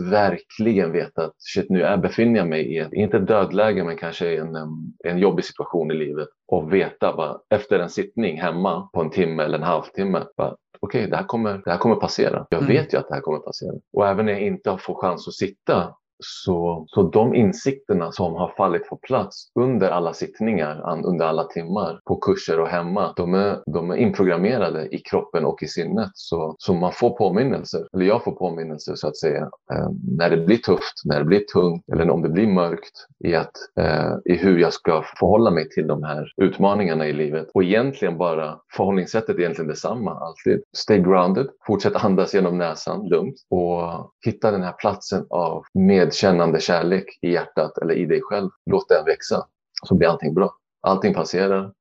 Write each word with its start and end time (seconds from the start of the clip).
att 0.00 0.12
verkligen 0.12 0.92
veta 0.92 1.24
att 1.24 1.34
shit, 1.38 1.70
nu 1.70 1.82
är, 1.82 1.96
befinner 1.96 2.38
jag 2.38 2.48
mig 2.48 2.74
i, 2.74 2.78
ett, 2.78 2.92
inte 2.92 3.16
ett 3.16 3.26
dödläge, 3.26 3.84
men 3.84 3.96
kanske 3.96 4.36
en, 4.36 4.56
en 5.04 5.18
jobbig 5.18 5.44
situation 5.44 5.90
i 5.90 5.94
livet. 5.94 6.28
Och 6.48 6.72
veta 6.72 7.16
bara, 7.16 7.38
efter 7.50 7.78
en 7.78 7.90
sittning 7.90 8.40
hemma 8.40 8.88
på 8.92 9.00
en 9.00 9.10
timme 9.10 9.42
eller 9.42 9.58
en 9.58 9.64
halvtimme, 9.64 10.24
okej, 10.36 10.54
okay, 10.80 11.06
det, 11.06 11.16
här 11.16 11.24
kommer, 11.24 11.62
det 11.64 11.70
här 11.70 11.78
kommer 11.78 11.96
passera. 11.96 12.46
Jag 12.50 12.62
mm. 12.62 12.72
vet 12.72 12.94
ju 12.94 12.98
att 12.98 13.08
det 13.08 13.14
här 13.14 13.20
kommer 13.20 13.38
passera. 13.38 13.74
Och 13.92 14.06
även 14.06 14.26
när 14.26 14.32
jag 14.32 14.42
inte 14.42 14.76
får 14.80 14.94
chans 14.94 15.28
att 15.28 15.34
sitta 15.34 15.94
så, 16.18 16.84
så 16.88 17.02
de 17.02 17.34
insikterna 17.34 18.12
som 18.12 18.34
har 18.34 18.52
fallit 18.56 18.88
på 18.88 18.96
plats 18.96 19.50
under 19.54 19.90
alla 19.90 20.12
sittningar, 20.12 21.04
under 21.04 21.26
alla 21.26 21.44
timmar 21.44 22.00
på 22.04 22.16
kurser 22.16 22.60
och 22.60 22.68
hemma, 22.68 23.12
de 23.16 23.34
är, 23.34 23.58
de 23.66 23.90
är 23.90 23.96
inprogrammerade 23.96 24.94
i 24.94 24.98
kroppen 24.98 25.44
och 25.44 25.62
i 25.62 25.66
sinnet. 25.66 26.10
Så, 26.14 26.54
så 26.58 26.74
man 26.74 26.92
får 26.92 27.10
påminnelser, 27.10 27.88
eller 27.92 28.04
jag 28.04 28.24
får 28.24 28.32
påminnelser 28.32 28.94
så 28.94 29.08
att 29.08 29.16
säga, 29.16 29.42
eh, 29.72 29.88
när 30.18 30.30
det 30.30 30.36
blir 30.36 30.56
tufft, 30.56 30.94
när 31.04 31.18
det 31.18 31.24
blir 31.24 31.40
tungt 31.52 31.84
eller 31.92 32.10
om 32.10 32.22
det 32.22 32.28
blir 32.28 32.46
mörkt 32.46 33.06
i, 33.24 33.34
att, 33.34 33.52
eh, 33.80 34.12
i 34.24 34.36
hur 34.36 34.58
jag 34.58 34.72
ska 34.72 35.02
förhålla 35.18 35.50
mig 35.50 35.68
till 35.68 35.86
de 35.86 36.02
här 36.02 36.32
utmaningarna 36.36 37.06
i 37.06 37.12
livet. 37.12 37.48
Och 37.54 37.64
egentligen 37.64 38.18
bara 38.18 38.58
förhållningssättet 38.76 39.36
är 39.36 39.40
egentligen 39.40 39.68
detsamma 39.68 40.10
alltid. 40.10 40.62
Stay 40.76 40.98
grounded, 40.98 41.46
fortsätt 41.66 42.04
andas 42.04 42.34
genom 42.34 42.58
näsan 42.58 43.08
lugnt 43.08 43.36
och 43.50 44.12
hitta 44.24 44.50
den 44.50 44.62
här 44.62 44.72
platsen 44.72 45.26
av 45.30 45.62
med 45.74 46.07
medkännande 46.08 46.60
kärlek 46.60 47.18
i 47.22 47.32
hjärtat 47.32 47.78
eller 47.78 47.94
i 47.94 48.06
dig 48.06 48.20
själv, 48.22 48.50
låt 48.70 48.88
den 48.88 49.04
växa 49.04 49.46
så 49.82 49.94
blir 49.94 50.08
allting 50.08 50.34
bra. 50.34 50.54
Allting 50.80 51.14
passerar. 51.14 51.72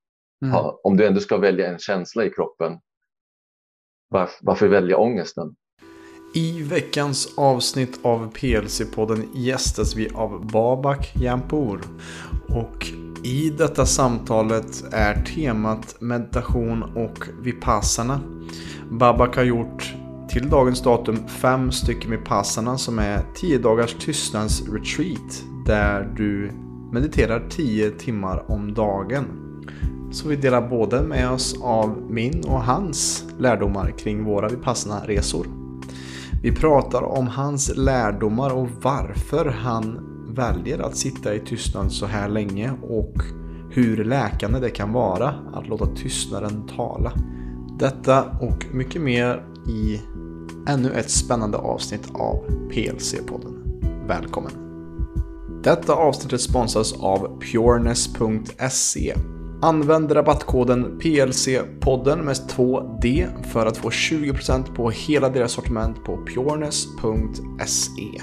Mm. 0.42 0.54
Ha, 0.54 0.80
om 0.84 0.98
du 0.98 1.08
ändå 1.08 1.20
ska 1.20 1.38
välja 1.38 1.68
en 1.68 1.80
känsla 1.80 2.26
i 2.26 2.30
kroppen, 2.30 2.80
varför, 4.10 4.38
varför 4.42 4.68
välja 4.68 4.98
ångesten? 4.98 5.56
I 6.36 6.64
veckans 6.64 7.38
avsnitt 7.38 8.00
av 8.02 8.34
PLC-podden 8.34 9.30
gästas 9.34 9.96
vi 9.96 10.10
av 10.16 10.52
Babak 10.52 11.16
Jampour. 11.16 11.82
Och 12.50 12.88
i 13.24 13.50
detta 13.50 13.86
samtalet 13.86 14.94
är 14.94 15.24
temat 15.24 16.02
meditation 16.02 16.84
och 16.84 17.28
vipassana. 17.44 18.20
Babak 18.92 19.36
har 19.36 19.44
gjort 19.44 19.94
till 20.38 20.50
dagens 20.50 20.82
datum 20.82 21.28
fem 21.28 21.72
stycken 21.72 22.10
med 22.10 22.26
passarna 22.26 22.78
som 22.78 23.00
är 23.00 23.22
10 23.36 23.58
dagars 23.58 23.94
tystnadsretreat 23.94 25.44
där 25.66 26.14
du 26.18 26.52
mediterar 26.92 27.48
10 27.50 27.92
timmar 27.92 28.52
om 28.52 28.74
dagen. 28.74 29.26
Så 30.12 30.28
vi 30.28 30.36
delar 30.36 30.70
både 30.70 31.02
med 31.02 31.32
oss 31.32 31.56
av 31.62 32.02
min 32.10 32.44
och 32.48 32.62
hans 32.64 33.26
lärdomar 33.40 33.92
kring 33.98 34.24
våra 34.24 34.50
Vipassana-resor. 34.50 35.48
Vi 36.44 36.52
pratar 36.52 37.04
om 37.04 37.28
hans 37.28 37.78
lärdomar 37.78 38.54
och 38.54 38.68
varför 38.82 39.46
han 39.46 40.00
väljer 40.28 40.80
att 40.80 40.98
sitta 40.98 41.36
i 41.36 41.40
tystnad 41.40 41.92
så 41.92 42.06
här 42.06 42.30
länge 42.30 42.72
och 42.82 43.16
hur 43.72 44.06
läkande 44.06 44.60
det 44.60 44.70
kan 44.70 44.94
vara 44.94 45.34
att 45.54 45.68
låta 45.68 45.86
tystnaden 45.86 46.68
tala. 46.76 47.12
Detta 47.80 48.24
och 48.42 48.66
mycket 48.74 49.02
mer 49.02 49.44
i 49.68 50.02
ännu 50.68 50.92
ett 50.92 51.10
spännande 51.10 51.58
avsnitt 51.58 52.10
av 52.14 52.46
PLC-podden. 52.72 53.54
Välkommen! 54.08 54.52
Detta 55.64 55.94
avsnitt 55.94 56.42
sponsras 56.42 56.94
av 56.94 57.40
pureness.se. 57.42 59.16
Använd 59.62 60.16
rabattkoden 60.16 61.00
PLC-podden 61.00 62.24
med 62.24 62.36
2D 62.36 63.28
för 63.44 63.66
att 63.66 63.78
få 63.78 63.90
20% 63.90 64.76
på 64.76 64.90
hela 64.90 65.30
deras 65.30 65.52
sortiment 65.52 66.04
på 66.04 66.26
pureness.se. 66.26 68.22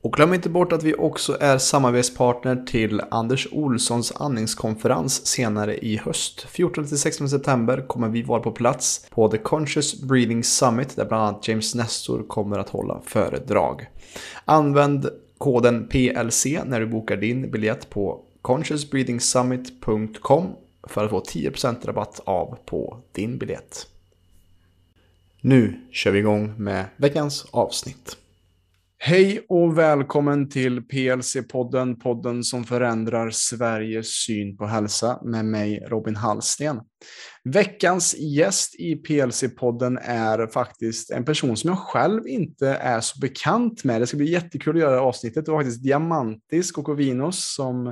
Och 0.00 0.12
glöm 0.12 0.34
inte 0.34 0.48
bort 0.48 0.72
att 0.72 0.82
vi 0.82 0.94
också 0.94 1.36
är 1.40 1.58
samarbetspartner 1.58 2.64
till 2.66 3.02
Anders 3.10 3.48
Olssons 3.52 4.12
andningskonferens 4.16 5.26
senare 5.26 5.78
i 5.78 5.96
höst. 5.96 6.46
14-16 6.50 7.26
september 7.26 7.86
kommer 7.86 8.08
vi 8.08 8.22
vara 8.22 8.40
på 8.40 8.52
plats 8.52 9.06
på 9.10 9.28
The 9.28 9.38
Conscious 9.38 10.02
Breathing 10.02 10.44
Summit 10.44 10.96
där 10.96 11.04
bland 11.04 11.22
annat 11.22 11.48
James 11.48 11.74
Nestor 11.74 12.22
kommer 12.22 12.58
att 12.58 12.68
hålla 12.68 13.00
föredrag. 13.04 13.90
Använd 14.44 15.08
koden 15.38 15.88
PLC 15.88 16.46
när 16.64 16.80
du 16.80 16.86
bokar 16.86 17.16
din 17.16 17.50
biljett 17.50 17.90
på 17.90 18.20
consciousbreathingsummit.com 18.42 20.46
för 20.88 21.04
att 21.04 21.10
få 21.10 21.20
10% 21.20 21.86
rabatt 21.86 22.20
av 22.24 22.58
på 22.66 22.98
din 23.12 23.38
biljett. 23.38 23.86
Nu 25.40 25.80
kör 25.92 26.10
vi 26.10 26.18
igång 26.18 26.54
med 26.56 26.84
veckans 26.96 27.46
avsnitt. 27.50 28.16
Hej 29.00 29.46
och 29.48 29.78
välkommen 29.78 30.48
till 30.48 30.80
PLC-podden, 30.80 32.00
podden 32.00 32.44
som 32.44 32.64
förändrar 32.64 33.30
Sveriges 33.30 34.08
syn 34.08 34.56
på 34.56 34.66
hälsa 34.66 35.20
med 35.24 35.44
mig 35.44 35.84
Robin 35.86 36.16
Hallsten. 36.16 36.80
Veckans 37.44 38.16
gäst 38.18 38.74
i 38.74 38.94
PLC-podden 38.94 39.98
är 40.02 40.46
faktiskt 40.46 41.10
en 41.10 41.24
person 41.24 41.56
som 41.56 41.68
jag 41.68 41.78
själv 41.78 42.26
inte 42.26 42.68
är 42.68 43.00
så 43.00 43.20
bekant 43.20 43.84
med. 43.84 44.00
Det 44.00 44.06
ska 44.06 44.16
bli 44.16 44.30
jättekul 44.30 44.76
att 44.76 44.82
göra 44.82 45.00
avsnittet. 45.00 45.46
Det 45.46 45.52
var 45.52 45.58
faktiskt 45.58 45.82
Diamantis 45.82 46.72
Kokovinos 46.72 47.54
som 47.54 47.86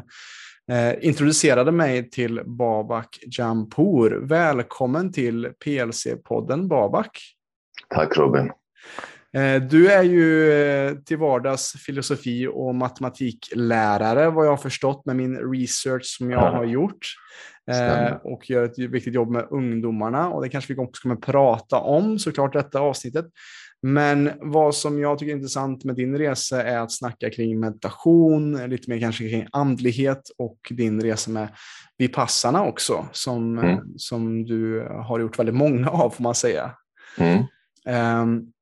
eh, 0.70 0.94
introducerade 1.00 1.72
mig 1.72 2.10
till 2.10 2.42
Babak 2.46 3.18
Jampour. 3.38 4.10
Välkommen 4.10 5.12
till 5.12 5.48
PLC-podden 5.64 6.68
Babak. 6.68 7.20
Tack 7.88 8.16
Robin. 8.16 8.50
Eh, 9.36 9.62
du 9.62 9.90
är 9.92 10.02
ju 10.02 10.52
eh, 10.52 10.94
till 10.94 11.16
vardags 11.16 11.72
filosofi 11.72 12.46
och 12.46 12.74
matematiklärare 12.74 14.30
vad 14.30 14.46
jag 14.46 14.50
har 14.50 14.56
förstått 14.56 15.06
med 15.06 15.16
min 15.16 15.52
research 15.52 16.04
som 16.04 16.30
jag 16.30 16.52
har 16.52 16.64
gjort. 16.64 17.06
Eh, 17.70 17.74
Stämmer. 17.74 18.20
Och 18.24 18.50
gör 18.50 18.64
ett 18.64 18.78
viktigt 18.78 19.14
jobb 19.14 19.30
med 19.30 19.46
ungdomarna 19.50 20.28
och 20.28 20.42
det 20.42 20.48
kanske 20.48 20.74
vi 20.74 20.80
också 20.80 21.02
kommer 21.02 21.16
prata 21.16 21.76
om 21.76 22.18
såklart 22.18 22.52
detta 22.52 22.80
avsnittet. 22.80 23.26
Men 23.82 24.30
vad 24.40 24.74
som 24.74 24.98
jag 25.00 25.18
tycker 25.18 25.32
är 25.32 25.36
intressant 25.36 25.84
med 25.84 25.96
din 25.96 26.18
resa 26.18 26.62
är 26.62 26.78
att 26.78 26.92
snacka 26.92 27.30
kring 27.30 27.60
meditation, 27.60 28.70
lite 28.70 28.90
mer 28.90 29.00
kanske 29.00 29.28
kring 29.28 29.46
andlighet 29.52 30.22
och 30.38 30.58
din 30.70 31.02
resa 31.02 31.30
med 31.30 31.48
Vipassana 31.98 32.62
också, 32.62 33.08
som, 33.12 33.58
mm. 33.58 33.80
som 33.96 34.44
du 34.44 34.88
har 34.90 35.20
gjort 35.20 35.38
väldigt 35.38 35.54
många 35.54 35.88
av 35.90 36.10
får 36.10 36.22
man 36.22 36.34
säga. 36.34 36.70
Mm. 37.18 37.42
Um, 38.22 38.52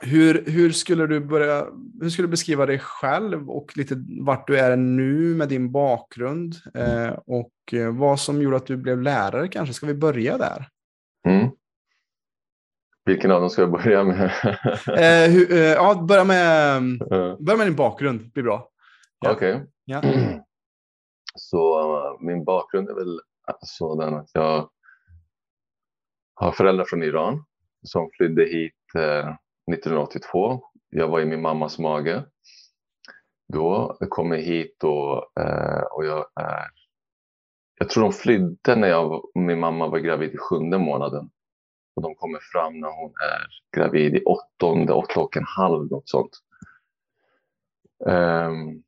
hur, 0.00 0.44
hur, 0.46 0.70
skulle 0.72 1.06
du 1.06 1.20
börja, 1.20 1.66
hur 2.00 2.10
skulle 2.10 2.28
du 2.28 2.30
beskriva 2.30 2.66
dig 2.66 2.78
själv 2.78 3.50
och 3.50 3.76
lite 3.76 4.04
vart 4.20 4.46
du 4.46 4.58
är 4.58 4.76
nu 4.76 5.34
med 5.34 5.48
din 5.48 5.72
bakgrund 5.72 6.54
eh, 6.74 7.18
och 7.26 7.52
eh, 7.72 7.96
vad 7.96 8.20
som 8.20 8.42
gjorde 8.42 8.56
att 8.56 8.66
du 8.66 8.76
blev 8.76 9.02
lärare 9.02 9.48
kanske? 9.48 9.74
Ska 9.74 9.86
vi 9.86 9.94
börja 9.94 10.38
där? 10.38 10.68
Mm. 11.26 11.50
Vilken 13.04 13.30
av 13.30 13.40
dem 13.40 13.50
ska 13.50 13.62
jag 13.62 13.70
börja 13.70 14.04
med? 14.04 14.24
eh, 14.86 15.30
hur, 15.30 15.52
eh, 15.52 15.58
ja, 15.58 16.06
börja 16.08 16.24
med, 16.24 16.82
börja 17.40 17.56
med 17.56 17.66
din 17.66 17.76
bakgrund, 17.76 18.20
det 18.20 18.32
blir 18.32 18.44
bra. 18.44 18.70
Ja. 19.20 19.32
Okej. 19.32 19.54
Okay. 19.54 19.66
Ja. 19.84 20.02
Så 21.34 22.18
min 22.20 22.44
bakgrund 22.44 22.88
är 22.88 22.94
väl 22.94 23.20
sådan 23.60 24.14
att 24.14 24.30
jag 24.32 24.70
har 26.34 26.52
föräldrar 26.52 26.84
från 26.84 27.02
Iran 27.02 27.44
som 27.82 28.10
flydde 28.16 28.44
hit 28.44 28.74
eh, 28.94 29.34
1982. 29.72 30.62
Jag 30.90 31.08
var 31.08 31.20
i 31.20 31.26
min 31.26 31.42
mammas 31.42 31.78
mage. 31.78 32.24
Då 33.52 33.98
kom 34.08 34.32
jag 34.32 34.38
hit 34.38 34.84
och, 34.84 35.40
eh, 35.40 35.82
och 35.82 36.06
jag 36.06 36.26
är... 36.40 36.66
Jag 37.78 37.90
tror 37.90 38.02
de 38.02 38.12
flydde 38.12 38.76
när 38.76 38.88
jag, 38.88 39.22
min 39.34 39.60
mamma 39.60 39.88
var 39.88 39.98
gravid 39.98 40.34
i 40.34 40.38
sjunde 40.38 40.78
månaden. 40.78 41.30
Och 41.96 42.02
de 42.02 42.14
kommer 42.14 42.38
fram 42.52 42.80
när 42.80 42.88
hon 42.88 43.10
är 43.10 43.46
gravid 43.76 44.14
i 44.14 44.24
åttonde, 44.24 44.92
åtta 44.92 45.20
och 45.20 45.36
en 45.36 45.44
halv, 45.56 45.90
något 45.90 46.08
sånt. 46.08 46.30
Um, 48.06 48.82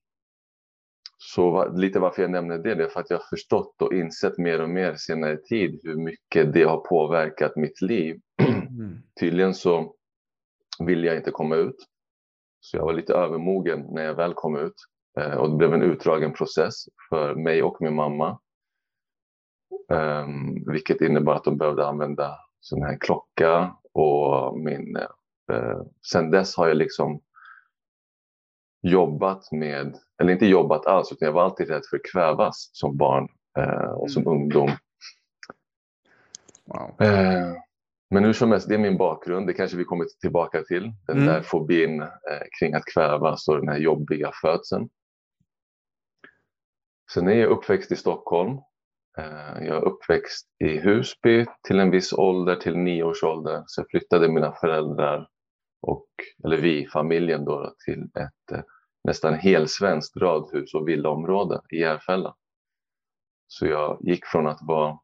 så 1.19 1.69
lite 1.73 1.99
varför 1.99 2.23
jag 2.23 2.31
nämner 2.31 2.59
det, 2.59 2.75
det 2.75 2.85
är 2.85 2.89
för 2.89 3.01
att 3.01 3.11
jag 3.11 3.19
har 3.19 3.27
förstått 3.31 3.83
och 3.83 3.95
insett 3.95 4.39
mer 4.39 4.61
och 4.61 4.71
mer 4.71 4.95
senare 4.95 5.37
tid 5.37 5.81
hur 5.83 5.97
mycket 5.97 6.53
det 6.53 6.63
har 6.63 6.79
påverkat 6.79 7.57
mitt 7.57 7.81
liv. 7.81 8.21
Mm. 8.41 8.99
Tydligen 9.21 9.55
så 9.55 9.95
ville 10.87 11.07
jag 11.07 11.17
inte 11.17 11.31
komma 11.31 11.57
ut. 11.57 11.77
Så 12.61 12.77
jag 12.77 12.85
var 12.85 12.93
lite 12.93 13.15
övermogen 13.15 13.87
när 13.91 14.05
jag 14.05 14.15
väl 14.15 14.35
kom 14.35 14.57
ut. 14.57 14.75
Eh, 15.19 15.35
och 15.35 15.51
det 15.51 15.57
blev 15.57 15.75
en 15.75 15.83
utdragen 15.83 16.33
process 16.33 16.75
för 17.09 17.35
mig 17.35 17.63
och 17.63 17.77
min 17.81 17.95
mamma. 17.95 18.39
Um, 19.89 20.65
vilket 20.73 21.01
innebar 21.01 21.35
att 21.35 21.45
de 21.45 21.59
behövde 21.59 21.87
använda 21.87 22.39
sån 22.61 22.83
här 22.83 22.99
klocka 23.01 23.77
och 23.93 24.59
min... 24.59 24.97
Uh, 25.53 25.83
sen 26.13 26.31
dess 26.31 26.57
har 26.57 26.69
jag 26.69 26.77
liksom 26.77 27.21
jobbat 28.83 29.53
med, 29.53 29.99
eller 30.23 30.33
inte 30.33 30.47
jobbat 30.47 30.87
alls, 30.87 31.13
utan 31.13 31.27
jag 31.27 31.33
var 31.33 31.45
alltid 31.45 31.69
rädd 31.69 31.83
för 31.91 31.97
att 31.97 32.13
kvävas 32.13 32.71
som 32.73 32.97
barn 32.97 33.29
uh, 33.59 33.91
och 33.91 34.11
som 34.11 34.23
mm. 34.23 34.35
ungdom. 34.35 34.71
Wow. 36.65 36.95
Men 38.11 38.25
hur 38.25 38.33
som 38.33 38.51
helst, 38.51 38.69
det 38.69 38.75
är 38.75 38.79
min 38.79 38.97
bakgrund. 38.97 39.47
Det 39.47 39.53
kanske 39.53 39.77
vi 39.77 39.85
kommer 39.85 40.05
tillbaka 40.21 40.63
till. 40.63 40.93
Den 41.07 41.17
mm. 41.17 41.27
där 41.27 41.43
fobin 41.43 42.03
eh, 42.03 42.09
kring 42.59 42.75
att 42.75 42.85
kvävas 42.95 43.49
och 43.49 43.57
den 43.57 43.69
här 43.69 43.79
jobbiga 43.79 44.31
födseln. 44.43 44.89
Sen 47.13 47.29
är 47.29 47.35
jag 47.35 47.51
uppväxt 47.51 47.93
i 47.93 47.97
Stockholm. 47.97 48.59
Eh, 49.19 49.67
jag 49.67 49.77
är 49.77 49.85
uppväxt 49.85 50.47
i 50.65 50.79
Husby 50.79 51.47
till 51.69 51.81
en 51.81 51.91
viss 51.91 52.13
ålder, 52.13 52.57
till 52.57 52.77
nio 52.77 53.03
års 53.03 53.23
ålder. 53.23 53.65
Sen 53.67 53.85
flyttade 53.91 54.29
mina 54.29 54.53
föräldrar, 54.53 55.29
och, 55.83 56.09
eller 56.45 56.57
vi, 56.57 56.87
familjen 56.87 57.45
då, 57.45 57.75
till 57.85 58.03
ett 58.03 58.53
eh, 58.53 58.63
nästan 59.05 59.35
helsvenskt 59.35 60.17
radhus 60.17 60.75
och 60.75 60.89
villaområde 60.89 61.61
i 61.71 61.77
Järfälla. 61.77 62.35
Så 63.47 63.67
jag 63.67 63.99
gick 64.01 64.27
från 64.27 64.47
att 64.47 64.59
vara 64.63 64.99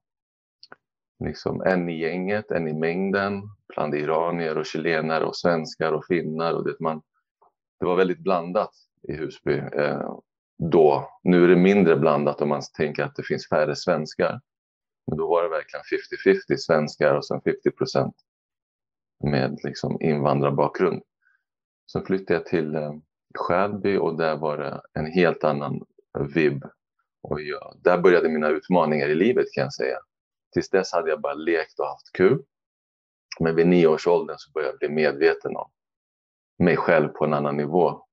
liksom 1.25 1.63
en 1.63 1.89
i 1.89 1.99
gänget, 1.99 2.51
en 2.51 2.69
i 2.69 2.75
mängden, 2.75 3.43
bland 3.69 3.95
iranier 3.95 4.59
och 4.59 4.67
chilenare 4.67 5.25
och 5.25 5.37
svenskar 5.37 5.93
och 5.93 6.05
finnar. 6.05 6.53
Och 6.53 6.65
det, 6.65 6.81
man, 6.81 7.03
det 7.81 7.87
var 7.87 7.97
väldigt 7.97 8.19
blandat 8.19 8.71
i 9.09 9.13
Husby 9.13 9.59
eh, 9.59 10.19
då. 10.59 11.11
Nu 11.23 11.45
är 11.45 11.49
det 11.49 11.57
mindre 11.57 11.97
blandat 11.97 12.41
om 12.41 12.49
man 12.49 12.63
tänker 12.77 13.03
att 13.03 13.17
det 13.17 13.23
finns 13.23 13.49
färre 13.49 13.77
svenskar. 13.77 14.41
Men 15.07 15.19
då 15.19 15.29
var 15.29 15.43
det 15.43 15.49
verkligen 15.49 15.85
50-50 16.53 16.57
svenskar 16.57 17.15
och 17.15 17.27
sen 17.27 17.41
50 17.41 17.71
procent 17.71 18.15
med 19.25 19.59
liksom 19.63 20.01
invandrarbakgrund. 20.01 21.03
Sen 21.93 22.05
flyttade 22.05 22.35
jag 22.35 22.47
till 22.47 22.75
eh, 22.75 22.93
Skälby 23.35 23.97
och 23.97 24.17
där 24.17 24.37
var 24.37 24.59
det 24.59 24.81
en 24.93 25.07
helt 25.07 25.45
annan 25.45 25.81
vibb. 26.35 26.65
Och 27.23 27.41
jag, 27.41 27.77
där 27.85 27.99
började 27.99 28.29
mina 28.29 28.49
utmaningar 28.49 29.09
i 29.09 29.15
livet 29.15 29.47
kan 29.53 29.63
jag 29.63 29.75
säga. 29.75 29.99
Tills 30.57 30.71
dess 30.71 30.93
hade 30.93 31.11
jag 31.11 31.21
bara 31.21 31.35
lekt 31.35 31.79
och 31.79 31.87
haft 31.87 32.13
kul. 32.13 32.45
Men 33.41 33.57
vid 33.57 33.67
nio 33.67 33.87
års 33.87 34.07
ålder 34.07 34.35
så 34.39 34.51
började 34.51 34.73
jag 34.73 34.79
bli 34.79 34.89
medveten 34.89 35.57
om 35.57 35.71
mig 36.59 36.77
själv 36.77 37.09
på 37.09 37.25
en 37.25 37.35
annan 37.35 37.57
nivå. 37.57 38.07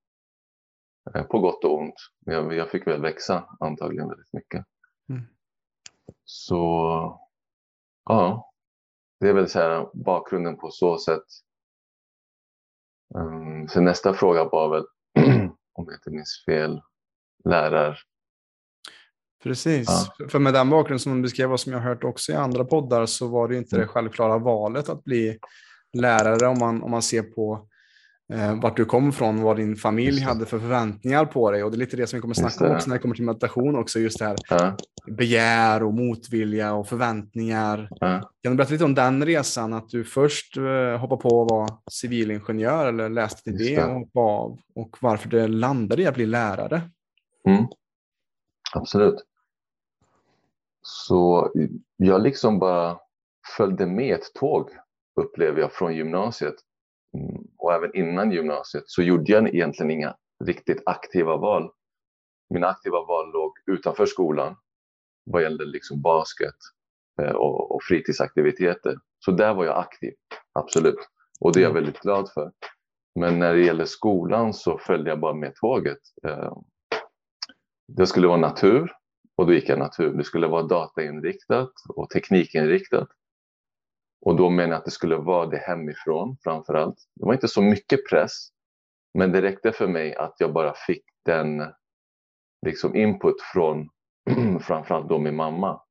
Eh, 1.16 1.24
på 1.24 1.40
gott 1.40 1.64
och 1.64 1.78
ont. 1.78 1.96
Jag, 2.20 2.54
jag 2.54 2.70
fick 2.70 2.88
väl 2.88 3.02
växa 3.02 3.58
antagligen 3.60 4.10
väldigt 4.10 4.34
mycket. 4.34 4.66
Mm. 5.10 5.22
Så 6.24 6.66
ja, 8.06 8.54
det 9.20 9.30
är 9.30 9.34
väl 9.34 9.50
så 9.50 9.60
här 9.60 9.90
bakgrunden 9.94 10.58
på 10.58 10.72
så 10.72 10.98
sätt. 10.98 11.26
Um, 13.16 13.68
så 13.68 13.82
nästa 13.82 14.14
fråga 14.14 14.44
var 14.44 14.70
väl, 14.70 14.86
om 15.74 15.86
jag 15.86 15.94
inte 15.94 16.12
minns 16.12 16.44
fel, 16.46 16.82
lärar 17.44 18.00
Precis, 19.44 19.88
ja. 20.20 20.28
för 20.30 20.40
med 20.40 20.54
den 20.54 20.70
bakgrunden 20.70 21.00
som 21.00 21.16
du 21.16 21.22
beskrev 21.22 21.54
och 21.54 21.60
som 21.60 21.74
jag 21.74 21.80
hört 21.80 22.04
också 22.04 22.32
i 22.32 22.36
andra 22.36 22.66
poddar 22.66 23.06
så 23.06 23.28
var 23.28 23.48
det 23.48 23.58
inte 23.58 23.76
det 23.76 23.82
mm. 23.82 23.88
självklara 23.88 24.38
valet 24.38 24.90
att 24.90 25.04
bli 25.04 25.38
lärare 25.94 26.48
om 26.48 26.60
man, 26.60 26.84
om 26.84 26.92
man 26.92 27.02
ser 27.02 27.24
på 27.24 27.68
eh, 28.34 28.60
vart 28.62 28.78
du 28.78 28.86
kom 28.86 29.10
ifrån, 29.10 29.42
vad 29.42 29.58
din 29.58 29.76
familj 29.76 30.22
hade 30.22 30.46
för 30.46 30.60
förväntningar 30.60 31.26
på 31.26 31.52
dig. 31.52 31.64
Och 31.64 31.72
det 31.72 31.76
är 31.76 31.80
lite 31.80 31.98
det 31.98 32.08
som 32.08 32.18
vi 32.18 32.22
kommer 32.22 32.34
snacka 32.34 32.66
om 32.66 32.76
också 32.76 32.90
när 32.90 32.96
det 32.96 33.02
kommer 33.02 33.16
till 33.16 33.26
meditation 33.26 33.76
också, 33.76 34.00
just 34.00 34.20
det 34.20 34.26
här 34.26 34.38
ja. 34.50 34.78
begär 35.08 35.84
och 35.84 35.94
motvilja 35.94 36.74
och 36.74 36.88
förväntningar. 36.88 37.90
Ja. 38.00 38.32
Kan 38.44 38.52
du 38.52 38.56
berätta 38.56 38.72
lite 38.72 38.86
om 38.86 38.96
den 38.96 39.26
resan, 39.26 39.74
att 39.74 39.90
du 39.90 40.04
först 40.04 40.58
eh, 40.58 40.98
hoppade 40.98 41.22
på 41.22 41.42
att 41.42 41.52
vara 41.52 41.68
civilingenjör 41.92 42.88
eller 42.88 43.10
läste 43.10 43.44
till 43.44 43.58
det, 43.58 43.76
det 43.76 43.84
och 43.84 43.94
hoppade 43.94 44.26
av 44.26 44.60
och 44.76 44.98
varför 45.00 45.30
det 45.30 45.48
landade 45.48 46.02
i 46.02 46.08
att 46.08 46.16
bli 46.16 46.26
lärare? 46.26 46.82
Mm. 47.48 47.66
Absolut. 48.74 49.16
Så 50.84 51.52
jag 51.98 52.22
liksom 52.22 52.60
bara 52.60 53.00
följde 53.58 53.86
med 53.86 54.16
ett 54.16 54.34
tåg 54.34 54.70
upplever 55.22 55.62
jag 55.62 55.74
från 55.74 55.96
gymnasiet. 55.96 56.56
Mm, 57.18 57.44
och 57.58 57.74
även 57.74 57.96
innan 57.96 58.32
gymnasiet 58.32 58.84
så 58.88 59.02
gjorde 59.02 59.32
jag 59.32 59.56
egentligen 59.56 59.92
inga 59.92 60.16
riktigt 60.46 60.84
aktiva 60.86 61.38
val. 61.38 61.72
Mina 62.50 62.68
aktiva 62.68 63.06
val 63.06 63.32
låg 63.32 63.52
utanför 63.66 64.06
skolan 64.06 64.56
vad 65.26 65.42
gällde 65.42 65.66
liksom 65.66 66.02
basket 66.02 66.56
eh, 67.22 67.32
och, 67.32 67.76
och 67.76 67.84
fritidsaktiviteter. 67.84 68.98
Så 69.26 69.32
där 69.32 69.54
var 69.54 69.66
jag 69.66 69.78
aktiv, 69.78 70.14
absolut. 70.54 71.00
Och 71.40 71.54
det 71.54 71.60
är 71.60 71.64
jag 71.64 71.72
mm. 71.72 71.84
väldigt 71.84 72.02
glad 72.02 72.30
för. 72.30 72.52
Men 73.20 73.40
när 73.40 73.54
det 73.54 73.66
gäller 73.66 73.86
skolan 73.86 74.54
så 74.54 74.78
följde 74.78 75.10
jag 75.10 75.20
bara 75.20 75.34
med 75.34 75.56
tåget. 75.56 76.00
Eh, 76.28 76.58
det 77.88 78.08
skulle 78.08 78.28
vara 78.28 78.38
natur 78.38 78.92
och 79.36 79.46
då 79.48 79.54
gick 79.54 79.70
jag 79.70 79.80
natur. 79.80 80.14
Det 80.14 80.24
skulle 80.24 80.48
vara 80.48 80.64
datainriktat 80.64 81.72
och 81.90 82.10
teknikinriktat. 82.10 83.08
Och 84.22 84.36
då 84.36 84.50
menar 84.50 84.70
jag 84.70 84.78
att 84.80 84.86
det 84.86 84.92
skulle 84.92 85.16
vara 85.16 85.46
det 85.46 85.58
hemifrån 85.58 86.38
framför 86.44 86.74
allt. 86.74 86.98
Det 87.16 87.26
var 87.26 87.34
inte 87.34 87.48
så 87.48 87.62
mycket 87.62 88.10
press, 88.10 88.50
men 89.14 89.32
det 89.32 89.42
räckte 89.42 89.72
för 89.72 89.88
mig 89.88 90.16
att 90.16 90.36
jag 90.40 90.54
bara 90.54 90.74
fick 90.74 91.04
den 91.26 91.64
liksom 92.66 92.96
input 92.96 93.42
från 93.54 93.90
framförallt 94.62 95.10
då 95.10 95.20
min 95.20 95.36
mamma. 95.36 95.82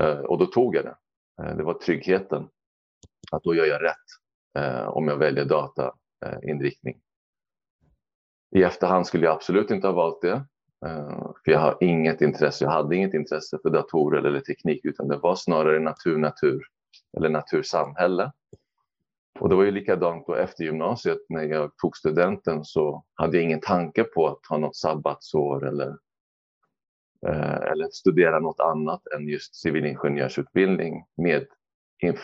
Eh, 0.00 0.18
och 0.18 0.38
då 0.38 0.46
tog 0.46 0.76
jag 0.76 0.84
det. 0.84 0.96
Eh, 1.42 1.56
det 1.56 1.62
var 1.62 1.74
tryggheten. 1.74 2.48
Att 3.32 3.42
då 3.42 3.54
gör 3.54 3.66
jag 3.66 3.82
rätt 3.82 3.96
eh, 4.58 4.88
om 4.88 5.08
jag 5.08 5.16
väljer 5.16 5.44
datainriktning. 5.44 7.00
I 8.56 8.62
efterhand 8.62 9.06
skulle 9.06 9.24
jag 9.24 9.34
absolut 9.34 9.70
inte 9.70 9.86
ha 9.86 9.94
valt 9.94 10.22
det. 10.22 10.44
Eh, 10.86 11.30
för 11.44 11.52
jag 11.52 11.58
har 11.58 11.76
inget 11.80 12.20
intresse, 12.20 12.64
jag 12.64 12.70
hade 12.70 12.96
inget 12.96 13.14
intresse 13.14 13.58
för 13.62 13.70
datorer 13.70 14.22
eller 14.22 14.40
teknik 14.40 14.84
utan 14.84 15.08
det 15.08 15.16
var 15.16 15.34
snarare 15.34 15.80
natur, 15.80 16.18
natur 16.18 16.62
eller 17.16 17.28
natursamhälle. 17.28 18.32
Och 19.40 19.48
det 19.48 19.54
var 19.54 19.64
ju 19.64 19.70
likadant 19.70 20.26
då 20.26 20.34
efter 20.34 20.64
gymnasiet 20.64 21.18
när 21.28 21.42
jag 21.42 21.76
tog 21.76 21.96
studenten 21.96 22.64
så 22.64 23.04
hade 23.14 23.36
jag 23.36 23.44
ingen 23.44 23.60
tanke 23.60 24.04
på 24.04 24.28
att 24.28 24.42
ta 24.42 24.58
något 24.58 24.76
sabbatsår 24.76 25.68
eller, 25.68 25.96
eh, 27.26 27.70
eller 27.72 27.88
studera 27.92 28.40
något 28.40 28.60
annat 28.60 29.06
än 29.06 29.28
just 29.28 29.54
civilingenjörsutbildning 29.54 31.04
med 31.16 31.46
inf 32.02 32.20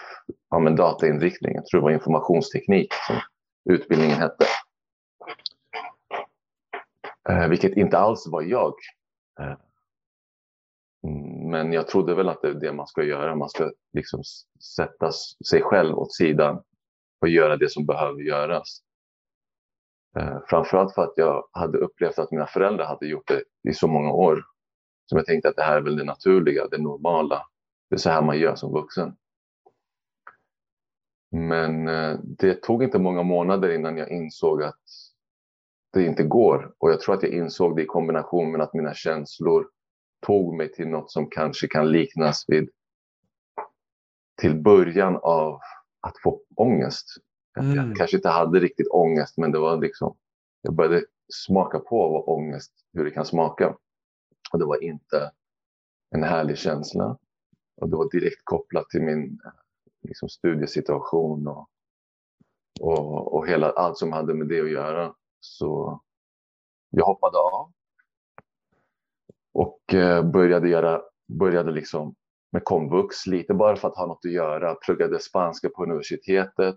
ja, 0.51 0.59
men 0.59 0.77
datainriktning. 0.77 1.55
Jag 1.55 1.67
tror 1.67 1.81
det 1.81 1.85
var 1.85 1.91
informationsteknik 1.91 2.93
som 3.07 3.17
utbildningen 3.75 4.19
hette. 4.19 4.47
Eh, 7.29 7.49
vilket 7.49 7.77
inte 7.77 7.99
alls 7.99 8.27
var 8.27 8.43
jag. 8.43 8.75
Eh, 9.41 9.57
men 11.51 11.73
jag 11.73 11.89
trodde 11.89 12.15
väl 12.15 12.29
att 12.29 12.43
det 12.43 12.49
är 12.49 12.55
det 12.55 12.73
man 12.73 12.87
ska 12.87 13.03
göra. 13.03 13.35
Man 13.35 13.49
ska 13.49 13.71
liksom 13.93 14.23
sätta 14.77 15.11
sig 15.51 15.63
själv 15.63 15.99
åt 15.99 16.15
sidan 16.15 16.63
och 17.21 17.29
göra 17.29 17.57
det 17.57 17.71
som 17.71 17.87
behöver 17.87 18.21
göras. 18.21 18.81
Eh, 20.19 20.39
framförallt 20.47 20.95
för 20.95 21.03
att 21.03 21.15
jag 21.17 21.49
hade 21.53 21.79
upplevt 21.79 22.19
att 22.19 22.31
mina 22.31 22.47
föräldrar 22.47 22.87
hade 22.87 23.07
gjort 23.07 23.29
det 23.29 23.71
i 23.71 23.75
så 23.75 23.89
många 23.89 24.13
år. 24.13 24.45
Som 25.07 25.17
jag 25.17 25.27
tänkte 25.27 25.49
att 25.49 25.57
det 25.57 25.63
här 25.63 25.77
är 25.77 25.81
väl 25.81 25.97
det 25.97 26.05
naturliga, 26.05 26.67
det 26.69 26.79
normala. 26.79 27.43
Det 27.91 27.97
är 27.97 27.99
så 27.99 28.11
här 28.11 28.23
man 28.23 28.39
gör 28.39 28.55
som 28.55 28.73
vuxen. 28.73 29.17
Men 31.31 31.89
eh, 31.89 32.19
det 32.23 32.63
tog 32.63 32.83
inte 32.83 32.99
många 32.99 33.23
månader 33.23 33.71
innan 33.71 33.97
jag 33.97 34.11
insåg 34.11 34.63
att 34.63 34.83
det 35.97 36.07
inte 36.07 36.23
går. 36.23 36.75
Och 36.79 36.91
jag 36.91 37.01
tror 37.01 37.15
att 37.15 37.23
jag 37.23 37.33
insåg 37.33 37.77
det 37.77 37.83
i 37.83 37.87
kombination 37.87 38.53
med 38.53 38.61
att 38.61 38.75
mina 38.75 38.95
känslor 38.95 39.69
tog 40.27 40.57
mig 40.57 40.73
till 40.73 40.89
något 40.89 41.11
som 41.11 41.31
kanske 41.31 41.69
kan 41.69 41.91
liknas 41.91 42.45
vid 42.49 42.71
till 44.41 44.63
början 44.63 45.17
av 45.17 45.61
att 46.01 46.23
få 46.23 46.41
ångest. 46.57 47.07
Mm. 47.59 47.77
Jag 47.77 47.97
kanske 47.97 48.17
inte 48.17 48.29
hade 48.29 48.61
riktigt 48.61 48.89
ångest, 48.91 49.39
men 49.39 49.53
det 49.53 49.59
var 49.59 49.77
liksom, 49.77 50.17
jag 50.63 50.75
började 50.75 51.05
smaka 51.29 51.79
på 51.79 52.09
vad 52.09 52.39
ångest, 52.39 52.73
hur 52.93 53.05
det 53.05 53.11
kan 53.11 53.25
smaka. 53.25 53.77
Och 54.53 54.59
det 54.59 54.65
var 54.65 54.83
inte 54.83 55.31
en 56.11 56.23
härlig 56.23 56.59
känsla. 56.59 57.19
Och 57.81 57.89
det 57.89 57.97
var 57.97 58.11
direkt 58.11 58.41
kopplat 58.45 58.89
till 58.89 59.03
min 59.03 59.39
liksom, 60.03 60.29
studiesituation 60.29 61.47
och, 61.49 61.69
och, 62.81 63.35
och 63.35 63.49
hela, 63.49 63.71
allt 63.71 63.99
som 63.99 64.13
hade 64.13 64.35
med 64.35 64.49
det 64.49 64.61
att 64.61 64.71
göra. 64.71 65.15
Så 65.41 66.01
jag 66.91 67.07
hoppade 67.07 67.39
av 67.39 67.73
och 69.53 69.95
eh, 69.95 70.31
började, 70.31 70.69
göra, 70.69 71.03
började 71.29 71.73
liksom 71.73 72.15
med 72.53 72.65
komvux 72.65 73.27
lite 73.27 73.55
bara 73.55 73.77
för 73.77 73.89
att 73.89 73.97
ha 73.97 74.07
något 74.07 74.25
att 74.25 74.33
göra. 74.33 74.75
Pluggade 74.75 75.21
spanska 75.21 75.69
på 75.69 75.83
universitetet 75.83 76.77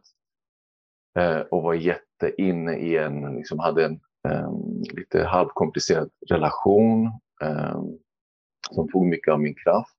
eh, 1.20 1.40
och 1.40 1.64
var 1.64 1.74
jätteinne 1.74 2.78
i 2.78 2.98
en, 2.98 3.36
liksom 3.36 3.60
hade 3.60 3.86
en 3.86 4.00
um, 4.30 4.84
lite 4.94 5.24
halvkomplicerad 5.24 6.10
relation 6.30 7.06
um, 7.44 8.00
som 8.72 8.92
tog 8.92 9.06
mycket 9.06 9.34
av 9.34 9.40
min 9.40 9.56
kraft 9.56 9.98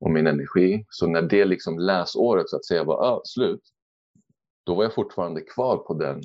och 0.00 0.10
min 0.10 0.26
energi. 0.26 0.86
Så 0.88 1.06
när 1.06 1.22
det 1.22 1.44
liksom 1.44 1.78
läsåret 1.78 2.48
så 2.48 2.56
att 2.56 2.64
säga 2.64 2.84
var 2.84 3.20
slut, 3.24 3.62
då 4.66 4.74
var 4.74 4.82
jag 4.82 4.94
fortfarande 4.94 5.40
kvar 5.40 5.76
på 5.76 5.94
den 5.94 6.16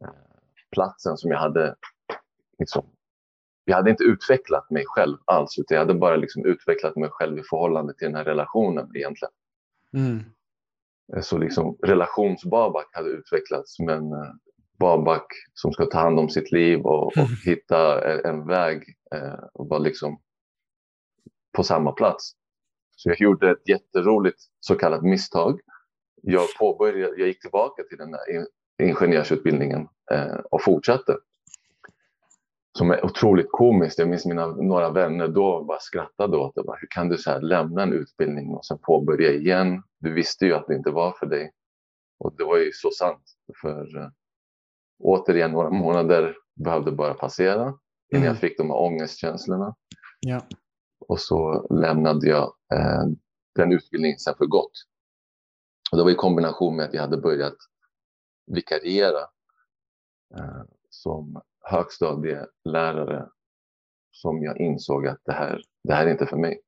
eh, 0.00 0.27
platsen 0.72 1.16
som 1.16 1.30
jag 1.30 1.38
hade 1.38 1.74
liksom, 2.58 2.86
jag 3.64 3.76
hade 3.76 3.90
inte 3.90 4.04
utvecklat 4.04 4.70
mig 4.70 4.84
själv 4.86 5.16
alls, 5.24 5.58
utan 5.58 5.74
jag 5.74 5.86
hade 5.86 5.94
bara 5.98 6.16
liksom 6.16 6.46
utvecklat 6.46 6.96
mig 6.96 7.10
själv 7.12 7.38
i 7.38 7.42
förhållande 7.42 7.94
till 7.94 8.06
den 8.06 8.14
här 8.14 8.24
relationen 8.24 8.90
egentligen. 8.94 9.32
Mm. 9.92 10.24
Eh, 11.16 11.22
så 11.22 11.38
liksom 11.38 11.76
relations-Babak 11.82 12.86
hade 12.92 13.08
utvecklats, 13.08 13.78
men 13.78 14.12
eh, 14.12 14.32
Babak 14.78 15.26
som 15.54 15.72
ska 15.72 15.86
ta 15.86 15.98
hand 15.98 16.18
om 16.18 16.28
sitt 16.28 16.52
liv 16.52 16.80
och, 16.80 17.06
och 17.06 17.28
hitta 17.44 18.02
en 18.28 18.46
väg 18.46 18.82
eh, 19.14 19.38
var 19.52 19.78
liksom 19.78 20.20
på 21.56 21.62
samma 21.62 21.92
plats. 21.92 22.32
Så 22.96 23.08
jag 23.08 23.20
gjorde 23.20 23.50
ett 23.50 23.68
jätteroligt 23.68 24.38
så 24.60 24.74
kallat 24.74 25.02
misstag. 25.02 25.60
Jag, 26.22 26.46
påbörjade, 26.58 27.16
jag 27.16 27.28
gick 27.28 27.40
tillbaka 27.40 27.82
till 27.82 27.98
den 27.98 28.10
där 28.10 28.20
ingenjörsutbildningen 28.82 29.88
eh, 30.12 30.36
och 30.50 30.62
fortsatte. 30.62 31.16
Som 32.78 32.90
är 32.90 33.04
otroligt 33.04 33.50
komiskt. 33.50 33.98
Jag 33.98 34.08
minns 34.08 34.26
mina 34.26 34.46
några 34.46 34.90
vänner 34.90 35.28
då 35.28 35.64
bara 35.64 35.78
skrattade 35.80 36.36
åt 36.36 36.54
det. 36.54 36.62
Bara, 36.62 36.76
Hur 36.80 36.88
kan 36.90 37.08
du 37.08 37.18
så 37.18 37.30
här 37.30 37.40
lämna 37.40 37.82
en 37.82 37.92
utbildning 37.92 38.54
och 38.54 38.66
sen 38.66 38.78
påbörja 38.78 39.32
igen? 39.32 39.82
Du 39.98 40.12
visste 40.12 40.46
ju 40.46 40.54
att 40.54 40.66
det 40.66 40.74
inte 40.74 40.90
var 40.90 41.12
för 41.12 41.26
dig. 41.26 41.52
Och 42.18 42.36
det 42.36 42.44
var 42.44 42.58
ju 42.58 42.72
så 42.72 42.90
sant. 42.90 43.22
För 43.60 43.98
eh, 43.98 44.08
återigen, 44.98 45.52
några 45.52 45.70
månader 45.70 46.36
behövde 46.64 46.92
bara 46.92 47.14
passera 47.14 47.62
innan 48.12 48.22
mm. 48.22 48.24
jag 48.24 48.38
fick 48.38 48.58
de 48.58 48.70
här 48.70 48.76
ångestkänslorna. 48.76 49.74
Ja. 50.20 50.40
Och 51.08 51.20
så 51.20 51.66
lämnade 51.70 52.28
jag 52.28 52.52
eh, 52.74 53.04
den 53.54 53.72
utbildningen 53.72 54.18
sen 54.18 54.34
för 54.38 54.46
gott. 54.46 54.72
Och 55.90 55.98
det 55.98 56.04
var 56.04 56.10
i 56.10 56.14
kombination 56.14 56.76
med 56.76 56.86
att 56.86 56.94
jag 56.94 57.00
hade 57.00 57.16
börjat 57.16 57.56
vikariera 58.48 59.20
eh, 60.36 60.62
som 60.90 61.42
högstadielärare 61.60 63.28
som 64.10 64.42
jag 64.42 64.60
insåg 64.60 65.06
att 65.06 65.20
det 65.24 65.32
här, 65.32 65.62
det 65.84 65.94
här 65.94 66.06
är 66.06 66.10
inte 66.10 66.26
för 66.26 66.36
mig. 66.36 66.60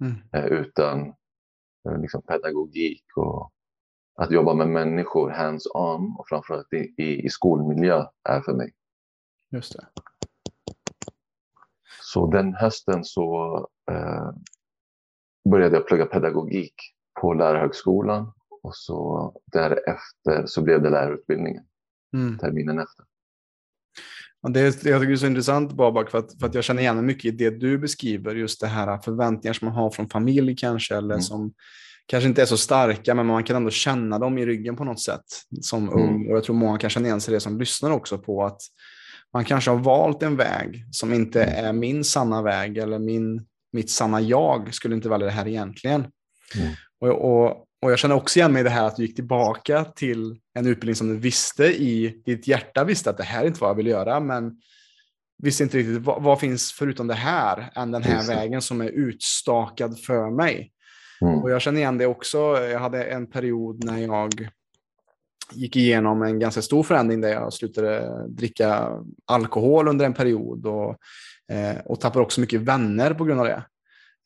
Mm. 0.00 0.14
Eh, 0.32 0.44
utan 0.44 1.14
eh, 1.88 1.98
liksom 1.98 2.22
pedagogik 2.22 3.04
och 3.16 3.50
att 4.14 4.30
jobba 4.30 4.54
med 4.54 4.68
människor 4.68 5.30
hands-on 5.30 6.16
och 6.18 6.28
framförallt 6.28 6.72
i, 6.72 6.94
i, 6.96 7.26
i 7.26 7.28
skolmiljö 7.28 8.06
är 8.28 8.40
för 8.40 8.54
mig. 8.54 8.72
Just 9.50 9.76
det. 9.76 9.86
Så 12.00 12.26
den 12.26 12.54
hösten 12.54 13.04
så 13.04 13.56
eh, 13.90 14.30
började 15.50 15.76
jag 15.76 15.86
plugga 15.86 16.06
pedagogik 16.06 16.74
på 17.20 17.34
Lärarhögskolan 17.34 18.32
och 18.64 18.76
så 18.76 19.32
därefter 19.52 20.46
så 20.46 20.62
blev 20.62 20.82
det 20.82 20.90
lärarutbildningen 20.90 21.62
mm. 22.14 22.38
terminen 22.38 22.78
efter. 22.78 23.04
Ja, 24.42 24.48
det, 24.48 24.60
jag 24.60 24.74
tycker 24.74 25.06
det 25.06 25.12
är 25.12 25.16
så 25.16 25.26
intressant 25.26 25.72
Babak 25.72 26.10
för 26.10 26.18
att, 26.18 26.38
för 26.40 26.46
att 26.46 26.54
jag 26.54 26.64
känner 26.64 26.82
igen 26.82 27.06
mycket 27.06 27.24
i 27.24 27.30
det 27.30 27.50
du 27.50 27.78
beskriver, 27.78 28.34
just 28.34 28.60
det 28.60 28.66
här 28.66 28.98
förväntningar 28.98 29.52
som 29.52 29.66
man 29.68 29.74
har 29.74 29.90
från 29.90 30.08
familj 30.08 30.56
kanske 30.56 30.96
eller 30.96 31.14
mm. 31.14 31.22
som 31.22 31.52
kanske 32.06 32.28
inte 32.28 32.42
är 32.42 32.46
så 32.46 32.56
starka 32.56 33.14
men 33.14 33.26
man 33.26 33.44
kan 33.44 33.56
ändå 33.56 33.70
känna 33.70 34.18
dem 34.18 34.38
i 34.38 34.46
ryggen 34.46 34.76
på 34.76 34.84
något 34.84 35.00
sätt 35.00 35.24
som 35.60 35.88
mm. 35.88 36.00
ung 36.00 36.30
och 36.30 36.36
jag 36.36 36.44
tror 36.44 36.56
många 36.56 36.78
kan 36.78 36.90
känna 36.90 37.06
igen 37.06 37.20
sig 37.20 37.34
det 37.34 37.40
som 37.40 37.58
lyssnar 37.58 37.90
också 37.90 38.18
på 38.18 38.44
att 38.44 38.60
man 39.32 39.44
kanske 39.44 39.70
har 39.70 39.78
valt 39.78 40.22
en 40.22 40.36
väg 40.36 40.84
som 40.90 41.12
inte 41.12 41.44
mm. 41.44 41.64
är 41.64 41.72
min 41.72 42.04
sanna 42.04 42.42
väg 42.42 42.78
eller 42.78 42.98
min, 42.98 43.46
mitt 43.72 43.90
sanna 43.90 44.20
jag 44.20 44.74
skulle 44.74 44.94
inte 44.94 45.08
välja 45.08 45.26
det 45.26 45.32
här 45.32 45.48
egentligen. 45.48 46.00
Mm. 46.56 46.72
Och, 47.00 47.08
och, 47.08 47.63
och 47.84 47.92
jag 47.92 47.98
känner 47.98 48.14
också 48.14 48.38
igen 48.38 48.52
mig 48.52 48.60
i 48.60 48.62
det 48.64 48.70
här 48.70 48.86
att 48.86 48.96
du 48.96 49.02
gick 49.02 49.14
tillbaka 49.14 49.84
till 49.84 50.36
en 50.54 50.66
utbildning 50.66 50.94
som 50.94 51.08
du 51.08 51.16
visste 51.16 51.64
i 51.64 52.22
ditt 52.24 52.48
hjärta 52.48 52.84
visste 52.84 53.10
att 53.10 53.16
det 53.16 53.24
här 53.24 53.42
är 53.42 53.46
inte 53.46 53.60
vad 53.60 53.70
jag 53.70 53.74
vill 53.74 53.86
göra, 53.86 54.20
men 54.20 54.52
visste 55.42 55.62
inte 55.62 55.78
riktigt 55.78 56.02
vad, 56.02 56.22
vad 56.22 56.40
finns 56.40 56.72
förutom 56.72 57.06
det 57.06 57.14
här 57.14 57.72
än 57.74 57.90
den 57.90 58.02
här 58.02 58.26
vägen 58.26 58.62
som 58.62 58.80
är 58.80 58.88
utstakad 58.88 60.00
för 60.00 60.30
mig. 60.30 60.72
Mm. 61.20 61.42
Och 61.42 61.50
jag 61.50 61.62
känner 61.62 61.80
igen 61.80 61.98
det 61.98 62.06
också. 62.06 62.38
Jag 62.38 62.80
hade 62.80 63.04
en 63.04 63.26
period 63.26 63.84
när 63.84 63.98
jag 63.98 64.48
gick 65.52 65.76
igenom 65.76 66.22
en 66.22 66.38
ganska 66.38 66.62
stor 66.62 66.82
förändring 66.82 67.20
där 67.20 67.32
jag 67.32 67.52
slutade 67.52 68.26
dricka 68.28 68.90
alkohol 69.26 69.88
under 69.88 70.06
en 70.06 70.14
period 70.14 70.66
och, 70.66 70.96
eh, 71.52 71.76
och 71.84 72.00
tappade 72.00 72.24
också 72.24 72.40
mycket 72.40 72.60
vänner 72.60 73.14
på 73.14 73.24
grund 73.24 73.40
av 73.40 73.46
det. 73.46 73.64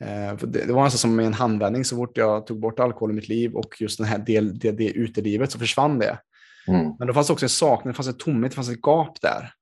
Eh, 0.05 0.37
det, 0.37 0.67
det, 0.67 0.73
var 0.73 0.85
nästan 0.85 0.99
som 0.99 1.21
en 1.21 1.35
handvändning 1.35 1.85
så 1.85 1.97
fort 1.97 2.17
jag 2.17 2.47
tog 2.47 2.61
bort 2.61 2.81
alkohol 2.81 3.11
i 3.11 3.15
mitt 3.15 3.29
liv 3.29 3.55
och 3.55 3.81
just 3.81 3.99
den 3.99 4.07
här 4.07 4.19
del, 4.19 4.59
det, 4.59 4.73
det 4.73 4.91
utelivet 4.91 5.53
så 5.53 5.59
försvann 5.59 5.99
det. 5.99 6.19
Mm. 6.69 6.93
Men 6.99 7.09
då 7.09 7.15
fanns 7.15 7.27
det 7.27 7.33
också 7.33 7.45
en 7.45 7.51
saknad, 7.51 7.95
det 7.95 7.97
fanns 7.97 8.09
ett 8.09 8.19
tomhet, 8.19 8.53
det 8.53 8.57
fanns 8.57 8.71
ett 8.71 8.83
gap 8.83 9.21
där. 9.21 9.53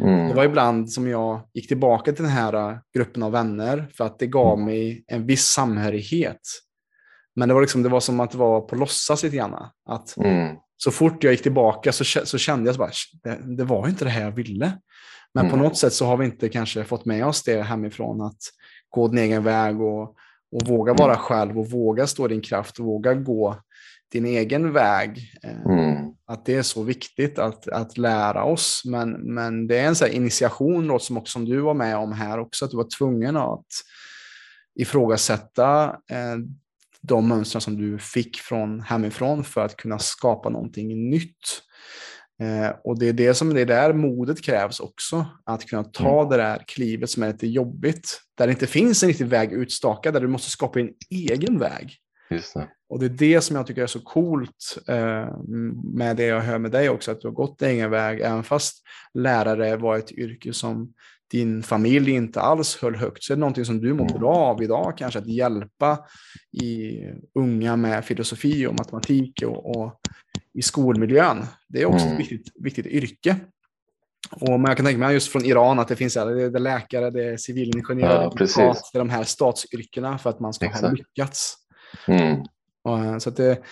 Mm. 0.00 0.28
Det 0.28 0.34
var 0.34 0.44
ibland 0.44 0.92
som 0.92 1.08
jag 1.08 1.40
gick 1.54 1.68
tillbaka 1.68 2.12
till 2.12 2.24
den 2.24 2.32
här 2.32 2.70
äh, 2.70 2.76
gruppen 2.94 3.22
av 3.22 3.32
vänner 3.32 3.86
för 3.94 4.04
att 4.04 4.18
det 4.18 4.26
gav 4.26 4.54
mm. 4.54 4.64
mig 4.64 5.04
en 5.06 5.26
viss 5.26 5.44
samhörighet. 5.44 6.40
Men 7.36 7.48
det 7.48 7.54
var, 7.54 7.60
liksom, 7.60 7.82
det 7.82 7.88
var 7.88 8.00
som 8.00 8.20
att 8.20 8.30
det 8.30 8.38
var 8.38 8.60
på 8.60 8.76
låtsas 8.76 9.22
lite 9.22 9.36
grann. 9.36 9.54
Att 9.88 10.16
mm. 10.16 10.56
Så 10.76 10.90
fort 10.90 11.24
jag 11.24 11.32
gick 11.32 11.42
tillbaka 11.42 11.92
så, 11.92 12.04
så 12.04 12.38
kände 12.38 12.70
jag 12.70 12.82
att 12.82 12.94
det, 13.22 13.56
det 13.56 13.64
var 13.64 13.88
inte 13.88 14.04
det 14.04 14.10
här 14.10 14.24
jag 14.24 14.30
ville. 14.30 14.72
Men 15.34 15.48
på 15.48 15.54
mm. 15.54 15.66
något 15.66 15.76
sätt 15.76 15.92
så 15.92 16.06
har 16.06 16.16
vi 16.16 16.24
inte 16.24 16.48
kanske 16.48 16.84
fått 16.84 17.04
med 17.04 17.26
oss 17.26 17.42
det 17.42 17.62
hemifrån 17.62 18.20
att 18.20 18.38
gå 18.92 19.08
din 19.08 19.18
egen 19.18 19.42
väg 19.42 19.80
och, 19.80 20.02
och 20.52 20.66
våga 20.66 20.94
vara 20.94 21.12
mm. 21.12 21.22
själv 21.22 21.58
och 21.58 21.70
våga 21.70 22.06
stå 22.06 22.28
din 22.28 22.40
kraft 22.40 22.78
och 22.78 22.84
våga 22.84 23.14
gå 23.14 23.56
din 24.12 24.26
egen 24.26 24.72
väg. 24.72 25.32
Eh, 25.42 25.60
mm. 25.60 26.12
Att 26.26 26.46
det 26.46 26.54
är 26.54 26.62
så 26.62 26.82
viktigt 26.82 27.38
att, 27.38 27.68
att 27.68 27.98
lära 27.98 28.44
oss. 28.44 28.82
Men, 28.84 29.10
men 29.10 29.66
det 29.66 29.78
är 29.78 29.86
en 29.86 29.96
så 29.96 30.06
initiation 30.06 30.88
då, 30.88 30.98
som, 30.98 31.16
också, 31.16 31.32
som 31.32 31.44
du 31.44 31.60
var 31.60 31.74
med 31.74 31.96
om 31.96 32.12
här 32.12 32.38
också, 32.38 32.64
att 32.64 32.70
du 32.70 32.76
var 32.76 32.88
tvungen 32.98 33.36
att 33.36 33.66
ifrågasätta 34.74 35.84
eh, 36.10 36.36
de 37.00 37.28
mönstren 37.28 37.60
som 37.60 37.76
du 37.76 37.98
fick 37.98 38.36
från 38.36 38.80
hemifrån 38.80 39.44
för 39.44 39.64
att 39.64 39.76
kunna 39.76 39.98
skapa 39.98 40.48
någonting 40.48 41.10
nytt. 41.10 41.62
Eh, 42.42 42.72
och 42.84 42.98
det 42.98 43.08
är 43.08 43.12
det 43.12 43.34
som 43.34 43.54
det 43.54 43.60
är 43.60 43.66
där 43.66 43.92
modet 43.92 44.42
krävs 44.42 44.80
också. 44.80 45.26
Att 45.44 45.66
kunna 45.66 45.84
ta 45.84 46.18
mm. 46.18 46.30
det 46.30 46.36
där 46.36 46.64
klivet 46.66 47.10
som 47.10 47.22
är 47.22 47.32
lite 47.32 47.46
jobbigt. 47.46 48.20
Där 48.38 48.46
det 48.46 48.52
inte 48.52 48.66
finns 48.66 49.02
en 49.02 49.08
riktig 49.08 49.26
väg 49.26 49.52
utstakad, 49.52 50.14
där 50.14 50.20
du 50.20 50.28
måste 50.28 50.50
skapa 50.50 50.80
en 50.80 50.90
egen 51.10 51.58
väg. 51.58 51.96
Det. 52.28 52.68
Och 52.88 53.00
det 53.00 53.06
är 53.06 53.10
det 53.10 53.40
som 53.40 53.56
jag 53.56 53.66
tycker 53.66 53.82
är 53.82 53.86
så 53.86 54.00
coolt 54.00 54.78
eh, 54.88 55.28
med 55.94 56.16
det 56.16 56.24
jag 56.24 56.40
hör 56.40 56.58
med 56.58 56.70
dig 56.70 56.88
också, 56.88 57.10
att 57.10 57.20
du 57.20 57.28
har 57.28 57.34
gått 57.34 57.58
din 57.58 57.68
egen 57.68 57.90
väg, 57.90 58.20
även 58.20 58.44
fast 58.44 58.82
lärare 59.14 59.76
var 59.76 59.98
ett 59.98 60.12
yrke 60.12 60.52
som 60.52 60.92
din 61.32 61.62
familj 61.62 62.10
inte 62.10 62.40
alls 62.40 62.76
höll 62.76 62.96
högt, 62.96 63.22
så 63.22 63.32
är 63.32 63.36
det 63.36 63.40
någonting 63.40 63.64
som 63.64 63.80
du 63.80 63.94
mår 63.94 64.08
mm. 64.08 64.20
bra 64.20 64.34
av 64.34 64.62
idag, 64.62 64.94
kanske 64.98 65.18
att 65.18 65.26
hjälpa 65.26 65.98
i 66.62 66.98
unga 67.38 67.76
med 67.76 68.04
filosofi 68.04 68.66
och 68.66 68.74
matematik 68.74 69.42
och, 69.42 69.76
och 69.76 70.00
i 70.54 70.62
skolmiljön. 70.62 71.46
Det 71.68 71.82
är 71.82 71.86
också 71.86 72.06
mm. 72.06 72.12
ett 72.12 72.20
viktigt, 72.20 72.52
viktigt 72.60 72.86
yrke. 72.86 73.36
Och 74.30 74.60
man 74.60 74.76
kan 74.76 74.84
tänka 74.84 74.98
mig 74.98 75.14
just 75.14 75.32
från 75.32 75.44
Iran 75.44 75.78
att 75.78 75.88
det 75.88 75.96
finns 75.96 76.14
det 76.14 76.20
är 76.20 76.58
läkare, 76.58 77.10
det 77.10 77.24
är 77.24 77.36
civilingenjör, 77.36 78.22
ja, 78.22 78.32
det 78.36 78.98
är 78.98 78.98
de 78.98 79.10
här 79.10 79.24
statsyrkena 79.24 80.18
för 80.18 80.30
att 80.30 80.40
man 80.40 80.52
ska 80.52 80.66
Exakt. 80.66 80.84
ha 80.84 80.92
lyckats. 80.92 81.56
Mm. 82.06 82.42
Eh, 82.88 83.18
så 83.18 83.30
det 83.30 83.62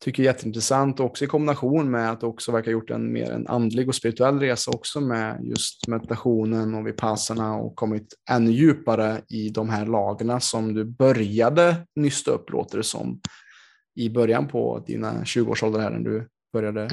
tycker 0.00 0.22
jag 0.22 0.30
är 0.30 0.34
jätteintressant 0.34 1.00
också 1.00 1.24
i 1.24 1.28
kombination 1.28 1.90
med 1.90 2.10
att 2.10 2.22
också 2.22 2.52
verkar 2.52 2.66
ha 2.66 2.72
gjort 2.72 2.90
en 2.90 3.12
mer 3.12 3.30
en 3.30 3.46
andlig 3.46 3.88
och 3.88 3.94
spirituell 3.94 4.38
resa 4.40 4.70
också 4.70 5.00
med 5.00 5.40
just 5.42 5.88
meditationen 5.88 6.74
och 6.74 6.86
vipassarna 6.86 7.54
och 7.54 7.76
kommit 7.76 8.14
ännu 8.30 8.50
djupare 8.50 9.20
i 9.28 9.48
de 9.48 9.68
här 9.68 9.86
lagren 9.86 10.40
som 10.40 10.74
du 10.74 10.84
började 10.84 11.76
nysta 11.96 12.30
upp 12.30 12.50
låter 12.50 12.78
det 12.78 12.84
som 12.84 13.20
i 13.94 14.10
början 14.10 14.48
på 14.48 14.84
dina 14.86 15.12
20-årsåldrar 15.12 15.80
här 15.80 15.90
när 15.90 16.10
du 16.10 16.28
började 16.52 16.88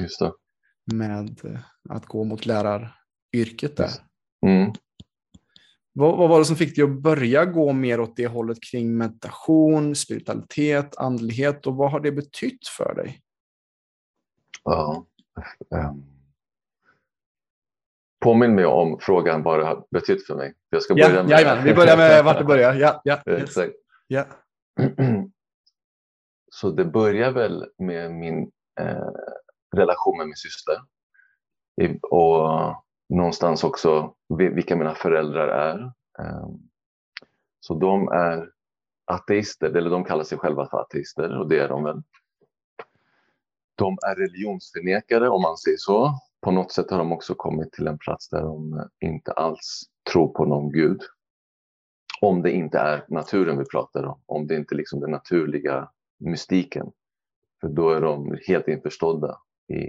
med 0.92 1.40
eh, 1.44 1.60
att 1.88 2.06
gå 2.06 2.24
mot 2.24 2.46
läraryrket 2.46 3.76
där. 3.76 3.90
Mm. 4.46 4.72
Vad, 5.98 6.16
vad, 6.18 6.28
var 6.28 6.38
det 6.38 6.44
som 6.44 6.56
fick 6.56 6.76
dig 6.76 6.84
att 6.84 7.00
börja 7.02 7.44
gå 7.44 7.72
mer 7.72 8.00
åt 8.00 8.16
det 8.16 8.26
hållet 8.26 8.58
kring 8.70 8.96
meditation, 8.96 9.94
spiritualitet, 9.94 10.96
andlighet 10.96 11.66
och 11.66 11.76
vad 11.76 11.90
har 11.90 12.00
det 12.00 12.12
betytt 12.12 12.68
för 12.68 12.94
dig? 12.94 13.20
Ja. 14.64 15.06
Um, 15.70 16.04
påminn 18.20 18.54
mig 18.54 18.66
om 18.66 18.98
frågan 19.00 19.42
vad 19.42 19.58
det 19.58 19.64
har 19.64 19.86
betytt 19.90 20.26
för 20.26 20.34
mig. 20.34 20.54
Jag 20.70 20.82
ska 20.82 20.94
börja 20.94 21.14
ja, 21.14 21.22
med... 21.22 21.30
Jajamän, 21.30 21.64
vi 21.64 21.74
börjar 21.74 21.96
med 21.96 22.24
vart 22.24 22.38
det 22.38 22.44
börjar. 22.44 22.74
Ja, 22.74 23.00
ja, 23.04 23.22
yes. 23.26 23.54
ja. 24.06 24.24
Så 26.52 26.70
det 26.70 26.84
börjar 26.84 27.32
väl 27.32 27.66
med 27.78 28.12
min 28.12 28.50
eh, 28.80 29.10
relation 29.76 30.18
med 30.18 30.26
min 30.26 30.36
syster. 30.36 30.76
Och 32.02 32.85
någonstans 33.08 33.64
också 33.64 34.14
vilka 34.28 34.76
mina 34.76 34.94
föräldrar 34.94 35.48
är. 35.48 35.92
Ehm, 36.18 36.58
så 37.60 37.74
de 37.74 38.08
är 38.08 38.50
ateister, 39.04 39.76
eller 39.76 39.90
de 39.90 40.04
kallar 40.04 40.24
sig 40.24 40.38
själva 40.38 40.68
för 40.68 40.78
ateister 40.78 41.38
och 41.38 41.48
det 41.48 41.58
är 41.58 41.68
de 41.68 41.84
väl. 41.84 42.02
De 43.74 43.98
är 44.06 44.14
religionsförnekare 44.14 45.28
om 45.28 45.42
man 45.42 45.56
säger 45.56 45.76
så. 45.76 46.10
På 46.40 46.50
något 46.50 46.72
sätt 46.72 46.90
har 46.90 46.98
de 46.98 47.12
också 47.12 47.34
kommit 47.34 47.72
till 47.72 47.86
en 47.86 47.98
plats 47.98 48.28
där 48.28 48.42
de 48.42 48.88
inte 49.00 49.32
alls 49.32 49.82
tror 50.12 50.28
på 50.28 50.44
någon 50.44 50.72
gud. 50.72 51.00
Om 52.20 52.42
det 52.42 52.52
inte 52.52 52.78
är 52.78 53.04
naturen 53.08 53.58
vi 53.58 53.64
pratar 53.64 54.04
om, 54.04 54.20
om 54.26 54.46
det 54.46 54.56
inte 54.56 54.74
är 54.74 54.76
liksom 54.76 55.00
den 55.00 55.10
naturliga 55.10 55.90
mystiken. 56.18 56.92
För 57.60 57.68
då 57.68 57.90
är 57.90 58.00
de 58.00 58.38
helt 58.48 58.68
införstådda 58.68 59.38
i, 59.68 59.82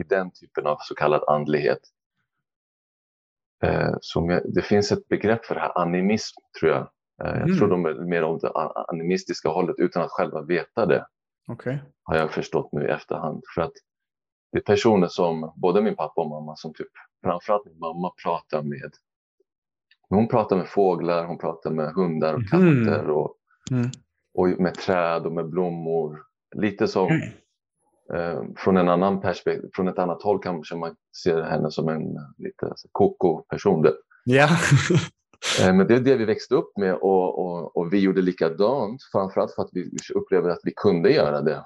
i 0.00 0.02
den 0.08 0.30
typen 0.30 0.66
av 0.66 0.76
så 0.80 0.94
kallad 0.94 1.24
andlighet. 1.28 1.80
Eh, 3.62 3.94
som 4.00 4.30
jag, 4.30 4.42
det 4.54 4.62
finns 4.62 4.92
ett 4.92 5.08
begrepp 5.08 5.44
för 5.44 5.54
det 5.54 5.60
här, 5.60 5.78
animism 5.78 6.40
tror 6.60 6.72
jag. 6.72 6.80
Eh, 7.24 7.38
jag 7.38 7.42
Mm. 7.42 7.58
tror 7.58 7.68
de 7.68 7.84
är 7.86 7.94
mer 7.94 8.24
åt 8.24 8.40
det 8.40 8.50
animistiska 8.88 9.48
hållet 9.48 9.76
utan 9.78 10.02
att 10.02 10.10
själva 10.10 10.42
veta 10.42 10.86
det. 10.86 11.06
Okej. 11.48 11.82
Har 12.02 12.16
jag 12.16 12.30
förstått 12.32 12.72
nu 12.72 12.86
i 12.86 12.90
efterhand. 12.90 13.42
För 13.54 13.62
att 13.62 13.72
det 14.52 14.58
är 14.58 14.62
personer 14.62 15.06
som, 15.08 15.52
både 15.56 15.82
min 15.82 15.96
pappa 15.96 16.20
och 16.20 16.28
mamma, 16.30 16.56
som 16.56 16.74
typ, 16.74 16.86
framförallt 17.22 17.66
min 17.66 17.78
mamma 17.78 18.12
pratar 18.24 18.62
med 18.62 18.90
hon 20.10 20.28
pratar 20.28 20.56
med 20.56 20.68
fåglar, 20.68 21.24
hon 21.26 21.38
pratar 21.38 21.70
med 21.70 21.92
hundar 21.92 22.34
och 22.34 22.40
Mhm. 22.40 22.48
katter 22.86 23.10
och, 23.10 23.34
Mm. 23.70 23.90
och 24.34 24.48
med 24.60 24.74
träd 24.74 25.26
och 25.26 25.32
med 25.32 25.48
blommor. 25.48 26.22
Lite 26.56 26.88
som 26.88 27.08
från 28.56 28.76
en 28.76 28.88
annan 28.88 29.20
perspektiv, 29.20 29.68
från 29.74 29.88
ett 29.88 29.98
annat 29.98 30.22
håll 30.22 30.42
kanske 30.42 30.76
man 30.76 30.96
ser 31.22 31.42
henne 31.42 31.70
som 31.70 31.88
en 31.88 32.16
eh, 32.16 32.22
lite 32.38 32.74
koko-person. 32.92 33.82
där. 33.82 33.94
Ja. 34.24 34.48
Eh, 35.62 35.74
men 35.74 35.86
det 35.86 35.94
är 35.94 36.00
det 36.00 36.16
vi 36.16 36.24
växte 36.24 36.54
upp 36.54 36.76
med 36.76 36.94
och, 36.94 37.38
och, 37.38 37.76
och 37.76 37.92
vi 37.92 37.98
gjorde 37.98 38.22
likadant. 38.22 39.02
Framförallt 39.12 39.54
för 39.54 39.62
att 39.62 39.68
vi 39.72 39.90
upplevde 40.14 40.52
att 40.52 40.60
vi 40.64 40.72
kunde 40.76 41.10
göra 41.10 41.42
det. 41.42 41.64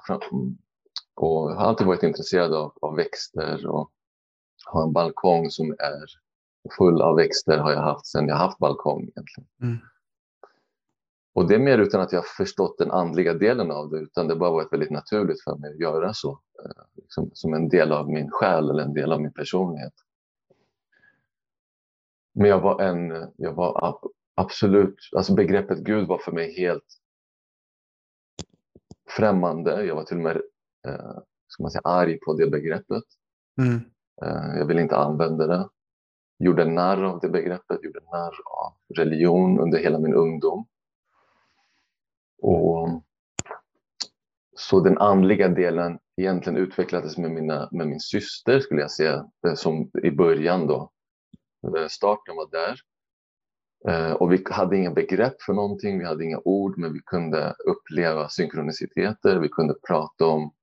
Och 1.15 1.51
jag 1.51 1.55
har 1.55 1.65
alltid 1.65 1.87
varit 1.87 2.03
intresserad 2.03 2.53
av, 2.53 2.73
av 2.81 2.95
växter 2.95 3.67
och 3.67 3.91
har 4.65 4.83
en 4.83 4.93
balkong 4.93 5.49
som 5.49 5.71
är 5.71 6.05
full 6.77 7.01
av 7.01 7.15
växter 7.15 7.57
har 7.57 7.71
jag 7.71 7.81
haft 7.81 8.05
sedan 8.05 8.27
jag 8.27 8.35
haft 8.35 8.57
balkong 8.57 9.01
egentligen. 9.01 9.47
Mm. 9.61 9.77
Och 11.33 11.47
det 11.47 11.55
är 11.55 11.59
mer 11.59 11.77
utan 11.77 12.01
att 12.01 12.11
jag 12.11 12.19
har 12.19 12.27
förstått 12.37 12.77
den 12.77 12.91
andliga 12.91 13.33
delen 13.33 13.71
av 13.71 13.89
det, 13.89 13.97
utan 13.99 14.27
det 14.27 14.35
bara 14.35 14.51
varit 14.51 14.73
väldigt 14.73 14.91
naturligt 14.91 15.43
för 15.43 15.55
mig 15.55 15.71
att 15.73 15.79
göra 15.79 16.13
så. 16.13 16.31
eh, 16.65 16.83
Liksom, 16.95 17.29
som 17.33 17.53
en 17.53 17.69
del 17.69 17.91
av 17.91 18.09
min 18.09 18.29
själ 18.31 18.69
eller 18.69 18.83
en 18.83 18.93
del 18.93 19.11
av 19.11 19.21
min 19.21 19.33
personlighet. 19.33 19.93
Men 22.33 22.49
jag 22.49 22.59
var 22.61 22.81
en, 22.81 23.31
jag 23.37 23.53
var 23.53 23.85
ab- 23.87 24.11
absolut, 24.35 24.95
alltså 25.15 25.33
begreppet 25.35 25.79
Gud 25.79 26.07
var 26.07 26.17
för 26.17 26.31
mig 26.31 26.53
helt 26.57 26.85
främmande. 29.17 29.85
Jag 29.85 29.95
var 29.95 30.03
till 30.03 30.17
och 30.17 30.23
med 30.23 30.37
eh, 30.87 31.17
ska 31.47 31.63
man 31.63 31.71
säga, 31.71 31.81
arg 31.83 32.19
på 32.19 32.33
det 32.33 32.49
begreppet. 32.51 33.03
Mm. 33.61 33.75
Eh, 34.23 34.57
jag 34.59 34.65
ville 34.65 34.81
inte 34.81 34.97
använda 34.97 35.47
det. 35.47 35.69
Gjorde 36.39 36.65
narr 36.65 37.03
av 37.03 37.19
det 37.19 37.29
begreppet, 37.29 37.83
gjorde 37.83 37.99
narr 38.11 38.33
av 38.45 38.73
religion 38.97 39.59
under 39.59 39.79
hela 39.79 39.99
min 39.99 40.13
ungdom. 40.13 40.65
Och 42.43 43.03
så 44.55 44.79
den 44.79 44.97
andliga 44.97 45.47
delen 45.47 45.99
egentligen 46.17 46.57
utvecklades 46.57 47.17
med, 47.17 47.31
mina, 47.31 47.69
med 47.71 47.87
min 47.87 47.99
syster 47.99 48.59
skulle 48.59 48.81
jag 48.81 48.91
säga, 48.91 49.25
eh, 49.47 49.53
som 49.53 49.91
i 50.03 50.11
början 50.11 50.67
då. 50.67 50.91
Eh, 51.77 51.87
starten 51.87 52.35
var 52.35 52.49
där. 52.51 52.79
Eh, 53.87 54.11
och 54.11 54.33
vi 54.33 54.43
hade 54.51 54.77
inga 54.77 54.91
begrepp 54.91 55.41
för 55.41 55.53
någonting, 55.53 55.99
vi 55.99 56.05
hade 56.05 56.23
inga 56.23 56.39
ord, 56.45 56.77
men 56.77 56.93
vi 56.93 56.99
kunde 57.05 57.55
uppleva 57.65 58.29
synkroniciteter, 58.29 59.39
vi 59.39 59.49
kunde 59.49 59.73
prata 59.87 60.25
om... 60.25 60.53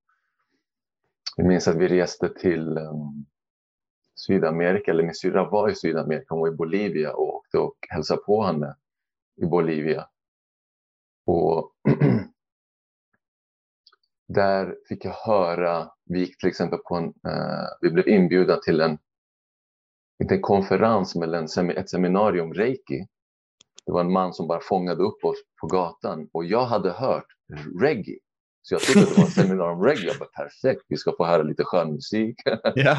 Jag 1.36 1.46
minns 1.46 1.68
att 1.68 1.76
vi 1.76 1.88
reste 1.88 2.28
till 2.28 2.76
ehm, 2.76 3.26
Sydamerika, 4.14 4.90
eller 4.90 5.04
min 5.04 5.14
syrra 5.14 5.50
var 5.50 5.68
i 5.68 5.74
Sydamerika, 5.74 6.26
hon 6.28 6.40
var 6.40 6.48
i 6.48 6.56
Bolivia 6.56 7.12
och 7.12 7.34
åkte 7.34 7.58
och 7.58 7.76
hälsade 7.88 8.22
på 8.22 8.42
henne 8.42 8.76
i 9.36 9.46
Bolivia. 9.46 10.06
Och 11.26 11.72
där 14.28 14.76
fick 14.88 15.04
jag 15.04 15.12
höra, 15.12 15.90
vi 16.04 16.20
gick 16.20 16.38
till 16.38 16.48
exempel 16.48 16.78
på 16.78 16.94
en, 16.96 17.04
eh, 17.04 17.68
vi 17.80 17.90
blev 17.90 18.08
inbjudna 18.08 18.56
till 18.56 18.80
en, 18.80 18.98
inte 20.22 20.34
en 20.34 20.42
konferens, 20.42 21.14
men 21.14 21.34
en, 21.34 21.70
ett 21.70 21.90
seminarium 21.90 22.54
reiki. 22.54 23.06
Det 23.86 23.92
var 23.92 24.00
en 24.00 24.12
man 24.12 24.32
som 24.32 24.46
bara 24.46 24.60
fångade 24.60 25.02
upp 25.02 25.24
oss 25.24 25.36
på 25.60 25.66
gatan 25.66 26.28
och 26.32 26.44
jag 26.44 26.64
hade 26.64 26.90
hört 26.90 27.26
reggae. 27.80 28.18
Så 28.62 28.74
jag 28.74 28.82
trodde 28.82 29.10
det 29.10 29.18
var 29.18 29.24
ett 29.24 29.32
seminarium 29.32 29.82
reggae. 29.84 30.06
Jag 30.06 30.18
bara 30.18 30.44
perfekt, 30.44 30.82
vi 30.88 30.96
ska 30.96 31.12
få 31.16 31.24
höra 31.24 31.42
lite 31.42 31.64
skön 31.64 31.92
musik. 31.92 32.36
Ja. 32.74 32.96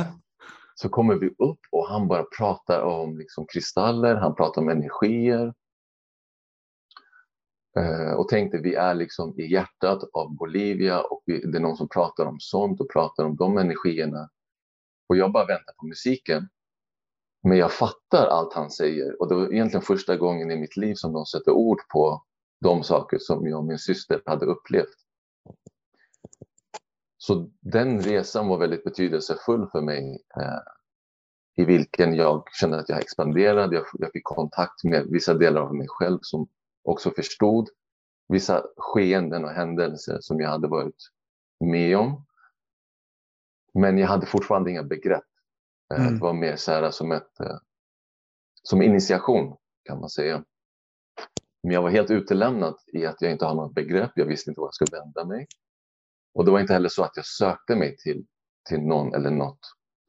Så 0.76 0.90
kommer 0.90 1.16
vi 1.16 1.28
upp 1.28 1.60
och 1.72 1.88
han 1.88 2.08
bara 2.08 2.24
pratar 2.38 2.82
om 2.82 3.18
liksom 3.18 3.46
kristaller, 3.54 4.16
han 4.16 4.36
pratar 4.36 4.62
om 4.62 4.70
energier. 4.70 5.54
Eh, 7.78 8.14
och 8.14 8.28
tänkte 8.28 8.58
vi 8.58 8.76
är 8.76 8.94
liksom 8.94 9.40
i 9.40 9.52
hjärtat 9.52 10.04
av 10.14 10.36
Bolivia 10.36 11.02
och 11.02 11.24
vi, 11.26 11.40
det 11.40 11.58
är 11.58 11.62
någon 11.62 11.78
som 11.78 11.90
pratar 11.90 12.26
om 12.26 12.40
sånt 12.40 12.82
och 12.82 12.90
pratar 12.90 13.26
om 13.26 13.36
de 13.36 13.58
energierna. 13.58 14.30
Och 15.10 15.18
jag 15.18 15.32
bara 15.32 15.46
väntar 15.46 15.74
på 15.74 15.86
musiken. 15.86 16.50
Men 17.44 17.58
jag 17.58 17.72
fattar 17.72 18.28
allt 18.28 18.54
han 18.54 18.70
säger 18.70 19.22
och 19.22 19.30
det 19.30 19.36
var 19.36 19.54
egentligen 19.54 19.82
första 19.82 20.18
gången 20.18 20.52
i 20.52 20.56
mitt 20.56 20.78
liv 20.78 20.96
som 20.96 21.14
de 21.14 21.26
sätter 21.26 21.52
ord 21.52 21.80
på 21.94 22.24
de 22.62 22.84
saker 22.84 23.18
som 23.20 23.48
jag 23.48 23.60
och 23.60 23.66
min 23.66 23.80
syster 23.80 24.22
hade 24.26 24.46
upplevt. 24.46 24.96
Så 27.18 27.50
den 27.60 28.02
resan 28.02 28.48
var 28.48 28.58
väldigt 28.58 28.84
betydelsefull 28.84 29.68
för 29.72 29.82
mig 29.82 30.24
eh, 30.38 31.64
i 31.64 31.66
vilken 31.66 32.16
jag 32.16 32.44
kände 32.52 32.80
att 32.80 32.90
jag 32.90 33.00
expanderade. 33.00 33.76
Jag, 33.76 33.86
jag 33.94 34.12
fick 34.12 34.24
kontakt 34.24 34.84
med 34.84 35.08
vissa 35.10 35.34
delar 35.34 35.62
av 35.62 35.76
mig 35.76 35.88
själv 35.90 36.20
som 36.22 36.48
också 36.84 37.12
förstod 37.12 37.70
vissa 38.28 38.66
skeenden 38.78 39.46
och 39.46 39.52
händelser 39.52 40.18
som 40.22 40.40
jag 40.40 40.50
hade 40.50 40.68
varit 40.68 41.10
med 41.60 41.98
om. 41.98 42.26
Men 43.74 43.98
jag 43.98 44.08
hade 44.08 44.26
fortfarande 44.26 44.72
inga 44.72 44.84
begrepp. 44.84 45.24
Eh, 45.94 46.02
Mm. 46.02 46.14
Det 46.14 46.22
var 46.22 46.34
mer 46.34 46.56
så 46.56 46.72
här 46.72 46.92
som, 46.92 47.12
ett, 47.12 47.40
eh, 47.40 47.58
som 48.64 48.82
initiation 48.82 49.58
kan 49.84 50.00
man 50.00 50.10
säga. 50.10 50.44
Men 51.64 51.72
jag 51.74 51.82
var 51.82 51.90
helt 51.90 52.12
utelämnad 52.12 52.76
i 52.94 53.06
att 53.06 53.22
jag 53.22 53.32
inte 53.32 53.46
har 53.46 53.56
något 53.56 53.76
begrepp. 53.76 54.12
Jag 54.16 54.26
visste 54.26 54.50
inte 54.50 54.62
var 54.62 54.68
jag 54.68 54.74
skulle 54.74 55.00
vända 55.00 55.26
mig. 55.26 55.48
Och 56.34 56.46
det 56.46 56.52
var 56.52 56.60
inte 56.60 56.74
heller 56.74 56.90
så 56.90 57.04
att 57.04 57.16
jag 57.16 57.26
sökte 57.26 57.76
mig 57.76 57.98
till, 57.98 58.26
till 58.70 58.82
någon 58.82 59.14
eller 59.16 59.32
något. 59.32 59.60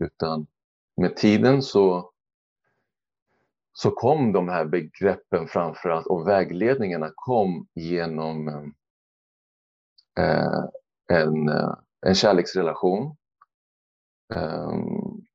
Utan 0.04 0.46
med 0.96 1.16
tiden 1.16 1.62
så, 1.62 2.12
så 3.72 3.90
kom 3.90 4.32
de 4.32 4.48
här 4.48 4.64
begreppen 4.64 5.48
framför 5.48 5.88
allt 5.88 6.06
och 6.06 6.28
vägledningarna 6.28 7.11
kom 7.14 7.66
genom 7.74 8.48
eh, 10.18 10.64
en, 11.08 11.48
eh, 11.48 11.74
en 12.06 12.14
kärleksrelation. 12.14 13.16
Um, 14.35 15.26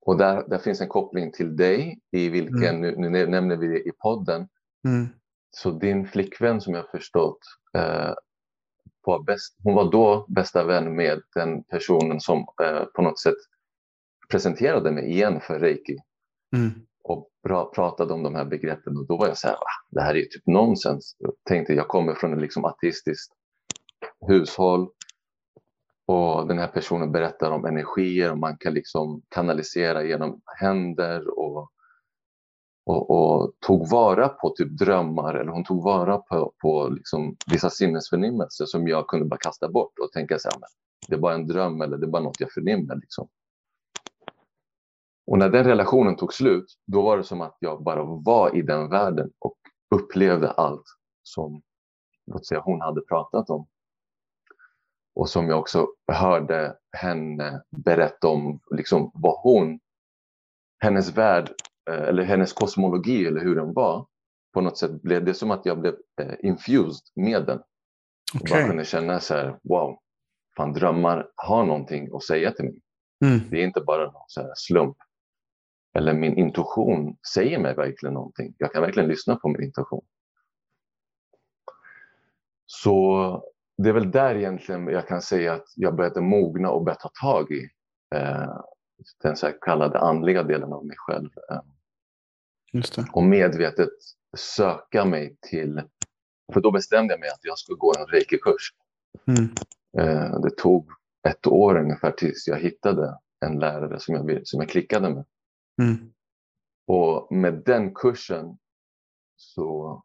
och 0.00 0.18
där, 0.18 0.48
där 0.48 0.58
finns 0.58 0.80
en 0.80 0.88
koppling 0.88 1.32
till 1.32 1.56
dig 1.56 1.98
i 2.10 2.28
vilken, 2.28 2.80
nu, 2.80 2.96
nu 2.96 3.26
nämner 3.26 3.56
vi 3.56 3.66
det 3.66 3.88
i 3.88 3.92
podden, 3.92 4.48
Mm. 4.86 5.08
så 5.50 5.70
din 5.70 6.06
flickvän 6.06 6.60
som 6.60 6.74
jag 6.74 6.90
förstått 6.90 7.38
eh, 7.74 8.14
var 9.06 9.22
bäst, 9.22 9.56
hon 9.62 9.74
var 9.74 9.92
då 9.92 10.26
bästa 10.28 10.64
vän 10.64 10.96
med 10.96 11.22
den 11.34 11.64
personen 11.64 12.20
som 12.20 12.46
eh, 12.62 12.84
på 12.84 13.02
något 13.02 13.20
sätt 13.20 13.34
presenterade 14.30 14.90
mig 14.90 15.10
igen 15.10 15.40
för 15.40 15.58
reiki 15.60 15.96
Mm 16.56 16.70
pratade 17.48 18.12
om 18.14 18.22
de 18.22 18.34
här 18.34 18.44
begreppen 18.44 18.96
och 18.96 19.06
då 19.06 19.16
var 19.16 19.26
jag 19.26 19.38
så 19.38 19.48
här, 19.48 19.56
det 19.90 20.00
här 20.00 20.14
är 20.14 20.18
ju 20.18 20.24
typ 20.24 20.46
nonsens. 20.46 21.16
Jag 21.18 21.32
tänkte 21.48 21.72
jag 21.72 21.88
kommer 21.88 22.14
från 22.14 22.32
ett 22.32 22.40
liksom 22.40 22.64
ateistiskt 22.64 23.32
hushåll 24.26 24.88
och 26.06 26.48
den 26.48 26.58
här 26.58 26.68
personen 26.68 27.12
berättar 27.12 27.50
om 27.50 27.64
energier 27.64 28.32
och 28.32 28.38
man 28.38 28.56
kan 28.56 28.74
liksom 28.74 29.22
kanalisera 29.28 30.04
genom 30.04 30.40
händer 30.60 31.38
och, 31.38 31.70
och, 32.86 33.10
och 33.10 33.52
tog 33.66 33.88
vara 33.90 34.28
på 34.28 34.54
typ 34.56 34.78
drömmar 34.78 35.34
eller 35.34 35.52
hon 35.52 35.64
tog 35.64 35.84
vara 35.84 36.18
på, 36.18 36.52
på 36.62 36.88
liksom 36.88 37.36
vissa 37.50 37.70
sinnesförnimmelser 37.70 38.66
som 38.66 38.88
jag 38.88 39.06
kunde 39.06 39.26
bara 39.26 39.38
kasta 39.40 39.68
bort 39.68 39.98
och 39.98 40.12
tänka 40.12 40.38
så 40.38 40.48
här, 40.48 40.58
det 41.08 41.14
är 41.14 41.18
bara 41.18 41.34
en 41.34 41.46
dröm 41.46 41.80
eller 41.80 41.96
det 41.96 42.06
är 42.06 42.10
bara 42.10 42.22
något 42.22 42.40
jag 42.40 42.52
förnimmer. 42.52 42.96
Liksom. 42.96 43.28
Och 45.26 45.38
när 45.38 45.48
den 45.48 45.64
relationen 45.64 46.16
tog 46.16 46.32
slut, 46.32 46.78
då 46.86 47.02
var 47.02 47.16
det 47.16 47.24
som 47.24 47.40
att 47.40 47.56
jag 47.60 47.82
bara 47.82 48.04
var 48.04 48.56
i 48.56 48.62
den 48.62 48.90
världen 48.90 49.30
och 49.38 49.56
upplevde 49.94 50.50
allt 50.50 50.84
som 51.22 51.62
låt 52.26 52.46
säga, 52.46 52.60
hon 52.60 52.80
hade 52.80 53.00
pratat 53.00 53.50
om. 53.50 53.66
Och 55.14 55.28
som 55.28 55.48
jag 55.48 55.58
också 55.58 55.86
hörde 56.12 56.76
henne 56.92 57.62
berätta 57.70 58.28
om 58.28 58.60
liksom, 58.70 59.10
vad 59.14 59.38
hon, 59.38 59.80
hennes 60.78 61.16
värld 61.16 61.50
eh, 61.90 62.02
eller 62.02 62.22
hennes 62.22 62.52
kosmologi 62.52 63.26
eller 63.26 63.40
hur 63.40 63.56
den 63.56 63.72
var. 63.72 64.06
På 64.54 64.60
något 64.60 64.78
sätt 64.78 65.02
blev 65.02 65.24
det 65.24 65.34
som 65.34 65.50
att 65.50 65.66
jag 65.66 65.80
blev 65.80 65.94
eh, 66.20 66.34
infused 66.42 67.02
med 67.14 67.46
den. 67.46 67.62
Okej. 68.34 68.50
bara 68.50 68.68
kunde 68.68 68.84
känna 68.84 69.20
så 69.20 69.34
här, 69.34 69.58
wow, 69.62 69.98
fan 70.56 70.72
drömmar 70.72 71.30
har 71.36 71.64
någonting 71.64 72.08
att 72.14 72.24
säga 72.24 72.50
till 72.50 72.64
mig. 72.64 72.80
Mm. 73.24 73.40
Det 73.50 73.60
är 73.60 73.64
inte 73.64 73.80
bara 73.80 74.04
någon 74.04 74.24
så 74.26 74.52
slump. 74.56 74.96
Eller 75.96 76.14
min 76.14 76.38
intuition 76.38 77.16
säger 77.34 77.58
mig 77.58 77.74
verkligen 77.74 78.14
någonting. 78.14 78.54
Jag 78.58 78.72
kan 78.72 78.82
verkligen 78.82 79.08
lyssna 79.08 79.36
på 79.36 79.48
min 79.48 79.62
intuition. 79.62 80.04
Så 82.66 83.44
det 83.78 83.88
är 83.88 83.92
väl 83.92 84.10
där 84.10 84.34
egentligen 84.34 84.86
jag 84.86 85.08
kan 85.08 85.22
säga 85.22 85.52
att 85.52 85.66
jag 85.76 85.96
började 85.96 86.20
mogna 86.20 86.70
och 86.70 86.84
började 86.84 87.00
ta 87.00 87.10
tag 87.20 87.50
i 87.50 87.70
eh, 88.14 88.60
den 89.22 89.36
så 89.36 89.52
kallade 89.60 89.98
andliga 89.98 90.42
delen 90.42 90.72
av 90.72 90.86
mig 90.86 90.96
själv. 90.98 91.30
Eh, 91.50 91.60
och 93.12 93.22
medvetet 93.22 93.88
söka 94.36 95.04
mig 95.04 95.36
till, 95.40 95.82
för 96.52 96.60
då 96.60 96.70
bestämde 96.70 97.12
jag 97.12 97.20
mig 97.20 97.28
att 97.28 97.44
jag 97.44 97.58
skulle 97.58 97.76
gå 97.76 97.92
en 97.98 98.06
reiki-kurs. 98.06 98.72
Mm. 99.26 99.50
Eh, 99.98 100.40
det 100.40 100.56
tog 100.56 100.90
ett 101.28 101.46
år 101.46 101.78
ungefär 101.78 102.10
tills 102.10 102.48
jag 102.48 102.58
hittade 102.58 103.18
en 103.46 103.58
lärare 103.58 104.00
som 104.00 104.14
jag, 104.14 104.46
som 104.46 104.60
jag 104.60 104.68
klickade 104.68 105.10
med. 105.10 105.24
Mm. 105.82 106.12
Och 106.86 107.32
med 107.32 107.62
den 107.64 107.94
kursen 107.94 108.58
så, 109.36 110.02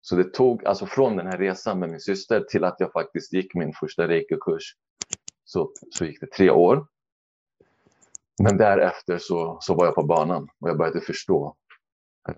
så 0.00 0.16
det 0.16 0.34
tog, 0.34 0.64
alltså 0.64 0.86
från 0.86 1.16
den 1.16 1.26
här 1.26 1.38
resan 1.38 1.78
med 1.78 1.90
min 1.90 2.00
syster 2.00 2.40
till 2.40 2.64
att 2.64 2.80
jag 2.80 2.92
faktiskt 2.92 3.32
gick 3.32 3.54
min 3.54 3.72
första 3.72 4.08
reiki-kurs 4.08 4.76
så, 5.44 5.72
så 5.90 6.04
gick 6.04 6.20
det 6.20 6.26
tre 6.26 6.50
år. 6.50 6.86
Men 8.42 8.56
därefter 8.56 9.18
så, 9.18 9.58
så 9.60 9.74
var 9.74 9.84
jag 9.84 9.94
på 9.94 10.02
banan 10.02 10.48
och 10.58 10.68
jag 10.68 10.78
började 10.78 11.00
förstå. 11.00 11.56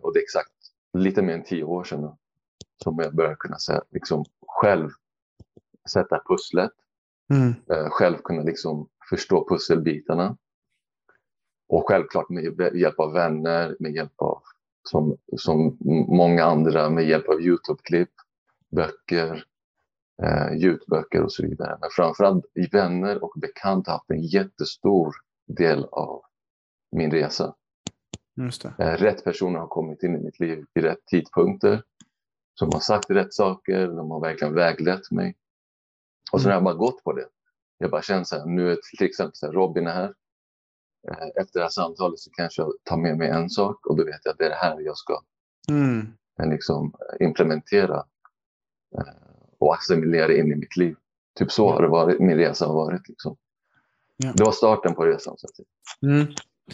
Och 0.00 0.12
det 0.14 0.18
är 0.18 0.22
exakt 0.22 0.52
lite 0.98 1.22
mer 1.22 1.34
än 1.34 1.44
tio 1.44 1.64
år 1.64 1.84
sedan 1.84 2.16
som 2.82 2.98
jag 2.98 3.14
började 3.14 3.36
kunna 3.36 3.58
säga, 3.58 3.82
liksom, 3.90 4.24
själv 4.46 4.90
sätta 5.92 6.22
pusslet. 6.28 6.72
Mm. 7.30 7.54
Eh, 7.70 7.90
själv 7.90 8.16
kunna 8.24 8.42
liksom 8.42 8.88
förstå 9.10 9.48
pusselbitarna. 9.48 10.36
Och 11.68 11.88
självklart 11.88 12.28
med 12.28 12.74
hjälp 12.74 13.00
av 13.00 13.12
vänner, 13.12 13.76
med 13.78 13.92
hjälp 13.92 14.12
av 14.16 14.42
som, 14.88 15.16
som 15.36 15.76
många 16.08 16.44
andra, 16.44 16.90
med 16.90 17.04
hjälp 17.08 17.28
av 17.28 17.40
Youtube-klipp, 17.40 18.10
böcker, 18.68 19.44
eh, 20.22 20.58
ljudböcker 20.58 21.22
och 21.22 21.32
så 21.32 21.42
vidare. 21.42 21.78
Men 21.80 21.90
framförallt 21.92 22.44
vänner 22.72 23.24
och 23.24 23.32
bekanta 23.36 23.90
har 23.90 23.98
haft 23.98 24.10
en 24.10 24.22
jättestor 24.22 25.14
del 25.46 25.84
av 25.84 26.22
min 26.92 27.10
resa. 27.10 27.54
Eh, 28.78 28.92
rätt 28.92 29.24
personer 29.24 29.58
har 29.58 29.66
kommit 29.66 30.02
in 30.02 30.16
i 30.16 30.18
mitt 30.18 30.40
liv 30.40 30.64
i 30.74 30.80
rätt 30.80 31.06
tidpunkter. 31.06 31.82
Som 32.54 32.70
har 32.72 32.80
sagt 32.80 33.10
rätt 33.10 33.34
saker, 33.34 33.86
de 33.86 34.10
har 34.10 34.20
verkligen 34.20 34.54
väglett 34.54 35.10
mig. 35.10 35.36
Och 36.32 36.40
så 36.40 36.48
har 36.48 36.54
jag 36.54 36.64
bara 36.64 36.74
gått 36.74 37.04
på 37.04 37.12
det. 37.12 37.26
Jag 37.78 37.90
bara 37.90 38.02
känner 38.02 38.24
så 38.24 38.36
här, 38.36 38.46
nu 38.46 38.70
är 38.72 38.76
till 38.96 39.06
exempel 39.06 39.36
så 39.36 39.46
här, 39.46 39.52
Robin 39.52 39.86
är 39.86 39.92
här. 39.92 40.14
Eh, 41.08 41.42
efter 41.42 41.60
det 41.60 41.64
här 41.64 41.70
samtalet 41.70 42.18
så 42.18 42.30
kanske 42.30 42.62
jag 42.62 42.72
tar 42.84 42.96
med 42.96 43.18
mig 43.18 43.28
en 43.28 43.50
sak 43.50 43.86
och 43.86 43.96
då 43.96 44.04
vet 44.04 44.20
jag 44.24 44.32
att 44.32 44.38
det 44.38 44.44
är 44.44 44.50
det 44.50 44.56
här 44.56 44.80
jag 44.80 44.96
ska 44.96 45.20
mm. 45.68 46.06
Eh, 46.40 46.50
liksom, 46.50 46.94
implementera 47.20 48.04
och 49.58 49.74
assimilera 49.74 50.36
in 50.36 50.52
i 50.52 50.54
mitt 50.54 50.76
liv. 50.76 50.96
Typ 51.38 51.52
så 51.52 51.72
har 51.72 51.82
det 51.82 51.88
varit, 51.88 52.20
min 52.20 52.36
resa 52.36 52.66
har 52.66 52.74
varit. 52.74 53.08
Liksom. 53.08 53.36
Ja. 54.16 54.32
Det 54.36 54.44
var 54.44 54.52
starten 54.52 54.94
på 54.94 55.04
resan. 55.04 55.34
Så 55.38 55.46
att. 55.46 55.66
Mm. 56.02 56.26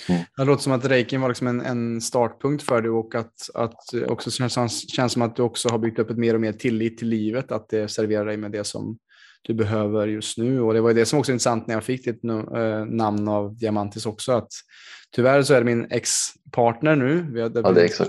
Mm. 0.08 0.22
Det 0.36 0.44
låter 0.44 0.62
som 0.62 0.72
att 0.72 0.84
reikin 0.84 1.20
var 1.20 1.28
liksom 1.28 1.46
en, 1.46 1.60
en, 1.60 2.00
startpunkt 2.00 2.62
för 2.62 2.82
dig 2.82 2.90
och 2.90 3.14
att, 3.14 3.50
att 3.54 3.94
också 4.08 4.30
känns, 4.30 4.90
känns 4.90 5.12
som 5.12 5.22
att 5.22 5.36
du 5.36 5.42
också 5.42 5.68
har 5.68 5.78
byggt 5.78 5.98
upp 5.98 6.10
ett 6.10 6.18
mer 6.18 6.34
och 6.34 6.40
mer 6.40 6.52
tillit 6.52 6.98
till 6.98 7.08
livet, 7.08 7.52
att 7.52 7.68
det 7.68 7.88
serverar 7.88 8.26
dig 8.26 8.36
med 8.36 8.52
det 8.52 8.64
som 8.64 8.98
du 9.42 9.54
behöver 9.54 10.06
just 10.06 10.38
nu. 10.38 10.60
Och 10.60 10.74
det 10.74 10.80
var 10.80 10.94
det 10.94 11.06
som 11.06 11.18
också 11.18 11.32
är 11.32 11.34
intressant 11.34 11.66
när 11.66 11.74
jag 11.74 11.84
fick 11.84 12.04
ditt 12.04 12.24
äh, 12.24 12.84
namn 12.86 13.28
av 13.28 13.56
Diamantis 13.56 14.06
också, 14.06 14.32
att 14.32 14.52
tyvärr 15.14 15.42
så 15.42 15.54
är 15.54 15.58
det 15.58 15.64
min 15.64 15.86
ex-partner 15.90 16.96
nu. 16.96 17.26
Vi 17.32 17.40
har, 17.40 17.52
ja, 17.54 17.62
precis, 17.62 18.00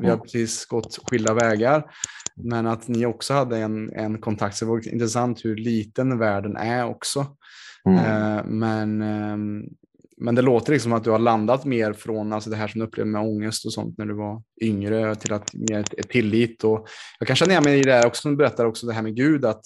vi 0.00 0.08
har 0.08 0.16
precis 0.16 0.66
gått 0.66 0.98
skilda 1.08 1.34
vägar. 1.34 1.84
Men 2.36 2.66
att 2.66 2.88
ni 2.88 3.06
också 3.06 3.34
hade 3.34 3.58
en, 3.58 3.92
en 3.92 4.18
kontakt, 4.18 4.56
så 4.56 4.64
det 4.64 4.70
var 4.70 4.88
intressant 4.88 5.44
hur 5.44 5.56
liten 5.56 6.18
världen 6.18 6.56
är 6.56 6.84
också. 6.84 7.26
Mm. 7.88 7.98
Eh, 7.98 8.44
men 8.44 9.02
eh, 9.02 9.66
men 10.22 10.34
det 10.34 10.42
låter 10.42 10.72
liksom 10.72 10.92
att 10.92 11.04
du 11.04 11.10
har 11.10 11.18
landat 11.18 11.64
mer 11.64 11.92
från 11.92 12.32
alltså 12.32 12.50
det 12.50 12.56
här 12.56 12.68
som 12.68 12.78
du 12.78 12.86
upplevde 12.86 13.12
med 13.12 13.22
ångest 13.22 13.66
och 13.66 13.72
sånt 13.72 13.98
när 13.98 14.06
du 14.06 14.14
var 14.14 14.42
yngre 14.62 15.14
till 15.14 15.32
att 15.32 15.54
mer 15.54 15.78
ett, 15.78 16.08
tillit. 16.08 16.64
Och 16.64 16.88
jag 17.18 17.26
kan 17.26 17.36
känna 17.36 17.50
igen 17.52 17.64
mig 17.64 17.80
i 17.80 17.82
det 17.82 17.92
här 17.92 18.06
också, 18.06 18.22
som 18.22 18.30
du 18.30 18.36
berättar 18.36 18.64
också 18.64 18.86
det 18.86 18.92
här 18.92 19.02
med 19.02 19.16
Gud, 19.16 19.44
att, 19.44 19.64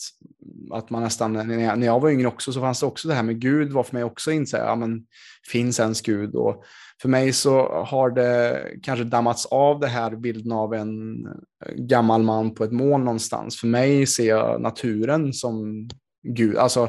att 0.72 0.90
man 0.90 1.02
nästan, 1.02 1.32
när 1.32 1.64
jag, 1.64 1.78
när 1.78 1.86
jag 1.86 2.00
var 2.00 2.10
yngre 2.10 2.28
också 2.28 2.52
så 2.52 2.60
fanns 2.60 2.80
det 2.80 2.86
också 2.86 3.08
det 3.08 3.14
här 3.14 3.22
med 3.22 3.40
Gud 3.40 3.72
var 3.72 3.82
för 3.82 3.94
mig 3.94 4.04
också 4.04 4.32
inte 4.32 4.56
ja 4.56 4.76
men 4.76 5.06
finns 5.50 5.80
ens 5.80 6.00
Gud? 6.00 6.34
Och 6.34 6.64
för 7.02 7.08
mig 7.08 7.32
så 7.32 7.84
har 7.84 8.10
det 8.10 8.62
kanske 8.82 9.04
dammats 9.04 9.46
av 9.46 9.80
det 9.80 9.86
här 9.86 10.16
bilden 10.16 10.52
av 10.52 10.74
en 10.74 11.26
gammal 11.76 12.22
man 12.22 12.54
på 12.54 12.64
ett 12.64 12.72
moln 12.72 13.04
någonstans. 13.04 13.60
För 13.60 13.66
mig 13.66 14.06
ser 14.06 14.28
jag 14.28 14.60
naturen 14.60 15.32
som 15.32 15.88
Gud, 16.22 16.56
alltså 16.56 16.88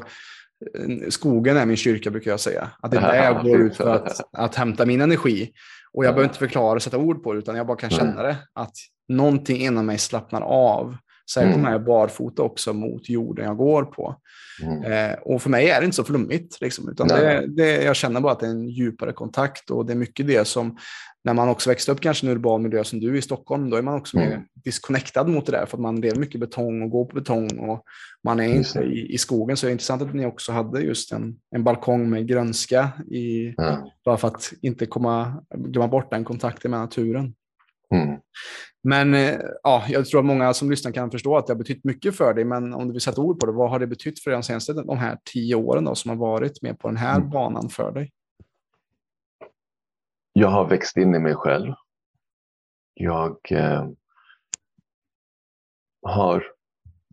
skogen 1.10 1.58
är 1.58 1.66
min 1.66 1.78
kyrka 1.78 2.12
brukar 2.12 2.32
jag 2.32 2.40
säga. 2.40 2.70
Att 2.82 2.92
det 2.92 2.98
är 2.98 3.02
där 3.02 3.24
jag 3.24 3.44
går 3.44 3.62
ut 3.62 3.78
för 3.78 3.96
att, 3.96 4.22
att 4.38 4.56
hämta 4.56 4.86
min 4.86 5.02
energi. 5.02 5.52
Och 5.94 6.06
jag 6.06 6.14
behöver 6.14 6.30
inte 6.30 6.40
förklara 6.40 6.76
och 6.76 6.84
sätta 6.84 6.98
ord 6.98 7.24
på 7.24 7.34
det, 7.34 7.40
utan 7.40 7.56
jag 7.56 7.68
bara 7.68 7.78
kan 7.78 7.90
känna 7.90 8.24
det. 8.24 8.36
Att 8.54 8.74
någonting 9.08 9.58
inom 9.58 9.86
mig 9.86 9.98
slappnar 9.98 10.42
av. 10.42 10.98
Särskilt 11.34 11.56
mm. 11.56 11.66
om 11.66 11.72
jag 11.72 11.82
är 11.82 11.86
barfota 11.86 12.42
också 12.42 12.74
mot 12.74 13.10
jorden 13.10 13.46
jag 13.46 13.58
går 13.58 13.84
på. 13.84 14.16
Mm. 14.64 15.12
Eh, 15.12 15.18
och 15.22 15.42
för 15.42 15.50
mig 15.50 15.70
är 15.70 15.80
det 15.80 15.86
inte 15.86 15.96
så 15.96 16.04
flummigt. 16.04 16.62
Liksom, 16.62 16.90
utan 16.90 17.08
det, 17.08 17.46
det, 17.48 17.84
jag 17.84 17.96
känner 17.96 18.22
bara 18.22 18.32
att 18.32 18.40
det 18.40 18.46
är 18.46 18.52
en 18.52 18.70
djupare 18.70 19.14
kontakt. 19.14 19.70
Och 19.70 19.86
det 19.86 19.94
är 19.94 19.98
mycket 19.98 20.28
det 20.28 20.48
som 20.48 20.78
när 21.28 21.34
man 21.34 21.50
också 21.50 21.70
växte 21.70 21.92
upp 21.92 22.02
kanske 22.02 22.26
i 22.26 22.30
en 22.30 22.36
urban 22.36 22.64
miljö 22.64 22.84
som 22.84 23.00
du 23.00 23.18
i 23.18 23.22
Stockholm, 23.22 23.70
då 23.70 23.78
är 23.78 23.82
man 23.82 23.96
också 23.96 24.18
mm. 24.18 24.30
mer 24.30 24.46
disconnectad 24.54 25.28
mot 25.28 25.46
det 25.46 25.52
där 25.52 25.66
för 25.66 25.78
att 25.78 25.82
man 25.82 26.02
lever 26.02 26.20
mycket 26.20 26.40
betong 26.40 26.82
och 26.82 26.90
går 26.90 27.06
på 27.06 27.16
betong 27.16 27.60
och 27.60 27.84
man 28.24 28.40
är 28.40 28.56
inte 28.56 28.80
i, 28.80 29.14
i 29.14 29.18
skogen. 29.18 29.58
Så 29.58 29.66
det 29.66 29.70
är 29.70 29.72
intressant 29.72 30.02
att 30.02 30.14
ni 30.14 30.26
också 30.26 30.52
hade 30.52 30.82
just 30.82 31.12
en, 31.12 31.36
en 31.56 31.64
balkong 31.64 32.10
med 32.10 32.28
grönska 32.28 32.90
i, 33.12 33.54
ja. 33.58 33.92
bara 34.06 34.18
för 34.18 34.28
att 34.28 34.54
inte 34.62 34.86
komma, 34.86 35.44
glömma 35.56 35.88
bort 35.88 36.12
den 36.12 36.24
kontakten 36.24 36.72
med 36.72 36.80
naturen. 36.80 37.34
Mm. 37.96 38.18
Men 38.84 39.14
eh, 39.14 39.36
ja, 39.64 39.84
jag 39.90 40.06
tror 40.06 40.20
att 40.20 40.26
många 40.26 40.54
som 40.54 40.70
lyssnar 40.70 40.92
kan 40.92 41.12
förstå 41.12 41.38
att 41.38 41.48
det 41.48 41.54
har 41.54 41.58
betytt 41.58 41.84
mycket 41.84 42.16
för 42.16 42.34
dig. 42.34 42.46
Men 42.46 42.74
om 42.74 42.88
du 42.88 42.92
vill 42.94 43.02
sätta 43.02 43.22
ord 43.22 43.40
på 43.40 43.46
det, 43.46 43.52
vad 43.52 43.70
har 43.70 43.80
det 43.80 43.88
betytt 43.88 44.20
för 44.20 44.32
dig 44.32 44.38
de 44.38 44.44
senaste 44.44 44.74
de 44.74 44.98
här 44.98 45.18
tio 45.34 45.56
åren 45.56 45.84
då, 45.84 45.96
som 45.96 46.10
har 46.10 46.18
varit 46.18 46.62
med 46.62 46.80
på 46.80 46.88
den 46.88 46.98
här 46.98 47.18
mm. 47.18 47.30
banan 47.30 47.70
för 47.70 47.92
dig? 47.92 48.12
Jag 50.40 50.48
har 50.48 50.70
växt 50.70 50.98
in 50.98 51.16
i 51.16 51.20
mig 51.20 51.36
själv. 51.36 51.74
Jag 52.94 53.38
eh, 53.52 53.90
har, 56.02 56.44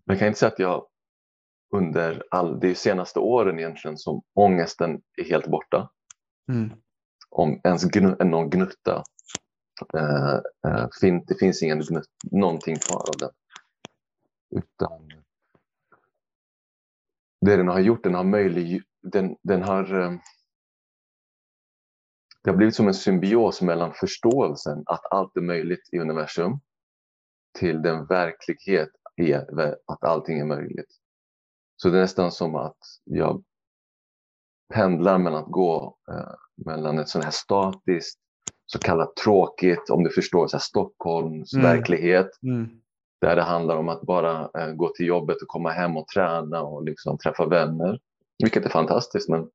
jag 0.05 0.19
kan 0.19 0.29
inte 0.29 0.41
säga 0.41 0.53
att 0.53 0.59
jag 0.59 0.87
under 1.75 2.25
all, 2.31 2.61
de 2.61 2.75
senaste 2.75 3.19
åren 3.19 3.59
egentligen 3.59 3.99
som 3.99 4.23
ångesten 4.35 5.03
är 5.17 5.25
helt 5.25 5.47
borta. 5.47 5.91
Mm. 6.53 6.71
Om 7.31 7.61
ens 7.65 7.85
gnu, 7.85 8.17
någon 8.25 8.51
gnutta. 8.51 9.03
Eh, 9.95 10.41
eh, 10.67 10.89
fin, 11.01 11.25
det 11.27 11.35
finns 11.39 11.63
ingen 11.63 11.81
gnutt, 11.81 12.11
någonting 12.31 12.77
kvar 12.77 13.01
av 13.09 13.17
den. 13.19 13.31
Utan 14.51 15.09
det 17.41 17.57
den 17.57 17.69
har 17.69 17.81
gjort, 17.81 18.05
den 18.05 18.15
har 18.15 18.25
möjlig, 18.25 18.83
den, 19.03 19.37
den 19.43 19.63
har 19.63 20.01
eh, 20.01 20.13
det 22.45 22.51
har 22.51 22.57
blivit 22.57 22.75
som 22.75 22.89
en 22.89 22.95
symbios 22.95 23.63
mellan 23.63 23.95
förståelsen 23.95 24.83
att 24.87 25.13
allt 25.13 25.37
är 25.37 25.41
möjligt 25.41 25.89
i 25.93 25.99
universum 25.99 26.61
till 27.59 27.83
den 27.83 28.07
verklighet 28.07 28.89
i 29.17 29.35
att 29.87 30.05
allting 30.05 30.39
är 30.39 30.45
möjligt. 30.45 30.91
Så 31.77 31.89
det 31.89 31.97
är 31.97 32.01
nästan 32.01 32.33
som 32.33 32.55
att 32.55 32.79
jag 33.05 33.45
pendlar 34.75 35.19
mellan 35.19 35.45
att 35.45 35.51
gå 35.51 35.97
eh, 36.11 36.65
mellan 36.67 36.99
ett 36.99 37.09
sånt 37.09 37.25
här 37.25 37.33
statiskt, 37.33 38.21
så 38.67 38.79
kallat 38.79 39.17
tråkigt, 39.17 39.91
om 39.91 40.05
du 40.05 40.11
förstår, 40.11 40.47
så 40.47 40.57
här 40.57 40.63
Stockholms 40.63 41.55
mm. 41.55 41.67
verklighet. 41.67 42.31
Mm. 42.43 42.69
Där 43.21 43.37
det 43.37 43.43
handlar 43.43 43.77
om 43.77 43.89
att 43.89 44.03
bara 44.03 44.51
eh, 44.59 44.73
gå 44.73 44.89
till 44.89 45.07
jobbet 45.07 45.43
och 45.43 45.49
komma 45.49 45.71
hem 45.71 45.97
och 45.97 46.09
träna 46.09 46.63
och 46.63 46.85
liksom 46.85 47.19
träffa 47.19 47.47
vänner. 47.47 48.01
Vilket 48.43 48.65
är 48.65 48.71
fantastiskt, 48.71 49.29
men 49.29 49.51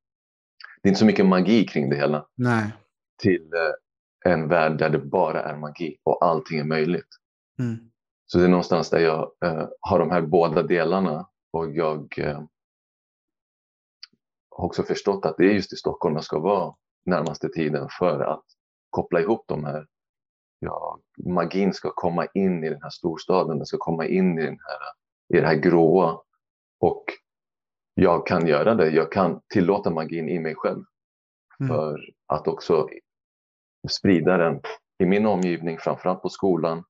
det 0.82 0.88
är 0.88 0.90
inte 0.90 1.00
så 1.00 1.06
mycket 1.06 1.26
magi 1.26 1.66
kring 1.66 1.90
det 1.90 1.96
hela. 1.96 2.28
Nej. 2.36 2.74
Till 3.22 3.54
eh, 3.54 4.32
en 4.32 4.48
värld 4.48 4.78
där 4.78 4.90
det 4.90 5.00
bara 5.00 5.44
är 5.44 5.58
magi 5.58 5.98
och 6.04 6.26
allting 6.26 6.60
är 6.60 6.64
möjligt. 6.64 7.08
Mm. 7.60 7.78
Så 8.26 8.38
det 8.38 8.44
är 8.44 8.50
någonstans 8.50 8.90
där 8.90 9.00
jag 9.00 9.32
eh, 9.46 9.68
har 9.80 10.00
de 10.00 10.12
här 10.12 10.22
båda 10.22 10.64
delarna 10.64 11.30
och 11.52 11.72
jag 11.72 12.20
eh, 12.20 12.42
har 14.50 14.66
också 14.66 14.84
förstått 14.84 15.26
att 15.26 15.38
det 15.38 15.44
är 15.44 15.54
just 15.54 15.74
i 15.74 15.76
Stockholm 15.76 16.16
jag 16.16 16.24
ska 16.24 16.40
vara 16.40 16.76
närmaste 17.06 17.50
tiden 17.50 17.88
för 18.00 18.20
att 18.20 18.44
koppla 18.90 19.20
ihop 19.22 19.46
de 19.48 19.64
här. 19.64 19.88
Ja, 20.60 21.00
magin 21.26 21.74
ska 21.74 21.92
komma 21.96 22.26
in 22.34 22.64
i 22.64 22.70
den 22.70 22.82
här 22.82 22.90
storstaden, 22.90 23.58
den 23.58 23.66
ska 23.66 23.78
komma 23.78 24.06
in 24.06 24.40
i, 24.40 24.46
den 24.46 24.58
här, 24.60 25.38
i 25.38 25.42
det 25.42 25.48
här 25.48 25.56
gråa. 25.56 26.22
Och 26.80 27.04
jag 28.02 28.28
kan 28.28 28.48
göra 28.48 28.76
det. 28.76 28.90
Jag 28.90 29.12
kan 29.12 29.42
tillåta 29.54 29.90
magin 29.90 30.30
i 30.30 30.40
mig 30.40 30.56
själv. 30.56 30.84
Mm. 31.60 31.68
För 31.68 32.00
att 32.28 32.48
också 32.48 32.88
sprida 33.90 34.38
den 34.38 34.62
i 35.04 35.06
min 35.06 35.26
omgivning, 35.26 35.78
framförallt 35.78 36.22
på 36.22 36.30
skolan, 36.30 36.84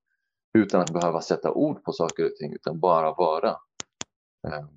utan 0.58 0.82
att 0.82 0.94
behöva 0.94 1.22
sätta 1.22 1.52
ord 1.52 1.84
på 1.84 1.92
saker 1.92 2.26
och 2.26 2.36
ting, 2.36 2.54
utan 2.54 2.80
bara 2.80 3.12
vara. 3.12 3.50
Ehm, 4.48 4.68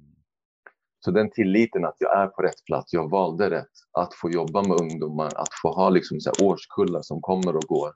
Så 1.04 1.10
den 1.10 1.30
tilliten 1.30 1.84
att 1.84 1.96
jag 1.98 2.18
är 2.18 2.26
på 2.26 2.42
rätt 2.42 2.64
plats, 2.66 2.92
jag 2.92 3.10
valde 3.10 3.50
rätt, 3.50 3.72
att 3.98 4.14
få 4.14 4.30
jobba 4.30 4.62
med 4.62 4.80
ungdomar, 4.80 5.26
att 5.36 5.54
få 5.62 5.72
ha 5.72 5.90
liksom 5.90 6.20
så 6.20 6.46
årskullar 6.46 7.02
som 7.02 7.20
kommer 7.20 7.56
och 7.56 7.62
går, 7.62 7.92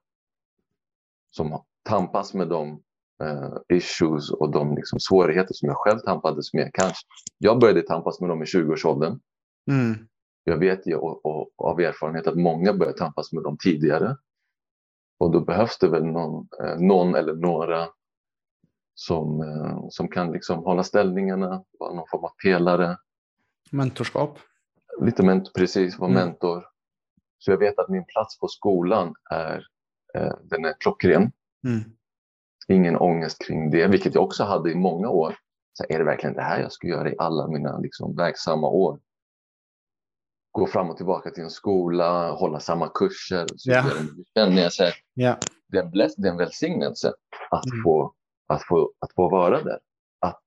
som 1.31 1.65
tampas 1.83 2.35
med 2.35 2.49
de 2.49 2.83
uh, 3.23 3.59
issues 3.69 4.31
och 4.31 4.51
de 4.51 4.75
liksom 4.77 5.01
svårigheter 5.01 5.55
som 5.55 5.69
jag 5.69 5.77
själv 5.77 5.99
tampades 5.99 6.55
med. 6.55 6.71
Kanske. 6.73 7.07
Jag 7.39 7.61
började 7.61 7.83
tampas 7.83 8.21
med 8.21 8.31
dem 8.31 8.43
i 8.43 8.45
20-årsåldern. 8.45 9.21
Mm. 9.71 10.09
Jag 10.45 10.59
vet 10.59 10.87
ju 10.87 10.95
och, 10.95 11.27
och, 11.27 11.51
av 11.57 11.81
erfarenhet 11.81 12.27
att 12.27 12.37
många 12.37 12.75
börjar 12.75 12.93
tampas 12.93 13.33
med 13.33 13.43
dem 13.43 13.57
tidigare. 13.65 14.17
Och 15.19 15.31
då 15.31 15.41
behövs 15.41 15.79
det 15.79 15.89
väl 15.89 16.05
någon, 16.05 16.49
eh, 16.63 16.79
någon 16.79 17.15
eller 17.15 17.35
några 17.35 17.89
som, 18.95 19.41
eh, 19.41 19.79
som 19.89 20.09
kan 20.09 20.33
liksom 20.33 20.59
hålla 20.65 20.83
ställningarna, 20.83 21.65
vara 21.79 21.95
någon 21.95 22.07
form 22.11 22.25
av 22.25 22.31
pelare. 22.45 22.97
Mentorskap. 23.71 24.39
Lite 25.01 25.23
mentor, 25.23 25.53
precis, 25.53 25.99
vara 25.99 26.11
Mm. 26.11 26.25
mentor. 26.25 26.65
Så 27.39 27.51
jag 27.51 27.59
vet 27.59 27.79
att 27.79 27.89
min 27.89 28.05
plats 28.05 28.39
på 28.39 28.49
skolan 28.49 29.15
är, 29.31 29.67
eh, 30.15 30.33
den 30.43 30.65
är 30.65 30.75
klockren. 30.81 31.33
Mm. 31.67 31.96
Ingen 32.69 32.97
ångest 32.97 33.47
kring 33.47 33.71
det, 33.71 33.87
vilket 33.87 34.15
jag 34.15 34.25
också 34.25 34.45
hade 34.45 34.71
i 34.71 34.75
många 34.75 35.09
år. 35.09 35.37
Så 35.73 35.85
är 35.89 35.99
det 35.99 36.05
verkligen 36.05 36.35
det 36.37 36.43
här 36.43 36.61
jag 36.61 36.73
ska 36.73 36.89
göra 36.89 37.11
i 37.11 37.15
alla 37.19 37.47
mina 37.49 37.79
liksom, 37.79 38.17
verksamma 38.17 38.69
år? 38.69 39.01
Gå 40.53 40.67
fram 40.67 40.91
och 40.91 40.97
tillbaka 40.97 41.31
till 41.31 41.43
en 41.43 41.51
skola, 41.51 42.31
hålla 42.31 42.61
samma 42.61 42.89
kurser. 42.89 43.47
Så 43.57 43.71
vidare. 43.71 43.85
känner 44.35 44.63
jag 44.63 44.73
så 44.73 44.85
här, 44.85 44.95
Ja. 45.15 45.37
det 45.69 45.79
är 45.79 45.83
en, 45.83 45.91
bless, 45.91 46.17
det 46.17 46.29
är 46.29 46.33
en 46.33 46.39
välsignelse 46.39 47.13
att, 47.51 47.67
Mm. 47.73 47.83
få, 47.85 48.15
att, 48.47 48.63
få, 48.63 48.93
att 48.99 49.13
få 49.15 49.29
vara 49.29 49.63
där. 49.63 49.79
Att 50.19 50.43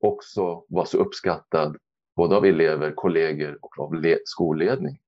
också 0.00 0.64
vara 0.68 0.86
så 0.86 0.98
uppskattad 0.98 1.76
både 2.16 2.36
av 2.36 2.44
elever, 2.44 2.92
kollegor 2.94 3.58
och 3.62 3.78
av 3.78 3.94
le- 3.94 4.18
skolledning. 4.24 4.98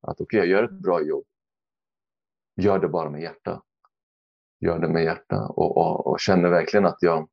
Att 0.00 0.20
okej, 0.20 0.38
jag 0.38 0.46
gör 0.48 0.64
ett 0.64 0.70
bra 0.82 1.02
jobb. 1.02 1.24
Gör 2.56 2.78
det 2.78 2.88
bara 2.88 3.10
med 3.10 3.22
hjärta. 3.22 3.62
Gör 4.60 4.78
det 4.78 4.88
med 4.88 5.04
hjärta 5.04 5.46
och, 5.48 5.76
och, 5.76 6.06
och 6.06 6.20
känner 6.20 6.48
verkligen 6.50 6.86
att 6.86 6.98
jag... 7.00 7.28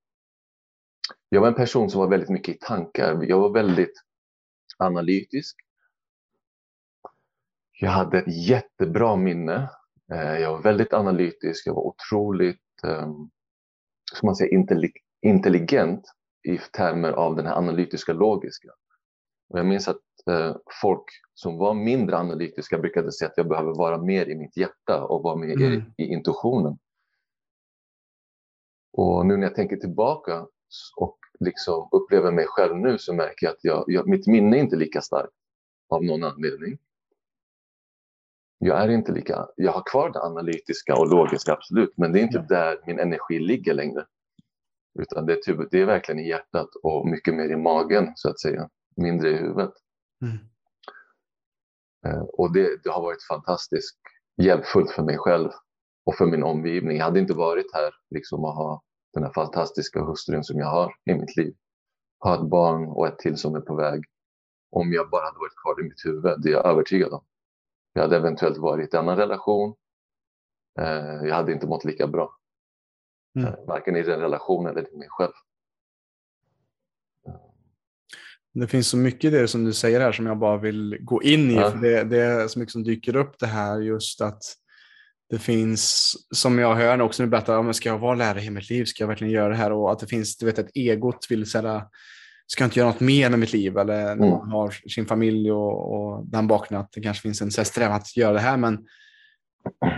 Jag 1.29 1.41
var 1.41 1.47
en 1.47 1.53
person 1.53 1.89
som 1.89 2.01
var 2.01 2.07
väldigt 2.07 2.29
mycket 2.29 2.55
i 2.55 2.57
tankar. 2.61 3.23
Jag 3.23 3.39
var 3.39 3.49
väldigt 3.53 4.03
analytisk. 4.77 5.55
Jag 7.79 7.89
hade 7.91 8.17
ett 8.17 8.47
jättebra 8.47 9.15
minne. 9.15 9.69
Eh, 10.11 10.39
Jag 10.39 10.51
var 10.51 10.61
väldigt 10.61 10.93
analytisk. 10.93 11.67
Jag 11.67 11.73
var 11.73 11.83
otroligt 11.83 12.61
um, 12.83 13.29
man 14.23 14.35
intelli- 14.35 14.91
intelligent 15.21 16.01
i 16.47 16.57
termer 16.57 17.11
av 17.11 17.35
den 17.35 17.45
här 17.45 17.55
analytiska 17.55 18.13
logiska. 18.13 18.69
Och 19.49 19.59
jag 19.59 19.65
minns 19.65 19.87
att 19.87 20.01
eh, 20.29 20.55
folk 20.81 21.03
som 21.33 21.57
var 21.57 21.73
mindre 21.73 22.17
analytiska 22.17 22.77
brukade 22.77 23.11
säga 23.11 23.29
att 23.29 23.37
jag 23.37 23.47
behöver 23.47 23.73
vara 23.73 23.97
mer 23.97 24.29
i 24.29 24.35
mitt 24.35 24.57
hjärta 24.57 25.03
och 25.03 25.23
vara 25.23 25.35
mer 25.35 25.55
Mm. 25.55 25.73
i, 25.97 26.03
i 26.03 26.05
intuitionen. 26.05 26.77
Och 28.97 29.25
nu 29.25 29.38
när 29.38 29.43
jag 29.43 29.55
tänker 29.55 29.77
tillbaka 29.77 30.47
och 30.95 31.17
liksom 31.39 31.89
upplever 31.91 32.31
mig 32.31 32.45
själv 32.47 32.75
nu 32.75 32.97
så 32.97 33.13
märker 33.13 33.45
jag 33.45 33.53
att 33.53 33.63
jag, 33.63 33.83
jag, 33.88 34.07
mitt 34.07 34.27
minne 34.27 34.57
är 34.57 34.62
inte 34.62 34.75
lika 34.75 35.01
starkt 35.01 35.33
av 35.89 36.03
någon 36.03 36.23
anledning. 36.23 36.77
Jag 38.60 38.83
är 38.83 38.89
inte 38.89 39.12
lika, 39.12 39.47
jag 39.55 39.71
har 39.71 39.83
kvar 39.91 40.10
det 40.10 40.21
analytiska 40.21 40.95
och 40.95 41.07
logiska 41.07 41.53
absolut, 41.53 41.93
men 41.97 42.12
det 42.12 42.19
är 42.19 42.23
inte 42.23 42.45
där 42.49 42.81
min 42.88 42.99
energi 42.99 43.39
ligger 43.39 43.73
längre. 43.73 44.05
Utan 44.99 45.25
det 45.25 45.33
är, 45.33 45.38
typ, 45.38 45.71
det 45.71 45.81
är 45.81 45.86
verkligen 45.86 46.19
i 46.19 46.29
hjärtat 46.29 46.69
och 46.83 47.07
mycket 47.07 47.33
mer 47.33 47.49
i 47.49 47.55
magen 47.55 48.12
så 48.15 48.29
att 48.29 48.39
säga, 48.39 48.69
mindre 48.95 49.29
i 49.29 49.36
huvudet. 49.38 49.73
Mm. 50.21 50.38
Eh, 52.05 52.21
Och 52.21 52.53
det, 52.53 52.83
det 52.83 52.89
har 52.89 53.01
varit 53.01 53.23
fantastiskt 53.23 53.99
hjälpfullt 54.41 54.91
för 54.91 55.03
mig 55.03 55.17
själv 55.17 55.49
och 56.08 56.15
för 56.15 56.26
min 56.26 56.43
omgivning. 56.43 56.98
Jag 56.98 57.06
hade 57.06 57.20
inte 57.20 57.34
varit 57.34 57.74
här 57.74 57.93
liksom 58.10 58.46
att 58.46 58.56
ha 58.56 58.84
den 59.13 59.24
här 59.24 59.34
fantastiska 59.34 60.04
hustrun 60.04 60.43
som 60.43 60.60
jag 60.60 60.67
har 60.67 60.93
i 61.06 61.13
mitt 61.13 61.36
liv. 61.38 61.56
Ha 62.20 62.36
ett 62.36 62.50
barn 62.50 62.88
och 62.88 63.08
ett 63.08 63.20
till 63.20 63.38
som 63.38 63.56
är 63.56 63.62
på 63.62 63.76
väg. 63.76 64.04
Om 64.72 64.93
jag 64.93 65.10
bara 65.10 65.26
hade 65.26 65.38
varit 65.39 65.56
kvar 65.63 65.82
i 65.82 65.84
mitt 65.84 66.06
huvud, 66.06 66.41
det 66.41 66.50
är 66.50 66.54
jag 66.54 66.65
övertygad 66.65 67.13
om. 67.13 67.24
Jag 67.93 68.02
hade 68.02 68.17
eventuellt 68.17 68.58
varit 68.58 68.93
i 68.93 68.98
en 68.98 69.04
annan 69.04 69.17
relation. 69.17 69.76
Eh, 70.80 71.28
Jag 71.28 71.36
hade 71.36 71.52
inte 71.54 71.67
mått 71.67 71.86
lika 71.86 72.08
bra. 72.08 72.38
Mm. 73.36 73.48
Eh, 73.48 73.60
Varken 73.67 73.96
i 73.96 74.04
den 74.04 74.20
relationen 74.20 74.72
eller 74.72 74.93
i 74.93 74.98
mig 74.98 75.08
själv. 75.10 75.34
Det 78.54 78.67
finns 78.67 78.88
så 78.89 78.98
mycket 78.98 79.24
i 79.24 79.38
det 79.38 79.48
som 79.48 79.63
du 79.63 79.74
säger 79.74 80.00
här 80.00 80.12
som 80.12 80.26
jag 80.26 80.38
bara 80.38 80.58
vill 80.58 80.98
gå 81.02 81.24
in 81.24 81.52
i. 81.52 81.56
Ja. 81.56 81.72
För 81.72 81.78
det, 81.78 82.04
det 82.04 82.22
är 82.22 82.48
så 82.48 82.60
mycket 82.60 82.72
som 82.72 82.84
dyker 82.84 83.15
upp 83.15 83.39
det 83.39 83.48
här 83.48 83.80
just 83.80 84.22
att 84.22 84.43
det 85.29 85.39
finns, 85.39 86.13
som 86.31 86.59
jag 86.59 86.75
hör 86.75 87.01
också 87.01 87.23
du 87.23 87.29
berättar, 87.29 87.63
men 87.63 87.73
ska 87.73 87.89
jag 87.89 87.97
vara 87.99 88.15
lärare 88.15 88.43
i 88.43 88.49
mitt 88.49 88.69
liv? 88.69 88.85
Ska 88.85 89.03
jag 89.03 89.07
verkligen 89.07 89.33
göra 89.33 89.49
det 89.49 89.55
här? 89.55 89.71
Och 89.71 89.91
att 89.91 89.99
det 89.99 90.07
finns, 90.07 90.37
du 90.37 90.45
vet, 90.45 90.59
ett 90.59 90.71
egot 90.73 91.27
vill 91.29 91.45
säga, 91.51 91.85
ska 92.47 92.63
jag 92.63 92.67
inte 92.67 92.79
göra 92.79 92.89
något 92.89 92.99
mer 92.99 93.29
med 93.29 93.39
mitt 93.39 93.53
liv? 93.53 93.77
Eller 93.77 94.03
när 94.03 94.11
Mm. 94.13 94.29
man 94.29 94.51
har 94.51 94.71
sin 94.89 95.05
familj 95.05 95.51
och, 95.51 95.93
och 95.93 96.25
den 96.27 96.47
bakgrunden 96.47 96.85
att 96.85 96.91
det 96.91 97.01
kanske 97.01 97.21
finns 97.21 97.41
en 97.41 97.65
strävan 97.65 97.95
att 97.95 98.17
göra 98.17 98.33
det 98.33 98.39
här. 98.39 98.57
Men 98.57 98.79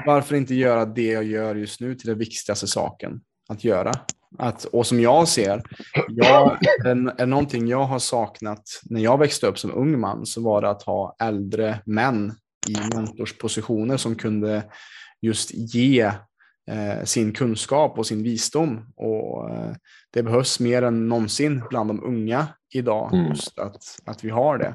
varför 0.06 0.36
inte 0.36 0.56
göra 0.56 0.86
det 0.86 1.12
jag 1.12 1.24
gör 1.24 1.56
just 1.56 1.82
nu 1.82 1.96
till 1.96 2.10
den 2.10 2.18
viktigaste 2.18 2.68
saken 2.68 3.22
att 3.50 3.64
göra? 3.64 3.92
Att, 4.38 4.66
och 4.66 4.88
som 4.88 5.00
jag 5.00 5.28
ser, 5.28 5.64
jag, 6.10 6.58
är, 6.86 7.22
är 7.22 7.26
någonting 7.26 7.68
jag 7.68 7.84
har 7.84 8.00
saknat 8.00 8.64
när 8.84 9.02
jag 9.02 9.18
växte 9.18 9.48
upp 9.48 9.60
som 9.60 9.72
ung 9.74 10.00
man 10.00 10.26
så 10.26 10.42
var 10.42 10.62
det 10.62 10.70
att 10.70 10.84
ha 10.84 11.16
äldre 11.22 11.80
män 11.86 12.34
i 12.68 12.96
mentorspositioner 12.96 13.98
som 13.98 14.16
kunde 14.16 14.64
just 15.22 15.52
ge 15.54 16.02
eh, 16.72 17.04
sin 17.04 17.34
kunskap 17.34 17.98
och 17.98 18.06
sin 18.08 18.24
visdom. 18.24 18.94
Och 18.96 19.50
eh, 19.50 19.72
det 20.14 20.24
behövs 20.24 20.60
mer 20.60 20.82
än 20.82 21.10
någonsin 21.10 21.64
bland 21.70 21.90
de 21.90 22.04
unga 22.04 22.48
idag, 22.74 23.14
Mm. 23.14 23.28
just 23.28 23.60
att, 23.60 23.84
att 24.06 24.24
vi 24.24 24.30
har 24.30 24.58
det. 24.58 24.74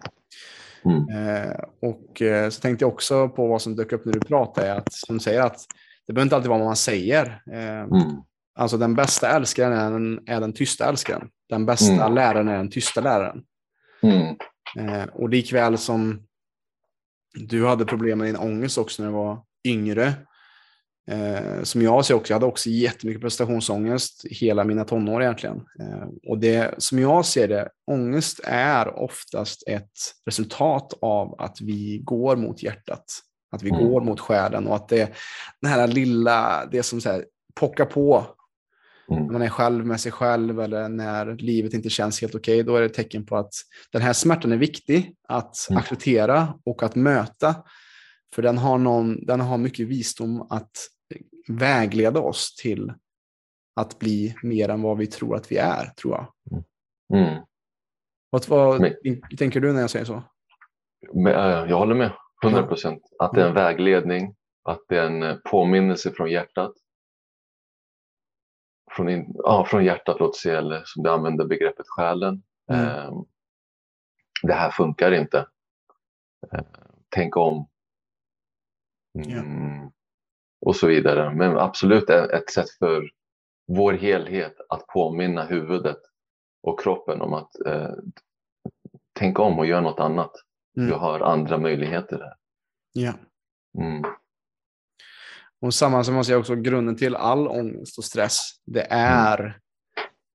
Mm. 0.85 1.09
Eh, 1.09 1.57
och 1.83 2.23
så 2.53 2.61
tänkte 2.61 2.85
jag 2.85 2.93
också 2.93 3.29
på 3.29 3.47
vad 3.47 3.63
som 3.63 3.77
dök 3.77 3.93
upp 3.93 4.05
när 4.05 4.13
du 4.13 4.21
pratade, 4.21 4.75
att, 4.75 4.93
som 4.93 5.21
säger 5.21 5.41
att 5.41 5.59
det 6.07 6.13
behöver 6.13 6.27
inte 6.27 6.37
alltid 6.37 6.49
vara 6.49 6.59
vad 6.59 6.69
man 6.69 6.77
säger. 6.77 7.43
Mm. 7.51 7.89
Alltså 8.59 8.77
den 8.77 8.95
bästa 8.95 9.29
älskaren 9.29 9.73
är 9.73 9.91
den, 9.91 10.21
är 10.27 10.41
den 10.41 10.53
tysta 10.53 10.89
älskaren. 10.89 11.29
Den 11.49 11.67
bästa 11.67 11.93
Mm. 11.93 12.15
läraren 12.15 12.49
är 12.49 12.57
den 12.57 12.71
tysta 12.71 13.01
läraren. 13.01 13.43
Mm. 14.03 14.37
Och 15.13 15.29
likväl 15.29 15.79
som 15.79 16.23
du 17.35 17.67
hade 17.67 17.85
problem 17.85 18.19
med 18.19 18.29
din 18.29 18.37
ångest 18.37 18.79
också 18.79 19.03
när 19.03 19.11
du 19.11 19.17
var 19.17 19.43
yngre. 19.65 20.13
Eh, 21.11 21.63
som 21.63 21.83
jag 21.83 22.05
ser 22.05 22.15
också, 22.15 22.31
jag 22.33 22.37
hade 22.37 22.47
också 22.47 22.69
jättemycket 22.71 23.23
prestationsångest 23.23 24.25
hela 24.31 24.65
mina 24.65 24.85
tonår 24.85 25.23
egentligen. 25.23 25.57
Eh, 25.81 26.09
och 26.29 26.39
det 26.39 26.75
som 26.79 26.99
jag 26.99 27.25
ser 27.27 27.49
det, 27.49 27.69
ångest 27.91 28.41
är 28.45 28.99
oftast 28.99 29.69
ett 29.69 29.91
resultat 30.27 30.93
av 31.01 31.41
att 31.41 31.61
vi 31.61 31.99
går 32.05 32.37
mot 32.37 32.63
hjärtat. 32.63 33.05
Att 33.53 33.63
vi 33.63 33.71
Mm. 33.71 33.85
går 33.85 34.01
mot 34.01 34.21
själen 34.21 34.67
och 34.67 34.77
att 34.77 34.89
det 34.89 35.13
den 35.61 35.71
här 35.71 35.87
lilla, 35.87 36.67
det 36.73 36.83
som 36.83 37.01
så 37.01 37.11
här, 37.11 37.25
pockar 37.55 37.85
på 37.85 38.27
Mm. 39.11 39.25
när 39.25 39.33
man 39.33 39.43
är 39.43 39.49
själv 39.49 39.87
med 39.87 40.01
sig 40.01 40.13
själv 40.13 40.61
eller 40.61 40.89
när 40.89 41.37
livet 41.37 41.75
inte 41.75 41.91
känns 41.91 42.21
helt 42.21 42.35
okej, 42.35 42.63
då 42.63 42.77
är 42.77 42.81
det 42.81 42.87
ett 42.87 42.95
tecken 42.95 43.27
på 43.27 43.37
att 43.37 43.53
den 43.93 44.03
här 44.03 44.13
smärtan 44.13 44.53
är 44.53 44.57
viktig 44.57 45.15
att 45.29 45.57
Mm. 45.71 45.79
acceptera 45.81 46.55
och 46.65 46.83
att 46.83 46.95
möta. 46.95 47.55
För 48.35 48.43
den 48.43 48.59
har, 48.59 48.79
någon, 48.79 49.27
den 49.27 49.41
har 49.41 49.59
mycket 49.59 49.87
visdom 49.89 50.47
att 50.51 50.71
vägleda 51.49 52.21
oss 52.21 52.57
till 52.57 52.93
att 53.77 53.99
bli 53.99 54.35
mer 54.43 54.69
än 54.69 54.83
vad 54.83 54.99
vi 54.99 55.07
tror 55.07 55.37
att 55.37 55.53
vi 55.53 55.57
är, 55.57 55.87
tror 55.87 56.15
jag. 56.15 56.27
Mm. 57.19 57.45
Vad, 58.31 58.49
vad 58.49 58.81
Men- 58.81 59.37
tänker 59.39 59.61
du 59.61 59.73
när 59.73 59.81
jag 59.81 59.91
säger 59.91 60.05
så? 60.05 60.23
Äh, 61.29 61.71
jag 61.71 61.79
håller 61.79 61.95
med, 61.95 62.13
100 62.45 62.67
procent. 62.67 63.03
Att 63.19 63.35
det 63.35 63.43
är 63.43 63.49
en 63.49 63.55
vägledning, 63.55 64.37
att 64.63 64.81
det 64.89 64.99
är 64.99 65.07
en 65.07 65.23
eh, 65.23 65.37
påminnelse 65.51 66.11
från 66.11 66.31
hjärtat. 66.31 66.73
Från, 68.91 69.09
in, 69.09 69.33
ja, 69.35 69.67
från 69.71 69.85
hjärtat, 69.85 70.17
låt 70.21 70.37
säga, 70.37 70.59
eller 70.59 70.83
som 70.85 71.03
du 71.03 71.11
använder 71.11 71.45
begreppet 71.45 71.87
själen. 71.89 72.43
Mm. 72.73 72.85
Eh, 72.87 73.13
det 74.43 74.55
här 74.55 74.71
funkar 74.71 75.13
inte. 75.13 75.49
Eh, 76.53 76.65
tänk 77.09 77.37
om. 77.37 77.69
Mm, 79.27 79.91
Och 80.65 80.77
så 80.77 80.87
vidare. 80.87 81.35
Men 81.35 81.59
absolut 81.59 82.11
ett 82.11 82.51
sätt 82.51 82.71
för 82.71 83.11
vår 83.67 83.93
helhet 83.93 84.57
att 84.69 84.87
påminna 84.87 85.45
huvudet 85.45 85.99
och 86.63 86.81
kroppen 86.81 87.21
om 87.21 87.35
att 87.35 87.67
eh, 87.67 87.95
tänka 89.19 89.43
om 89.43 89.59
och 89.59 89.67
göra 89.67 89.81
något 89.81 90.01
annat. 90.01 90.33
Mm. 90.77 90.89
Jag 90.89 90.99
har 90.99 91.21
andra 91.21 91.59
möjligheter 91.59 92.19
här. 92.19 92.35
Ja. 92.93 93.13
Mm. 93.79 94.03
Och 95.61 95.75
samma 95.75 96.05
som 96.05 96.15
man 96.15 96.25
säger 96.25 96.39
också, 96.39 96.55
grunden 96.55 96.97
till 96.97 97.17
all 97.17 97.49
ångest 97.49 97.99
och 97.99 98.05
stress, 98.05 98.41
det 98.65 98.87
är 98.91 99.59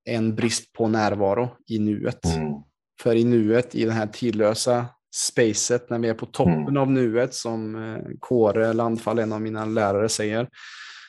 en 0.06 0.36
brist 0.36 0.74
på 0.74 0.88
närvaro 0.88 1.50
i 1.68 1.80
nuet. 1.80 2.26
Mm. 2.26 2.54
för 3.02 3.16
i 3.16 3.24
nuet, 3.24 3.76
i 3.76 3.86
den 3.86 3.94
här 3.94 4.08
tidlösa 4.08 4.86
spacet, 5.12 5.90
när 5.90 6.00
vi 6.00 6.10
är 6.10 6.14
på 6.14 6.26
toppen 6.26 6.54
Mm. 6.62 6.78
av 6.78 6.92
nuet, 6.92 7.34
som 7.34 7.76
eh, 7.76 8.02
Kåre 8.20 8.74
Landfall, 8.74 9.20
en 9.20 9.34
av 9.34 9.42
mina 9.42 9.66
lärare, 9.66 10.10
säger, 10.10 10.48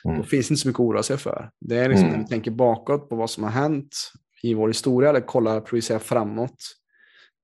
Mm. 0.05 0.17
då 0.17 0.23
finns 0.23 0.47
det 0.47 0.51
inte 0.51 0.61
så 0.61 0.67
mycket 0.67 0.79
att 0.79 0.85
oroa 0.85 1.03
sig 1.03 1.17
för. 1.17 1.49
Det 1.59 1.77
är 1.77 1.89
liksom 1.89 2.07
Mm. 2.07 2.17
när 2.19 2.25
vi 2.25 2.29
tänker 2.29 2.51
bakåt 2.51 3.09
på 3.09 3.15
vad 3.15 3.29
som 3.29 3.43
har 3.43 3.51
hänt 3.51 3.95
i 4.43 4.53
vår 4.53 4.67
historia, 4.67 5.09
eller 5.09 5.21
kollar, 5.21 5.61
projicerar 5.61 5.99
framåt. 5.99 6.55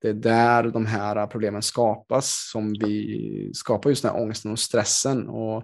Det 0.01 0.09
är 0.09 0.13
där 0.13 0.63
de 0.63 0.85
här 0.85 1.27
problemen 1.27 1.61
skapas, 1.61 2.49
som 2.51 2.73
vi 2.73 3.51
skapar 3.53 3.89
just 3.89 4.01
den 4.03 4.11
här 4.11 4.21
ångesten 4.21 4.51
och 4.51 4.59
stressen. 4.59 5.27
Och 5.29 5.63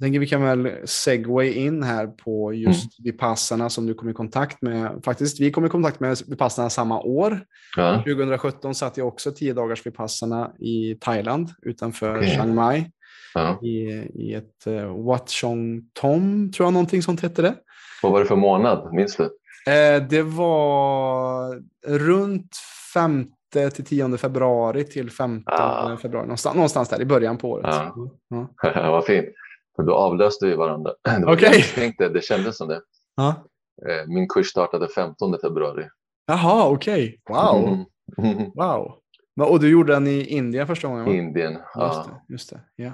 tänker 0.00 0.20
vi 0.20 0.26
kan 0.26 0.42
väl 0.42 0.70
segway 0.84 1.52
in 1.52 1.82
här 1.82 2.06
på 2.06 2.52
just 2.52 3.00
Vipassana 3.04 3.70
som 3.70 3.86
du 3.86 3.94
kom 3.94 4.08
i 4.08 4.12
kontakt 4.12 4.62
med. 4.62 5.00
Faktiskt, 5.04 5.40
vi 5.40 5.50
kom 5.50 5.64
i 5.66 5.68
kontakt 5.68 6.00
med 6.00 6.18
Vipassana 6.26 6.70
samma 6.70 7.00
år. 7.00 7.40
Ja. 7.76 7.94
2017 8.06 8.74
satt 8.74 8.96
jag 8.96 9.06
också 9.08 9.32
10 9.32 9.52
dagars 9.54 9.86
Vipassana 9.86 10.50
i 10.58 10.94
Thailand 11.00 11.48
utanför 11.62 12.16
Okej. 12.16 12.30
Chiang 12.30 12.54
Mai 12.54 12.90
Ja. 13.34 13.58
i, 13.62 13.78
i 14.14 14.34
ett 14.34 14.66
uh, 14.66 15.04
Wat 15.06 15.30
Chong 15.30 15.82
Tom, 15.92 16.52
tror 16.52 16.66
jag 16.66 16.72
någonting 16.72 17.02
sånt 17.02 17.20
hette 17.20 17.42
det. 17.42 17.54
Vad 18.02 18.12
var 18.12 18.20
det 18.20 18.26
för 18.26 18.36
månad? 18.36 18.94
Minns 18.94 19.16
du? 19.16 19.24
Eh, 19.72 20.02
det 20.08 20.22
var 20.22 21.62
runt 21.86 22.56
5 22.94 23.26
till 23.74 23.84
10 23.84 24.16
februari 24.16 24.84
till 24.84 25.10
15 25.10 25.54
Ah. 25.54 25.96
februari, 25.96 26.24
någonstans, 26.26 26.54
någonstans 26.54 26.88
där 26.88 27.00
i 27.00 27.04
början 27.04 27.36
på 27.38 27.50
året. 27.50 27.66
Ja. 27.68 27.94
Ja. 28.62 28.90
Vad 28.90 29.04
fint. 29.04 29.26
För 29.78 29.82
då 29.82 29.94
avlöste 29.94 30.46
vi 30.46 30.54
varandra. 30.54 30.92
Det 31.18 31.24
var 31.26 31.38
jag 31.42 31.64
tänkte, 31.74 32.08
det 32.08 32.24
kändes 32.24 32.56
som 32.56 32.68
det. 32.68 32.80
Ja. 33.16 33.28
Eh, 33.88 34.06
Min 34.06 34.28
kurs 34.28 34.46
startade 34.46 34.88
15 34.88 35.38
februari. 35.42 35.88
Jaha, 36.26 36.68
okej. 36.68 37.20
Wow. 37.30 37.84
Mm. 38.18 38.50
wow. 38.54 38.94
Och 39.40 39.60
du 39.60 39.70
gjorde 39.70 39.92
den 39.92 40.06
i 40.06 40.24
Indien 40.24 40.66
första 40.66 40.88
gången? 40.88 41.04
Va? 41.04 41.10
Indien. 41.12 41.52
Just 41.52 41.64
Ja. 41.74 42.06
det, 42.28 42.32
just 42.32 42.50
det. 42.50 42.60
Ja. 42.76 42.92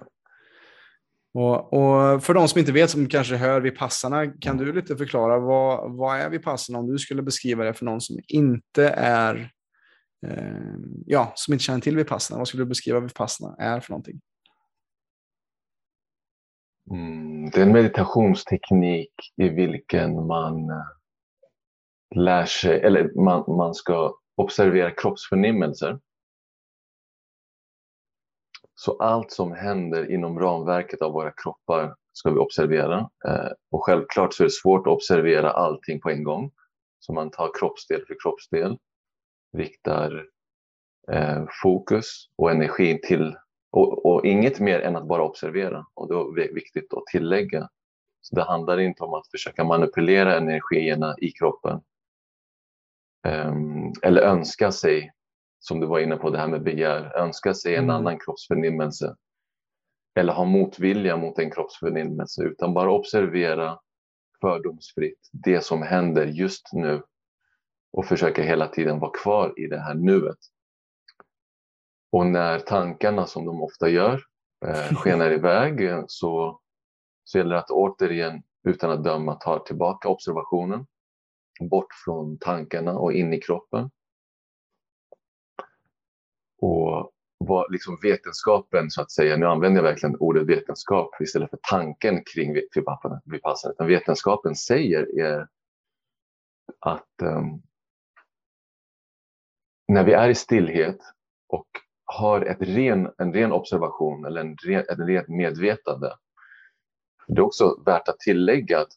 Och, 1.35 1.73
och 1.73 2.25
för 2.25 2.35
de 2.35 2.49
som 2.49 2.59
inte 2.59 2.73
vet, 2.73 2.91
som 2.91 3.09
kanske 3.09 3.37
hör 3.37 3.61
Vipassana, 3.61 4.27
kan 4.27 4.57
du 4.57 4.73
lite 4.73 4.97
förklara 4.97 5.39
vad, 5.39 5.97
vad 5.97 6.17
är 6.17 6.31
Vipassana 6.31 6.79
om 6.79 6.87
du 6.93 6.99
skulle 6.99 7.23
beskriva 7.23 7.65
det 7.65 7.75
för 7.75 7.85
någon 7.85 8.01
som 8.01 8.17
inte 8.29 8.89
är, 8.97 9.51
eh, 10.27 10.75
ja, 11.07 11.33
som 11.35 11.55
inte 11.55 11.65
känner 11.65 11.81
till 11.81 11.97
Vipassana, 11.97 12.39
vad 12.39 12.49
skulle 12.49 12.63
du 12.63 12.69
beskriva 12.69 13.01
Vipassana 13.01 13.57
är 13.59 13.81
för 13.81 13.91
någonting? 13.91 14.21
Mm, 16.91 17.51
det 17.51 17.61
är 17.61 17.67
en 17.67 17.73
meditationsteknik 17.73 19.13
i 19.37 19.49
vilken 19.49 20.27
man 20.27 20.71
eh, 20.71 20.87
lär 22.17 22.45
sig, 22.45 22.81
eller 22.81 23.21
man, 23.25 23.57
man 23.57 23.75
ska 23.75 24.15
observera 24.37 24.91
kroppsförnimmelser. 24.91 26.01
Så 28.75 28.97
allt 28.99 29.33
som 29.33 29.53
händer 29.53 30.11
inom 30.11 30.39
ramverket 30.39 31.03
av 31.03 31.13
våra 31.13 31.31
kroppar 31.31 31.95
ska 32.13 32.31
vi 32.31 32.39
observera. 32.39 33.11
Eh, 33.29 33.51
och 33.71 33.85
självklart 33.85 34.35
så 34.35 34.43
är 34.43 34.45
det 34.45 34.53
svårt 34.53 34.87
att 34.87 34.93
observera 34.93 35.51
allting 35.51 36.01
på 36.01 36.11
en 36.11 36.25
gång. 36.25 36.51
Så 36.99 37.13
man 37.13 37.31
tar 37.31 37.51
kroppsdel 37.59 38.05
för 38.07 38.17
kroppsdel, 38.23 38.79
riktar 39.57 40.27
eh, 41.13 41.45
fokus 41.63 42.07
och 42.37 42.51
energi 42.51 43.01
till 43.01 43.37
och, 43.75 44.07
och 44.07 44.25
inget 44.27 44.61
mer 44.61 44.81
än 44.81 44.97
att 44.97 45.07
bara 45.09 45.23
observera. 45.23 45.87
Och 45.95 46.09
det 46.09 46.45
är 46.45 46.55
viktigt 46.55 46.95
att 46.95 47.07
tillägga. 47.07 47.69
Så 48.21 48.37
det 48.37 48.43
handlar 48.43 48.81
inte 48.81 49.05
om 49.05 49.15
att 49.15 49.31
försöka 49.31 49.65
manipulera 49.65 50.37
energierna 50.37 51.15
i 51.19 51.31
kroppen. 51.31 51.81
Ehm, 53.27 53.93
eller 54.03 54.23
önska 54.23 54.73
sig, 54.73 55.13
som 55.59 55.81
du 55.81 55.87
var 55.87 55.99
inne 56.01 56.17
på 56.17 56.31
det 56.31 56.39
här 56.39 56.49
med 56.49 56.63
begär, 56.63 57.17
önska 57.17 57.55
sig 57.55 57.75
en 57.75 57.85
Mm. 57.85 57.97
annan 57.97 58.19
kroppsförnimmelse. 58.19 59.17
Eller 60.19 60.33
ha 60.33 60.45
motvilja 60.45 61.17
mot 61.17 61.39
en 61.39 61.51
kroppsförnimmelse, 61.51 62.43
utan 62.43 62.75
bara 62.75 62.91
observera 62.91 63.79
fördomsfritt 64.41 65.31
det 65.33 65.61
som 65.65 65.83
händer 65.83 66.27
just 66.27 66.73
nu 66.73 67.03
och 67.93 68.07
försöka 68.07 68.43
hela 68.43 68.69
tiden 68.69 68.99
vara 68.99 69.11
kvar 69.11 69.55
i 69.57 69.67
det 69.67 69.81
här 69.81 69.95
nuet. 69.95 70.39
Och 72.15 72.27
när 72.27 72.59
tankarna, 72.59 73.27
som 73.27 73.45
de 73.45 73.63
ofta 73.63 73.89
gör, 73.89 74.23
eh, 74.67 74.95
skenar 74.97 75.33
iväg 75.33 75.85
eh, 75.85 76.05
så, 76.07 76.61
så 77.25 77.39
gäller 77.39 77.55
det 77.55 77.59
att 77.59 77.71
återigen, 77.71 78.43
utan 78.69 78.91
att 78.91 79.05
döma, 79.05 79.35
ta 79.35 79.59
tillbaka 79.59 80.09
observationen 80.09 80.87
bort 81.61 81.95
från 82.05 82.39
tankarna 82.39 82.93
och 82.93 83.13
in 83.13 83.33
i 83.33 83.41
kroppen. 83.41 83.91
Och 86.61 87.13
vad 87.39 87.73
liksom 87.73 87.99
vetenskapen, 88.03 88.91
så 88.91 89.03
att 89.03 89.11
säga, 89.11 89.37
nu 89.37 89.47
använder 89.47 89.83
jag 89.83 89.91
verkligen 89.91 90.17
ordet 90.17 90.47
vetenskap 90.47 91.21
istället 91.21 91.51
för 91.51 91.59
tanken 91.71 92.25
kring 92.35 92.55
Vipassana, 92.55 93.23
Vipassana, 93.25 93.73
utan 93.73 93.87
vetenskapen 93.87 94.55
säger 94.55 95.19
är 95.19 95.49
att 96.79 97.23
um, 97.23 97.63
när 99.89 100.05
vi 100.05 100.13
är 100.13 100.29
i 100.29 100.35
stillhet 100.35 100.99
och 101.49 101.84
har 102.15 102.41
ett 102.41 102.63
ren, 102.63 103.11
en 103.19 103.33
ren 103.33 103.53
observation 103.53 104.25
eller 104.25 104.41
en 104.41 104.57
ren, 104.57 104.81
ett 104.81 104.99
rent 104.99 105.29
medvetande. 105.29 106.17
Det 107.27 107.41
är 107.41 107.45
också 107.45 107.83
värt 107.87 108.09
att 108.09 108.19
tillägga 108.19 108.81
att 108.81 108.93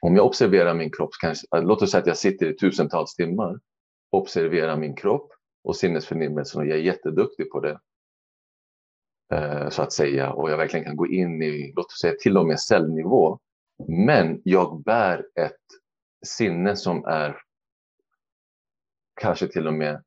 om 0.00 0.16
jag 0.16 0.26
observerar 0.26 0.74
min 0.74 0.90
kropp, 0.90 1.10
kanske, 1.20 1.46
låt 1.60 1.82
oss 1.82 1.90
säga 1.90 2.00
att 2.00 2.06
jag 2.06 2.16
sitter 2.16 2.46
i 2.46 2.56
tusentals 2.56 3.14
timmar, 3.14 3.60
observerar 4.10 4.76
min 4.76 4.96
kropp 4.96 5.32
och 5.64 5.76
sinnesförnimmelsen 5.76 6.60
och 6.60 6.66
jag 6.66 6.78
är 6.78 6.82
jätteduktig 6.82 7.50
på 7.50 7.60
det. 7.60 7.80
Eh, 9.34 9.68
så 9.68 9.82
att 9.82 9.92
säga, 9.92 10.32
och 10.32 10.50
jag 10.50 10.56
verkligen 10.56 10.84
kan 10.84 10.96
gå 10.96 11.06
in 11.06 11.42
i, 11.42 11.72
låt 11.76 11.86
oss 11.86 12.00
säga 12.00 12.14
till 12.20 12.36
och 12.36 12.46
med 12.46 12.60
cellnivå. 12.60 13.38
Men 13.88 14.40
jag 14.44 14.82
bär 14.82 15.26
ett 15.34 15.56
sinne 16.26 16.76
som 16.76 17.04
är 17.04 17.36
kanske 19.20 19.48
till 19.48 19.66
och 19.66 19.74
med 19.74 20.02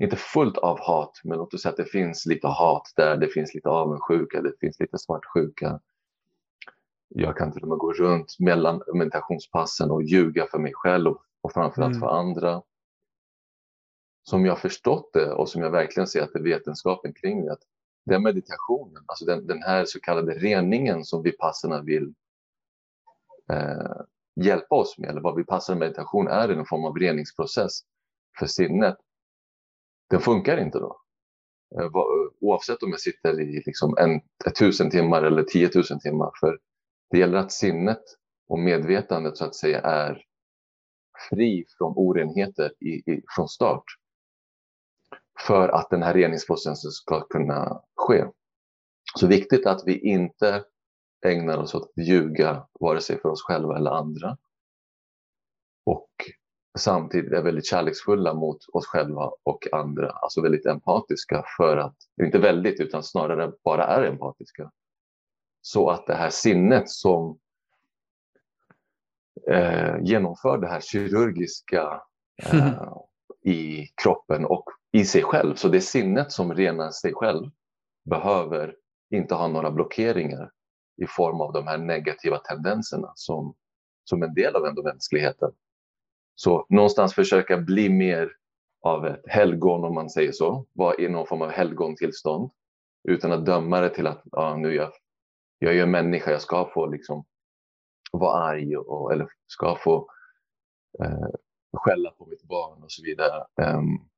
inte 0.00 0.16
fullt 0.16 0.56
av 0.56 0.80
hat, 0.80 1.20
men 1.24 1.38
låt 1.38 1.54
oss 1.54 1.62
säga 1.62 1.70
att 1.70 1.76
det 1.76 1.84
finns 1.84 2.26
lite 2.26 2.46
hat 2.46 2.92
där, 2.96 3.16
det 3.16 3.28
finns 3.28 3.54
lite 3.54 3.68
avundsjuka, 3.68 4.42
det 4.42 4.52
finns 4.60 4.80
lite 4.80 4.98
svartsjuka. 4.98 5.80
Jag 7.08 7.36
kan 7.36 7.52
till 7.52 7.62
och 7.62 7.68
med 7.68 7.78
gå 7.78 7.92
runt 7.92 8.36
mellan 8.38 8.82
meditationspassen 8.94 9.90
och 9.90 10.02
ljuga 10.02 10.46
för 10.46 10.58
mig 10.58 10.72
själv 10.74 11.14
och, 11.40 11.52
framförallt 11.52 11.96
Mm. 11.96 12.00
för 12.00 12.06
andra. 12.06 12.62
Som 14.22 14.46
jag 14.46 14.58
förstått 14.58 15.10
det 15.12 15.32
och 15.32 15.48
som 15.48 15.62
jag 15.62 15.70
verkligen 15.70 16.06
ser 16.06 16.22
att 16.22 16.32
det 16.32 16.38
är 16.38 16.42
vetenskapen 16.42 17.12
kring 17.12 17.44
det, 17.44 17.52
att 17.52 17.62
den 18.04 18.22
meditationen, 18.22 19.04
alltså 19.06 19.24
den, 19.24 19.46
den 19.46 19.62
här 19.62 19.84
så 19.84 20.00
kallade 20.00 20.32
reningen 20.32 21.04
som 21.04 21.22
Vipassana 21.22 21.82
vill 21.82 22.14
eh, 23.52 24.00
hjälpa 24.36 24.74
oss 24.74 24.98
med, 24.98 25.10
eller 25.10 25.20
vad 25.20 25.36
Vipassana 25.36 25.78
meditation 25.78 26.28
är 26.28 26.48
en 26.48 26.66
form 26.66 26.84
av 26.84 26.96
reningsprocess 26.96 27.80
för 28.38 28.46
sinnet, 28.46 28.96
den 30.10 30.20
funkar 30.20 30.56
inte 30.56 30.78
då. 30.78 31.00
Eh, 31.78 31.90
oavsett 32.40 32.82
om 32.82 32.90
jag 32.90 33.00
sitter 33.00 33.40
i 33.40 33.62
liksom 33.66 33.96
en, 33.98 34.20
ett 34.46 34.54
tusen 34.58 34.90
timmar 34.90 35.22
eller 35.22 35.42
tiotusen 35.42 36.00
timmar. 36.00 36.30
För 36.40 36.58
det 37.10 37.18
gäller 37.18 37.38
att 37.38 37.52
sinnet 37.52 38.02
och 38.48 38.58
medvetandet 38.58 39.36
så 39.36 39.44
att 39.44 39.54
säga 39.54 39.80
är 39.80 40.24
fri 41.30 41.64
från 41.78 41.92
orenheter 41.96 42.72
i, 42.80 42.88
i, 42.88 43.22
från 43.36 43.48
start. 43.48 43.84
För 45.46 45.68
att 45.68 45.90
den 45.90 46.02
här 46.02 46.14
reningsprocessen 46.14 46.90
ska 46.90 47.20
kunna 47.20 47.82
ske. 47.96 48.24
Så 49.14 49.26
viktigt 49.26 49.66
att 49.66 49.82
vi 49.86 49.98
inte 49.98 50.64
ägnar 51.26 51.58
oss 51.58 51.74
åt 51.74 51.82
att 51.82 52.06
ljuga 52.06 52.66
vare 52.80 53.00
sig 53.00 53.20
för 53.20 53.28
oss 53.28 53.42
själva 53.42 53.76
eller 53.76 53.90
andra. 53.90 54.38
Och 55.86 56.10
samtidigt 56.78 57.32
är 57.32 57.42
väldigt 57.42 57.66
kärleksfulla 57.66 58.34
mot 58.34 58.58
oss 58.72 58.86
själva 58.86 59.30
och 59.42 59.66
andra. 59.72 60.10
Alltså 60.10 60.42
väldigt 60.42 60.66
empatiska 60.66 61.44
för 61.56 61.76
att, 61.76 61.96
inte 62.22 62.38
väldigt 62.38 62.80
utan 62.80 63.02
snarare 63.02 63.52
bara 63.64 63.84
är 63.84 64.02
empatiska. 64.02 64.70
Så 65.62 65.90
att 65.90 66.06
det 66.06 66.14
här 66.14 66.30
sinnet 66.30 66.90
som 66.90 67.38
eh, 69.50 69.96
genomför 70.02 70.58
det 70.58 70.68
här 70.68 70.80
kirurgiska 70.80 72.02
eh, 72.42 72.92
i 73.44 73.86
kroppen 74.02 74.44
och 74.44 74.64
i 74.92 75.04
sig 75.04 75.22
själv. 75.22 75.54
Så 75.54 75.68
det 75.68 75.80
sinnet 75.80 76.32
som 76.32 76.54
renar 76.54 76.90
sig 76.90 77.14
själv 77.14 77.50
behöver 78.04 78.74
inte 79.10 79.34
ha 79.34 79.48
några 79.48 79.70
blockeringar 79.70 80.50
i 80.96 81.06
form 81.06 81.40
av 81.40 81.52
de 81.52 81.66
här 81.66 81.78
negativa 81.78 82.38
tendenserna 82.38 83.12
som, 83.14 83.54
som 84.04 84.22
en 84.22 84.34
del 84.34 84.56
av 84.56 84.66
ändå 84.66 84.82
mänskligheten. 84.82 85.50
Så 86.42 86.66
någonstans 86.68 87.14
försöka 87.14 87.56
bli 87.56 87.88
mer 87.88 88.32
av 88.82 89.06
ett 89.06 89.22
helgon 89.26 89.84
om 89.84 89.94
man 89.94 90.10
säger 90.10 90.32
så, 90.32 90.66
vara 90.72 90.94
i 90.98 91.08
någon 91.08 91.26
form 91.26 91.42
av 91.42 91.50
helgontillstånd 91.50 92.50
utan 93.08 93.32
att 93.32 93.46
döma 93.46 93.80
det 93.80 93.94
till 93.94 94.06
att 94.06 94.22
ja, 94.32 94.56
nu 94.56 94.74
jag, 94.74 94.92
jag 95.58 95.76
är 95.76 95.82
en 95.82 95.90
människa, 95.90 96.30
jag 96.30 96.42
ska 96.42 96.70
få 96.74 96.86
liksom 96.86 97.24
vara 98.12 98.42
arg 98.42 98.76
och, 98.76 99.12
eller 99.12 99.28
ska 99.46 99.76
få 99.76 100.10
eh, 101.02 101.28
skälla 101.72 102.10
på 102.10 102.26
mitt 102.26 102.42
barn 102.42 102.82
och 102.82 102.92
så 102.92 103.02
vidare. 103.02 103.44
Um, 103.62 104.08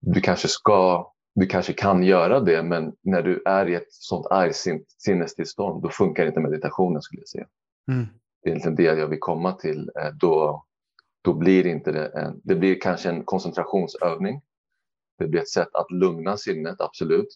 du 0.00 0.20
kanske 0.20 0.48
ska, 0.48 1.12
du 1.34 1.46
kanske 1.46 1.72
kan 1.72 2.02
göra 2.02 2.40
det, 2.40 2.62
men 2.62 2.96
när 3.02 3.22
du 3.22 3.42
är 3.46 3.68
i 3.68 3.74
ett 3.74 3.92
sånt 3.92 4.26
argt 4.26 4.56
sinnestillstånd, 4.98 5.82
då 5.82 5.88
funkar 5.88 6.26
inte 6.26 6.40
meditationen 6.40 7.02
skulle 7.02 7.20
jag 7.20 7.28
säga. 7.28 7.46
Mm. 7.90 8.06
Det 8.42 8.50
är 8.50 8.52
egentligen 8.52 8.76
det 8.76 9.00
jag 9.00 9.08
vill 9.08 9.20
komma 9.20 9.52
till. 9.52 9.90
Eh, 10.00 10.12
då, 10.20 10.65
då 11.26 11.34
blir 11.34 11.66
inte 11.66 11.92
det 11.92 12.06
en, 12.06 12.40
det 12.44 12.54
blir 12.54 12.80
kanske 12.80 13.08
en 13.08 13.24
koncentrationsövning. 13.24 14.42
Det 15.18 15.28
blir 15.28 15.40
ett 15.40 15.48
sätt 15.48 15.74
att 15.74 15.90
lugna 15.90 16.36
sinnet, 16.36 16.80
absolut. 16.80 17.28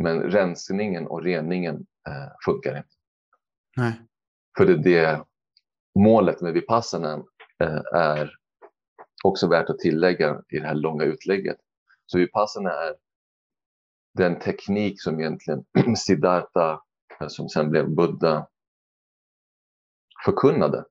Men 0.00 0.22
rensningen 0.22 1.06
och 1.06 1.22
reningen 1.22 1.86
eh, 2.08 2.32
funkar 2.44 2.76
inte. 2.76 2.88
Nej. 3.76 4.00
För 4.56 4.66
det, 4.66 4.76
det 4.76 5.24
målet 5.98 6.40
med 6.40 6.52
vipassana 6.52 7.24
eh, 7.62 7.82
är 7.94 8.30
också 9.24 9.48
värt 9.48 9.70
att 9.70 9.78
tillägga 9.78 10.42
i 10.48 10.58
det 10.58 10.66
här 10.66 10.74
långa 10.74 11.04
utlägget. 11.04 11.56
Så 12.06 12.18
vipassana 12.18 12.70
är 12.70 12.94
den 14.14 14.38
teknik 14.38 15.02
som 15.02 15.20
egentligen 15.20 15.64
Siddhartha, 15.96 16.82
eh, 17.20 17.28
som 17.28 17.48
sen 17.48 17.70
blev 17.70 17.90
Buddha, 17.90 18.46
förkunnade. 20.24 20.84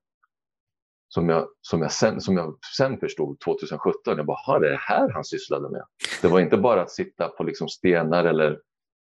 Som 1.14 1.28
jag, 1.28 1.48
som 1.60 1.82
jag, 1.82 1.92
sen, 1.92 2.20
som 2.20 2.36
jag 2.36 2.58
sen 2.76 2.98
förstod 2.98 3.40
2017. 3.40 4.16
Jag 4.16 4.26
bara, 4.26 4.58
det 4.58 4.66
är 4.66 4.70
det 4.70 4.76
här 4.76 5.10
han 5.10 5.24
sysslade 5.24 5.70
med? 5.70 5.82
Det 6.22 6.28
var 6.28 6.40
inte 6.40 6.56
bara 6.56 6.82
att 6.82 6.90
sitta 6.90 7.28
på 7.28 7.44
liksom 7.44 7.68
stenar 7.68 8.24
eller 8.24 8.60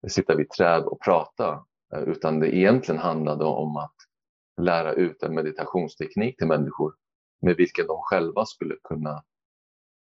sitta 0.08 0.36
vid 0.36 0.50
träd 0.50 0.84
och 0.84 1.02
prata, 1.02 1.66
eh, 1.93 2.02
utan 2.02 2.39
det 2.39 2.56
egentligen 2.56 3.02
handlade 3.02 3.45
om 3.45 3.78
att 3.78 3.95
lära 4.62 4.93
ut 4.93 5.24
en 5.24 5.36
meditationsteknik 5.36 6.38
till 6.38 6.48
människor 6.48 6.93
med 7.41 7.56
vilken 7.56 7.88
de 7.88 7.98
själva 8.02 8.45
skulle 8.45 8.76
kunna 8.84 9.24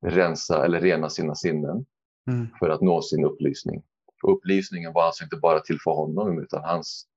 rensa 0.06 0.66
eller 0.66 0.80
rena 0.80 1.10
sina 1.10 1.36
sinnen 1.36 1.86
mm. 2.28 2.48
för 2.60 2.70
att 2.70 2.82
nå 2.82 3.02
sin 3.02 3.26
upplysning. 3.26 3.84
Och 4.24 4.38
upplysningen 4.38 4.94
var 4.94 5.04
alltså 5.04 5.24
inte 5.24 5.38
bara 5.38 5.60
till 5.60 5.78
för 5.84 5.92
honom 5.92 6.42
utan 6.42 6.64
hans 6.64 7.08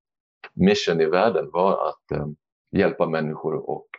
mission 0.53 1.01
i 1.01 1.07
världen 1.07 1.51
var 1.53 1.89
att 1.89 2.11
eh, 2.13 2.27
hjälpa 2.73 3.09
människor 3.09 3.71
och 3.71 3.89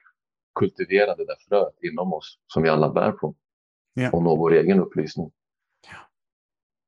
kultivera 0.55 1.15
det 1.15 1.25
där 1.25 1.35
fröet 1.49 1.83
inom 1.83 2.13
oss 2.13 2.39
som 2.47 2.63
vi 2.63 2.69
alla 2.69 2.89
bär 2.89 3.11
på 3.11 3.35
yeah. 3.99 4.13
och 4.13 4.23
nå 4.23 4.35
vår 4.35 4.53
egen 4.53 4.79
upplysning. 4.79 5.31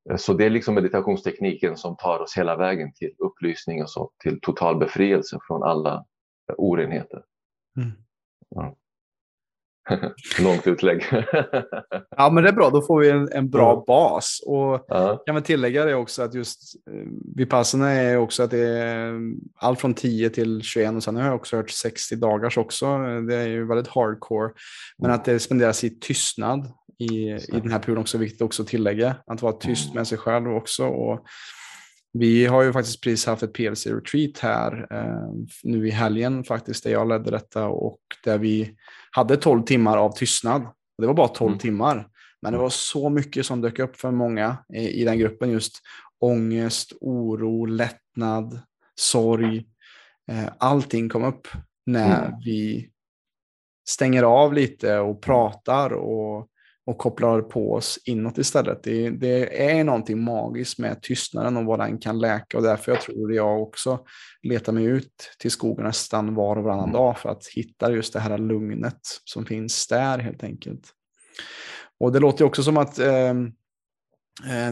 Yeah. 0.07 0.17
Så 0.17 0.33
det 0.33 0.45
är 0.45 0.49
liksom 0.49 0.75
meditationstekniken 0.75 1.77
som 1.77 1.95
tar 1.97 2.19
oss 2.19 2.37
hela 2.37 2.55
vägen 2.55 2.93
till 2.93 3.15
upplysning 3.17 3.83
och 3.83 3.89
så, 3.89 4.11
till 4.17 4.39
total 4.41 4.77
befrielse 4.77 5.39
från 5.47 5.63
alla 5.63 6.05
orenheter. 6.57 7.23
Mm. 7.77 7.91
Ja. 8.49 8.75
Långt 10.39 10.67
utlägg. 10.67 11.05
ja, 12.17 12.29
men 12.29 12.43
det 12.43 12.49
är 12.49 12.53
bra. 12.53 12.69
Då 12.69 12.81
får 12.81 12.99
vi 12.99 13.09
en, 13.09 13.29
en 13.31 13.49
bra 13.49 13.69
ja. 13.69 13.83
bas. 13.87 14.39
Och 14.45 14.85
ja. 14.87 15.23
kan 15.25 15.35
väl 15.35 15.43
tillägga 15.43 15.85
det 15.85 15.95
också 15.95 16.21
att 16.21 16.33
just 16.33 16.75
eh, 16.91 16.93
Vipassana 17.35 17.91
är 17.91 18.17
också 18.17 18.43
att 18.43 18.51
det 18.51 18.67
är 18.67 19.19
allt 19.55 19.81
från 19.81 19.93
10 19.93 20.29
till 20.29 20.61
21 20.61 20.95
och 20.95 21.03
sen 21.03 21.15
har 21.15 21.25
jag 21.25 21.35
också 21.35 21.57
hört 21.57 21.69
60 21.69 22.15
dagars 22.15 22.57
också. 22.57 22.97
Det 23.27 23.35
är 23.35 23.47
ju 23.47 23.67
väldigt 23.67 23.87
hardcore. 23.87 24.51
Men 24.97 25.09
mm. 25.09 25.19
att 25.19 25.25
det 25.25 25.39
spenderas 25.39 25.83
i 25.83 25.99
tystnad 25.99 26.71
i, 26.99 27.31
i 27.31 27.39
den 27.61 27.71
här 27.71 27.79
perioden 27.79 28.01
också 28.01 28.17
viktigt 28.17 28.41
också 28.41 28.61
att 28.63 28.67
tillägga. 28.67 29.15
Att 29.27 29.41
vara 29.41 29.53
tyst 29.53 29.85
mm. 29.85 29.95
med 29.95 30.07
sig 30.07 30.17
själv 30.17 30.51
också. 30.51 30.87
Och 30.87 31.25
vi 32.13 32.45
har 32.45 32.63
ju 32.63 32.73
faktiskt 32.73 33.01
precis 33.01 33.25
haft 33.25 33.43
ett 33.43 33.53
PLC-retreat 33.53 34.39
här 34.39 34.87
eh, 34.91 35.45
nu 35.63 35.87
i 35.87 35.91
helgen 35.91 36.43
faktiskt, 36.43 36.83
där 36.83 36.91
jag 36.91 37.07
ledde 37.07 37.31
detta 37.31 37.67
och 37.67 37.99
där 38.23 38.37
vi 38.37 38.75
hade 39.11 39.37
12 39.37 39.63
timmar 39.63 39.97
av 39.97 40.11
tystnad. 40.11 40.67
Det 40.97 41.07
var 41.07 41.13
bara 41.13 41.27
12 41.27 41.49
mm. 41.49 41.59
timmar, 41.59 42.07
men 42.41 42.53
det 42.53 42.57
var 42.59 42.69
så 42.69 43.09
mycket 43.09 43.45
som 43.45 43.61
dök 43.61 43.79
upp 43.79 43.95
för 43.95 44.11
många 44.11 44.57
i, 44.73 45.01
i 45.01 45.03
den 45.03 45.19
gruppen. 45.19 45.51
Just 45.51 45.81
ångest, 46.19 46.93
oro, 47.01 47.65
lättnad, 47.65 48.59
sorg. 48.95 49.65
Eh, 50.31 50.49
allting 50.57 51.09
kom 51.09 51.23
upp 51.23 51.47
när 51.85 52.25
mm. 52.25 52.39
vi 52.45 52.89
stänger 53.89 54.23
av 54.23 54.53
lite 54.53 54.99
och 54.99 55.21
pratar 55.21 55.93
och 55.93 56.47
och 56.85 56.97
kopplar 56.97 57.41
på 57.41 57.73
oss 57.73 57.99
inåt 58.05 58.37
istället. 58.37 58.83
Det, 58.83 59.09
det, 59.09 59.69
är 59.69 59.83
någonting 59.83 60.23
magiskt 60.23 60.79
med 60.79 61.01
tystnaden 61.01 61.57
och 61.57 61.65
vad 61.65 61.79
den 61.79 61.97
kan 61.97 62.19
läka 62.19 62.57
och 62.57 62.63
därför 62.63 62.91
jag 62.91 63.01
tror 63.01 63.33
jag 63.33 63.61
också 63.61 63.99
letar 64.41 64.73
mig 64.73 64.85
ut 64.85 65.35
till 65.39 65.51
skogen 65.51 65.85
nästan 65.85 66.35
var 66.35 66.55
och 66.55 66.63
varannan 66.63 66.89
mm. 66.89 66.93
dag 66.93 67.19
för 67.19 67.29
att 67.29 67.47
hitta 67.55 67.91
just 67.91 68.13
det 68.13 68.19
här 68.19 68.37
lugnet 68.37 68.99
som 69.23 69.45
finns 69.45 69.87
där 69.87 70.19
helt 70.19 70.43
enkelt. 70.43 70.89
Och 71.99 72.11
det 72.11 72.19
låter 72.19 72.45
också 72.45 72.63
som 72.63 72.77
att 72.77 72.99
eh, 72.99 73.33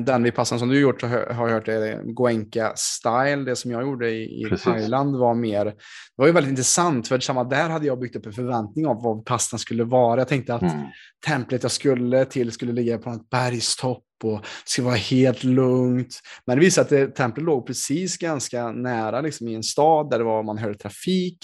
den 0.02 0.24
vipassan 0.24 0.60
som 0.60 0.70
du 0.70 0.80
gjort 0.80 1.02
har 1.02 1.10
jag 1.28 1.50
hört 1.50 1.68
är 1.68 2.14
Goenka 2.14 2.74
style. 2.76 3.44
Det 3.46 3.56
som 3.56 3.72
jag 3.72 3.82
gjorde 3.82 4.10
i, 4.10 4.24
i 4.24 4.58
Thailand 4.64 5.16
var 5.16 5.34
mer, 5.34 5.66
det 5.66 5.74
var 6.16 6.28
ju 6.28 6.34
väldigt 6.34 6.50
intressant 6.50 7.08
för 7.08 7.20
samma 7.20 7.44
där 7.44 7.70
hade 7.70 7.88
jag 7.88 8.00
byggt 8.00 8.16
upp 8.16 8.26
en 8.26 8.34
förväntning 8.34 8.88
av 8.88 9.04
vad 9.04 9.26
pastan 9.26 9.60
skulle 9.60 9.84
vara. 9.84 10.20
Jag 10.20 10.28
tänkte 10.28 10.56
att 10.56 10.62
mm. 10.62 10.86
templet 11.26 11.64
jag 11.64 11.72
skulle 11.72 12.26
till 12.26 12.52
skulle 12.52 12.72
ligga 12.72 12.98
på 12.98 13.10
ett 13.10 13.30
bergstopp 13.30 14.04
och 14.24 14.42
det 14.42 14.70
skulle 14.70 14.86
vara 14.86 14.96
helt 14.96 15.44
lugnt. 15.44 16.22
Men 16.46 16.58
det 16.58 16.62
visade 16.62 16.90
sig 16.90 17.04
att 17.04 17.16
templet 17.16 17.46
låg 17.46 17.68
precis 17.68 18.18
ganska 18.18 18.72
nära 18.72 19.22
liksom, 19.22 19.48
i 19.48 19.56
en 19.56 19.64
stad 19.64 20.10
där 20.10 20.18
det 20.18 20.24
var, 20.24 20.44
man 20.44 20.58
hörde 20.58 20.78
trafik. 20.78 21.38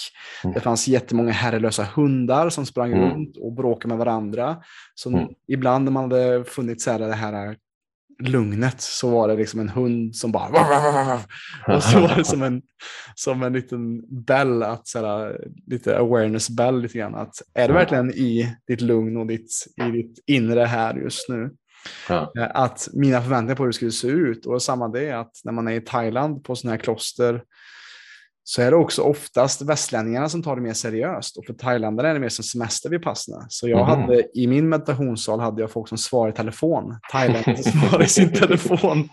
Mm. 0.43 0.53
Det 0.53 0.59
fanns 0.59 0.87
jättemånga 0.87 1.31
herrelösa 1.31 1.83
hundar 1.83 2.49
som 2.49 2.65
sprang 2.65 2.93
mm. 2.93 3.09
runt 3.09 3.37
och 3.37 3.53
bråkade 3.53 3.87
med 3.87 3.97
varandra. 3.97 4.57
Så 4.95 5.09
mm. 5.09 5.27
ibland 5.47 5.85
när 5.85 5.91
man 5.91 6.11
hade 6.11 6.43
funnit 6.43 6.81
så 6.81 6.91
här, 6.91 6.99
det 6.99 7.13
här 7.13 7.55
lugnet 8.19 8.81
så 8.81 9.09
var 9.09 9.27
det 9.27 9.35
liksom 9.35 9.59
en 9.59 9.69
hund 9.69 10.15
som 10.15 10.31
bara... 10.31 11.23
Och 11.67 11.83
så 11.83 11.99
var 11.99 12.15
det 12.15 12.23
som 12.23 12.43
en, 12.43 12.61
som 13.15 13.43
en 13.43 13.53
liten 13.53 14.01
bell, 14.25 14.63
att, 14.63 14.87
såhär, 14.87 15.37
lite 15.67 15.97
awareness 15.97 16.49
bell 16.49 16.81
lite 16.81 16.97
grann. 16.97 17.15
Att 17.15 17.41
är 17.53 17.67
du 17.67 17.73
verkligen 17.73 18.11
i 18.11 18.55
ditt 18.67 18.81
lugn 18.81 19.17
och 19.17 19.27
ditt, 19.27 19.51
i 19.87 19.91
ditt 19.91 20.23
inre 20.27 20.63
här 20.63 20.95
just 20.95 21.29
nu? 21.29 21.49
Ja. 22.09 22.31
Eh, 22.37 22.47
att 22.53 22.87
mina 22.93 23.21
förväntningar 23.21 23.55
på 23.55 23.63
hur 23.63 23.67
det 23.67 23.73
skulle 23.73 23.91
se 23.91 24.07
ut. 24.07 24.45
Och 24.45 24.61
samma 24.61 24.87
det 24.87 25.11
att 25.11 25.31
när 25.43 25.51
man 25.51 25.67
är 25.67 25.71
i 25.71 25.81
Thailand 25.81 26.43
på 26.43 26.55
sådana 26.55 26.75
här 26.75 26.83
kloster 26.83 27.41
så 28.49 28.61
är 28.61 28.71
det 28.71 28.77
också 28.77 29.01
oftast 29.01 29.61
västlänningarna 29.61 30.29
som 30.29 30.43
tar 30.43 30.55
det 30.55 30.61
mer 30.61 30.73
seriöst. 30.73 31.37
Och 31.37 31.45
för 31.45 31.53
thailändare 31.53 32.09
är 32.09 32.13
det 32.13 32.19
mer 32.19 32.29
som 32.29 32.43
semester 32.43 32.89
vid 32.89 33.01
passen. 33.01 33.45
Så 33.49 33.69
jag 33.69 33.89
mm. 33.89 34.01
hade, 34.01 34.23
i 34.33 34.47
min 34.47 34.69
meditationssal 34.69 35.39
hade 35.39 35.61
jag 35.61 35.71
folk 35.71 35.87
som 35.87 35.97
svarade 35.97 36.33
i 36.33 36.35
telefon. 36.35 36.95
Thailändare 37.11 37.63
som 37.63 37.71
svarade 37.81 38.05
i 38.05 38.07
sin 38.07 38.33
telefon. 38.33 39.09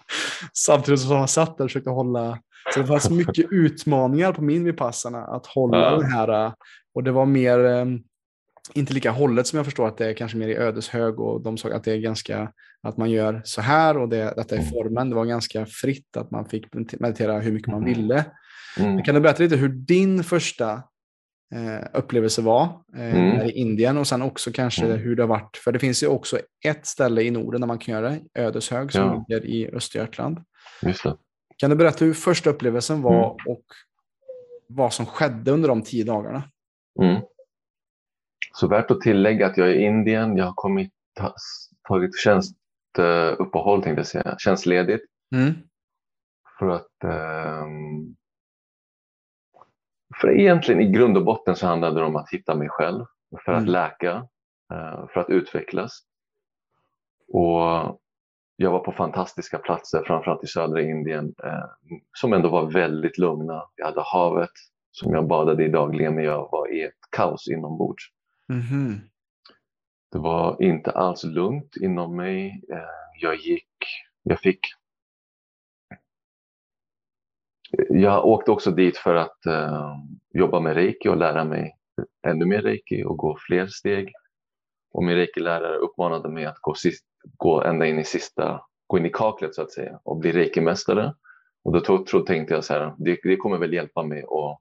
Samtidigt 0.53 1.01
som 1.01 1.18
man 1.18 1.28
satt 1.28 1.59
där 1.59 1.64
och 1.64 1.70
försökte 1.70 1.91
hålla. 1.91 2.39
Så 2.74 2.80
det 2.80 2.87
fanns 2.87 3.11
mycket 3.11 3.47
utmaningar 3.51 4.32
på 4.32 4.43
min 4.43 4.64
vipassana 4.64 5.24
att 5.24 5.47
hålla 5.47 5.78
ja. 5.78 5.97
den 5.97 6.12
här. 6.12 6.53
Och 6.95 7.05
det 7.05 7.12
var 7.12 7.26
mer, 7.26 7.64
eh, 7.64 7.85
inte 8.74 8.95
lika 8.95 9.11
hållet 9.11 9.47
som 9.47 9.57
jag 9.57 9.66
förstår 9.66 9.89
att 9.89 9.99
det 9.99 10.07
är 10.07 10.14
kanske 10.14 10.39
mer 10.39 10.49
i 10.49 10.57
ödeshög 10.57 11.20
och 11.20 11.43
de 11.43 11.59
sa 11.59 11.68
att 11.68 11.85
det 11.85 11.93
är 11.93 11.99
ganska, 11.99 12.53
att 12.82 12.97
man 12.97 13.11
gör 13.11 13.43
så 13.45 13.61
här 13.61 13.99
och 13.99 14.09
det, 14.09 14.35
detta 14.37 14.55
är 14.55 14.61
mm. 14.61 14.70
formen. 14.70 15.11
Det 15.11 15.16
var 15.16 15.24
ganska 15.24 15.66
fritt 15.66 16.16
att 16.16 16.30
man 16.30 16.47
fick 16.47 16.74
meditera 17.01 17.39
hur 17.39 17.53
mycket 17.53 17.72
man 17.72 17.82
mm. 17.82 17.95
ville. 17.95 18.24
Mm. 18.78 19.02
Kan 19.02 19.14
du 19.14 19.20
berätta 19.20 19.42
lite 19.42 19.56
hur 19.56 19.68
din 19.68 20.24
första 20.24 20.72
eh, 21.54 21.86
upplevelse 21.92 22.42
var 22.42 22.64
eh, 22.96 23.16
mm. 23.16 23.46
i 23.46 23.50
Indien 23.50 23.98
och 23.98 24.06
sen 24.06 24.22
också 24.22 24.52
kanske 24.52 24.84
mm. 24.84 24.98
hur 24.98 25.16
det 25.16 25.22
har 25.22 25.28
varit. 25.28 25.56
För 25.56 25.72
det 25.72 25.78
finns 25.78 26.02
ju 26.02 26.06
också 26.06 26.38
ett 26.64 26.86
ställe 26.86 27.22
i 27.22 27.30
Norden 27.30 27.60
där 27.60 27.68
man 27.68 27.78
kan 27.78 27.94
göra 27.94 28.10
det, 28.10 28.20
Ödeshög 28.34 28.92
som 28.92 29.02
ja. 29.02 29.24
ligger 29.28 29.46
i 29.46 29.70
Östergötland. 29.74 30.38
Kan 31.56 31.70
du 31.70 31.76
berätta 31.76 32.04
hur 32.04 32.14
första 32.14 32.50
upplevelsen 32.50 33.02
var 33.02 33.24
mm. 33.24 33.56
och 33.56 33.64
vad 34.68 34.92
som 34.92 35.06
skedde 35.06 35.50
under 35.50 35.68
de 35.68 35.82
tio 35.82 36.04
dagarna? 36.04 36.42
Mm. 37.02 37.22
Så 38.52 38.68
värt 38.68 38.90
att 38.90 39.00
tillägga 39.00 39.46
att 39.46 39.56
jag 39.56 39.68
är 39.68 39.72
i 39.72 39.84
Indien. 39.84 40.36
Jag 40.36 40.44
har 40.44 40.52
kommit, 40.54 40.92
tagit 41.88 42.10
tjänstuppehåll, 42.18 43.82
tänkte 43.82 44.00
jag 44.00 44.06
säga, 44.06 44.36
tjänstledigt. 44.38 45.04
Mm. 45.34 45.54
För 46.58 46.68
att 46.68 47.04
um, 47.04 48.16
för 50.20 50.40
egentligen 50.40 50.80
i 50.80 50.90
grund 50.90 51.16
och 51.16 51.24
botten 51.24 51.56
så 51.56 51.66
handlade 51.66 52.00
det 52.00 52.06
om 52.06 52.16
att 52.16 52.30
hitta 52.30 52.54
mig 52.54 52.68
själv, 52.68 53.04
för 53.44 53.52
att 53.52 53.62
mm. 53.62 53.72
läka, 53.72 54.28
eh, 54.72 55.06
för 55.08 55.20
att 55.20 55.30
utvecklas. 55.30 56.02
Och 57.28 58.00
jag 58.56 58.70
var 58.70 58.78
på 58.78 58.92
fantastiska 58.92 59.58
platser, 59.58 60.02
framförallt 60.06 60.44
i 60.44 60.46
södra 60.46 60.82
Indien, 60.82 61.34
eh, 61.44 61.98
som 62.12 62.32
ändå 62.32 62.48
var 62.48 62.70
väldigt 62.72 63.18
lugna. 63.18 63.62
Jag 63.76 63.86
hade 63.86 64.02
havet 64.04 64.50
som 64.90 65.12
jag 65.12 65.26
badade 65.26 65.64
i 65.64 65.68
dagligen, 65.68 66.14
men 66.14 66.24
jag 66.24 66.48
var 66.52 66.72
i 66.72 66.82
ett 66.82 67.10
kaos 67.10 67.48
inombords. 67.48 68.04
Mm. 68.48 69.00
Det 70.12 70.18
var 70.18 70.62
inte 70.62 70.90
alls 70.90 71.24
lugnt 71.24 71.76
inom 71.80 72.16
mig. 72.16 72.64
Eh, 72.72 73.20
jag 73.20 73.36
gick, 73.36 73.68
jag 74.22 74.40
fick 74.40 74.60
jag 77.88 78.26
åkte 78.26 78.50
också 78.50 78.70
dit 78.70 78.96
för 78.96 79.14
att 79.14 79.38
uh, 79.46 79.96
jobba 80.34 80.60
med 80.60 80.74
reiki 80.74 81.08
och 81.08 81.16
lära 81.16 81.44
mig 81.44 81.76
ännu 82.26 82.44
mer 82.44 82.62
reiki 82.62 83.04
och 83.04 83.16
gå 83.16 83.36
fler 83.46 83.66
steg. 83.66 84.12
Och 84.92 85.04
min 85.04 85.16
reiki-lärare 85.16 85.76
uppmanade 85.76 86.28
mig 86.28 86.44
att 86.44 86.58
gå 86.60 86.74
sist, 86.74 87.04
gå 87.36 87.62
ända 87.62 87.86
in 87.86 87.98
i 87.98 88.04
sista, 88.04 88.60
gå 88.86 88.98
in 88.98 89.06
i 89.06 89.10
kaklet 89.10 89.54
så 89.54 89.62
att 89.62 89.72
säga 89.72 90.00
och 90.04 90.16
bli 90.16 90.32
reikimästare. 90.32 91.14
Och 91.64 91.72
då 91.72 91.80
tro, 91.80 92.04
tro, 92.04 92.20
tänkte 92.20 92.54
jag 92.54 92.64
så 92.64 92.72
här, 92.72 92.94
det, 92.98 93.18
det, 93.22 93.36
kommer 93.36 93.58
väl 93.58 93.72
hjälpa 93.72 94.02
mig 94.02 94.22
att 94.22 94.60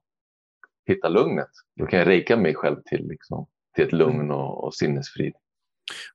hitta 0.86 1.10
lugnet. 1.10 1.50
Då 1.80 1.86
kan 1.86 2.00
jag 2.00 2.08
reika 2.08 2.38
mig 2.38 2.56
själv 2.56 2.76
till, 2.86 3.08
liksom, 3.08 3.48
till 3.76 3.86
ett 3.86 3.92
lugn 3.92 4.22
mm. 4.22 4.32
och, 4.32 4.64
och 4.64 4.76
sinnesfrid. 4.76 5.34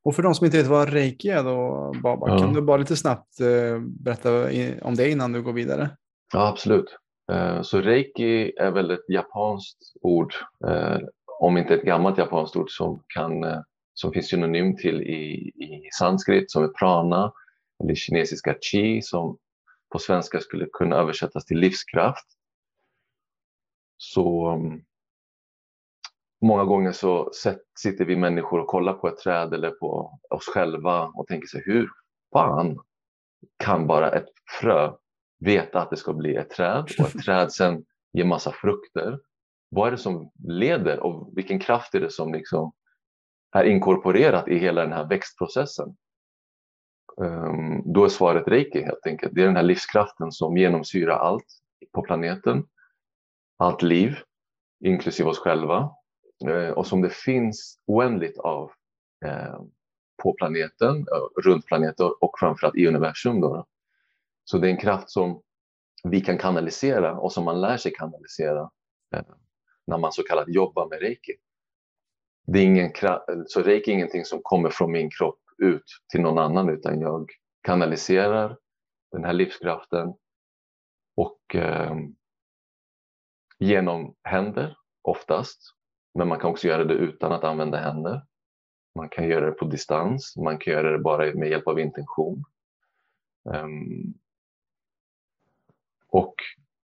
Och 0.02 0.14
för 0.14 0.22
de 0.22 0.34
som 0.34 0.44
inte 0.44 0.58
vet 0.58 0.66
vad 0.66 0.88
reiki 0.92 1.28
är 1.28 1.42
då, 1.44 1.92
Baba, 2.02 2.28
ja. 2.28 2.38
kan 2.38 2.52
du 2.52 2.60
bara 2.60 2.76
lite 2.76 2.96
snabbt 2.96 3.40
eh, 3.40 3.80
berätta 3.80 4.30
om 4.82 4.94
det 4.94 5.10
innan 5.10 5.32
du 5.32 5.42
går 5.42 5.52
vidare? 5.52 5.90
Ja, 6.32 6.48
absolut. 6.48 6.96
Eh, 7.32 7.62
så 7.62 7.80
reiki 7.80 8.52
är 8.56 8.70
väl 8.70 8.90
ett 8.90 9.08
japanskt 9.08 9.78
ord, 10.02 10.34
eh, 10.66 10.98
om 11.40 11.56
inte 11.56 11.74
ett 11.74 11.82
gammalt 11.82 12.18
japanskt 12.18 12.56
ord 12.56 12.70
som, 12.70 13.04
kan, 13.14 13.44
eh, 13.44 13.60
som 13.94 14.12
finns 14.12 14.28
synonym 14.28 14.76
till 14.76 15.02
i, 15.02 15.52
i 15.56 15.88
sanskrit 15.98 16.50
som 16.50 16.64
är 16.64 16.68
prana, 16.68 17.32
eller 17.82 17.94
kinesiska 17.94 18.54
chi 18.60 19.02
som 19.02 19.38
på 19.92 19.98
svenska 19.98 20.40
skulle 20.40 20.66
kunna 20.72 20.96
översättas 20.96 21.44
till 21.44 21.58
livskraft. 21.58 22.26
Så 23.96 24.48
mm, 24.48 24.80
många 26.42 26.64
gånger 26.64 26.92
så 26.92 27.30
sitter 27.78 28.04
vi 28.04 28.16
människor 28.16 28.60
och 28.60 28.66
kollar 28.66 28.92
på 28.92 29.08
ett 29.08 29.18
träd 29.18 29.54
eller 29.54 29.70
på 29.70 30.18
oss 30.30 30.46
själva 30.46 31.06
och 31.06 31.26
tänker 31.26 31.46
sig 31.46 31.62
hur 31.64 31.88
fan 32.32 32.78
kan 33.56 33.86
bara 33.86 34.10
ett 34.10 34.28
frö 34.60 34.92
veta 35.38 35.80
att 35.80 35.90
det 35.90 35.96
ska 35.96 36.12
bli 36.12 36.36
ett 36.36 36.50
träd 36.50 36.84
och 36.98 37.06
ett 37.06 37.24
träd 37.24 37.52
sen 37.52 37.84
ger 38.12 38.24
massa 38.24 38.52
frukter. 38.52 39.18
Vad 39.70 39.86
är 39.86 39.90
det 39.90 39.98
som 39.98 40.30
leder 40.48 41.00
och 41.00 41.32
vilken 41.36 41.58
kraft 41.58 41.94
är 41.94 42.00
det 42.00 42.10
som 42.10 42.32
liksom 42.32 42.72
är 43.52 43.64
inkorporerat 43.64 44.48
i 44.48 44.58
hela 44.58 44.80
den 44.80 44.92
här 44.92 45.08
växtprocessen? 45.08 45.96
Um, 47.16 47.92
då 47.92 48.04
är 48.04 48.08
svaret 48.08 48.48
reiki 48.48 48.82
helt 48.82 49.06
enkelt. 49.06 49.34
Det 49.34 49.42
är 49.42 49.46
den 49.46 49.56
här 49.56 49.62
livskraften 49.62 50.32
som 50.32 50.56
genomsyrar 50.56 51.18
allt 51.18 51.46
på 51.92 52.02
planeten, 52.02 52.64
allt 53.58 53.82
liv, 53.82 54.16
inklusive 54.84 55.28
oss 55.28 55.38
själva 55.38 55.90
uh, 56.48 56.70
och 56.70 56.86
som 56.86 57.02
det 57.02 57.12
finns 57.12 57.78
oändligt 57.86 58.38
av 58.38 58.70
uh, 59.26 59.60
på 60.22 60.34
planeten, 60.34 60.96
uh, 60.96 61.42
runt 61.44 61.66
planeten 61.66 62.10
och 62.20 62.38
framförallt 62.40 62.76
i 62.76 62.86
universum. 62.86 63.40
Då. 63.40 63.66
Så 64.50 64.58
det 64.58 64.68
är 64.68 64.70
en 64.70 64.80
kraft 64.80 65.10
som 65.10 65.42
vi 66.04 66.20
kan 66.20 66.38
kanalisera 66.38 67.18
och 67.18 67.32
som 67.32 67.44
man 67.44 67.60
lär 67.60 67.76
sig 67.76 67.92
kanalisera 67.92 68.70
eh, 69.14 69.22
när 69.86 69.98
man 69.98 70.12
så 70.12 70.22
kallat 70.22 70.48
jobbar 70.48 70.88
med 70.88 71.00
reiki. 71.00 71.32
Det 72.46 72.58
är 72.58 72.64
ingen 72.64 72.90
så 73.46 73.62
reiki 73.62 73.90
är 73.90 73.94
ingenting 73.94 74.24
som 74.24 74.40
kommer 74.42 74.70
från 74.70 74.92
min 74.92 75.10
kropp 75.10 75.40
ut 75.58 75.84
till 76.12 76.20
någon 76.20 76.38
annan 76.38 76.68
utan 76.68 77.00
jag 77.00 77.30
kanaliserar 77.62 78.58
den 79.12 79.24
här 79.24 79.32
livskraften 79.32 80.14
och 81.16 81.54
eh, 81.54 81.96
genom 83.58 84.14
händer 84.22 84.76
oftast. 85.02 85.60
Men 86.14 86.28
man 86.28 86.40
kan 86.40 86.50
också 86.50 86.68
göra 86.68 86.84
det 86.84 86.94
utan 86.94 87.32
att 87.32 87.44
använda 87.44 87.78
händer. 87.78 88.22
Man 88.94 89.08
kan 89.08 89.28
göra 89.28 89.46
det 89.46 89.52
på 89.52 89.64
distans, 89.64 90.36
man 90.36 90.58
kan 90.58 90.72
göra 90.72 90.92
det 90.92 90.98
bara 90.98 91.34
med 91.34 91.48
hjälp 91.48 91.66
av 91.66 91.78
intention. 91.78 92.44
Um, 93.44 94.14
och 96.08 96.34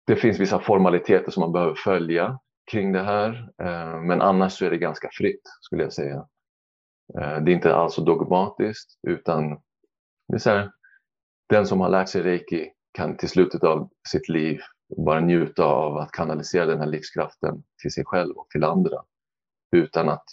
det 0.08 0.16
finns 0.16 0.40
vissa 0.40 0.60
formaliteter 0.60 1.32
som 1.32 1.42
man 1.42 1.52
behöver 1.52 1.76
följa 1.76 2.40
kring 2.72 2.92
det 2.92 3.04
här. 3.04 3.50
Eh, 3.62 4.02
men 4.02 4.22
annars 4.22 4.54
så 4.54 4.66
är 4.66 4.70
det 4.70 4.78
ganska 4.78 5.10
fritt 5.12 5.42
skulle 5.62 5.84
jag 5.84 5.94
säga. 5.94 6.28
Eh, 7.20 7.42
det 7.44 7.52
är 7.52 7.56
inte 7.56 7.76
alls 7.76 7.94
så 7.94 8.02
dogmatiskt 8.02 9.00
utan 9.08 9.50
det 10.28 10.36
är 10.36 10.38
så 10.38 10.50
här, 10.50 10.72
den 11.50 11.66
som 11.66 11.82
har 11.82 11.90
lärt 11.90 12.10
sig 12.10 12.22
reiki 12.22 12.72
kan 12.94 13.18
till 13.18 13.30
slutet 13.30 13.64
av 13.64 13.90
sitt 14.10 14.30
liv 14.30 14.60
bara 14.98 15.20
njuta 15.20 15.66
av 15.66 15.98
att 15.98 16.12
kanalisera 16.12 16.66
den 16.66 16.80
här 16.80 16.88
livskraften 16.88 17.64
till 17.82 17.92
sig 17.92 18.06
själv 18.06 18.38
och 18.38 18.50
till 18.50 18.64
andra 18.64 18.98
utan 19.72 20.10
att 20.10 20.26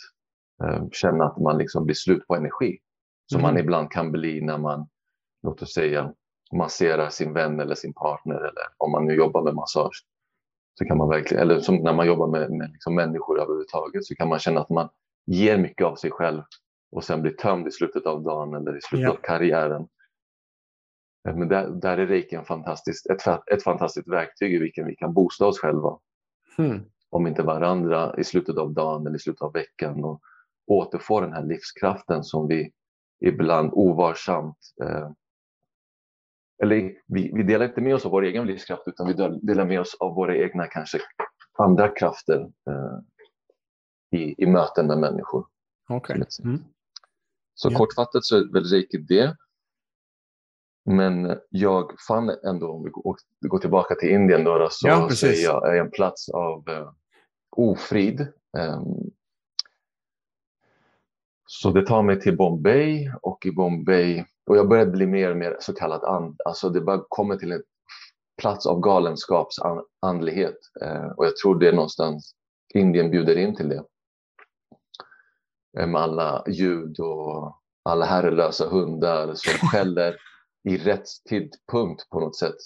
eh, 0.64 0.88
känna 0.92 1.24
att 1.24 1.38
man 1.38 1.58
liksom 1.58 1.84
blir 1.84 1.94
slut 1.94 2.26
på 2.26 2.36
energi 2.36 2.78
som 3.26 3.40
mm. 3.40 3.50
man 3.54 3.60
ibland 3.60 3.90
kan 3.90 4.12
bli 4.12 4.40
när 4.40 4.58
man, 4.58 4.88
låt 5.42 5.62
oss 5.62 5.74
säga, 5.74 6.14
masserar 6.52 7.08
sin 7.08 7.32
vän 7.32 7.60
eller 7.60 7.74
sin 7.74 7.94
partner 7.94 8.34
eller 8.34 8.64
om 8.76 8.92
man 8.92 9.04
nu 9.04 9.14
jobbar 9.14 9.42
med 9.42 9.54
massage. 9.54 10.04
Så 10.78 10.84
kan 10.84 10.98
man 10.98 11.08
verkligen, 11.08 11.42
eller 11.42 11.82
när 11.82 11.92
man 11.92 12.06
jobbar 12.06 12.26
med, 12.26 12.50
med 12.50 12.70
liksom 12.70 12.94
människor 12.94 13.40
överhuvudtaget 13.40 14.04
så 14.04 14.14
kan 14.14 14.28
man 14.28 14.38
känna 14.38 14.60
att 14.60 14.70
man 14.70 14.88
ger 15.26 15.58
mycket 15.58 15.86
av 15.86 15.94
sig 15.94 16.10
själv 16.10 16.42
och 16.92 17.04
sen 17.04 17.22
blir 17.22 17.32
tömd 17.32 17.68
i 17.68 17.70
slutet 17.70 18.06
av 18.06 18.22
dagen 18.22 18.54
eller 18.54 18.76
i 18.76 18.80
slutet 18.80 19.04
ja. 19.04 19.10
av 19.10 19.16
karriären. 19.16 19.88
Eh, 21.28 21.36
men 21.36 21.48
där, 21.48 21.68
där 21.68 21.98
är 21.98 22.06
reiki 22.06 22.36
en 22.36 22.44
fantastisk, 22.44 23.06
ett, 23.06 23.26
ett 23.52 23.62
fantastiskt 23.62 24.08
verktyg 24.08 24.54
i 24.54 24.58
vilken 24.58 24.86
vi 24.86 24.96
kan 24.96 25.14
boosta 25.14 25.46
oss 25.46 25.60
själva. 25.60 25.98
Mm. 26.58 26.80
Om 27.10 27.26
inte 27.26 27.42
varandra 27.42 28.14
i 28.18 28.24
slutet 28.24 28.56
av 28.56 28.72
dagen 28.72 29.06
eller 29.06 29.16
i 29.16 29.20
slutet 29.20 29.42
av 29.42 29.52
veckan 29.52 30.04
och 30.04 30.20
återfå 30.66 31.20
den 31.20 31.32
här 31.32 31.44
livskraften 31.44 32.24
som 32.24 32.48
vi 32.48 32.72
ibland 33.20 33.70
ovarsamt 33.72 34.58
eh, 34.82 35.10
eller 36.62 36.92
vi, 37.06 37.32
vi 37.34 37.42
delar 37.42 37.66
inte 37.66 37.80
med 37.80 37.94
oss 37.94 38.04
av 38.04 38.10
vår 38.10 38.22
egen 38.22 38.46
livskraft 38.46 38.82
utan 38.86 39.06
vi 39.06 39.14
delar 39.46 39.66
med 39.66 39.80
oss 39.80 39.96
av 40.00 40.14
våra 40.14 40.36
egna 40.36 40.66
kanske 40.66 40.98
andra 41.58 41.88
krafter 41.88 42.40
eh, 42.40 42.98
i, 44.20 44.34
i 44.38 44.46
möten 44.46 44.86
med 44.86 44.98
människor. 44.98 45.46
Okay. 45.88 46.22
Mm. 46.44 46.64
Så 47.54 47.70
ja. 47.72 47.78
kortfattat 47.78 48.24
så 48.24 48.36
är 48.36 48.52
väl 48.52 48.64
reiki 48.64 48.98
det. 48.98 49.36
Men 50.84 51.38
jag 51.48 52.00
fann 52.08 52.30
ändå, 52.44 52.72
om 52.72 52.84
vi 53.40 53.48
går 53.48 53.58
tillbaka 53.58 53.94
till 53.94 54.08
Indien 54.08 54.44
då, 54.44 54.58
då 54.58 54.68
så, 54.70 54.88
ja, 54.88 55.10
så 55.10 55.26
är 55.26 55.74
jag 55.74 55.78
en 55.78 55.90
plats 55.90 56.28
av 56.28 56.68
eh, 56.68 56.92
ofrid. 57.56 58.20
Um, 58.58 59.10
så 61.46 61.70
det 61.70 61.86
tar 61.86 62.02
mig 62.02 62.20
till 62.20 62.36
Bombay 62.36 63.12
och 63.22 63.46
i 63.46 63.52
Bombay 63.52 64.24
och 64.48 64.56
jag 64.56 64.68
började 64.68 64.90
bli 64.90 65.06
mer 65.06 65.30
och 65.30 65.36
mer 65.36 65.56
så 65.60 65.74
kallad 65.74 66.04
and, 66.04 66.40
alltså 66.44 66.68
det 66.68 66.80
bara 66.80 67.04
kommer 67.08 67.36
till 67.36 67.52
en 67.52 67.62
plats 68.40 68.66
av 68.66 68.80
galenskapsandlighet. 68.80 70.58
Eh, 70.82 71.06
och 71.16 71.26
jag 71.26 71.36
tror 71.36 71.58
det 71.58 71.68
är 71.68 71.72
någonstans 71.72 72.34
Indien 72.74 73.10
bjuder 73.10 73.36
in 73.36 73.56
till 73.56 73.68
det. 73.68 73.84
Eh, 75.78 75.86
med 75.86 76.00
alla 76.00 76.44
ljud 76.46 77.00
och 77.00 77.56
alla 77.82 78.04
herrelösa 78.04 78.68
hundar 78.68 79.34
som 79.34 79.68
skäller 79.68 80.16
i 80.68 80.76
rätt 80.76 81.06
tidpunkt 81.28 82.08
på 82.10 82.20
något 82.20 82.36
sätt. 82.36 82.56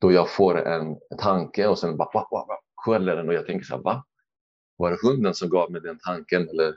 Då 0.00 0.12
jag 0.12 0.30
får 0.30 0.66
en 0.66 0.96
tanke 1.18 1.66
och 1.66 1.78
sen 1.78 1.96
bara 1.96 2.10
va, 2.14 2.28
va, 2.30 2.46
va, 2.48 2.58
skäller 2.76 3.16
den 3.16 3.28
och 3.28 3.34
jag 3.34 3.46
tänker 3.46 3.64
så 3.64 3.76
här, 3.76 3.82
va? 3.82 4.04
Var 4.76 4.90
det 4.90 4.98
hunden 5.02 5.34
som 5.34 5.48
gav 5.48 5.72
mig 5.72 5.80
den 5.80 5.98
tanken? 6.06 6.48
Eller? 6.48 6.74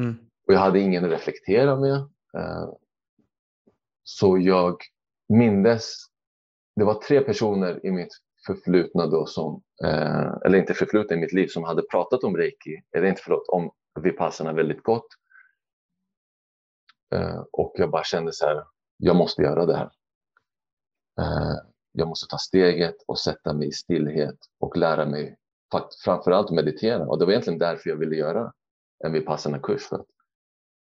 Mm. 0.00 0.14
Och 0.46 0.54
jag 0.54 0.58
hade 0.58 0.80
ingen 0.80 1.04
att 1.04 1.10
reflektera 1.10 1.76
med. 1.76 1.96
Eh, 2.38 2.68
så 4.02 4.38
jag 4.38 4.76
mindes, 5.28 5.94
det 6.76 6.84
var 6.84 6.94
tre 6.94 7.20
personer 7.20 7.86
i 7.86 7.90
mitt 7.90 8.12
förflutna 8.46 9.06
då 9.06 9.26
som, 9.26 9.62
eh, 9.84 10.32
eller 10.44 10.58
inte 10.58 10.74
förflutna 10.74 11.16
i 11.16 11.20
mitt 11.20 11.32
liv, 11.32 11.46
som 11.46 11.64
hade 11.64 11.82
pratat 11.82 12.24
om 12.24 12.36
reiki, 12.36 12.82
eller 12.96 13.06
inte 13.06 13.22
förlåt, 13.24 13.48
om 13.48 13.70
vipassana 14.00 14.52
väldigt 14.52 14.82
gott. 14.82 15.06
Eh, 17.14 17.44
och 17.52 17.72
jag 17.76 17.90
bara 17.90 18.04
kände 18.04 18.32
så 18.32 18.46
här, 18.46 18.64
jag 18.96 19.16
måste 19.16 19.42
göra 19.42 19.66
det 19.66 19.76
här. 19.76 19.90
Eh, 21.20 21.56
jag 21.92 22.08
måste 22.08 22.26
ta 22.26 22.38
steget 22.38 22.96
och 23.06 23.18
sätta 23.18 23.52
mig 23.52 23.68
i 23.68 23.72
stillhet 23.72 24.38
och 24.58 24.76
lära 24.76 25.06
mig 25.06 25.36
framförallt 26.04 26.50
meditera. 26.50 27.06
Och 27.06 27.18
det 27.18 27.24
var 27.24 27.32
egentligen 27.32 27.58
därför 27.58 27.90
jag 27.90 27.96
ville 27.96 28.16
göra 28.16 28.52
en 29.04 29.12
vipassana-kurs, 29.12 29.82
för 29.82 29.96
att 29.96 30.06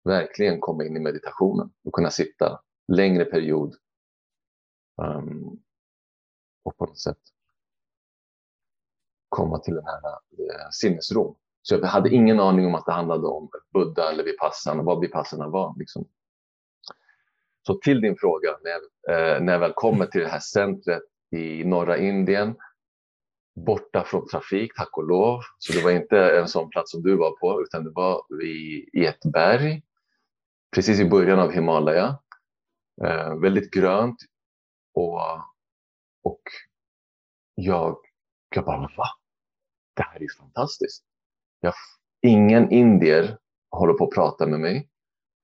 verkligen 0.05 0.61
komma 0.61 0.85
in 0.85 0.97
i 0.97 1.01
meditationen 1.01 1.71
och 1.85 1.93
kunna 1.93 2.11
sitta 2.11 2.61
längre 2.91 3.25
period. 3.25 3.75
Um, 4.97 5.61
och 6.63 6.77
på 6.77 6.87
något 6.87 6.99
sätt 6.99 7.19
komma 9.29 9.59
till 9.59 9.75
den 9.75 9.85
här 9.85 10.01
eh, 10.05 10.71
sinnesron. 10.73 11.37
Så 11.63 11.75
jag 11.75 11.83
hade 11.83 12.11
ingen 12.11 12.41
aning 12.41 12.67
om 12.67 12.75
att 12.75 12.87
det 12.87 12.93
handlade 12.93 13.27
om 13.27 13.51
Buddha 13.73 14.11
eller 14.11 14.25
Vipassana, 14.25 14.83
vad 14.83 15.01
Vipassana 15.01 15.49
var. 15.49 15.75
Liksom. 15.79 16.09
Så 17.67 17.75
till 17.75 18.01
din 18.01 18.17
fråga, 18.17 18.57
när 18.63 18.71
jag, 18.71 19.35
eh, 19.35 19.43
när 19.43 19.53
jag 19.53 19.61
väl 19.61 19.73
kommer 19.73 20.07
till 20.07 20.21
det 20.21 20.29
här 20.29 20.41
centret 20.41 21.03
i 21.31 21.65
norra 21.65 21.99
Indien, 21.99 22.57
borta 23.67 24.05
från 24.05 24.29
trafik, 24.29 24.73
tack 24.77 24.97
och 24.97 25.09
lov. 25.09 25.41
Så 25.59 25.73
det 25.73 25.85
var 25.85 25.91
inte 25.91 26.39
en 26.39 26.49
sån 26.49 26.71
plats 26.71 26.91
som 26.91 27.03
du 27.03 27.17
var 27.17 27.31
på, 27.31 27.63
utan 27.63 27.85
det 27.85 27.91
var 27.91 28.43
i, 28.43 28.89
i 28.93 29.07
ett 29.07 29.33
berg, 29.33 29.83
precis 30.75 31.01
i 31.01 31.09
början 31.09 31.39
av 31.39 31.51
Himalaya. 31.51 32.19
Eh, 33.05 33.35
väldigt 33.35 33.71
grönt 33.71 34.17
och, 34.95 35.21
och 36.23 36.43
jag, 37.55 37.97
jag 38.55 38.65
bara, 38.65 38.91
va? 38.97 39.07
Det 39.97 40.03
här 40.03 40.23
är 40.23 40.29
fantastiskt. 40.39 41.05
Jag, 41.61 41.75
ingen 42.23 42.71
indier 42.71 43.39
håller 43.71 43.95
på 43.95 44.05
att 44.05 44.15
prata 44.15 44.47
med 44.47 44.61
mig. 44.61 44.89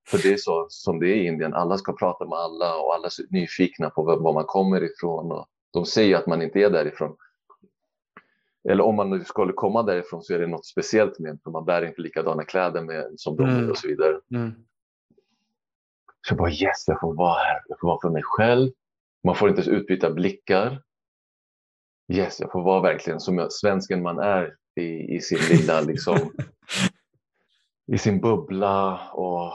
För 0.09 0.19
det 0.19 0.33
är 0.33 0.37
så 0.37 0.67
som 0.69 1.01
det 1.01 1.09
är 1.09 1.15
i 1.15 1.27
Indien. 1.27 1.55
Alla 1.55 1.79
ska 1.79 1.93
prata 1.93 2.25
med 2.25 2.39
alla 2.39 2.77
och 2.77 2.95
alla 2.95 3.07
är 3.07 3.33
nyfikna 3.33 3.91
på 3.91 4.03
var 4.03 4.33
man 4.33 4.45
kommer 4.45 4.83
ifrån. 4.83 5.33
Och 5.33 5.47
de 5.73 5.87
säger 5.87 6.17
att 6.17 6.27
man 6.27 6.43
inte 6.43 6.61
är 6.61 6.71
därifrån. 6.71 7.17
Eller 8.69 8.85
om 8.85 8.95
man 8.95 9.11
nu 9.11 9.25
skulle 9.25 9.53
komma 9.53 9.83
därifrån 9.83 10.23
så 10.23 10.35
är 10.35 10.39
det 10.39 10.47
något 10.47 10.67
speciellt 10.67 11.19
med 11.19 11.39
för 11.45 11.51
man 11.51 11.65
bär 11.65 11.87
inte 11.87 12.01
likadana 12.01 12.45
kläder 12.45 12.83
med, 12.83 13.13
som 13.17 13.37
de 13.37 13.49
mm. 13.49 13.71
och 13.71 13.79
så 13.79 13.89
vidare. 13.89 14.21
Mm. 14.31 14.53
Så 16.27 16.33
jag 16.33 16.39
bara 16.39 16.51
yes, 16.51 16.85
jag 16.87 17.01
får 17.01 17.15
vara 17.15 17.39
här. 17.39 17.63
Jag 17.69 17.81
får 17.81 17.89
vara 17.89 18.01
för 18.03 18.11
mig 18.11 18.23
själv. 18.25 18.71
Man 19.25 19.35
får 19.35 19.49
inte 19.49 19.71
utbyta 19.71 20.11
blickar. 20.11 20.83
Yes, 22.13 22.41
jag 22.41 22.53
får 22.53 22.63
vara 22.63 22.81
verkligen 22.81 23.21
som 23.21 23.47
svensken 23.51 24.03
man 24.03 24.19
är 24.19 24.57
i, 24.81 25.17
i 25.17 25.21
sin 25.21 25.39
lilla 25.51 25.81
liksom 25.87 26.33
i 27.93 27.99
sin 27.99 28.21
bubbla 28.21 29.09
och 29.11 29.53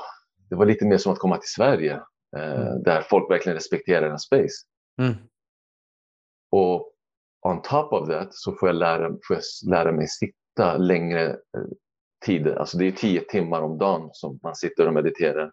det 0.49 0.55
var 0.55 0.65
lite 0.65 0.86
mer 0.86 0.97
som 0.97 1.13
att 1.13 1.19
komma 1.19 1.38
till 1.38 1.49
Sverige 1.49 2.01
eh, 2.38 2.61
mm. 2.61 2.84
där 2.84 3.01
folk 3.01 3.32
verkligen 3.32 3.55
respekterar 3.55 4.09
en 4.09 4.19
space. 4.19 4.65
Mm. 5.01 5.13
Och 6.51 6.93
on 7.47 7.61
top 7.61 7.93
of 7.93 8.09
that 8.09 8.34
så 8.34 8.55
får 8.55 8.69
jag 8.69 8.76
lära, 8.76 9.09
får 9.09 9.36
jag 9.36 9.69
lära 9.69 9.91
mig 9.91 10.07
sitta 10.07 10.78
längre 10.78 11.30
eh, 11.30 11.72
tider. 12.26 12.55
Alltså 12.55 12.78
det 12.78 12.88
är 12.88 12.91
tio 12.91 13.22
timmar 13.22 13.61
om 13.61 13.78
dagen 13.78 14.09
som 14.13 14.39
man 14.43 14.55
sitter 14.55 14.88
och 14.88 14.93
mediterar. 14.93 15.51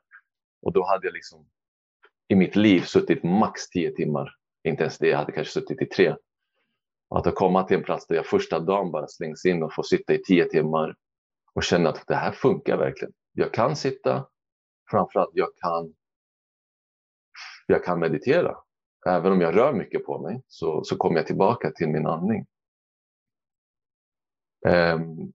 Och 0.63 0.73
då 0.73 0.85
hade 0.85 1.07
jag 1.07 1.15
liksom 1.15 1.47
i 2.29 2.35
mitt 2.35 2.57
liv 2.57 2.81
suttit 2.81 3.23
max 3.23 3.69
tio 3.69 3.91
timmar. 3.91 4.35
Inte 4.65 4.83
ens 4.83 4.99
det, 4.99 5.09
jag 5.09 5.19
hade 5.19 5.33
kanske 5.33 5.53
suttit 5.53 5.83
i 5.83 5.87
tre. 5.87 6.17
Att 7.11 7.35
komma 7.35 7.63
till 7.63 7.77
en 7.77 7.83
plats 7.83 8.07
där 8.07 8.17
jag 8.17 8.27
första 8.27 8.61
dagen 8.61 8.91
bara 8.91 9.07
slängs 9.09 9.45
in 9.45 9.63
och 9.63 9.75
får 9.75 9.83
sitta 9.83 10.15
i 10.15 10.23
tio 10.23 10.45
timmar 10.45 10.97
och 11.55 11.63
känna 11.63 11.89
att 11.89 12.07
det 12.07 12.15
här 12.15 12.33
funkar 12.33 12.77
verkligen. 12.77 13.13
Jag 13.33 13.53
kan 13.53 13.77
sitta, 13.77 14.27
framförallt 14.91 15.31
jag 15.33 15.49
kan, 15.57 15.95
jag 17.67 17.85
kan 17.85 18.01
meditera. 18.01 18.57
Även 19.07 19.33
om 19.33 19.41
jag 19.41 19.57
rör 19.57 19.73
mycket 19.73 20.05
på 20.05 20.19
mig 20.19 20.43
så, 20.49 20.85
så 20.85 20.97
kommer 20.97 21.17
jag 21.17 21.27
tillbaka 21.27 21.71
till 21.71 21.89
min 21.89 22.07
andning. 22.07 22.47
Um, 24.67 25.33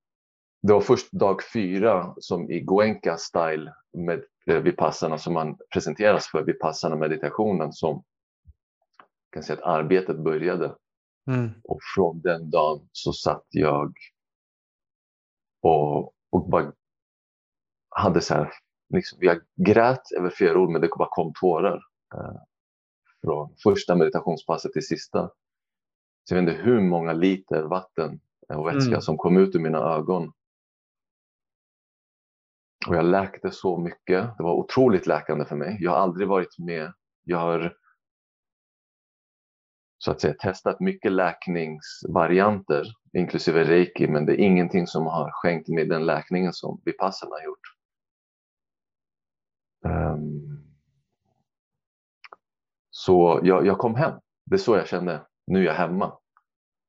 det 0.62 0.74
var 0.74 0.82
först 0.82 1.12
dag 1.12 1.42
fyra 1.54 2.16
som 2.18 2.52
i 2.52 2.60
Goenka 2.60 3.18
style 3.18 3.74
med 3.94 4.24
Vipassana 4.46 5.18
som 5.18 5.34
man 5.34 5.58
presenteras 5.74 6.28
för 6.28 6.44
Vipassana 6.44 6.96
meditationen 6.96 7.74
som 7.74 8.04
kan 9.32 9.44
säga 9.44 9.60
att 9.60 9.66
arbetet 9.66 10.24
började. 10.24 10.76
Mm. 11.28 11.50
Och 11.64 11.80
från 11.96 12.22
den 12.22 12.50
dagen 12.50 12.90
så 12.92 13.14
satt 13.14 13.46
jag 13.50 13.94
och, 15.62 16.14
och 16.30 16.50
bara 16.50 16.74
hade 17.90 18.22
så 18.22 18.34
här, 18.34 18.52
liksom, 18.94 19.18
jag 19.22 19.42
grät 19.56 20.12
över 20.18 20.30
flera 20.30 20.60
ord 20.60 20.70
men 20.70 20.82
det 20.82 20.90
bara 20.98 21.10
kom 21.12 21.34
tårar. 21.40 21.82
Eh, 22.16 22.42
från 23.22 23.56
första 23.64 23.96
meditationspasset 23.96 24.74
till 24.74 24.88
sista. 24.88 25.32
Så 26.24 26.36
jag 26.36 26.42
vet 26.42 26.50
inte 26.50 26.64
hur 26.64 26.82
många 26.82 27.14
liter 27.14 27.64
vatten 27.64 28.20
och 28.54 28.68
vätska 28.68 28.90
mm. 28.90 29.02
som 29.02 29.18
kom 29.18 29.38
ut 29.38 29.56
ur 29.56 29.60
mina 29.60 29.78
ögon. 29.78 30.34
Och 32.88 32.96
jag 32.96 33.06
läkte 33.06 33.52
så 33.52 33.78
mycket. 33.78 34.38
Det 34.38 34.44
var 34.44 34.54
otroligt 34.54 35.08
läkande 35.08 35.46
för 35.46 35.56
mig. 35.56 35.78
Jag 35.80 35.92
har 35.92 35.98
aldrig 35.98 36.28
varit 36.28 36.60
med. 36.60 36.94
Jag 37.24 37.38
har 37.38 37.78
så 39.98 40.12
att 40.12 40.22
säga 40.22 40.34
testat 40.34 40.80
mycket 40.80 41.12
läkningsvarianter, 41.12 42.86
inklusive 43.18 43.64
reiki, 43.64 44.08
men 44.08 44.26
det 44.26 44.34
är 44.34 44.46
ingenting 44.46 44.88
som 44.88 45.06
har 45.06 45.32
skänkt 45.32 45.68
mig 45.68 45.86
den 45.86 46.06
läkningen 46.06 46.54
som 46.54 46.82
Vipassana 46.86 47.36
har 47.36 47.44
gjort. 47.44 47.60
Um, 49.86 50.64
så 52.90 53.40
jag, 53.44 53.66
jag, 53.66 53.78
kom 53.78 53.96
hem. 53.96 54.20
Det 54.46 54.56
är 54.56 54.60
så 54.60 54.76
jag 54.76 54.88
kände. 54.88 55.26
Nu 55.48 55.60
är 55.60 55.64
jag 55.64 55.74
hemma 55.74 56.18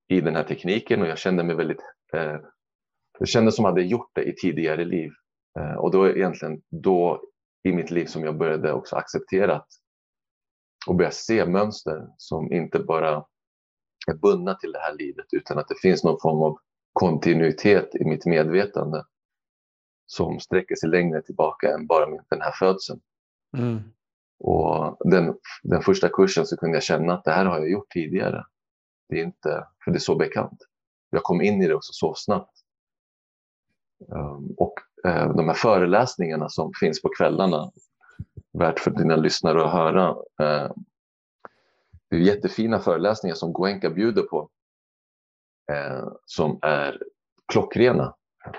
i 0.09 0.21
den 0.21 0.37
här 0.37 0.45
tekniken 0.45 1.03
och 1.03 1.09
jag 1.09 1.19
kände 1.19 1.45
mig 1.45 1.57
väldigt... 1.57 1.81
Eh, 2.13 2.37
det 3.19 3.27
kändes 3.27 3.57
som 3.57 3.65
att 3.65 3.69
jag 3.69 3.73
hade 3.73 3.83
gjort 3.83 4.11
det 4.15 4.23
i 4.23 4.35
tidigare 4.35 4.85
liv. 4.85 5.13
Eh, 5.59 5.75
och 5.75 5.91
då 5.91 6.05
är 6.05 6.17
egentligen 6.17 6.63
då 6.71 7.23
i 7.63 7.73
mitt 7.73 7.91
liv 7.91 8.07
som 8.07 8.25
jag 8.25 8.39
började 8.39 8.73
också 8.73 8.97
acceptera 8.97 9.57
att 9.57 9.69
och 10.87 10.95
börja 10.95 11.11
se 11.11 11.47
mönster 11.47 12.09
som 12.17 12.53
inte 12.53 12.79
bara 12.79 13.25
är 14.07 14.15
bundna 14.15 14.55
till 14.55 14.73
det 14.73 14.79
här 14.79 14.95
livet 14.95 15.27
utan 15.33 15.59
att 15.59 15.69
det 15.69 15.81
finns 15.83 16.05
någon 16.05 16.21
form 16.21 16.43
av 16.43 16.59
kontinuitet 16.93 17.95
i 17.95 18.05
mitt 18.05 18.27
medvetande 18.27 19.05
som 20.07 20.41
sträcker 20.41 20.75
sig 20.75 20.89
längre 20.89 21.23
tillbaka 21.23 21.75
än 21.75 21.87
bara 21.87 22.07
den 22.07 22.41
här 22.41 22.53
födseln. 22.53 23.01
Mm. 23.57 23.81
Och 24.39 24.97
den, 25.11 25.35
den 25.63 25.83
första 25.83 26.09
kursen 26.09 26.47
så 26.47 26.57
kunde 26.57 26.77
jag 26.77 26.83
känna 26.83 27.15
att 27.15 27.25
det 27.25 27.31
här 27.31 27.45
har 27.45 27.59
jag 27.59 27.71
gjort 27.71 27.91
tidigare. 27.91 28.47
Det 29.09 29.21
är 29.21 29.25
inte, 29.25 29.67
för 29.85 29.91
det 29.91 29.97
är 29.97 30.01
så 30.01 30.17
bekant. 30.17 30.59
Jag 31.11 31.23
kom 31.23 31.41
in 31.41 31.63
i 31.63 31.69
det 31.69 31.75
också 31.75 31.93
så 31.93 32.15
snabbt. 32.15 32.59
Um, 34.09 34.55
och 34.57 34.75
Eh, 35.07 35.35
de 35.37 35.49
här 35.49 35.55
föreläsningarna 35.55 36.49
som 36.49 36.73
finns 36.81 37.03
på 37.03 37.09
kvällarna 37.09 37.71
värt 38.53 38.81
för 38.81 38.91
dina 38.91 39.17
lyssnare 39.17 39.65
att 39.65 39.73
höra. 39.73 40.09
Eh, 40.41 40.73
det 42.11 42.17
är 42.17 42.21
jättefina 42.21 42.79
föreläsningar 42.79 43.35
som 43.35 43.53
Goenka 43.53 43.91
bjuder 43.91 44.23
på 44.23 44.51
eh, 45.73 46.09
som 46.25 46.59
är 46.63 47.03
klockrena 47.53 48.15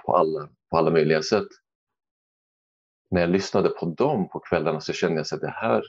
på 0.05 0.15
alla, 0.15 0.49
på 0.69 0.77
alla 0.77 0.91
möjliga 0.91 1.21
sätt. 1.21 1.47
När 3.11 3.21
jag 3.21 3.29
lyssnade 3.29 3.69
på 3.69 3.85
dem 3.85 4.29
på 4.29 4.39
kvällarna 4.39 4.81
så 4.81 4.93
kände 4.93 5.15
jag 5.15 5.35
att 5.35 5.41
det 5.41 5.55
här, 5.55 5.83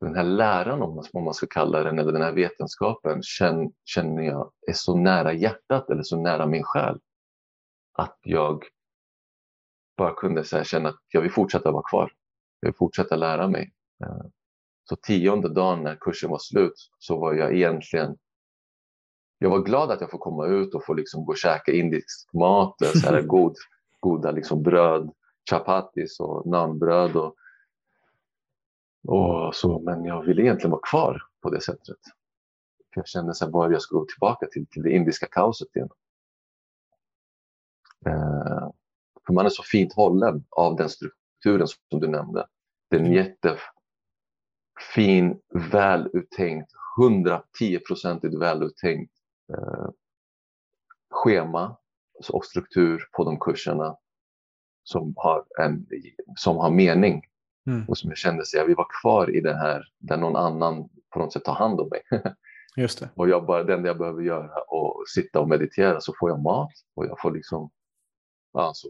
den 0.00 0.14
här 0.14 0.24
läran 0.24 0.82
om 0.82 1.24
man 1.24 1.34
ska 1.34 1.46
kalla 1.46 1.82
den, 1.82 1.98
eller 1.98 2.12
den 2.12 2.22
här 2.22 2.32
vetenskapen 2.32 3.20
känner 3.84 4.22
jag 4.22 4.52
är 4.66 4.72
så 4.72 4.96
nära 4.96 5.32
hjärtat 5.32 5.90
eller 5.90 6.02
så 6.02 6.22
nära 6.22 6.46
min 6.46 6.62
själ 6.62 6.98
att 7.92 8.18
jag 8.22 8.64
bara 10.00 10.14
kunde 10.14 10.64
känna 10.64 10.88
att 10.88 11.00
jag 11.08 11.20
vill 11.20 11.32
fortsätta 11.32 11.72
vara 11.72 11.82
kvar 11.82 12.12
jag 12.60 12.68
vill 12.68 12.76
fortsätta 12.76 13.16
lära 13.16 13.48
mig. 13.48 13.72
Eh, 14.04 14.26
så 14.84 14.96
tionde 14.96 15.48
dagen 15.48 15.82
när 15.82 15.96
kursen 15.96 16.30
var 16.30 16.38
slut 16.38 16.90
så 16.98 17.18
var 17.18 17.34
jag 17.34 17.54
egentligen 17.54 18.16
jag 19.38 19.50
var 19.50 19.62
glad 19.62 19.90
att 19.90 20.00
jag 20.00 20.10
får 20.10 20.18
komma 20.18 20.46
ut 20.46 20.74
och 20.74 20.84
få 20.84 20.94
liksom 20.94 21.24
gå 21.24 21.32
och 21.32 21.38
käka 21.38 21.72
indisk 21.72 22.32
mat, 22.32 22.76
så 22.78 23.08
här 23.10 23.22
god, 23.26 23.56
goda 24.00 24.30
liksom 24.30 24.62
bröd, 24.62 25.10
chapatis 25.50 26.20
och 26.20 26.46
nanbröd. 26.46 27.16
Och, 27.16 27.36
och 29.08 29.54
så, 29.54 29.78
men 29.78 30.04
jag 30.04 30.22
ville 30.22 30.42
egentligen 30.42 30.70
vara 30.70 30.80
kvar 30.90 31.22
på 31.42 31.50
det 31.50 31.60
sättet. 31.60 31.98
För 32.94 33.00
jag 33.00 33.08
kände 33.08 33.34
så 33.34 33.44
här, 33.44 33.52
bara 33.52 33.72
jag 33.72 33.82
skulle 33.82 33.98
gå 33.98 34.06
tillbaka 34.06 34.46
till, 34.46 34.66
till 34.66 34.82
det 34.82 34.90
indiska 34.90 35.26
kaoset 35.26 35.76
igen. 35.76 35.88
Eh, 38.06 38.69
för 39.26 39.32
man 39.34 39.46
är 39.46 39.50
så 39.50 39.62
fint 39.62 39.92
hållen 39.92 40.44
av 40.50 40.76
den 40.76 40.88
strukturen 40.88 41.66
som 41.66 42.00
du 42.00 42.08
nämnde. 42.08 42.46
Det 42.90 42.96
är 42.96 43.00
en 43.00 43.12
jättefin, 43.12 43.60
väluttänkt, 45.72 46.72
110-procentigt 46.98 48.40
väluttänkt 48.40 49.12
eh, 49.52 49.88
schema 51.10 51.76
och 52.32 52.44
struktur 52.44 53.08
på 53.12 53.24
de 53.24 53.40
kurserna 53.40 53.96
som 54.82 55.14
har, 55.16 55.44
en, 55.60 55.86
som 56.36 56.56
har 56.56 56.70
mening. 56.70 57.22
Mm. 57.66 57.88
Och 57.88 57.98
som 57.98 58.10
jag 58.10 58.18
kände 58.18 58.42
att 58.42 58.52
jag 58.52 58.66
vill 58.66 58.76
vara 58.76 58.88
kvar 59.02 59.36
i 59.36 59.40
det 59.40 59.54
här 59.54 59.84
där 59.98 60.16
någon 60.16 60.36
annan 60.36 60.88
på 61.10 61.18
något 61.18 61.32
sätt 61.32 61.44
tar 61.44 61.54
hand 61.54 61.80
om 61.80 61.88
mig. 61.88 62.02
Just 62.76 63.00
det. 63.00 63.10
och 63.14 63.28
jag 63.28 63.46
bara, 63.46 63.64
det 63.64 63.74
enda 63.74 63.88
jag 63.88 63.98
behöver 63.98 64.22
göra 64.22 64.62
och 64.68 65.04
sitta 65.08 65.40
och 65.40 65.48
meditera 65.48 66.00
så 66.00 66.14
får 66.20 66.30
jag 66.30 66.42
mat 66.42 66.72
och 66.94 67.06
jag 67.06 67.20
får 67.20 67.30
liksom, 67.30 67.70
alltså, 68.52 68.88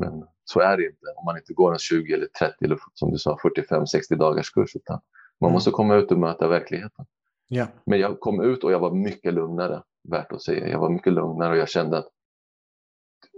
men 0.00 0.26
så 0.44 0.60
är 0.60 0.76
det 0.76 0.86
inte 0.86 1.06
om 1.16 1.24
man 1.24 1.36
inte 1.36 1.52
går 1.52 1.72
en 1.72 1.78
20 1.78 2.14
eller 2.14 2.26
30 2.26 2.64
eller 2.64 2.78
som 2.94 3.10
du 3.10 3.18
sa 3.18 3.38
45-60 3.44 4.16
dagars 4.16 4.50
kurs. 4.50 4.76
Utan 4.76 5.00
man 5.40 5.48
mm. 5.48 5.54
måste 5.54 5.70
komma 5.70 5.96
ut 5.96 6.12
och 6.12 6.18
möta 6.18 6.48
verkligheten. 6.48 7.06
Yeah. 7.50 7.68
Men 7.84 8.00
jag 8.00 8.20
kom 8.20 8.40
ut 8.40 8.64
och 8.64 8.72
jag 8.72 8.78
var 8.78 8.90
mycket 8.90 9.34
lugnare, 9.34 9.82
värt 10.08 10.32
att 10.32 10.42
säga. 10.42 10.68
Jag 10.68 10.78
var 10.78 10.90
mycket 10.90 11.12
lugnare 11.12 11.50
och 11.50 11.56
jag 11.56 11.68
kände 11.68 11.98
att 11.98 12.08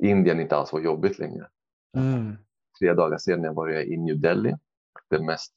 Indien 0.02 0.40
inte 0.40 0.56
alls 0.56 0.72
var 0.72 0.80
jobbigt 0.80 1.18
längre. 1.18 1.48
Mm. 1.96 2.36
Tre 2.78 2.94
dagar 2.94 3.18
senare 3.18 3.52
var 3.52 3.68
jag 3.68 3.84
i 3.84 3.96
New 3.96 4.20
Delhi. 4.20 4.56
Det 5.10 5.22
mest, 5.22 5.52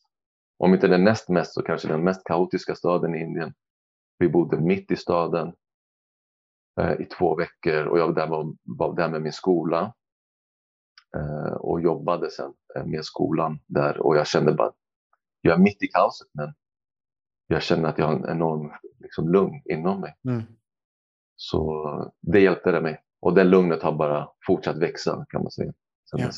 om 0.57 0.73
inte 0.73 0.87
den 0.87 1.03
näst 1.03 1.29
mest 1.29 1.53
så 1.53 1.61
kanske 1.61 1.87
den 1.87 2.03
mest 2.03 2.23
kaotiska 2.23 2.75
staden 2.75 3.15
i 3.15 3.19
Indien. 3.19 3.53
Vi 4.17 4.29
bodde 4.29 4.57
mitt 4.57 4.91
i 4.91 4.95
staden 4.95 5.53
eh, 6.79 7.01
i 7.01 7.05
två 7.05 7.35
veckor 7.35 7.85
och 7.85 7.99
jag 7.99 8.07
var 8.07 8.13
där, 8.13 8.27
med, 8.27 8.57
var 8.63 8.95
där 8.95 9.09
med 9.09 9.21
min 9.21 9.33
skola. 9.33 9.93
Eh, 11.15 11.53
och 11.53 11.81
jobbade 11.81 12.31
sen 12.31 12.53
eh, 12.75 12.85
med 12.85 13.05
skolan 13.05 13.59
där 13.65 13.97
och 14.01 14.17
jag 14.17 14.27
kände 14.27 14.53
bara, 14.53 14.71
jag 15.41 15.53
är 15.53 15.63
mitt 15.63 15.83
i 15.83 15.87
kaoset 15.87 16.27
men 16.31 16.53
jag 17.47 17.61
känner 17.61 17.89
att 17.89 17.97
jag 17.97 18.05
har 18.05 18.13
en 18.13 18.29
enorm 18.29 18.71
liksom, 18.99 19.29
lugn 19.29 19.61
inom 19.65 20.01
mig. 20.01 20.15
Mm. 20.27 20.43
Så 21.35 22.13
det 22.21 22.39
hjälpte 22.39 22.71
det 22.71 22.81
mig 22.81 23.01
och 23.19 23.33
det 23.33 23.43
lugnet 23.43 23.83
har 23.83 23.91
bara 23.91 24.29
fortsatt 24.47 24.77
växa 24.77 25.25
kan 25.29 25.41
man 25.43 25.51
säga. 25.51 25.73
Ja. 26.11 26.29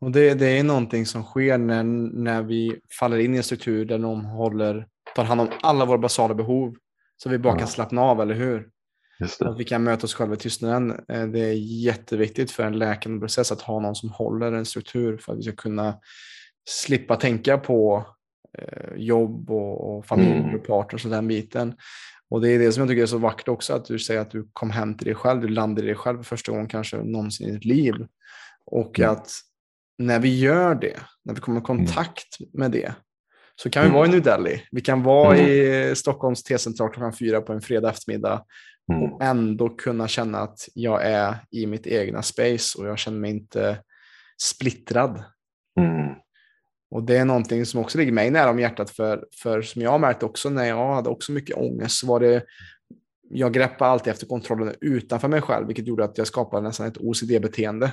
Och 0.00 0.10
det, 0.10 0.34
det 0.34 0.58
är 0.58 0.64
någonting 0.64 1.06
som 1.06 1.22
sker 1.22 1.58
när, 1.58 1.82
när 1.82 2.42
vi 2.42 2.80
faller 2.98 3.18
in 3.18 3.34
i 3.34 3.36
en 3.36 3.42
struktur 3.42 3.84
där 3.84 3.98
någon 3.98 4.24
håller, 4.24 4.88
tar 5.14 5.24
hand 5.24 5.40
om 5.40 5.48
alla 5.62 5.84
våra 5.84 5.98
basala 5.98 6.34
behov. 6.34 6.74
Så 7.16 7.28
vi 7.28 7.38
bara 7.38 7.58
kan 7.58 7.68
slappna 7.68 8.02
av, 8.02 8.20
eller 8.20 8.34
hur? 8.34 8.70
Att 9.40 9.58
vi 9.58 9.64
kan 9.64 9.84
möta 9.84 10.04
oss 10.04 10.14
själva 10.14 10.34
i 10.34 10.38
tystnaden. 10.38 10.90
Eh, 11.08 11.26
det 11.26 11.40
är 11.40 11.52
jätteviktigt 11.82 12.50
för 12.50 12.62
en 12.62 12.78
läkande 12.78 13.20
process 13.20 13.52
att 13.52 13.60
ha 13.60 13.80
någon 13.80 13.94
som 13.94 14.10
håller 14.10 14.52
en 14.52 14.66
struktur 14.66 15.16
för 15.16 15.32
att 15.32 15.38
vi 15.38 15.42
ska 15.42 15.52
kunna 15.52 15.98
slippa 16.68 17.16
tänka 17.16 17.58
på 17.58 18.06
eh, 18.58 18.96
jobb 18.96 19.50
och, 19.50 19.96
och 19.96 20.06
familj 20.06 20.38
mm. 20.38 20.54
och 20.54 20.66
partners 20.66 21.04
och 21.04 21.10
den 21.10 21.28
biten. 21.28 21.74
Och 22.30 22.40
det 22.40 22.50
är 22.50 22.58
det 22.58 22.72
som 22.72 22.80
jag 22.80 22.88
tycker 22.88 23.02
är 23.02 23.06
så 23.06 23.18
vackert 23.18 23.48
också, 23.48 23.74
att 23.74 23.84
du 23.84 23.98
säger 23.98 24.20
att 24.20 24.30
du 24.30 24.48
kom 24.52 24.70
hem 24.70 24.94
till 24.94 25.06
dig 25.06 25.14
själv, 25.14 25.40
du 25.40 25.48
landade 25.48 25.82
i 25.82 25.86
dig 25.86 25.96
själv 25.96 26.16
för 26.16 26.24
första 26.24 26.52
gången 26.52 26.68
kanske 26.68 26.96
någonsin 26.96 27.48
i 27.48 27.52
ditt 27.52 27.64
liv. 27.64 27.94
Och 28.66 28.98
mm. 28.98 29.10
att 29.12 29.30
när 29.98 30.18
vi 30.18 30.38
gör 30.38 30.74
det, 30.74 31.00
när 31.24 31.34
vi 31.34 31.40
kommer 31.40 31.58
i 31.58 31.64
mm. 31.64 31.64
kontakt 31.64 32.36
med 32.52 32.70
det, 32.70 32.94
så 33.62 33.70
kan 33.70 33.82
vi 33.82 33.88
mm. 33.88 33.96
vara 33.96 34.06
i 34.06 34.10
New 34.10 34.22
Delhi. 34.22 34.62
Vi 34.70 34.80
kan 34.80 35.02
vara 35.02 35.38
i 35.38 35.96
Stockholms 35.96 36.42
T-central 36.42 36.90
klockan 36.90 37.12
fyra 37.12 37.40
på 37.40 37.52
en 37.52 37.60
fredag 37.60 37.90
eftermiddag 37.90 38.44
mm. 38.92 39.02
och 39.02 39.22
ändå 39.22 39.68
kunna 39.68 40.08
känna 40.08 40.38
att 40.38 40.68
jag 40.74 41.04
är 41.04 41.34
i 41.50 41.66
mitt 41.66 41.86
egna 41.86 42.22
space 42.22 42.78
och 42.78 42.86
jag 42.86 42.98
känner 42.98 43.18
mig 43.18 43.30
inte 43.30 43.78
splittrad. 44.42 45.24
Mm. 45.80 46.14
Och 46.90 47.02
det 47.02 47.16
är 47.16 47.24
någonting 47.24 47.66
som 47.66 47.80
också 47.80 47.98
ligger 47.98 48.12
mig 48.12 48.30
nära 48.30 48.50
om 48.50 48.58
hjärtat 48.58 48.90
för, 48.90 49.24
för 49.42 49.62
som 49.62 49.82
jag 49.82 49.90
har 49.90 49.98
märkt 49.98 50.22
också 50.22 50.50
när 50.50 50.64
jag 50.64 50.94
hade 50.94 51.08
också 51.08 51.32
mycket 51.32 51.56
ångest 51.56 51.98
så 51.98 52.06
var 52.06 52.20
det 52.20 52.44
jag 53.30 53.52
greppade 53.52 53.90
alltid 53.90 54.10
efter 54.10 54.26
kontrollen 54.26 54.74
utanför 54.80 55.28
mig 55.28 55.40
själv, 55.40 55.66
vilket 55.66 55.86
gjorde 55.86 56.04
att 56.04 56.18
jag 56.18 56.26
skapade 56.26 56.62
nästan 56.62 56.86
ett 56.86 56.98
OCD-beteende. 56.98 57.92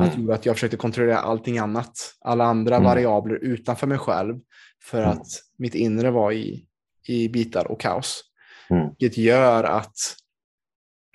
Mm. 0.00 0.30
Att, 0.30 0.46
jag 0.46 0.56
försökte 0.56 0.76
kontrollera 0.76 1.18
allting 1.18 1.58
annat, 1.58 2.14
alla 2.20 2.44
andra 2.44 2.74
mm. 2.74 2.84
variabler 2.84 3.34
utanför 3.34 3.86
mig 3.86 3.98
själv, 3.98 4.38
för 4.82 4.98
mm. 4.98 5.10
att 5.10 5.26
mitt 5.58 5.74
inre 5.74 6.10
var 6.10 6.32
i, 6.32 6.66
i 7.08 7.28
bitar 7.28 7.70
och 7.70 7.80
kaos. 7.80 8.24
Mm. 8.70 8.88
Vilket 8.98 9.18
gör 9.18 9.64
att 9.64 9.96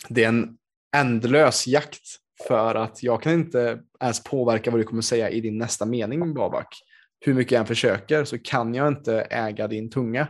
det 0.09 0.23
är 0.23 0.27
en 0.27 0.57
ändlös 0.95 1.67
jakt 1.67 2.03
för 2.47 2.75
att 2.75 3.03
jag 3.03 3.21
kan 3.21 3.33
inte 3.33 3.79
ens 4.01 4.23
påverka 4.23 4.71
vad 4.71 4.79
du 4.79 4.83
kommer 4.83 5.01
säga 5.01 5.29
i 5.29 5.41
din 5.41 5.57
nästa 5.57 5.85
mening, 5.85 6.33
Babak. 6.33 6.67
Hur 7.19 7.33
mycket 7.33 7.51
jag 7.51 7.59
än 7.59 7.65
försöker 7.65 8.23
så 8.23 8.37
kan 8.39 8.75
jag 8.75 8.87
inte 8.87 9.21
äga 9.21 9.67
din 9.67 9.89
tunga. 9.89 10.27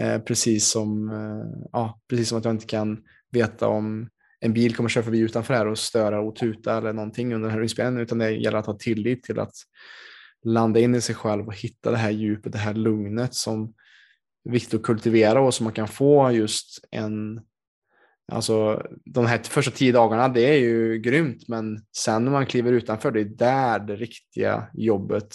Eh, 0.00 0.18
precis, 0.18 0.70
som, 0.70 1.08
eh, 1.08 1.68
ja, 1.72 2.00
precis 2.08 2.28
som 2.28 2.38
att 2.38 2.44
jag 2.44 2.54
inte 2.54 2.66
kan 2.66 3.02
veta 3.32 3.68
om 3.68 4.08
en 4.40 4.52
bil 4.52 4.76
kommer 4.76 4.88
köra 4.88 5.04
förbi 5.04 5.18
utanför 5.18 5.54
här 5.54 5.66
och 5.66 5.78
störa 5.78 6.20
och 6.20 6.36
tuta 6.36 6.78
eller 6.78 6.92
någonting 6.92 7.34
under 7.34 7.48
den 7.48 7.56
här 7.56 7.62
inspelningen, 7.62 8.02
utan 8.02 8.18
det 8.18 8.30
gäller 8.30 8.58
att 8.58 8.66
ha 8.66 8.74
tillit 8.78 9.22
till 9.22 9.38
att 9.38 9.54
landa 10.44 10.80
in 10.80 10.94
i 10.94 11.00
sig 11.00 11.14
själv 11.14 11.46
och 11.46 11.56
hitta 11.56 11.90
det 11.90 11.96
här 11.96 12.10
djupet, 12.10 12.52
det 12.52 12.58
här 12.58 12.74
lugnet 12.74 13.34
som 13.34 13.74
viktigt 14.44 14.74
att 14.74 14.82
kultivera 14.82 15.40
och 15.40 15.54
som 15.54 15.64
man 15.64 15.72
kan 15.72 15.88
få 15.88 16.30
just 16.30 16.84
en 16.90 17.40
Alltså 18.32 18.86
de 19.04 19.26
här 19.26 19.38
första 19.38 19.70
tio 19.70 19.92
dagarna, 19.92 20.28
det 20.28 20.40
är 20.40 20.58
ju 20.58 20.98
grymt, 20.98 21.48
men 21.48 21.84
sen 21.96 22.24
när 22.24 22.32
man 22.32 22.46
kliver 22.46 22.72
utanför, 22.72 23.10
det 23.10 23.20
är 23.20 23.24
där 23.24 23.78
det 23.78 23.96
riktiga 23.96 24.68
jobbet 24.74 25.34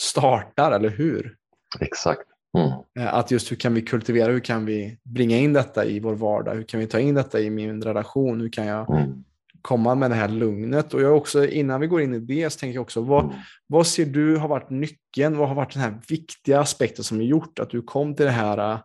startar, 0.00 0.72
eller 0.72 0.90
hur? 0.90 1.36
Exakt. 1.80 2.22
Mm. 2.58 2.70
Eh, 2.98 3.14
att 3.14 3.30
just 3.30 3.50
hur 3.50 3.56
kan 3.56 3.74
vi 3.74 3.82
kultivera, 3.82 4.32
hur 4.32 4.40
kan 4.40 4.64
vi 4.64 4.98
bringa 5.02 5.36
in 5.36 5.52
detta 5.52 5.84
i 5.84 6.00
vår 6.00 6.14
vardag, 6.14 6.54
hur 6.54 6.62
kan 6.62 6.80
vi 6.80 6.86
ta 6.86 7.00
in 7.00 7.14
detta 7.14 7.40
i 7.40 7.50
min 7.50 7.82
relation, 7.82 8.40
hur 8.40 8.48
kan 8.48 8.66
jag 8.66 8.90
mm. 8.90 9.24
Komma 9.62 9.94
med 9.94 10.10
det 10.10 10.14
här 10.14 10.28
lugnet? 10.28 10.94
Och 10.94 11.02
jag 11.02 11.16
också, 11.16 11.46
innan 11.46 11.80
vi 11.80 11.86
går 11.86 12.00
in 12.00 12.14
i 12.14 12.18
det 12.18 12.50
så 12.50 12.58
tänker 12.58 12.74
jag 12.74 12.82
också, 12.82 13.00
vad, 13.00 13.24
mm. 13.24 13.36
vad 13.66 13.86
ser 13.86 14.06
du 14.06 14.36
har 14.36 14.48
varit 14.48 14.70
nyckeln, 14.70 15.36
vad 15.36 15.48
har 15.48 15.54
varit 15.54 15.72
den 15.72 15.82
här 15.82 16.00
viktiga 16.08 16.60
aspekten 16.60 17.04
som 17.04 17.22
gjort 17.22 17.58
att 17.58 17.70
du 17.70 17.82
kom 17.82 18.14
till 18.14 18.26
det 18.26 18.32
här, 18.32 18.80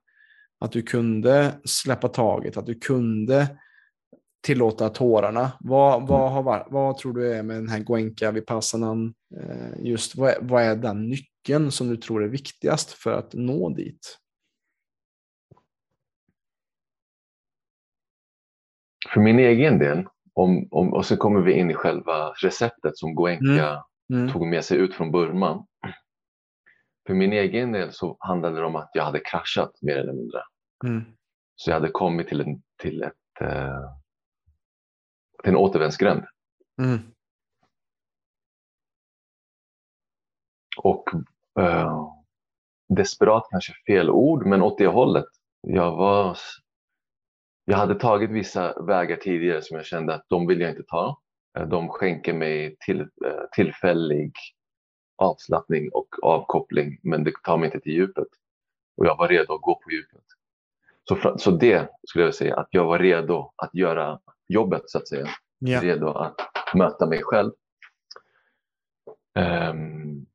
att 0.60 0.72
du 0.72 0.82
kunde 0.82 1.52
släppa 1.66 2.08
taget, 2.08 2.58
att 2.58 2.66
du 2.66 2.76
kunde 2.76 3.48
tillåta 4.48 4.90
tårarna. 4.90 5.52
Vad, 5.60 6.08
vad, 6.08 6.32
mm. 6.32 6.46
har, 6.46 6.68
vad 6.70 6.98
tror 6.98 7.14
du 7.14 7.34
är 7.34 7.44
med 7.44 7.56
den 7.56 7.70
här 7.70 7.80
Goenka 7.80 8.32
Vipassanan, 8.32 9.14
eh, 9.42 9.86
just 9.86 10.16
vad, 10.16 10.34
vad 10.42 10.64
är 10.64 10.76
den 10.76 11.10
nyckeln 11.10 11.72
som 11.72 11.90
du 11.90 11.98
tror 11.98 12.24
är 12.24 12.28
viktigast 12.28 12.92
för 12.92 13.14
att 13.14 13.34
nå 13.34 13.70
dit? 13.70 14.18
För 19.14 19.22
min 19.22 19.40
egen 19.40 19.80
del, 19.80 20.06
om, 20.38 20.68
om, 20.72 20.94
och 20.94 21.06
så 21.06 21.18
kommer 21.18 21.42
vi 21.42 21.54
in 21.54 21.72
i 21.72 21.74
själva 21.74 22.30
receptet 22.30 22.98
som 22.98 23.16
Goenka 23.16 23.70
mm. 24.14 24.22
Mm. 24.22 24.34
tog 24.34 24.48
med 24.48 24.66
sig 24.66 24.78
ut 24.78 24.94
från 24.94 25.12
Burma. 25.12 25.66
För 27.08 27.14
min 27.14 27.34
egen 27.34 27.72
del 27.72 27.94
så 27.94 28.18
handlade 28.20 28.60
det 28.60 28.66
om 28.66 28.76
att 28.76 28.90
jag 28.94 29.04
hade 29.04 29.20
kraschat 29.20 29.72
mer 29.82 29.98
eller 29.98 30.14
mindre. 30.14 30.42
Mm. 30.86 31.04
Så 31.56 31.70
jag 31.70 31.76
hade 31.76 31.90
kommit 31.90 32.28
till 32.28 32.42
en, 32.42 32.62
till 32.82 33.04
ett, 33.04 33.42
eh, 33.42 33.92
till 35.44 35.52
en 35.52 35.58
återvändsgränd. 35.58 36.24
Mm. 36.82 37.00
Och 40.78 41.10
uh, 41.60 42.14
desperat 42.90 43.48
kanske 43.50 43.74
fel 43.88 44.10
ord, 44.10 44.46
men 44.46 44.62
åt 44.62 44.78
det 44.78 44.88
hållet. 44.88 45.26
Jag, 45.62 45.96
var, 45.96 46.38
jag 47.70 47.78
hade 47.78 47.96
tagit 47.96 48.30
vissa 48.30 48.82
vägar 48.82 49.16
tidigare 49.16 49.62
som 49.62 49.78
jag 49.78 49.86
kände 49.86 50.14
att 50.14 50.26
de 50.28 50.48
vill 50.48 50.62
jag 50.62 50.70
inte 50.70 50.84
ta. 50.84 51.22
Eh, 51.58 51.68
de 51.68 51.90
skänker 51.90 52.34
mig 52.34 52.76
till, 52.86 53.02
uh, 53.02 53.08
tillfällig 53.56 54.32
avslappning 55.18 55.90
och 55.94 56.08
avkoppling, 56.24 57.00
men 57.04 57.24
det 57.24 57.32
tar 57.44 57.58
mig 57.58 57.66
inte 57.66 57.80
till 57.80 57.94
djupet. 57.94 58.28
Och 58.98 59.06
jag 59.06 59.18
var 59.18 59.28
redo 59.28 59.54
att 59.54 59.62
gå 59.62 59.76
på 59.76 59.92
djupet. 59.92 60.24
Så, 61.04 61.38
så 61.38 61.52
det 61.52 61.90
skulle 62.04 62.26
jag 62.26 62.36
säga, 62.36 62.56
att 62.56 62.68
jag 62.72 62.86
var 62.86 63.00
redo 63.00 63.52
att 63.56 63.76
göra 63.76 64.20
jobbet 64.48 64.82
så 64.86 64.98
att 64.98 65.08
säga. 65.08 65.28
Yeah. 65.68 65.84
Redo 65.84 66.08
att 66.08 66.36
möta 66.74 67.06
mig 67.06 67.22
själv. 67.24 67.52
Um, 69.72 70.26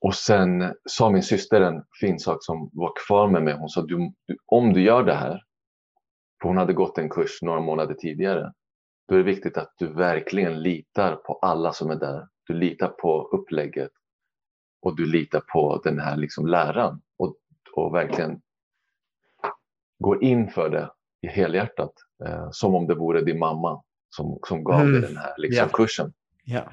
och 0.00 0.14
sen 0.14 0.74
sa 0.84 1.10
min 1.10 1.22
syster 1.22 1.60
en 1.60 1.84
fin 2.00 2.18
sak 2.18 2.38
som 2.40 2.70
var 2.72 2.92
kvar 3.06 3.28
med 3.28 3.42
mig. 3.42 3.54
Hon 3.54 3.68
sa, 3.68 3.82
du, 3.82 4.12
om 4.46 4.72
du 4.72 4.82
gör 4.82 5.02
det 5.02 5.14
här, 5.14 5.42
för 6.44 6.48
hon 6.48 6.56
hade 6.56 6.72
gått 6.72 6.98
en 6.98 7.08
kurs 7.08 7.42
några 7.42 7.60
månader 7.60 7.94
tidigare, 7.94 8.52
då 9.08 9.14
är 9.14 9.18
det 9.18 9.24
viktigt 9.24 9.56
att 9.56 9.74
du 9.78 9.92
verkligen 9.92 10.62
litar 10.62 11.16
på 11.16 11.38
alla 11.42 11.72
som 11.72 11.90
är 11.90 11.96
där. 11.96 12.28
Du 12.46 12.54
litar 12.54 12.88
på 12.88 13.28
upplägget 13.32 13.90
och 14.82 14.96
du 14.96 15.06
litar 15.06 15.40
på 15.52 15.80
den 15.84 15.98
här 15.98 16.16
liksom 16.16 16.46
läran 16.46 17.02
och, 17.18 17.36
och 17.72 17.94
verkligen 17.94 18.40
går 19.98 20.24
in 20.24 20.50
för 20.50 20.70
det 20.70 20.90
i 21.20 21.26
helhjärtat. 21.26 21.92
Eh, 22.24 22.48
som 22.50 22.74
om 22.74 22.86
det 22.86 22.94
vore 22.94 23.20
din 23.20 23.38
mamma 23.38 23.82
som, 24.10 24.38
som 24.46 24.64
gav 24.64 24.80
mm. 24.80 24.92
dig 24.92 25.00
den 25.00 25.16
här 25.16 25.34
liksom, 25.38 25.56
yeah. 25.56 25.70
kursen. 25.72 26.12
Yeah. 26.46 26.72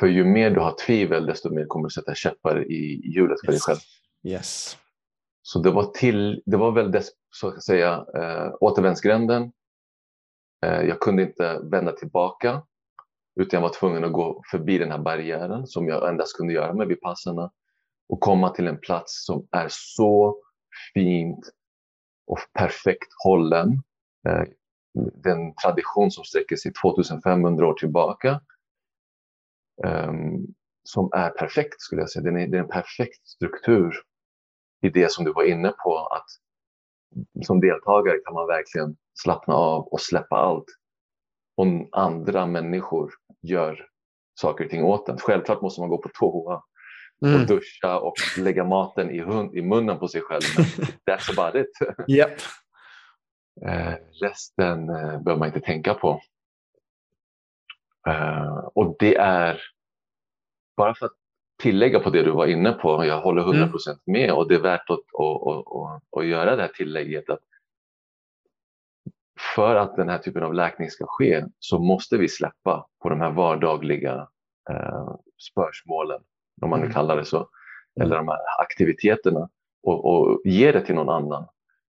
För 0.00 0.06
ju 0.06 0.24
mer 0.24 0.50
du 0.50 0.60
har 0.60 0.76
tvivel, 0.86 1.26
desto 1.26 1.54
mer 1.54 1.64
kommer 1.64 1.88
du 1.88 1.90
sätta 1.90 2.14
käppar 2.14 2.72
i 2.72 3.00
hjulet 3.04 3.40
för 3.44 3.52
yes. 3.52 3.64
dig 3.66 3.74
själv. 3.74 3.80
Yes. 4.22 4.78
Så 5.50 5.58
det 5.58 5.70
var, 5.70 5.84
till, 5.84 6.42
det 6.46 6.56
var 6.56 6.72
väl 6.72 6.90
dess, 6.90 7.08
så 7.30 7.48
att 7.48 7.62
säga, 7.62 8.06
eh, 8.14 8.54
återvändsgränden. 8.60 9.52
Eh, 10.66 10.82
jag 10.82 11.00
kunde 11.00 11.22
inte 11.22 11.60
vända 11.62 11.92
tillbaka, 11.92 12.62
utan 13.40 13.60
jag 13.60 13.68
var 13.68 13.74
tvungen 13.74 14.04
att 14.04 14.12
gå 14.12 14.42
förbi 14.50 14.78
den 14.78 14.90
här 14.90 14.98
barriären 14.98 15.66
som 15.66 15.88
jag 15.88 16.08
endast 16.08 16.36
kunde 16.36 16.52
göra 16.52 16.74
med 16.74 16.88
Vipassana 16.88 17.52
och 18.08 18.20
komma 18.20 18.50
till 18.50 18.66
en 18.66 18.80
plats 18.80 19.24
som 19.26 19.48
är 19.50 19.66
så 19.70 20.36
fint 20.94 21.50
och 22.26 22.38
perfekt 22.52 23.12
hållen. 23.24 23.82
Eh, 24.28 24.44
den 25.14 25.54
tradition 25.54 26.10
som 26.10 26.24
sträcker 26.24 26.56
sig 26.56 26.72
2500 26.72 27.66
år 27.66 27.74
tillbaka 27.74 28.40
um, 29.86 30.46
som 30.82 31.10
är 31.12 31.30
perfekt 31.30 31.80
skulle 31.80 32.02
jag 32.02 32.10
säga. 32.10 32.22
Det 32.22 32.42
är, 32.42 32.46
det 32.46 32.56
är 32.56 32.62
en 32.62 32.68
perfekt 32.68 33.28
struktur 33.28 33.94
i 34.82 34.88
det 34.88 35.12
som 35.12 35.24
du 35.24 35.32
var 35.32 35.42
inne 35.42 35.72
på 35.84 36.06
att 36.06 36.26
som 37.46 37.60
deltagare 37.60 38.18
kan 38.18 38.34
man 38.34 38.46
verkligen 38.46 38.96
slappna 39.14 39.54
av 39.54 39.84
och 39.84 40.00
släppa 40.00 40.36
allt. 40.36 40.64
Och 41.56 41.66
andra 41.92 42.46
människor 42.46 43.12
gör 43.42 43.86
saker 44.40 44.64
och 44.64 44.70
ting 44.70 44.84
åt 44.84 45.08
en. 45.08 45.18
Självklart 45.18 45.62
måste 45.62 45.80
man 45.80 45.90
gå 45.90 45.98
på 45.98 46.08
toa 46.14 46.62
mm. 47.26 47.40
och 47.40 47.46
duscha 47.46 47.98
och 48.00 48.14
lägga 48.38 48.64
maten 48.64 49.10
i, 49.10 49.18
hund, 49.18 49.54
i 49.54 49.62
munnen 49.62 49.98
på 49.98 50.08
sig 50.08 50.20
själv. 50.20 50.42
Men 50.56 50.64
that's 51.06 51.38
about 51.38 51.54
it. 51.54 51.70
Yep. 52.08 52.40
Eh, 53.66 53.94
resten 54.22 54.88
eh, 54.88 55.22
behöver 55.22 55.36
man 55.36 55.48
inte 55.48 55.60
tänka 55.60 55.94
på. 55.94 56.20
Uh, 58.08 58.68
och 58.74 58.96
det 58.98 59.16
är, 59.16 59.60
bara 60.76 60.94
för 60.94 61.06
att 61.06 61.17
tillägga 61.58 62.00
på 62.00 62.10
det 62.10 62.22
du 62.22 62.30
var 62.30 62.46
inne 62.46 62.72
på, 62.72 63.04
jag 63.04 63.20
håller 63.20 63.42
100% 63.42 63.52
mm. 63.54 63.70
med 64.04 64.32
och 64.32 64.48
det 64.48 64.54
är 64.54 64.60
värt 64.60 64.90
att, 64.90 64.98
att, 64.98 65.46
att, 65.46 65.66
att, 65.66 66.02
att 66.18 66.26
göra 66.26 66.56
det 66.56 66.62
här 66.62 66.68
tillägget. 66.68 67.30
Att 67.30 67.40
för 69.56 69.74
att 69.76 69.96
den 69.96 70.08
här 70.08 70.18
typen 70.18 70.42
av 70.42 70.54
läkning 70.54 70.90
ska 70.90 71.04
ske 71.08 71.44
så 71.58 71.78
måste 71.78 72.16
vi 72.16 72.28
släppa 72.28 72.86
på 73.02 73.08
de 73.08 73.20
här 73.20 73.30
vardagliga 73.30 74.28
eh, 74.70 75.14
spörsmålen, 75.50 76.20
om 76.62 76.70
man 76.70 76.78
nu 76.80 76.84
Mm. 76.86 76.94
kallar 76.94 77.16
det 77.16 77.24
så, 77.24 77.36
Mm. 77.36 78.06
eller 78.06 78.16
de 78.16 78.28
här 78.28 78.38
aktiviteterna 78.60 79.48
och, 79.82 80.04
och 80.04 80.40
ge 80.44 80.72
det 80.72 80.80
till 80.86 80.94
någon 80.94 81.08
annan. 81.08 81.46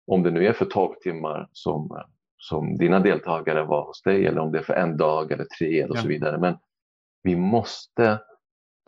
Om 0.06 0.22
det 0.22 0.30
nu 0.30 0.46
är 0.46 0.52
för 0.52 0.64
12 0.64 0.94
timmar 0.94 1.48
som, 1.52 2.02
som 2.36 2.76
dina 2.78 3.00
deltagare 3.00 3.64
var 3.64 3.84
hos 3.86 4.02
dig 4.02 4.26
eller 4.26 4.40
om 4.40 4.52
det 4.52 4.58
är 4.58 4.62
för 4.62 4.74
en 4.74 4.96
dag 4.96 5.32
eller 5.32 5.44
tre 5.58 5.84
och 5.84 5.96
Ja. 5.96 6.02
så 6.02 6.08
vidare. 6.08 6.38
Men 6.38 6.58
vi 7.22 7.36
måste, 7.36 8.18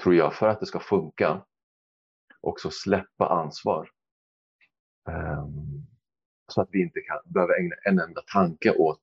tror 0.03 0.15
jag, 0.15 0.35
för 0.35 0.49
att 0.49 0.61
det 0.61 0.67
ska 0.67 0.81
funka, 0.81 1.43
också 2.41 2.71
släppa 2.71 3.29
ansvar. 3.29 3.91
Ehm, 5.09 5.87
så 6.53 6.61
att 6.61 6.69
vi 6.73 6.83
inte 6.83 7.01
kan, 7.01 7.19
behöver 7.25 7.61
ägna 7.61 7.75
en 7.85 7.99
enda 7.99 8.23
tanke 8.33 8.71
åt 8.71 9.03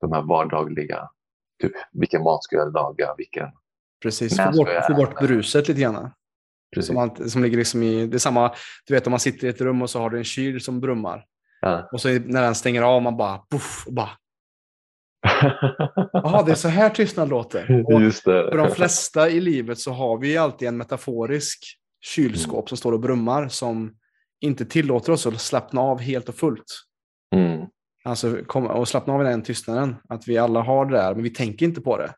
de 0.00 0.12
här 0.12 0.22
vardagliga, 0.22 1.10
typ 1.62 1.72
vilken 1.92 2.22
mat 2.22 2.44
ska 2.44 2.56
jag 2.56 2.72
laga, 2.72 3.14
vilken... 3.18 3.48
Precis, 4.02 4.36
få 4.36 4.52
bort, 4.52 4.68
få 4.86 4.94
bort 4.94 5.18
bruset 5.18 5.68
lite 5.68 5.80
grann. 5.80 6.10
Precis. 6.74 6.86
Som, 6.86 6.96
man, 6.96 7.30
som 7.30 7.42
ligger 7.42 7.58
liksom 7.58 7.82
i, 7.82 8.06
det 8.06 8.16
är 8.16 8.18
samma, 8.18 8.54
du 8.86 8.94
vet 8.94 9.06
om 9.06 9.10
man 9.10 9.20
sitter 9.20 9.46
i 9.46 9.50
ett 9.50 9.60
rum 9.60 9.82
och 9.82 9.90
så 9.90 9.98
har 10.00 10.10
du 10.10 10.18
en 10.18 10.24
kyl 10.24 10.60
som 10.60 10.80
brummar. 10.80 11.26
Ja. 11.60 11.88
Och 11.92 12.00
så 12.00 12.08
när 12.08 12.42
den 12.42 12.54
stänger 12.54 12.82
av, 12.82 13.02
man 13.02 13.16
bara, 13.16 13.44
puff, 13.50 13.84
och 13.86 13.92
bara, 13.92 14.10
jaha, 16.12 16.42
det 16.42 16.50
är 16.50 16.54
så 16.54 16.68
här 16.68 16.90
tystnad 16.90 17.28
låter. 17.28 17.84
Och 17.92 18.00
Just 18.00 18.24
det. 18.24 18.48
för 18.50 18.56
de 18.56 18.70
flesta 18.70 19.30
i 19.30 19.40
livet 19.40 19.78
så 19.78 19.90
har 19.90 20.18
vi 20.18 20.36
alltid 20.36 20.68
en 20.68 20.76
metaforisk 20.76 21.58
kylskåp 22.00 22.68
som 22.68 22.78
står 22.78 22.92
och 22.92 23.00
brummar 23.00 23.48
som 23.48 23.92
inte 24.40 24.64
tillåter 24.64 25.12
oss 25.12 25.26
att 25.26 25.40
slappna 25.40 25.80
av 25.80 26.00
helt 26.00 26.28
och 26.28 26.34
fullt. 26.34 26.82
Mm. 27.34 27.66
Alltså 28.04 28.38
kom, 28.46 28.66
och 28.66 28.88
slappna 28.88 29.14
av 29.14 29.20
i 29.20 29.24
den 29.24 29.42
tystnaden. 29.42 29.96
Att 30.08 30.28
vi 30.28 30.38
alla 30.38 30.60
har 30.60 30.86
det 30.86 30.96
där, 30.96 31.14
men 31.14 31.22
vi 31.22 31.30
tänker 31.30 31.66
inte 31.66 31.80
på 31.80 31.96
det. 31.96 32.12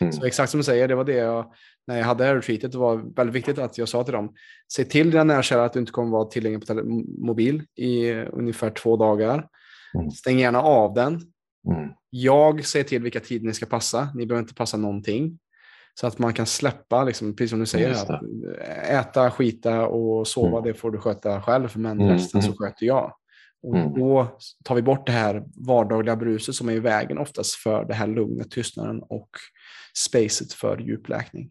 Mm. 0.00 0.12
Så 0.12 0.24
exakt 0.24 0.50
som 0.50 0.58
du 0.58 0.64
säger, 0.64 0.88
det 0.88 0.94
var 0.94 1.04
det 1.04 1.12
jag, 1.12 1.52
när 1.86 1.98
jag 1.98 2.04
hade 2.04 2.24
det 2.24 2.28
här 2.28 2.34
retreatet, 2.34 2.72
det 2.72 2.78
var 2.78 3.16
väldigt 3.16 3.36
viktigt 3.36 3.58
att 3.58 3.78
jag 3.78 3.88
sa 3.88 4.04
till 4.04 4.12
dem, 4.12 4.34
se 4.68 4.84
till 4.84 5.10
dina 5.10 5.24
nära 5.24 5.38
och 5.38 5.44
kära 5.44 5.64
att 5.64 5.72
du 5.72 5.80
inte 5.80 5.92
kommer 5.92 6.10
vara 6.10 6.24
tillgänglig 6.24 6.66
på 6.66 6.74
mobil 7.26 7.62
i 7.76 8.12
ungefär 8.12 8.70
två 8.70 8.96
dagar. 8.96 9.46
Mm. 9.94 10.10
Stäng 10.10 10.38
gärna 10.38 10.62
av 10.62 10.94
den. 10.94 11.20
Mm. 11.66 11.90
Jag 12.10 12.64
säger 12.66 12.84
till 12.84 13.02
vilka 13.02 13.20
tider 13.20 13.46
ni 13.46 13.54
ska 13.54 13.66
passa, 13.66 14.08
ni 14.14 14.26
behöver 14.26 14.42
inte 14.42 14.54
passa 14.54 14.76
någonting. 14.76 15.38
Så 15.94 16.06
att 16.06 16.18
man 16.18 16.34
kan 16.34 16.46
släppa, 16.46 17.04
liksom, 17.04 17.36
precis 17.36 17.50
som 17.50 17.58
du 17.60 17.66
säger, 17.66 17.90
att 17.90 18.22
äta, 18.88 19.30
skita 19.30 19.86
och 19.86 20.28
sova, 20.28 20.58
Mm. 20.58 20.62
det 20.62 20.74
får 20.74 20.90
du 20.90 20.98
sköta 20.98 21.42
själv, 21.42 21.76
men 21.76 22.00
Mm, 22.00 22.12
resten 22.12 22.42
så 22.42 22.48
mm. 22.48 22.56
sköter 22.58 22.86
jag. 22.86 23.14
Och 23.62 23.76
Mm. 23.76 23.92
då 23.92 24.38
tar 24.64 24.74
vi 24.74 24.82
bort 24.82 25.06
det 25.06 25.12
här 25.12 25.44
vardagliga 25.66 26.16
bruset 26.16 26.54
som 26.54 26.68
är 26.68 26.72
i 26.72 26.80
vägen 26.80 27.18
oftast 27.18 27.54
för 27.54 27.84
det 27.84 27.94
här 27.94 28.06
lugnet, 28.06 28.50
tystnaden 28.50 29.02
och 29.02 29.30
spacet 30.06 30.52
för 30.52 30.78
djupläkning. 30.78 31.50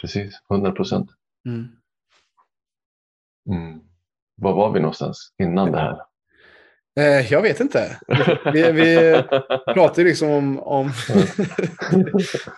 Precis, 0.00 0.34
100 0.50 0.72
procent. 0.72 1.10
Mm. 1.46 1.68
Mm. 3.50 3.80
Var 4.36 4.54
var 4.54 4.72
vi 4.72 4.80
någonstans 4.80 5.34
innan 5.42 5.72
det 5.72 5.78
här? 5.78 5.98
Eh, 7.00 7.32
jag 7.32 7.42
vet 7.42 7.60
inte. 7.60 7.96
Vi, 8.52 8.72
vi 8.72 9.22
pratar 9.74 10.02
ju 10.02 10.08
liksom 10.08 10.30
om... 10.30 10.58
om 10.60 10.86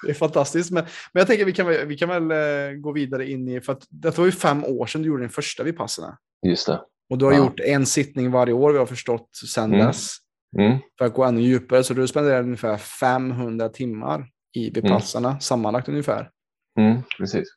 det 0.03 0.11
är 0.11 0.14
fantastiskt. 0.14 0.70
Men, 0.70 0.85
men 1.12 1.20
jag 1.20 1.26
tänker 1.26 1.45
vi 1.45 1.53
kan, 1.53 1.66
vi 1.89 1.97
kan 1.97 2.09
väl 2.28 2.30
eh, 2.70 2.72
gå 2.76 2.93
vidare 2.93 3.30
in 3.30 3.49
i... 3.49 3.61
För 3.61 3.72
att 3.72 3.82
det 3.91 4.18
var 4.18 4.24
ju 4.26 4.32
fem 4.32 4.64
år 4.64 4.87
sedan 4.87 5.03
du 5.03 5.09
gjorde 5.09 5.22
din 5.22 5.30
första 5.30 5.62
Vipassana. 5.62 6.18
Just 6.47 6.66
det. 6.66 6.80
Och 7.11 7.18
du 7.18 7.24
har 7.24 7.32
Ja. 7.32 7.39
gjort 7.39 7.61
en 7.61 7.87
sittning 7.87 8.30
varje 8.30 8.53
år, 8.53 8.72
vi 8.72 8.78
har 8.78 8.87
förstått 8.87 9.28
sedan 9.55 9.72
Mm. 9.74 9.87
dess. 9.87 10.16
Mm. 10.59 10.78
För 10.99 11.05
att 11.07 11.14
gå 11.14 11.24
ännu 11.24 11.41
djupare. 11.41 11.85
Så 11.85 11.95
du 11.95 12.07
spenderar 12.07 12.43
ungefär 12.43 12.76
500 12.76 13.68
timmar 13.68 14.26
i 14.57 14.70
Vipassana, 14.70 15.41
sammanlagt 15.41 15.89
ungefär. 15.89 16.30
Mm. 16.78 17.03
Precis. 17.18 17.49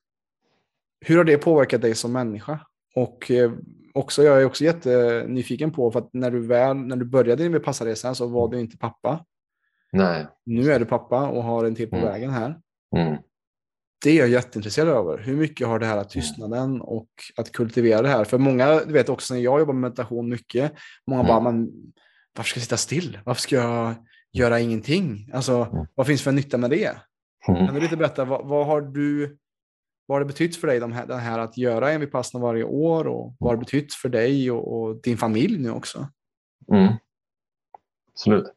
Hur 1.05 1.17
har 1.17 1.23
det 1.23 1.37
påverkat 1.37 1.81
dig 1.81 1.95
som 1.95 2.11
människa? 2.13 2.59
Och 2.95 3.31
eh, 3.31 3.51
också, 3.97 4.23
jag 4.23 4.41
är 4.41 4.45
också 4.45 4.63
jättenyfiken 4.63 5.71
på, 5.71 5.91
för 5.91 5.99
att 5.99 6.09
när 6.13 6.31
du 6.31 6.39
väl, 6.47 6.77
när 6.77 6.95
du 6.95 7.05
började 7.05 7.43
din 7.43 7.53
Vipassana-resa 7.53 8.15
så 8.15 8.27
var 8.27 8.47
du 8.49 8.59
inte 8.59 8.77
pappa. 8.77 9.25
Nej. 9.91 10.27
Nu 10.45 10.71
är 10.71 10.79
du 10.79 10.85
pappa 10.85 11.27
och 11.27 11.43
har 11.43 11.65
en 11.65 11.75
till 11.75 11.89
på 11.89 11.95
Mm. 11.95 12.07
vägen 12.07 12.29
här. 12.31 12.59
Mm. 12.95 13.17
Det 14.03 14.09
är 14.11 14.15
jag 14.19 14.27
jätteintresserad 14.29 14.87
över. 14.87 15.17
Hur 15.17 15.35
mycket 15.35 15.67
har 15.67 15.79
det 15.79 15.85
här 15.85 16.03
tystnaden 16.03 16.81
och 16.81 17.07
att 17.37 17.51
kultivera 17.51 18.01
det 18.01 18.07
här? 18.07 18.23
För 18.23 18.37
många, 18.37 18.79
du 18.85 18.93
vet 18.93 19.09
också 19.09 19.33
när 19.33 19.41
jag 19.41 19.59
jobbar 19.59 19.73
med 19.73 19.81
meditation 19.81 20.29
mycket, 20.29 20.73
många 21.07 21.21
Mm. 21.21 21.27
bara, 21.29 21.51
men 21.51 21.69
varför 22.37 22.49
ska 22.49 22.57
jag 22.57 22.63
sitta 22.63 22.77
still? 22.77 23.19
Varför 23.25 23.41
ska 23.41 23.55
jag 23.55 23.93
göra 24.31 24.59
ingenting? 24.59 25.29
Alltså, 25.33 25.53
Mm. 25.73 25.85
vad 25.95 26.07
finns 26.07 26.21
för 26.21 26.31
nytta 26.31 26.57
med 26.57 26.69
det? 26.69 26.97
Mm. 27.47 27.65
Kan 27.65 27.75
du 27.75 27.81
lite 27.81 27.97
berätta, 27.97 28.25
vad, 28.25 28.47
vad 28.47 28.65
har 28.65 28.81
du, 28.81 29.37
vad 30.07 30.15
har 30.15 30.19
det 30.19 30.25
betytt 30.25 30.55
för 30.55 30.67
dig, 30.67 30.79
de 30.79 30.91
här, 30.91 31.05
den 31.05 31.19
här 31.19 31.39
att 31.39 31.57
göra 31.57 31.91
en 31.91 32.01
Vipassana 32.01 32.45
varje 32.45 32.63
år 32.63 33.07
och 33.07 33.35
vad 33.39 33.49
har 33.49 33.55
det 33.55 33.59
betytt 33.59 33.93
för 33.93 34.09
dig 34.09 34.51
och, 34.51 34.73
och 34.81 35.01
din 35.01 35.17
familj 35.17 35.59
nu 35.59 35.71
också? 35.71 36.07
Mm. 36.71 36.93
Absolut. 38.11 38.53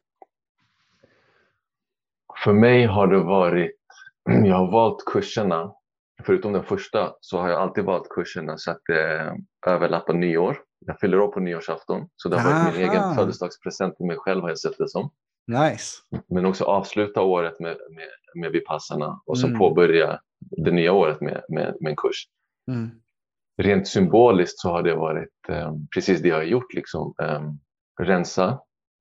För 2.43 2.53
mig 2.53 2.85
har 2.85 3.07
det 3.07 3.19
varit, 3.19 3.71
jag 4.45 4.55
har 4.55 4.71
valt 4.71 5.05
kurserna, 5.05 5.73
förutom 6.23 6.53
den 6.53 6.63
första 6.63 7.13
så 7.21 7.39
har 7.39 7.49
jag 7.49 7.61
alltid 7.61 7.83
valt 7.83 8.09
kurserna 8.09 8.57
så 8.57 8.71
att 8.71 8.81
det 8.85 9.35
överlappar 9.67 10.13
nyår. 10.13 10.57
Jag 10.85 10.99
fyller 10.99 11.19
år 11.19 11.27
på 11.27 11.39
nyårsafton, 11.39 12.09
så 12.15 12.29
det 12.29 12.39
har 12.39 12.51
varit 12.51 12.75
min 12.75 12.83
Aha. 12.85 12.93
egen 12.93 13.15
födelsedagspresent 13.15 13.97
till 13.97 14.05
mig 14.05 14.17
själv 14.17 14.41
har 14.41 14.49
jag 14.49 14.59
sett 14.59 14.77
det 14.77 14.89
som. 14.89 15.09
Nice. 15.47 15.97
Men 16.27 16.45
också 16.45 16.63
avsluta 16.63 17.21
året 17.21 17.59
med, 17.59 17.77
med, 17.95 18.07
med 18.35 18.51
Vipassana 18.51 19.21
och 19.25 19.37
så 19.39 19.47
Mm. 19.47 19.59
påbörja 19.59 20.19
det 20.41 20.71
nya 20.71 20.93
året 20.93 21.21
med, 21.21 21.43
med, 21.49 21.75
med 21.81 21.89
en 21.89 21.95
kurs. 21.95 22.27
Mm. 22.71 22.89
Rent 23.57 23.87
symboliskt 23.87 24.59
så 24.59 24.69
har 24.69 24.83
det 24.83 24.95
varit 24.95 25.49
eh, 25.49 25.73
precis 25.93 26.21
det 26.21 26.27
jag 26.27 26.35
har 26.35 26.43
gjort, 26.43 26.73
liksom, 26.73 27.13
eh, 27.21 27.41
rensa 28.05 28.59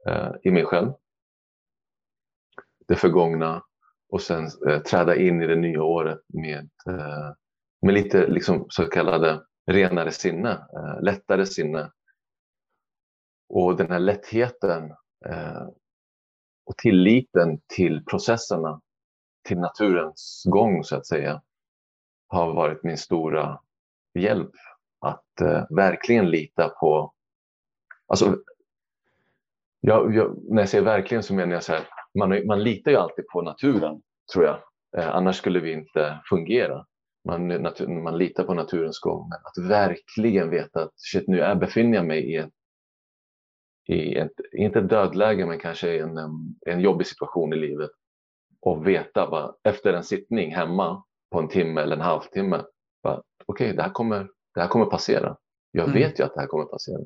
eh, 0.09 0.30
i 0.43 0.51
mig 0.51 0.64
själv, 0.64 0.93
det 2.88 2.97
förgångna 2.97 3.62
och 4.09 4.22
sen 4.22 4.49
eh, 4.68 4.82
träda 4.82 5.16
in 5.16 5.43
i 5.43 5.47
det 5.47 5.57
nya 5.57 5.82
året 5.82 6.20
med, 6.28 6.70
eh, 6.88 7.32
med 7.82 7.95
lite 7.95 8.26
liksom, 8.26 8.66
så 8.68 8.84
kallade 8.84 9.43
renare 9.66 10.11
sinne, 10.11 10.51
eh, 10.51 11.03
lättare 11.03 11.47
sinne. 11.47 11.91
Och 13.49 13.76
den 13.76 13.91
här 13.91 13.99
lättheten 13.99 14.95
och 16.66 16.76
tilliten 16.76 17.61
till 17.76 18.05
processerna, 18.05 18.80
till 19.49 19.59
naturens 19.59 20.43
gång 20.47 20.84
så 20.84 20.97
att 20.97 21.07
säga, 21.07 21.43
har 22.28 22.55
varit 22.55 22.84
min 22.84 22.99
stora 22.99 23.61
hjälp 24.18 24.51
att 25.01 25.41
eh, 25.41 25.64
verkligen 25.70 26.30
lita 26.30 26.68
på... 26.68 27.12
Alltså, 28.07 28.36
jag, 29.80 30.14
jag, 30.14 30.36
när 30.49 30.62
jag 30.62 30.68
säger 30.68 30.84
verkligen 30.84 31.22
så 31.22 31.34
menar 31.34 31.53
jag 31.53 31.62
så 31.62 31.72
här, 31.72 31.88
man, 32.18 32.47
man 32.47 32.62
litar 32.62 32.91
ju 32.91 32.97
alltid 32.97 33.26
på 33.26 33.43
naturen, 33.43 34.03
tror 34.32 34.45
jag. 34.45 34.59
Eh, 34.99 35.14
annars 35.16 35.36
skulle 35.36 35.61
vi 35.61 35.72
inte 35.72 36.20
fungera. 36.28 36.86
Man, 37.24 37.49
natur, 37.49 37.88
man 37.88 38.18
litar 38.18 38.45
på 38.45 38.55
naturens 38.55 38.99
gång. 38.99 39.28
Men 39.28 39.38
att 39.45 39.70
verkligen 39.70 40.51
veta 40.51 40.82
att 40.82 40.93
shit, 40.95 41.28
nu 41.28 41.41
är, 41.41 41.55
befinner 41.55 41.97
jag 41.97 42.07
mig 42.07 42.32
i 42.32 42.36
ett, 42.36 42.51
i 43.88 44.16
ett, 44.16 44.32
inte 44.53 44.78
ett 44.78 44.88
dödläge, 44.88 45.47
men 45.47 45.59
kanske 45.59 45.99
en, 45.99 46.16
en, 46.18 46.30
en 46.66 46.80
jobbig 46.80 47.07
situation 47.07 47.53
i 47.53 47.57
livet. 47.57 47.91
Och 48.62 48.86
veta 48.86 49.26
vad, 49.30 49.56
efter 49.64 49.92
en 49.92 50.04
sittning 50.04 50.54
hemma 50.54 51.04
på 51.30 51.38
en 51.38 51.48
timme 51.48 51.80
eller 51.80 51.96
en 51.96 52.02
halvtimme, 52.02 52.64
bara, 53.02 53.22
okej, 53.46 53.72
det, 53.76 53.82
här 53.82 53.90
kommer, 53.90 54.28
det 54.54 54.61
här 54.61 54.68
kommer 54.68 54.86
passera. 54.86 55.36
Jag 55.70 55.84
Mm. 55.88 55.94
vet 55.94 56.20
ju 56.20 56.24
att 56.24 56.34
det 56.34 56.40
här 56.40 56.46
kommer 56.46 56.64
passera. 56.64 57.00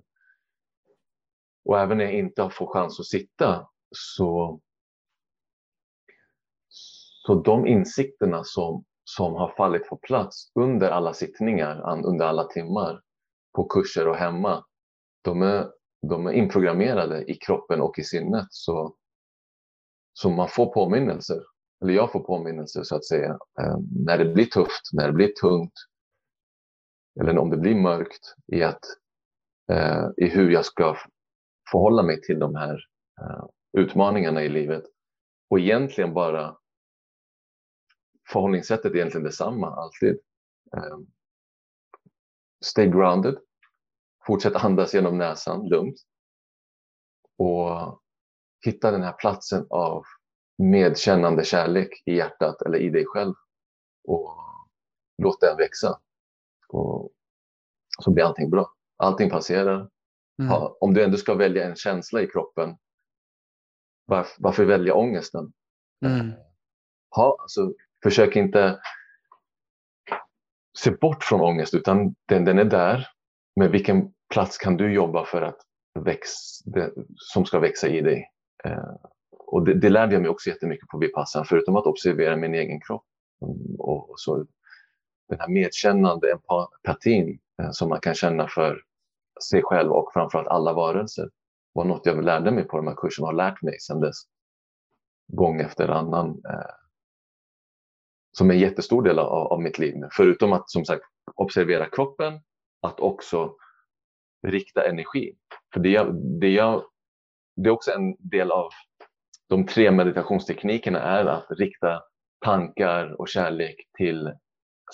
Och 1.64 1.78
även 1.80 1.98
när 1.98 2.05
jag 2.05 2.14
inte 2.14 2.50
får 2.50 2.66
chans 2.72 3.00
att 3.00 3.07
sitta 3.07 3.68
så, 3.96 4.61
så 7.26 7.34
de 7.34 7.66
insikterna 7.66 8.44
som, 8.44 8.84
som 9.05 9.34
har 9.34 9.55
fallit 9.57 9.88
på 9.88 9.96
plats 9.96 10.52
under 10.55 10.90
alla 10.90 11.12
sittningar, 11.12 12.05
under 12.07 12.26
alla 12.26 12.44
timmar 12.44 13.00
på 13.57 13.64
kurser 13.64 14.09
och 14.09 14.16
hemma, 14.16 14.64
de 15.22 15.42
är, 15.42 15.70
de 16.09 16.26
är 16.26 16.32
inprogrammerade 16.32 17.30
i 17.30 17.34
kroppen 17.34 17.80
och 17.80 17.98
i 17.98 18.02
sinnet. 18.05 18.46
Så, 18.50 18.96
så 20.14 20.30
man 20.30 20.48
får 20.48 20.72
påminnelser, 20.72 21.42
eller 21.82 21.94
jag 21.94 22.12
får 22.12 22.20
påminnelser 22.20 22.82
så 22.82 22.96
att 22.96 23.04
säga, 23.04 23.38
eh, 23.60 23.78
när 24.06 24.18
det 24.18 24.24
blir 24.24 24.46
tufft, 24.46 24.82
när 24.92 25.06
det 25.06 25.12
blir 25.12 25.32
tungt, 25.32 25.72
eller 27.20 27.38
om 27.38 27.50
det 27.50 27.56
blir 27.56 27.74
mörkt 27.74 28.34
i, 28.52 28.62
att, 28.62 28.84
eh, 29.72 30.06
i 30.16 30.28
hur 30.28 30.50
jag 30.50 30.64
ska 30.64 30.96
förhålla 31.70 32.02
mig 32.02 32.20
till 32.20 32.38
de 32.38 32.54
här 32.54 32.80
eh, 33.20 33.44
utmaningarna 33.78 34.42
i 34.42 34.48
livet. 34.48 34.84
Och 35.50 35.60
egentligen 35.60 36.14
bara 36.14 36.56
förhållningssättet 38.32 38.92
är 38.92 38.96
egentligen 38.96 39.24
detsamma 39.24 39.66
alltid. 39.66 40.18
Stay 42.64 42.86
grounded. 42.86 43.38
Fortsätt 44.26 44.54
andas 44.54 44.94
genom 44.94 45.18
näsan 45.18 45.68
lugnt. 45.68 45.96
och 47.38 48.03
hitta 48.64 48.90
den 48.90 49.02
här 49.02 49.12
platsen 49.12 49.66
av 49.70 50.04
medkännande 50.58 51.44
kärlek 51.44 52.02
i 52.06 52.16
hjärtat 52.16 52.62
eller 52.62 52.78
i 52.78 52.90
dig 52.90 53.04
själv 53.06 53.34
och 54.08 54.38
låt 55.22 55.40
den 55.40 55.56
växa. 55.56 56.00
Och 56.68 57.10
så 58.02 58.10
blir 58.10 58.24
allting 58.24 58.50
bra. 58.50 58.72
Allting 58.96 59.30
passerar. 59.30 59.90
Mm. 60.38 60.50
Ha, 60.50 60.76
om 60.80 60.94
du 60.94 61.04
ändå 61.04 61.16
ska 61.16 61.34
välja 61.34 61.64
en 61.64 61.76
känsla 61.76 62.22
i 62.22 62.26
kroppen, 62.26 62.76
varför, 64.06 64.42
varför 64.42 64.64
välja 64.64 64.94
ångesten? 64.94 65.52
Mm. 66.06 66.32
Ha, 67.16 67.36
alltså, 67.40 67.72
försök 68.02 68.36
inte 68.36 68.80
se 70.78 70.90
bort 70.90 71.24
från 71.24 71.40
ångest, 71.40 71.74
utan 71.74 72.14
den, 72.28 72.44
den 72.44 72.58
är 72.58 72.64
där. 72.64 73.08
Men 73.56 73.72
vilken 73.72 74.12
plats 74.32 74.58
kan 74.58 74.76
du 74.76 74.94
jobba 74.94 75.24
för 75.24 75.42
att 75.42 75.58
väx, 76.00 76.30
det, 76.64 76.92
som 77.16 77.46
ska 77.46 77.58
växa 77.58 77.88
i 77.88 78.00
dig? 78.00 78.30
Eh, 78.64 78.94
och 79.30 79.64
det, 79.64 79.74
det 79.74 79.88
lärde 79.88 80.12
jag 80.12 80.22
mig 80.22 80.30
också 80.30 80.50
jättemycket 80.50 80.88
på 80.88 80.98
Vipassan, 80.98 81.44
förutom 81.44 81.76
att 81.76 81.86
observera 81.86 82.36
min 82.36 82.54
egen 82.54 82.80
kropp. 82.80 83.04
Och, 83.78 84.10
och 84.10 84.20
så 84.20 84.46
den 85.28 85.40
här 85.40 85.48
medkännande 85.48 86.32
empatin 86.32 87.38
eh, 87.62 87.70
som 87.70 87.88
man 87.88 88.00
kan 88.00 88.14
känna 88.14 88.48
för 88.48 88.82
sig 89.50 89.62
själv 89.62 89.92
och 89.92 90.12
framförallt 90.12 90.48
alla 90.48 90.72
varelser 90.72 91.30
var 91.72 91.84
något 91.84 92.06
jag 92.06 92.24
lärde 92.24 92.50
mig 92.50 92.64
på 92.64 92.76
de 92.76 92.86
här 92.86 92.94
kurserna 92.94 93.24
och 93.24 93.32
har 93.32 93.36
lärt 93.36 93.62
mig 93.62 93.80
sedan 93.80 94.00
dess. 94.00 94.16
Gång 95.32 95.60
efter 95.60 95.88
annan. 95.88 96.28
Eh, 96.28 96.74
som 98.32 98.50
är 98.50 98.54
en 98.54 98.60
jättestor 98.60 99.02
del 99.02 99.18
av, 99.18 99.28
av 99.28 99.62
mitt 99.62 99.78
liv. 99.78 99.94
Förutom 100.12 100.52
att 100.52 100.70
som 100.70 100.84
sagt 100.84 101.02
observera 101.34 101.90
kroppen, 101.90 102.40
att 102.80 103.00
också 103.00 103.56
rikta 104.46 104.88
energi. 104.88 105.36
För 105.74 105.80
det, 105.80 105.88
jag, 105.88 106.14
det, 106.40 106.48
jag, 106.48 106.84
det 107.57 107.68
är 107.68 107.72
också 107.72 107.90
en 107.90 108.16
del 108.18 108.50
av 108.50 108.68
de 109.48 109.66
tre 109.66 109.90
meditationsteknikerna 109.90 111.00
är 111.00 111.24
att 111.24 111.46
rikta 111.50 112.02
tankar 112.44 113.20
och 113.20 113.28
kärlek 113.28 113.76
till 113.98 114.32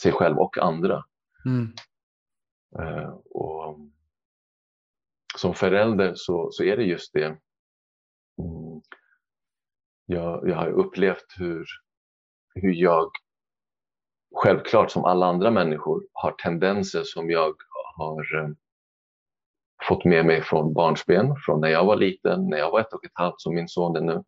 sig 0.02 0.12
själv 0.12 0.38
och 0.38 0.58
andra. 0.58 1.04
Mm. 1.46 1.72
Uh, 2.78 3.08
och 3.30 3.78
som 5.36 5.54
förälder 5.54 6.12
så, 6.14 6.48
så 6.52 6.64
är 6.64 6.76
det 6.76 6.84
just 6.84 7.12
det. 7.12 7.24
Mm. 7.24 8.80
Jag, 10.06 10.48
jag 10.48 10.56
har 10.56 10.68
upplevt 10.68 11.26
hur, 11.38 11.66
hur 12.54 12.74
jag 12.74 13.10
självklart 14.34 14.90
som 14.90 15.04
alla 15.04 15.26
andra 15.26 15.50
människor 15.50 16.06
har 16.12 16.32
tendenser 16.32 17.02
som 17.04 17.30
jag 17.30 17.54
har 17.96 18.34
uh, 18.34 18.50
fått 19.88 20.04
med 20.04 20.26
mig 20.26 20.42
från 20.42 20.72
barnsben, 20.72 21.34
från 21.46 21.60
när 21.60 21.68
jag 21.68 21.84
var 21.84 21.96
liten, 21.96 22.48
när 22.48 22.58
jag 22.58 22.70
var 22.70 22.80
ett 22.80 22.92
och 22.92 23.04
ett 23.04 23.10
halvt 23.14 23.40
som 23.40 23.54
min 23.54 23.68
son 23.68 23.96
är 23.96 24.00
nu. 24.00 24.24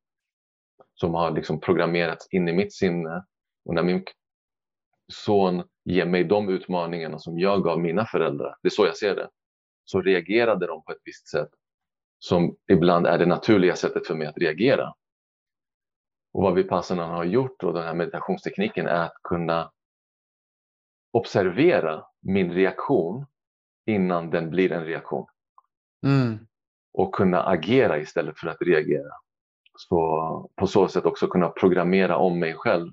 Som 0.95 1.15
har 1.15 1.31
liksom 1.31 1.61
programmerats 1.61 2.29
in 2.31 2.49
i 2.49 2.53
mitt 2.53 2.75
sinne. 2.75 3.25
Och 3.65 3.75
när 3.75 3.83
min 3.83 4.05
son 5.13 5.63
ger 5.85 6.07
mig 6.07 6.25
de 6.25 6.49
utmaningarna 6.49 7.19
som 7.19 7.39
jag 7.39 7.65
gav 7.65 7.81
mina 7.81 8.07
föräldrar, 8.07 8.57
det 8.63 8.69
är 8.69 8.71
så 8.71 8.87
jag 8.87 8.97
ser 8.97 9.17
det, 9.17 9.29
så 9.85 10.01
reagerade 10.01 10.67
de 10.67 10.85
på 10.85 10.93
ett 10.93 11.01
visst 11.05 11.29
sätt 11.29 11.51
som 12.19 12.57
ibland 12.73 13.07
är 13.07 13.19
det 13.19 13.27
naturliga 13.27 13.77
sättet 13.77 14.07
för 14.07 14.15
mig 14.15 14.27
att 14.27 14.39
reagera. 14.39 14.95
Och 16.33 16.43
vad 16.43 16.55
Vipassanan 16.55 17.11
har 17.11 17.25
gjort 17.25 17.65
och 17.65 17.75
den 17.75 17.83
här 17.83 17.95
meditationstekniken 17.95 18.87
är 18.87 19.05
att 19.05 19.23
kunna 19.23 19.73
observera 21.13 22.05
min 22.21 22.53
reaktion 22.53 23.27
innan 23.87 24.31
den 24.31 24.51
blir 24.51 24.73
en 24.73 24.85
reaktion. 24.85 25.27
Mm. 26.07 26.47
Och 26.93 27.15
kunna 27.15 27.43
agera 27.43 27.99
istället 27.99 28.39
för 28.39 28.49
att 28.49 28.63
reagera. 28.63 29.13
Så 29.79 30.51
på 30.57 30.67
så 30.67 30.89
sätt 30.89 31.05
också 31.05 31.27
kunna 31.27 31.49
programmera 31.49 32.17
om 32.17 32.39
mig 32.39 32.55
själv 32.55 32.93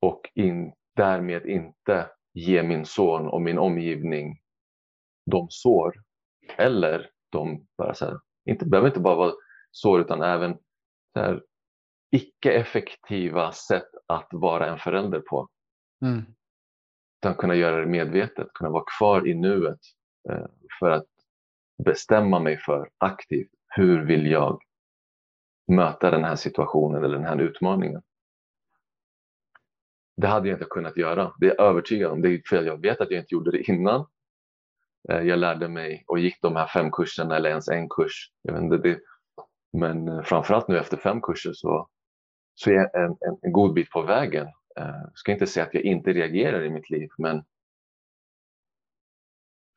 och 0.00 0.30
in, 0.34 0.72
därmed 0.96 1.46
inte 1.46 2.10
ge 2.32 2.62
min 2.62 2.86
son 2.86 3.28
och 3.28 3.42
min 3.42 3.58
omgivning 3.58 4.38
de 5.30 5.46
sår 5.50 5.94
eller 6.56 7.10
de 7.30 7.66
bara 7.78 7.94
så 7.94 8.04
här, 8.04 8.20
inte, 8.44 8.66
behöver 8.66 8.88
inte 8.88 9.00
bara 9.00 9.14
vara 9.14 9.32
sår 9.70 10.00
utan 10.00 10.22
även 10.22 10.58
så 11.14 11.40
icke-effektiva 12.10 13.52
sätt 13.52 13.88
att 14.06 14.28
vara 14.32 14.66
en 14.66 14.78
förälder 14.78 15.20
på. 15.20 15.48
Mm. 16.02 16.22
Utan 17.20 17.34
kunna 17.34 17.54
göra 17.54 17.80
det 17.80 17.86
medvetet, 17.86 18.52
kunna 18.54 18.70
vara 18.70 18.84
kvar 18.98 19.28
i 19.28 19.34
nuet 19.34 19.80
Eh, 20.28 20.46
för 20.78 20.90
att 20.90 21.06
bestämma 21.84 22.38
mig 22.38 22.56
för 22.56 22.90
aktivt 22.98 23.50
hur 23.68 24.04
vill 24.04 24.30
jag 24.30 24.60
möta 25.68 26.10
den 26.10 26.24
här 26.24 26.36
situationen 26.36 27.04
eller 27.04 27.16
den 27.16 27.26
här 27.26 27.40
utmaningen. 27.40 28.02
Det 30.16 30.26
hade 30.26 30.48
jag 30.48 30.56
inte 30.56 30.66
kunnat 30.70 30.96
göra. 30.96 31.32
Det 31.38 31.46
är 31.46 31.54
jag 31.58 31.66
övertygad 31.66 32.12
om. 32.12 32.22
Det 32.22 32.28
är 32.28 32.42
för 32.48 32.62
jag 32.62 32.82
vet 32.82 33.00
att 33.00 33.10
jag 33.10 33.20
inte 33.20 33.34
gjorde 33.34 33.50
det 33.50 33.70
innan. 33.70 34.06
Eh, 35.08 35.20
jag 35.20 35.38
lärde 35.38 35.68
mig 35.68 36.04
och 36.06 36.18
gick 36.18 36.42
de 36.42 36.56
här 36.56 36.66
fem 36.66 36.90
kurserna 36.90 37.36
eller 37.36 37.50
ens 37.50 37.68
en 37.68 37.88
kurs. 37.88 38.30
Jag 38.42 38.52
vet 38.52 38.62
inte, 38.62 38.76
det, 38.76 39.00
men 39.72 40.08
eh, 40.08 40.22
framförallt 40.22 40.68
nu 40.68 40.78
efter 40.78 40.96
fem 40.96 41.20
kurser 41.20 41.52
så, 41.54 41.88
så 42.54 42.70
är 42.70 42.74
jag 42.74 42.94
en, 43.04 43.10
en, 43.10 43.38
en 43.42 43.52
god 43.52 43.74
bit 43.74 43.90
på 43.90 44.02
vägen. 44.02 44.46
Jag 44.74 45.10
ska 45.14 45.32
inte 45.32 45.46
säga 45.46 45.66
att 45.66 45.74
jag 45.74 45.82
inte 45.82 46.12
reagerar 46.12 46.64
i 46.64 46.70
mitt 46.70 46.90
liv, 46.90 47.08
men 47.18 47.44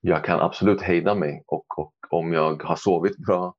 jag 0.01 0.23
kan 0.25 0.39
absolut 0.39 0.81
hejda 0.81 1.15
mig 1.15 1.43
och, 1.47 1.79
och 1.79 1.93
om 2.09 2.33
jag 2.33 2.63
har 2.63 2.75
sovit 2.75 3.17
bra 3.17 3.55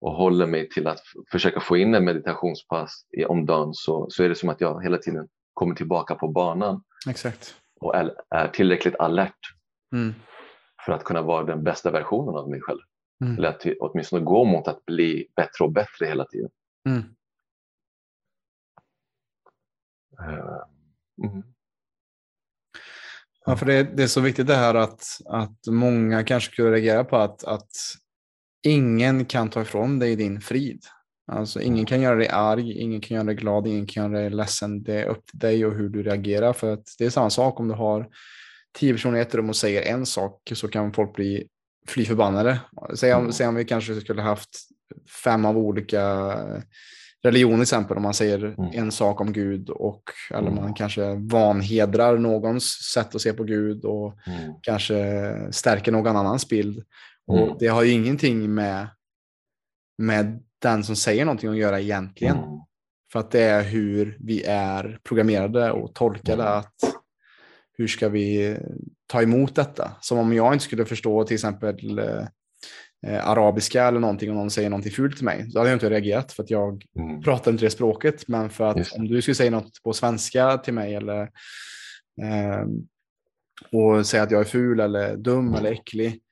och 0.00 0.12
håller 0.12 0.46
mig 0.46 0.68
till 0.68 0.86
att 0.86 1.00
försöka 1.30 1.60
få 1.60 1.76
in 1.76 1.94
en 1.94 2.04
meditationspass 2.04 3.06
om 3.28 3.46
dagen 3.46 3.74
så, 3.74 4.06
så 4.10 4.22
är 4.22 4.28
det 4.28 4.34
som 4.34 4.48
att 4.48 4.60
jag 4.60 4.82
hela 4.82 4.98
tiden 4.98 5.28
kommer 5.54 5.74
tillbaka 5.74 6.14
på 6.14 6.28
banan. 6.28 6.82
Exakt. 7.08 7.54
Och 7.80 7.96
är, 7.96 8.14
är 8.30 8.48
tillräckligt 8.48 8.96
alert 8.96 9.38
mm. 9.94 10.14
för 10.86 10.92
att 10.92 11.04
kunna 11.04 11.22
vara 11.22 11.44
den 11.44 11.64
bästa 11.64 11.90
versionen 11.90 12.34
av 12.34 12.50
mig 12.50 12.60
själv. 12.60 12.80
Mm. 13.24 13.36
Eller 13.36 13.48
att 13.48 13.66
åtminstone 13.80 14.24
gå 14.24 14.44
mot 14.44 14.68
att 14.68 14.84
bli 14.84 15.26
bättre 15.36 15.64
och 15.64 15.72
bättre 15.72 16.06
hela 16.06 16.24
tiden. 16.24 16.50
Mm. 16.88 17.02
Uh, 20.20 20.62
Ja, 23.44 23.56
för 23.56 23.66
det, 23.66 23.82
det, 23.82 24.02
är 24.02 24.06
så 24.06 24.20
viktigt 24.20 24.46
det 24.46 24.54
här 24.54 24.74
att, 24.74 25.04
att 25.26 25.66
många 25.66 26.24
kanske 26.24 26.52
skulle 26.52 26.70
reagera 26.70 27.04
på 27.04 27.16
att, 27.16 27.44
att 27.44 27.70
ingen 28.62 29.24
kan 29.24 29.50
ta 29.50 29.62
ifrån 29.62 29.98
dig 29.98 30.16
din 30.16 30.40
frid. 30.40 30.84
Alltså 31.32 31.60
ingen 31.60 31.86
kan 31.86 32.00
göra 32.00 32.16
dig 32.16 32.28
arg, 32.28 32.72
ingen 32.72 33.00
kan 33.00 33.14
göra 33.14 33.24
dig 33.24 33.34
glad, 33.34 33.66
ingen 33.66 33.86
kan 33.86 34.12
göra 34.12 34.22
dig 34.22 34.30
ledsen. 34.30 34.82
Det 34.82 35.00
är 35.00 35.06
upp 35.06 35.26
till 35.26 35.38
dig 35.38 35.66
och 35.66 35.74
hur 35.74 35.88
du 35.88 36.02
reagerar. 36.02 36.52
För 36.52 36.72
att 36.72 36.84
det 36.98 37.04
är 37.04 37.10
samma 37.10 37.30
sak 37.30 37.60
om 37.60 37.68
du 37.68 37.74
har 37.74 38.08
tio 38.78 38.92
personer 38.92 39.18
i 39.18 39.20
ett 39.20 39.34
rum 39.34 39.48
och 39.48 39.56
säger 39.56 39.82
en 39.82 40.06
sak 40.06 40.52
så 40.54 40.68
kan 40.68 40.92
folk 40.92 41.14
bli 41.14 41.48
fly 41.86 42.04
förbannade. 42.04 42.60
Säg 42.94 43.14
om, 43.14 43.20
mm. 43.20 43.32
säg 43.32 43.46
om 43.46 43.54
vi 43.54 43.64
kanske 43.64 44.00
skulle 44.00 44.22
haft 44.22 44.48
fem 45.24 45.44
av 45.44 45.58
olika 45.58 46.34
religioner 47.22 47.56
till 47.56 47.62
exempel, 47.62 47.96
om 47.96 48.02
man 48.02 48.14
säger 48.14 48.44
mm. 48.44 48.70
en 48.72 48.92
sak 48.92 49.20
om 49.20 49.32
Gud 49.32 49.70
och 49.70 50.02
eller 50.30 50.48
mm. 50.48 50.54
man 50.54 50.74
kanske 50.74 51.14
vanhedrar 51.14 52.18
någons 52.18 52.64
sätt 52.94 53.14
att 53.14 53.20
se 53.20 53.32
på 53.32 53.44
Gud 53.44 53.84
och 53.84 54.18
mm. 54.26 54.54
kanske 54.62 55.32
stärker 55.50 55.92
någon 55.92 56.16
annans 56.16 56.48
bild. 56.48 56.84
Och 57.26 57.38
mm. 57.38 57.56
det 57.58 57.66
har 57.66 57.82
ju 57.82 57.90
ingenting 57.90 58.54
med, 58.54 58.86
med 59.98 60.42
den 60.58 60.84
som 60.84 60.96
säger 60.96 61.24
någonting 61.24 61.50
att 61.50 61.56
göra 61.56 61.80
egentligen. 61.80 62.36
Mm. 62.36 62.60
För 63.12 63.20
att 63.20 63.30
det 63.30 63.42
är 63.42 63.62
hur 63.62 64.18
vi 64.20 64.42
är 64.42 64.98
programmerade 65.04 65.72
och 65.72 65.94
tolkade 65.94 66.42
mm. 66.42 66.58
att 66.58 66.74
hur 67.78 67.86
ska 67.86 68.08
vi 68.08 68.58
ta 69.06 69.22
emot 69.22 69.54
detta? 69.54 69.92
Som 70.00 70.18
om 70.18 70.32
jag 70.32 70.52
inte 70.52 70.64
skulle 70.64 70.84
förstå 70.84 71.24
till 71.24 71.34
exempel 71.34 72.00
eh, 73.06 73.28
arabiska 73.28 73.84
eller 73.84 74.00
någonting 74.00 74.30
och 74.30 74.36
någon 74.36 74.50
säger 74.50 74.70
någonting 74.70 74.92
fult 74.92 75.16
till 75.16 75.24
mig, 75.24 75.50
så 75.50 75.58
hade 75.58 75.70
jag 75.70 75.76
inte 75.76 75.90
reagerat 75.90 76.32
för 76.32 76.42
att 76.42 76.50
jag 76.50 76.84
mm. 76.98 77.22
pratar 77.22 77.50
inte 77.50 77.64
det 77.64 77.70
språket. 77.70 78.28
Men 78.28 78.50
för 78.50 78.64
att 78.64 78.92
om 78.92 79.08
du 79.08 79.22
skulle 79.22 79.34
säga 79.34 79.50
något 79.50 79.82
på 79.82 79.92
svenska 79.92 80.58
till 80.58 80.74
mig 80.74 80.94
eller 80.94 81.22
eh, 82.22 82.66
och 83.72 84.06
säga 84.06 84.22
att 84.22 84.30
jag 84.30 84.40
är 84.40 84.44
ful 84.44 84.80
eller 84.80 85.16
dum 85.16 85.48
mm. 85.48 85.54
eller 85.54 85.72
äcklig 85.72 86.22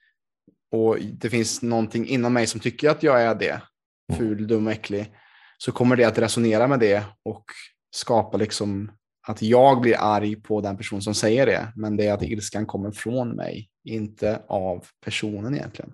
och 0.73 0.97
det 1.01 1.31
finns 1.31 1.62
någonting 1.62 2.07
inom 2.07 2.33
mig 2.33 2.47
som 2.47 2.61
tycker 2.61 2.91
att 2.91 3.03
jag 3.03 3.23
är 3.23 3.35
det, 3.35 3.61
mm. 4.12 4.18
ful, 4.18 4.47
dum, 4.47 4.68
äcklig, 4.68 5.12
så 5.59 5.73
kommer 5.73 5.97
det 5.97 6.05
att 6.05 6.18
resonera 6.18 6.66
med 6.66 6.81
det 6.81 7.05
och 7.23 7.45
skapa 7.91 8.37
liksom 8.37 8.93
att 9.29 9.43
jag 9.43 9.81
blir 9.81 9.97
arg 9.99 10.37
på 10.37 10.61
den 10.61 10.77
person 10.77 11.03
som 11.03 11.14
säger 11.14 11.47
det, 11.47 11.73
men 11.77 11.97
det 11.97 12.07
är 12.07 12.12
att 12.12 12.23
ilskan 12.23 12.66
kommer 12.66 12.91
från 12.91 13.29
mig, 13.29 13.68
inte 13.85 14.43
av 14.49 14.87
personen 15.05 15.55
egentligen. 15.55 15.93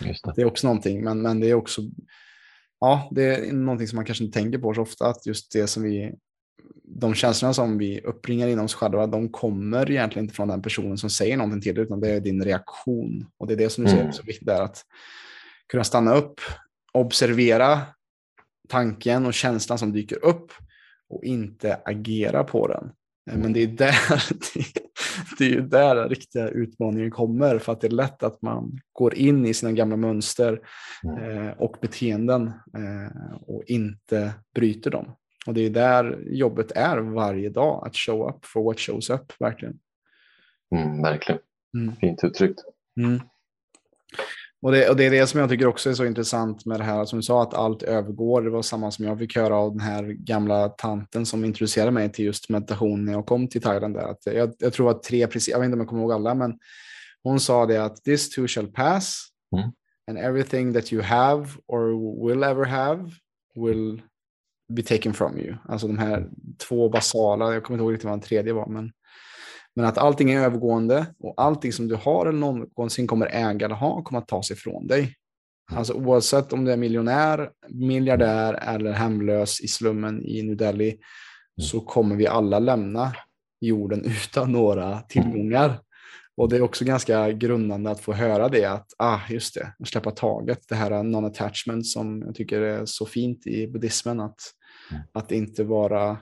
Det. 0.00 0.32
det. 0.36 0.42
är 0.42 0.46
också 0.46 0.66
någonting, 0.66 1.04
men, 1.04 1.22
men 1.22 1.40
det 1.40 1.50
är 1.50 1.54
också 1.54 1.82
ja, 2.84 3.08
det 3.10 3.22
är 3.22 3.52
någonting 3.52 3.88
som 3.88 3.96
man 3.96 4.04
kanske 4.04 4.24
inte 4.24 4.38
tänker 4.38 4.58
på 4.58 4.74
så 4.74 4.82
ofta, 4.82 5.06
att 5.06 5.26
just 5.26 5.52
det 5.52 5.66
som 5.66 5.82
vi, 5.82 6.14
de 6.82 7.14
känslorna 7.14 7.54
som 7.54 7.78
vi 7.78 8.00
uppringar 8.00 8.48
inom 8.48 8.64
oss 8.64 8.74
själva, 8.74 9.06
de 9.06 9.28
kommer 9.28 9.90
egentligen 9.90 10.24
inte 10.24 10.34
från 10.34 10.48
den 10.48 10.62
personen 10.62 10.98
som 10.98 11.10
säger 11.10 11.36
någonting 11.36 11.60
till 11.60 11.74
dig, 11.74 11.84
utan 11.84 12.00
det 12.00 12.10
är 12.10 12.20
din 12.20 12.44
reaktion. 12.44 13.26
Och 13.38 13.46
det 13.46 13.54
är 13.54 13.58
det 13.58 13.70
som 13.70 13.84
du 13.84 13.90
mm. 13.90 14.00
säger 14.00 14.12
så 14.12 14.22
viktigt 14.22 14.46
där, 14.46 14.62
att 14.62 14.82
kunna 15.68 15.84
stanna 15.84 16.14
upp, 16.14 16.40
observera 16.92 17.80
tanken 18.68 19.26
och 19.26 19.34
känslan 19.34 19.78
som 19.78 19.92
dyker 19.92 20.24
upp 20.24 20.52
och 21.08 21.24
inte 21.24 21.80
agera 21.84 22.44
på 22.44 22.68
den. 22.68 22.90
Men 23.26 23.52
det 23.52 23.62
är 23.62 23.66
där, 23.66 23.94
det 25.38 25.54
är 25.54 25.60
där 25.60 25.94
den 25.94 26.08
riktiga 26.08 26.48
utmaningen 26.48 27.10
kommer 27.10 27.58
för 27.58 27.72
att 27.72 27.80
det 27.80 27.86
är 27.86 27.90
lätt 27.90 28.22
att 28.22 28.42
man 28.42 28.78
går 28.92 29.14
in 29.14 29.46
i 29.46 29.54
sina 29.54 29.72
gamla 29.72 29.96
mönster 29.96 30.60
mm. 31.04 31.46
eh, 31.48 31.52
och 31.52 31.76
beteenden 31.80 32.46
eh, 32.46 33.36
och 33.46 33.64
inte 33.66 34.32
bryter 34.54 34.90
dem. 34.90 35.16
Och 35.46 35.54
det 35.54 35.60
är 35.60 35.70
där 35.70 36.18
jobbet 36.26 36.72
är 36.72 36.98
varje 36.98 37.48
dag, 37.48 37.86
att 37.86 37.96
show 37.96 38.28
up 38.28 38.44
for 38.44 38.64
what 38.64 38.80
shows 38.80 39.10
up, 39.10 39.32
verkligen. 39.38 39.78
Mm, 40.74 41.02
verkligen. 41.02 41.40
Mm. 41.74 41.96
Fint 41.96 42.24
uttryckt. 42.24 42.60
Mm. 43.00 43.20
Och 44.64 44.72
det, 44.72 44.88
och 44.88 44.96
det 44.96 45.06
är 45.06 45.10
det 45.10 45.26
som 45.26 45.40
jag 45.40 45.48
tycker 45.48 45.66
också 45.66 45.90
är 45.90 45.94
så 45.94 46.04
intressant 46.04 46.66
med 46.66 46.80
det 46.80 46.84
här 46.84 47.04
som 47.04 47.18
du 47.18 47.22
sa 47.22 47.42
att 47.42 47.54
allt 47.54 47.82
övergår. 47.82 48.42
Det 48.42 48.50
var 48.50 48.62
samma 48.62 48.90
som 48.90 49.04
jag 49.04 49.18
fick 49.18 49.36
höra 49.36 49.56
av 49.56 49.70
den 49.70 49.80
här 49.80 50.02
gamla 50.04 50.68
tanten 50.68 51.26
som 51.26 51.44
introducerade 51.44 51.90
mig 51.90 52.12
till 52.12 52.24
just 52.24 52.48
meditation 52.48 53.04
när 53.04 53.12
jag 53.12 53.26
kom 53.26 53.48
till 53.48 53.62
Thailand. 53.62 53.94
Där. 53.94 54.10
Att 54.10 54.26
jag, 54.26 54.52
jag 54.58 54.72
tror 54.72 54.90
att 54.90 55.02
tre, 55.02 55.26
precis, 55.26 55.48
jag 55.48 55.58
vet 55.58 55.64
inte 55.64 55.74
om 55.74 55.80
jag 55.80 55.88
kommer 55.88 56.02
ihåg 56.02 56.12
alla, 56.12 56.34
men 56.34 56.58
hon 57.22 57.40
sa 57.40 57.66
det 57.66 57.84
att 57.84 58.04
this 58.04 58.30
too 58.30 58.46
shall 58.48 58.66
pass 58.66 59.26
mm. 59.56 59.70
and 60.10 60.18
everything 60.18 60.74
that 60.74 60.92
you 60.92 61.02
have 61.02 61.48
or 61.66 62.26
will 62.28 62.42
ever 62.42 62.64
have 62.64 63.10
will 63.54 64.02
be 64.72 64.82
taken 64.82 65.14
from 65.14 65.38
you. 65.38 65.56
Alltså 65.68 65.86
de 65.86 65.98
här 65.98 66.28
två 66.68 66.88
basala, 66.88 67.54
jag 67.54 67.64
kommer 67.64 67.76
inte 67.76 67.82
ihåg 67.82 67.92
riktigt 67.92 68.04
vad 68.04 68.12
den 68.12 68.20
tredje 68.20 68.52
var, 68.52 68.66
men 68.66 68.92
men 69.76 69.84
att 69.84 69.98
allting 69.98 70.30
är 70.30 70.40
övergående 70.40 71.06
och 71.18 71.34
allting 71.36 71.72
som 71.72 71.88
du 71.88 71.94
har 71.94 72.26
eller 72.26 72.38
någonsin 72.38 73.06
kommer 73.06 73.26
äga 73.26 73.66
eller 73.66 73.76
ha 73.76 74.02
kommer 74.02 74.18
att 74.20 74.28
tas 74.28 74.50
ifrån 74.50 74.86
dig. 74.86 75.14
Alltså 75.72 75.92
oavsett 75.92 76.52
om 76.52 76.64
du 76.64 76.72
är 76.72 76.76
miljonär, 76.76 77.50
miljardär 77.68 78.54
eller 78.54 78.92
hemlös 78.92 79.60
i 79.60 79.68
slummen 79.68 80.24
i 80.24 80.42
New 80.42 80.56
Delhi 80.56 80.90
mm. 80.90 81.00
så 81.56 81.80
kommer 81.80 82.16
vi 82.16 82.26
alla 82.26 82.58
lämna 82.58 83.12
jorden 83.60 84.04
utan 84.04 84.52
några 84.52 85.00
tillgångar. 85.00 85.80
Och 86.36 86.48
det 86.48 86.56
är 86.56 86.62
också 86.62 86.84
ganska 86.84 87.32
grundande 87.32 87.90
att 87.90 88.00
få 88.00 88.12
höra 88.12 88.48
det, 88.48 88.64
att 88.64 88.86
ah, 88.98 89.20
just 89.28 89.54
det, 89.54 89.74
släppa 89.84 90.10
taget, 90.10 90.58
det 90.68 90.74
här 90.74 91.02
non-attachment 91.02 91.86
som 91.86 92.22
jag 92.26 92.34
tycker 92.34 92.60
är 92.60 92.86
så 92.86 93.06
fint 93.06 93.46
i 93.46 93.66
buddhismen, 93.66 94.20
att, 94.20 94.40
mm. 94.90 95.02
att 95.12 95.32
inte 95.32 95.64
vara 95.64 96.18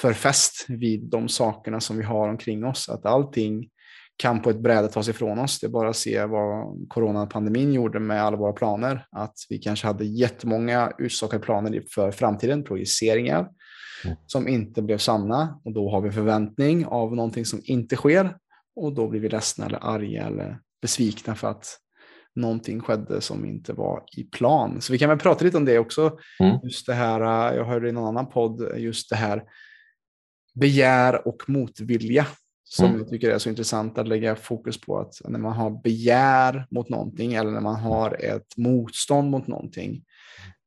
för 0.00 0.12
fäst 0.12 0.64
vid 0.68 1.10
de 1.10 1.28
sakerna 1.28 1.80
som 1.80 1.96
vi 1.96 2.04
har 2.04 2.28
omkring 2.28 2.64
oss. 2.64 2.88
Att 2.88 3.06
allting 3.06 3.68
kan 4.16 4.42
på 4.42 4.50
ett 4.50 4.60
bräde 4.60 4.88
tas 4.88 5.08
ifrån 5.08 5.38
oss. 5.38 5.60
Det 5.60 5.66
är 5.66 5.70
bara 5.70 5.88
att 5.88 5.96
se 5.96 6.24
vad 6.24 6.88
coronapandemin 6.88 7.72
gjorde 7.72 8.00
med 8.00 8.22
alla 8.22 8.36
våra 8.36 8.52
planer. 8.52 9.06
Att 9.10 9.34
vi 9.48 9.58
kanske 9.58 9.86
hade 9.86 10.04
jättemånga 10.04 10.92
utstakade 10.98 11.44
planer 11.44 11.82
för 11.94 12.10
framtiden, 12.10 12.64
projiceringar 12.64 13.48
mm. 14.04 14.16
som 14.26 14.48
inte 14.48 14.82
blev 14.82 14.98
sanna. 14.98 15.60
Och 15.64 15.72
då 15.72 15.90
har 15.90 16.00
vi 16.00 16.10
förväntning 16.10 16.86
av 16.86 17.16
någonting 17.16 17.44
som 17.44 17.60
inte 17.64 17.96
sker. 17.96 18.36
Och 18.76 18.94
då 18.94 19.08
blir 19.08 19.20
vi 19.20 19.28
ledsna 19.28 19.66
eller 19.66 19.78
arga 19.84 20.26
eller 20.26 20.58
besvikna 20.82 21.34
för 21.34 21.48
att 21.48 21.78
någonting 22.34 22.80
skedde 22.80 23.20
som 23.20 23.44
inte 23.44 23.72
var 23.72 24.04
i 24.16 24.24
plan. 24.24 24.80
Så 24.80 24.92
vi 24.92 24.98
kan 24.98 25.08
väl 25.08 25.18
prata 25.18 25.44
lite 25.44 25.56
om 25.56 25.64
det 25.64 25.78
också. 25.78 26.18
Mm. 26.40 26.58
Just 26.62 26.86
det 26.86 26.94
här, 26.94 27.20
jag 27.54 27.64
hörde 27.64 27.88
i 27.88 27.92
någon 27.92 28.08
annan 28.08 28.30
podd, 28.30 28.72
just 28.76 29.10
det 29.10 29.16
här 29.16 29.42
begär 30.56 31.28
och 31.28 31.42
motvilja 31.46 32.26
som 32.68 32.86
mm. 32.86 32.98
jag 32.98 33.08
tycker 33.08 33.30
är 33.30 33.38
så 33.38 33.48
intressant 33.48 33.98
att 33.98 34.08
lägga 34.08 34.36
fokus 34.36 34.80
på 34.80 34.98
att 34.98 35.20
när 35.24 35.38
man 35.38 35.52
har 35.52 35.70
begär 35.70 36.66
mot 36.70 36.88
någonting 36.88 37.34
eller 37.34 37.50
när 37.50 37.60
man 37.60 37.76
har 37.76 38.24
ett 38.24 38.56
motstånd 38.56 39.30
mot 39.30 39.46
någonting. 39.46 40.04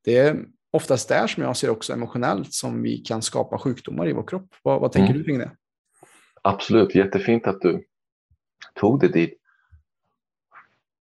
Det 0.03 0.17
är 0.17 0.45
oftast 0.71 1.09
där 1.09 1.27
som 1.27 1.43
jag 1.43 1.57
ser 1.57 1.69
också 1.69 1.93
emotionellt 1.93 2.53
som 2.53 2.81
vi 2.81 2.97
kan 2.97 3.21
skapa 3.21 3.57
sjukdomar 3.57 4.07
i 4.07 4.13
vår 4.13 4.27
kropp. 4.27 4.55
Vad, 4.63 4.81
vad 4.81 4.91
tänker 4.91 5.09
mm. 5.09 5.17
du 5.17 5.23
kring 5.23 5.39
det? 5.39 5.51
Absolut, 6.41 6.95
jättefint 6.95 7.47
att 7.47 7.61
du 7.61 7.83
tog 8.75 8.99
det 8.99 9.07
dit. 9.07 9.39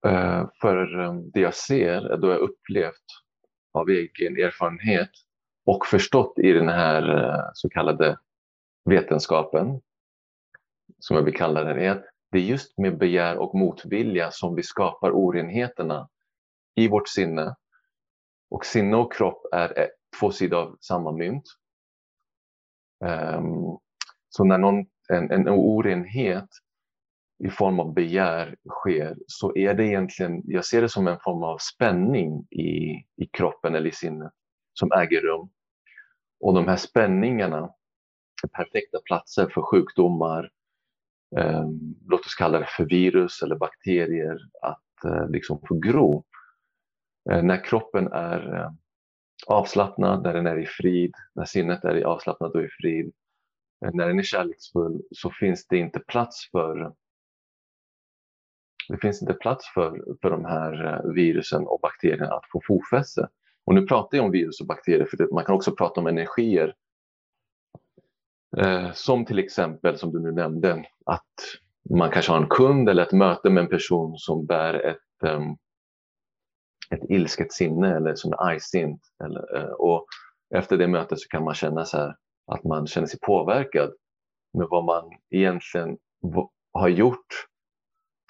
Uh, 0.06 0.48
för 0.60 0.98
um, 1.00 1.30
det 1.30 1.40
jag 1.40 1.54
ser, 1.54 2.16
då 2.16 2.28
jag 2.28 2.38
upplevt 2.38 3.04
av 3.72 3.88
egen 3.88 4.36
erfarenhet 4.36 5.10
och 5.64 5.86
förstått 5.86 6.38
i 6.38 6.52
den 6.52 6.68
här 6.68 7.24
uh, 7.24 7.50
så 7.54 7.68
kallade 7.68 8.18
vetenskapen, 8.86 9.80
som 10.98 11.16
jag 11.16 11.22
vill 11.22 11.36
kalla 11.36 11.64
den, 11.64 11.78
är 11.78 11.90
att 11.90 12.04
det 12.30 12.38
är 12.38 12.42
just 12.42 12.78
med 12.78 12.98
begär 12.98 13.38
och 13.38 13.54
motvilja 13.54 14.30
som 14.30 14.54
vi 14.54 14.62
skapar 14.62 15.10
orenheterna 15.10 16.08
i 16.74 16.88
vårt 16.88 17.08
sinne. 17.08 17.56
Och 18.50 18.66
sinne 18.66 18.96
och 18.96 19.12
kropp 19.12 19.46
är 19.52 19.90
två 20.20 20.30
sidor 20.30 20.58
av 20.58 20.76
samma 20.80 21.12
mynt. 21.12 21.44
Um, 23.04 23.78
så 24.28 24.44
när 24.44 24.58
någon, 24.58 24.86
en, 25.08 25.30
en 25.30 25.48
orenhet 25.48 26.48
i 27.44 27.50
form 27.50 27.80
av 27.80 27.94
begär 27.94 28.56
sker 28.68 29.16
så 29.26 29.56
är 29.56 29.74
det 29.74 29.86
egentligen, 29.86 30.42
jag 30.44 30.64
ser 30.64 30.82
det 30.82 30.88
som 30.88 31.08
en 31.08 31.18
form 31.20 31.42
av 31.42 31.58
spänning 31.58 32.46
i, 32.50 33.04
i 33.16 33.26
kroppen 33.32 33.74
eller 33.74 33.88
i 33.88 33.92
sinnet 33.92 34.32
som 34.72 34.92
äger 34.92 35.20
rum. 35.20 35.48
Och 36.40 36.54
de 36.54 36.68
här 36.68 36.76
spänningarna 36.76 37.74
perfekta 38.52 38.98
platser 39.04 39.48
för 39.54 39.62
sjukdomar, 39.62 40.50
eh, 41.36 41.64
låt 42.06 42.20
oss 42.20 42.34
kalla 42.34 42.58
det 42.58 42.68
för 42.76 42.84
virus 42.84 43.42
eller 43.42 43.56
bakterier, 43.56 44.38
att 44.62 45.04
eh, 45.04 45.28
liksom 45.28 45.60
få 45.68 45.74
gro. 45.74 46.24
Eh, 47.30 47.42
när 47.42 47.64
kroppen 47.64 48.12
är 48.12 48.54
eh, 48.54 48.70
avslappnad, 49.46 50.22
när 50.22 50.34
den 50.34 50.46
är 50.46 50.58
i 50.58 50.66
frid, 50.66 51.14
när 51.34 51.44
sinnet 51.44 51.84
är 51.84 52.04
avslappnat 52.04 52.54
och 52.54 52.62
i 52.62 52.68
frid, 52.80 53.12
eh, 53.84 53.90
när 53.94 54.08
den 54.08 54.18
är 54.18 54.22
kärleksfull 54.22 55.02
så 55.10 55.30
finns 55.30 55.66
det 55.66 55.76
inte 55.76 56.00
plats 56.00 56.50
för 56.50 56.92
det 58.88 58.98
finns 58.98 59.22
inte 59.22 59.34
plats 59.34 59.68
för, 59.74 60.04
för 60.22 60.30
de 60.30 60.44
här 60.44 60.84
eh, 60.84 61.12
virusen 61.12 61.66
och 61.66 61.80
bakterierna 61.82 62.34
att 62.34 62.50
få 62.52 62.60
fotfäste. 62.66 63.28
Och 63.64 63.74
nu 63.74 63.86
pratar 63.86 64.18
jag 64.18 64.24
om 64.24 64.32
virus 64.32 64.60
och 64.60 64.66
bakterier 64.66 65.06
för 65.10 65.34
man 65.34 65.44
kan 65.44 65.54
också 65.54 65.76
prata 65.76 66.00
om 66.00 66.06
energier 66.06 66.74
som 68.94 69.24
till 69.24 69.38
exempel, 69.38 69.98
som 69.98 70.12
du 70.12 70.20
nu 70.20 70.32
nämnde, 70.32 70.84
att 71.06 71.22
man 71.90 72.10
kanske 72.10 72.32
har 72.32 72.42
en 72.42 72.48
kund 72.48 72.88
eller 72.88 73.02
ett 73.02 73.12
möte 73.12 73.50
med 73.50 73.62
en 73.62 73.70
person 73.70 74.18
som 74.18 74.46
bär 74.46 74.74
ett, 74.74 75.30
um, 75.30 75.56
ett 76.90 77.10
ilsket 77.10 77.52
sinne 77.52 77.96
eller 77.96 78.14
som 78.14 78.32
är 78.32 78.42
argsint. 78.42 79.00
Uh, 79.54 79.62
och 79.62 80.06
efter 80.54 80.76
det 80.76 80.88
mötet 80.88 81.20
så 81.20 81.28
kan 81.28 81.44
man 81.44 81.54
känna 81.54 81.84
så 81.84 81.96
här, 81.96 82.14
att 82.46 82.64
man 82.64 82.86
känner 82.86 83.06
sig 83.06 83.20
påverkad 83.20 83.92
med 84.58 84.66
vad 84.70 84.84
man 84.84 85.04
egentligen 85.30 85.98
har 86.72 86.88
gjort 86.88 87.46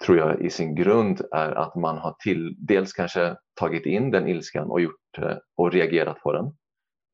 tror 0.05 0.17
jag 0.17 0.41
i 0.41 0.49
sin 0.49 0.75
grund 0.75 1.21
är 1.31 1.51
att 1.51 1.75
man 1.75 1.97
har 1.97 2.15
till, 2.19 2.55
dels 2.57 2.93
kanske 2.93 3.35
tagit 3.53 3.85
in 3.85 4.11
den 4.11 4.27
ilskan 4.27 4.71
och, 4.71 4.81
gjort, 4.81 5.17
eh, 5.17 5.37
och 5.55 5.71
reagerat 5.71 6.19
på 6.19 6.33
den. 6.33 6.45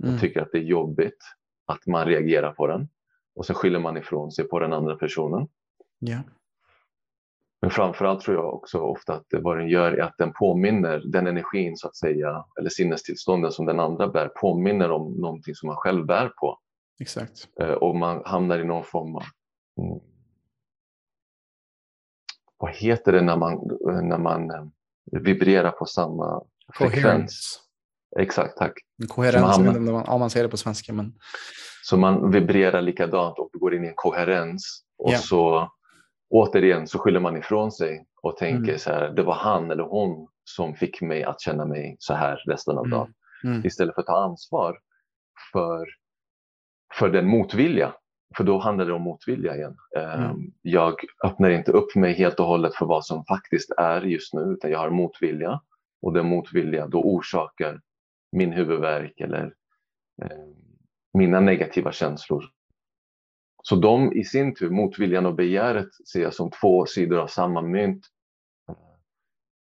Mm. 0.04 0.16
Och 0.16 0.22
tycker 0.22 0.42
att 0.42 0.52
det 0.52 0.58
är 0.58 0.64
jobbigt 0.64 1.18
att 1.74 1.88
man 1.88 2.06
reagerar 2.06 2.52
på 2.52 2.68
den 2.68 2.88
och 3.36 3.45
så 3.45 3.54
skyller 3.54 3.80
man 3.80 3.98
ifrån 3.98 4.32
sig 4.32 4.48
på 4.48 4.60
den 4.60 4.74
andra 4.74 4.95
personen. 4.95 5.48
Yeah. 6.10 6.22
Men 7.62 7.72
framförallt 7.72 8.22
tror 8.22 8.38
jag 8.38 8.54
också 8.54 8.80
ofta 8.80 9.14
att 9.14 9.26
vad 9.32 9.58
den 9.58 9.68
gör 9.68 9.91
är 9.91 10.02
att 10.02 10.18
den 10.18 10.34
påminner 10.34 11.04
den 11.06 11.28
energin 11.28 11.78
så 11.78 11.88
att 11.88 11.95
säga, 11.95 12.45
eller 12.60 12.70
sinnestillstånden 12.70 13.52
som 13.52 13.66
den 13.66 13.80
andra 13.80 14.08
bär, 14.08 14.28
påminner 14.28 14.91
om 14.91 15.14
någonting 15.14 15.56
som 15.56 15.68
man 15.68 15.76
själv 15.76 16.06
bär 16.06 16.30
på. 16.30 16.60
Exakt. 17.00 17.48
Eh, 17.60 17.72
och 17.72 17.95
man 17.95 18.22
hamnar 18.26 18.60
i 18.60 18.64
någon 18.64 18.84
form 18.84 19.16
av 19.16 19.24
mm, 19.82 20.00
vad 22.58 22.76
heter 22.76 23.12
det 23.12 23.22
när 23.22 23.38
man, 23.38 23.54
när 24.08 24.18
man 24.18 24.52
eh, 24.52 24.66
vibrerar 25.12 25.72
på 25.72 25.86
samma 25.86 26.44
frekvens? 26.74 27.62
Exakt, 28.19 28.57
tack. 28.57 28.73
Koherens, 29.07 29.60
man, 29.60 29.85
man, 29.85 30.03
ja, 30.07 30.18
man 30.18 30.30
säger 30.30 30.44
det 30.44 30.52
på 30.52 30.57
svenska. 30.57 30.94
Men... 30.94 31.14
Så 31.84 31.98
man 31.98 32.31
vibrerar 32.31 32.81
likadant 32.81 33.40
och 33.40 33.49
går 33.53 33.76
in 33.76 33.85
i 33.85 33.88
en 33.88 33.94
koherens. 33.95 34.84
Och 34.98 35.10
yeah. 35.10 35.22
så 35.22 35.72
återigen 36.30 36.88
så 36.88 36.99
skyller 36.99 37.19
man 37.19 37.38
ifrån 37.38 37.72
sig 37.72 38.06
och 38.22 38.38
tänker 38.38 38.69
mm. 38.69 38.80
så 38.80 38.90
här, 38.90 39.10
det 39.10 39.23
var 39.23 39.34
han 39.34 39.72
eller 39.72 39.84
hon 39.84 40.27
som 40.44 40.76
fick 40.76 41.02
mig 41.02 41.23
att 41.23 41.41
känna 41.41 41.65
mig 41.65 41.95
så 41.99 42.14
här 42.14 42.44
resten 42.48 42.77
av 42.77 42.85
mm. 42.85 42.98
dagen. 42.98 43.14
Mm. 43.44 43.65
Istället 43.65 43.95
för 43.95 44.02
att 44.02 44.07
ta 44.07 44.23
ansvar 44.23 44.77
för, 45.52 45.88
för 46.99 47.10
den 47.10 47.27
motvilja. 47.27 47.94
För 48.38 48.44
då 48.44 48.60
handlar 48.60 48.85
det 48.85 48.94
om 48.94 49.02
motvilja 49.02 49.56
igen. 49.56 49.77
Mm. 49.98 50.22
Ehm, 50.22 50.52
jag 50.61 50.95
öppnar 51.23 51.49
inte 51.49 51.72
upp 51.72 51.95
mig 51.95 52.14
helt 52.14 52.40
och 52.40 52.45
hållet 52.45 52.76
för 52.76 52.85
vad 52.85 53.06
som 53.06 53.26
faktiskt 53.26 53.72
är 53.77 54.02
just 54.02 54.34
nu, 54.34 54.41
utan 54.41 54.72
jag 54.72 54.80
har 54.80 54.90
motvilja. 54.90 55.61
Och 56.02 56.14
den 56.14 56.27
motvilja 56.27 56.88
då 56.88 57.02
orsakar 57.02 57.80
min 58.34 58.52
huvudvärk 58.52 59.20
eller 59.20 59.54
eh, 60.22 60.48
mina 61.14 61.40
negativa 61.40 61.92
känslor. 61.92 62.44
Så 63.64 63.76
de 63.76 64.14
i 64.14 64.24
sin 64.24 64.56
tur, 64.56 64.70
motviljan 64.70 65.26
och 65.26 65.36
begäret, 65.36 65.90
ser 66.14 66.22
jag 66.22 66.34
som 66.34 66.52
två 66.52 66.86
sidor 66.86 67.20
av 67.20 67.28
samma 67.28 67.62
mynt. 67.62 68.06
Eh, 68.70 68.76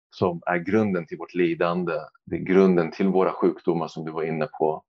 som 0.10 0.42
är 0.46 0.58
grunden 0.58 1.06
till 1.06 1.18
vårt 1.18 1.34
lidande. 1.34 1.94
Det 2.26 2.36
är 2.36 2.40
grunden 2.40 2.92
till 2.92 3.08
våra 3.08 3.32
sjukdomar 3.32 3.88
som 3.88 4.06
du 4.06 4.12
var 4.12 4.24
inne 4.24 4.48
på. 4.60 4.84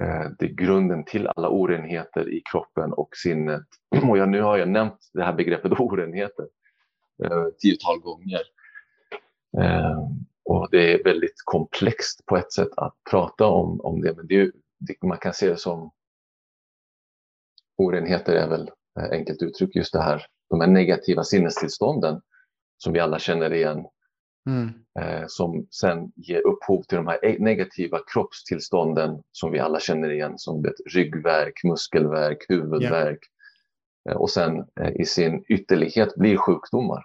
Eh, 0.00 0.30
det 0.38 0.44
är 0.44 0.54
grunden 0.54 1.04
till 1.04 1.26
alla 1.26 1.48
orenheter 1.48 2.32
i 2.32 2.42
kroppen 2.52 2.92
och 2.92 3.16
sinnet. 3.16 3.66
Och 4.10 4.18
jag, 4.18 4.28
nu 4.28 4.42
har 4.42 4.58
jag 4.58 4.68
nämnt 4.68 5.10
det 5.12 5.24
här 5.24 5.32
begreppet 5.32 5.72
orenheter 5.80 6.46
eh, 7.24 7.46
tiotal 7.58 8.00
gånger. 8.00 8.42
Eh, 10.50 10.52
och 10.52 10.68
det 10.70 10.92
är 10.92 11.04
väldigt 11.04 11.42
komplext 11.44 12.26
på 12.26 12.36
ett 12.36 12.52
sätt 12.52 12.72
att 12.76 12.94
prata 13.10 13.46
om, 13.46 13.80
om 13.80 14.00
det. 14.00 14.14
Men 14.16 14.26
det, 14.26 14.52
det, 14.78 15.02
man 15.02 15.18
kan 15.18 15.34
se 15.34 15.48
det 15.48 15.56
som 15.56 15.90
orenheter 17.76 18.32
är 18.32 18.48
väl 18.48 18.70
enkelt 19.12 19.42
uttryck 19.42 19.76
just 19.76 19.92
det 19.92 20.02
här, 20.02 20.26
de 20.50 20.60
här 20.60 20.68
negativa 20.68 21.24
sinnestillstånden 21.24 22.20
som 22.78 22.92
vi 22.92 23.00
alla 23.00 23.18
känner 23.18 23.52
igen. 23.52 23.86
Mm. 24.46 24.68
Eh, 25.00 25.24
som 25.28 25.66
sen 25.70 26.12
ger 26.16 26.46
upphov 26.46 26.82
till 26.82 26.96
de 26.96 27.06
här 27.06 27.24
e-, 27.24 27.36
negativa 27.38 28.00
kroppstillstånden 28.12 29.22
som 29.32 29.50
vi 29.52 29.58
alla 29.58 29.80
känner 29.80 30.10
igen 30.10 30.38
som 30.38 30.62
vet, 30.62 30.74
ryggverk, 30.94 31.64
muskelverk, 31.64 32.46
huvudvärk 32.48 33.18
yeah. 34.08 34.20
och 34.20 34.30
sen 34.30 34.64
eh, 34.80 35.00
i 35.00 35.04
sin 35.04 35.44
ytterlighet 35.48 36.14
blir 36.14 36.36
sjukdomar. 36.36 37.04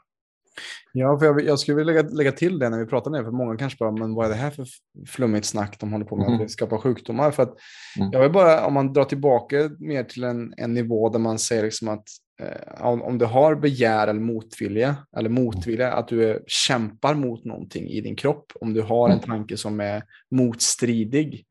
Ja, 0.93 1.19
för 1.19 1.25
jag, 1.25 1.43
jag 1.43 1.59
skulle 1.59 1.77
vilja 1.77 1.93
lägga, 1.93 2.09
lägga, 2.09 2.31
till 2.31 2.59
det 2.59 2.69
när 2.69 2.79
vi 2.79 2.85
pratar 2.85 3.11
nu, 3.11 3.23
för 3.23 3.31
många 3.31 3.57
kanske 3.57 3.77
bara, 3.79 3.91
men 3.91 4.15
vad 4.15 4.25
är 4.25 4.29
det 4.29 4.35
här 4.35 4.51
för 4.51 4.65
flummigt 5.07 5.45
snack 5.45 5.79
de 5.79 5.91
håller 5.91 6.05
på 6.05 6.15
med, 6.15 6.27
mm. 6.27 6.41
att 6.41 6.51
skapa 6.51 6.77
sjukdomar? 6.77 7.31
För 7.31 7.43
att 7.43 7.55
mm. 7.99 8.09
jag 8.11 8.21
vill 8.21 8.31
bara, 8.31 8.65
om 8.65 8.73
man 8.73 8.93
drar 8.93 9.03
tillbaka 9.03 9.69
mer 9.79 10.03
till 10.03 10.23
en, 10.23 10.53
en 10.57 10.73
nivå 10.73 11.09
där 11.09 11.19
man 11.19 11.39
säger 11.39 11.63
liksom 11.63 11.87
att 11.87 12.07
eh, 12.41 12.85
om, 12.85 13.01
om, 13.01 13.17
du 13.17 13.25
har 13.25 13.55
begär 13.55 14.07
eller 14.07 14.19
motvilja, 14.19 14.95
eller 15.17 15.29
motvilja, 15.29 15.93
att 15.93 16.07
du 16.07 16.29
är, 16.29 16.39
kämpar 16.47 17.15
mot 17.15 17.45
någonting 17.45 17.87
i 17.87 18.01
din 18.01 18.15
kropp, 18.15 18.51
om 18.61 18.73
du 18.73 18.81
har 18.81 19.09
en 19.09 19.17
mm. 19.17 19.25
tanke 19.25 19.57
som 19.57 19.79
är 19.79 20.03
motstridig, 20.31 21.45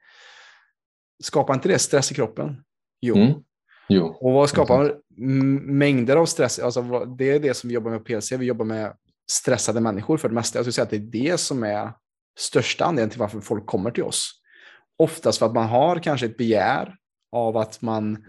skapar 1.23 1.55
inte 1.55 1.69
det 1.69 1.79
stress 1.79 2.13
i 2.13 2.15
kroppen? 2.15 2.63
Jo. 3.01 3.17
Mm. 3.17 3.35
Jo. 3.91 4.17
Och 4.21 4.33
vad 4.33 4.49
skapar 4.49 4.95
mängder 5.67 6.17
av 6.17 6.27
stress? 6.27 6.59
Alltså, 6.59 7.05
det 7.05 7.31
är 7.31 7.41
det 7.41 7.55
som 7.55 7.69
vi 7.69 7.75
jobbar 7.75 7.91
med 7.91 8.01
på 8.01 8.05
PLC. 8.05 8.33
Vi 8.33 8.47
jobbar 8.47 8.65
med 8.65 8.93
stressade 9.31 9.81
människor 9.81 10.17
för 10.17 10.29
det 10.29 10.35
mesta. 10.35 10.59
Jag 10.59 10.65
skulle 10.65 10.73
säga 10.73 10.83
att 10.83 10.91
det 10.91 10.97
är 10.97 11.31
det 11.31 11.41
som 11.41 11.63
är 11.63 11.93
största 12.39 12.85
anledningen 12.85 13.11
till 13.11 13.19
varför 13.19 13.41
folk 13.41 13.67
kommer 13.67 13.91
till 13.91 14.03
oss. 14.03 14.33
Oftast 14.99 15.39
för 15.39 15.47
att 15.47 15.55
man 15.55 15.69
har 15.69 15.99
kanske 15.99 16.27
ett 16.27 16.37
begär 16.37 16.95
av 17.33 17.57
att 17.57 17.83
man 17.83 18.25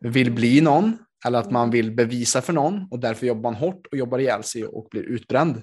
vill 0.00 0.32
bli 0.32 0.60
någon 0.60 0.98
eller 1.26 1.38
att 1.38 1.50
man 1.50 1.70
vill 1.70 1.94
bevisa 1.94 2.42
för 2.42 2.52
någon 2.52 2.88
och 2.90 2.98
därför 2.98 3.26
jobbar 3.26 3.50
man 3.50 3.54
hårt 3.54 3.86
och 3.86 3.98
jobbar 3.98 4.18
ihjäl 4.18 4.42
sig 4.42 4.66
och 4.66 4.88
blir 4.90 5.02
utbränd. 5.02 5.62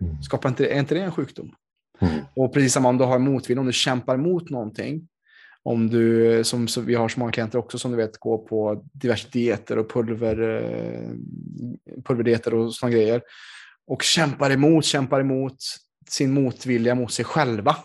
Mm. 0.00 0.22
Skapar 0.22 0.48
inte, 0.48 0.66
är 0.66 0.78
inte 0.78 0.94
det 0.94 1.00
en 1.00 1.12
sjukdom? 1.12 1.54
Mm. 2.00 2.20
Och 2.36 2.54
precis 2.54 2.72
som 2.72 2.86
om 2.86 2.98
du 2.98 3.04
har 3.04 3.18
motvilja, 3.18 3.60
om 3.60 3.66
du 3.66 3.72
kämpar 3.72 4.16
mot 4.16 4.50
någonting, 4.50 5.08
om 5.62 5.90
du, 5.90 6.44
som, 6.44 6.66
vi 6.84 6.94
har 6.94 7.08
så 7.08 7.20
många 7.20 7.32
klienter 7.32 7.58
också 7.58 7.78
som 7.78 7.90
du 7.90 7.96
vet 7.96 8.18
går 8.18 8.38
på 8.38 8.84
diverse 8.92 9.28
dieter 9.32 9.78
och 9.78 9.90
pulver, 9.90 10.40
eh, 10.42 11.10
pulverdieter 12.04 12.54
och 12.54 12.74
sådana 12.74 12.96
grejer 12.96 13.22
och 13.86 14.02
kämpar 14.02 14.50
emot, 14.50 14.84
kämpar 14.84 15.20
emot 15.20 15.56
sin 16.08 16.32
motvilja 16.32 16.94
mot 16.94 17.12
sig 17.12 17.24
själva. 17.24 17.76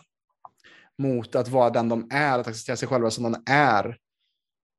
Mot 0.98 1.36
att 1.36 1.50
vara 1.50 1.70
den 1.70 1.90
de 1.90 2.08
är, 2.12 2.40
att 2.40 2.48
acceptera 2.48 2.76
sig 2.76 2.88
själva 2.88 3.10
som 3.10 3.24
de 3.24 3.44
är. 3.46 3.98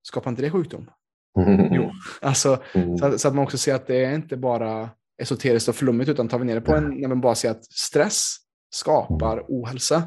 Skapar 0.03 0.31
inte 0.31 0.43
det 0.43 0.51
sjukdom? 0.51 0.91
Mm. 1.39 1.75
Jo, 1.75 1.91
alltså, 2.21 2.63
mm. 2.73 2.99
så, 2.99 3.19
så, 3.19 3.29
att 3.29 3.35
man 3.35 3.45
också 3.45 3.59
ser 3.59 3.75
att 3.75 3.87
det 3.87 4.05
är 4.05 4.15
inte 4.15 4.37
bara 4.37 4.91
esoteriskt 5.23 5.69
och 5.69 5.75
flummigt, 5.75 6.11
utan 6.11 6.29
tar 6.29 6.39
vi 6.39 6.45
ner 6.45 6.55
det 6.55 6.61
på 6.61 6.75
en, 6.75 7.01
när 7.01 7.09
man 7.09 7.21
bara 7.21 7.35
ser 7.35 7.51
att 7.51 7.65
stress 7.65 8.37
skapar 8.71 9.45
ohälsa. 9.49 10.03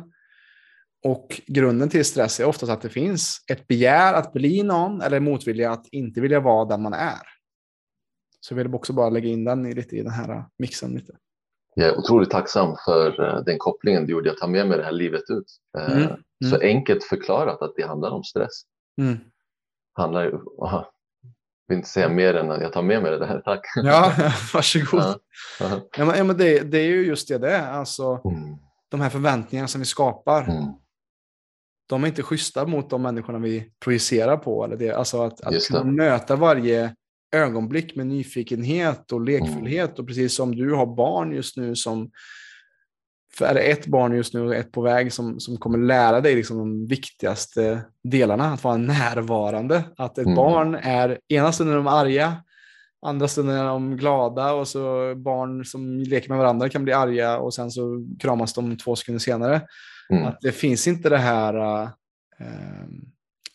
Och 1.03 1.41
grunden 1.47 1.89
till 1.89 2.05
stress 2.05 2.39
är 2.39 2.45
oftast 2.45 2.71
att 2.71 2.81
det 2.81 2.89
finns 2.89 3.43
ett 3.51 3.67
begär 3.67 4.13
att 4.13 4.34
bli 4.34 4.63
någon 4.63 5.01
eller 5.01 5.19
motvilja 5.19 5.71
att 5.71 5.88
inte 5.91 6.21
vilja 6.21 6.39
vara 6.39 6.65
den 6.65 6.81
man 6.81 6.93
är. 6.93 7.21
Så 8.39 8.53
jag 8.53 8.57
vill 8.57 8.73
också 8.73 8.93
bara 8.93 9.09
lägga 9.09 9.30
in 9.30 9.45
den 9.45 9.65
i, 9.65 9.73
lite 9.73 9.95
i 9.95 10.03
den 10.03 10.11
här 10.11 10.45
mixen. 10.57 10.93
Lite. 10.93 11.13
Jag 11.76 11.89
är 11.89 11.97
otroligt 11.97 12.30
tacksam 12.30 12.76
för 12.85 13.21
uh, 13.21 13.43
den 13.43 13.57
kopplingen 13.57 14.05
du 14.05 14.11
gjorde. 14.11 14.30
Jag 14.30 14.38
tar 14.38 14.47
med 14.47 14.67
mig 14.67 14.77
det 14.77 14.84
här 14.84 14.91
livet 14.91 15.23
ut. 15.30 15.57
Uh, 15.77 15.91
mm. 15.91 16.03
Mm. 16.03 16.51
Så 16.51 16.61
enkelt 16.61 17.03
förklarat 17.03 17.61
att 17.61 17.73
det 17.76 17.88
handlar 17.88 18.11
om 18.11 18.23
stress. 18.23 18.61
Mm. 19.01 19.17
Handlar, 19.93 20.27
uh, 20.27 20.84
vill 21.67 21.77
inte 21.77 21.89
säga 21.89 22.09
mer 22.09 22.34
än 22.34 22.51
att 22.51 22.61
jag 22.61 22.73
tar 22.73 22.81
med 22.81 23.01
mig 23.03 23.19
det 23.19 23.26
här. 23.26 23.41
Tack. 23.41 23.61
Ja, 23.76 24.13
varsågod. 24.53 25.19
Ja, 25.59 25.81
ja, 25.97 26.23
men 26.23 26.38
det, 26.38 26.59
det, 26.59 26.77
är 26.77 26.88
ju 26.88 27.05
just 27.05 27.27
det 27.27 27.38
det 27.38 27.51
är. 27.51 27.71
Alltså, 27.71 28.21
mm. 28.26 28.57
De 28.89 29.01
här 29.01 29.09
förväntningarna 29.09 29.67
som 29.67 29.81
vi 29.81 29.85
skapar. 29.85 30.41
Mm 31.91 32.02
de 32.02 32.03
är 32.03 32.07
inte 32.07 32.24
schyssta 32.24 32.66
mot 32.66 32.90
de 32.90 33.02
människorna 33.02 33.40
vi 33.40 33.72
projicerar 33.80 34.38
på. 34.38 34.66
Eller 34.66 34.78
det. 34.78 34.91
Alltså 34.91 35.22
att, 35.22 35.41
att 35.41 35.68
kunna 35.68 35.84
möta 35.84 36.36
varje 36.36 36.95
ögonblick 37.32 37.95
med 37.95 38.07
nyfikenhet 38.07 39.11
och 39.11 39.22
lekfullhet. 39.22 39.90
Mm. 39.90 39.95
Och 39.99 40.07
precis 40.07 40.36
som 40.36 40.56
du 40.56 40.74
har 40.74 40.86
barn 40.86 41.32
just 41.32 41.57
nu 41.57 41.76
som 41.76 42.11
är 43.41 43.56
ett 43.56 43.88
barn 43.88 44.16
just 44.16 44.34
nu 44.34 44.41
och 44.41 44.56
ett 44.56 44.72
på 44.72 44.82
väg 44.82 45.14
som, 45.14 45.40
som 45.40 45.57
kommer 45.57 45.78
lära 45.78 46.22
dig 46.22 46.36
liksom 46.36 46.57
de 46.57 46.88
viktigaste 46.88 47.82
delarna, 48.03 48.53
att 48.53 48.64
vara 48.64 48.78
närvarande. 48.78 49.84
Att 49.98 50.18
ett 50.18 50.26
mm. 50.26 50.36
barn 50.36 50.76
är, 50.76 51.20
ena 51.28 51.52
stunden 51.52 51.76
de 51.76 51.88
arga, 51.88 52.44
andra 53.06 53.28
stunden 53.28 53.56
är 53.56 53.66
de 53.66 53.98
glada 53.98 54.53
och 54.53 54.68
så 54.68 55.16
barn 55.16 55.66
som 55.66 55.99
leker 55.99 56.30
med 56.30 56.38
varandra 56.38 56.70
kan 56.70 56.84
bli 56.84 56.94
arga 56.94 57.38
och 57.38 57.53
sen 57.53 57.72
så 57.72 58.06
kramas 58.20 58.53
de 58.53 58.78
två 58.78 58.95
sekunder 58.95 59.20
senare. 59.20 59.61
Mm. 60.10 60.26
Att 60.26 60.41
det 60.41 60.52
finns 60.52 60.88
inte 60.88 61.10
det 61.10 61.18
här 61.18 61.84
äh, 62.40 62.86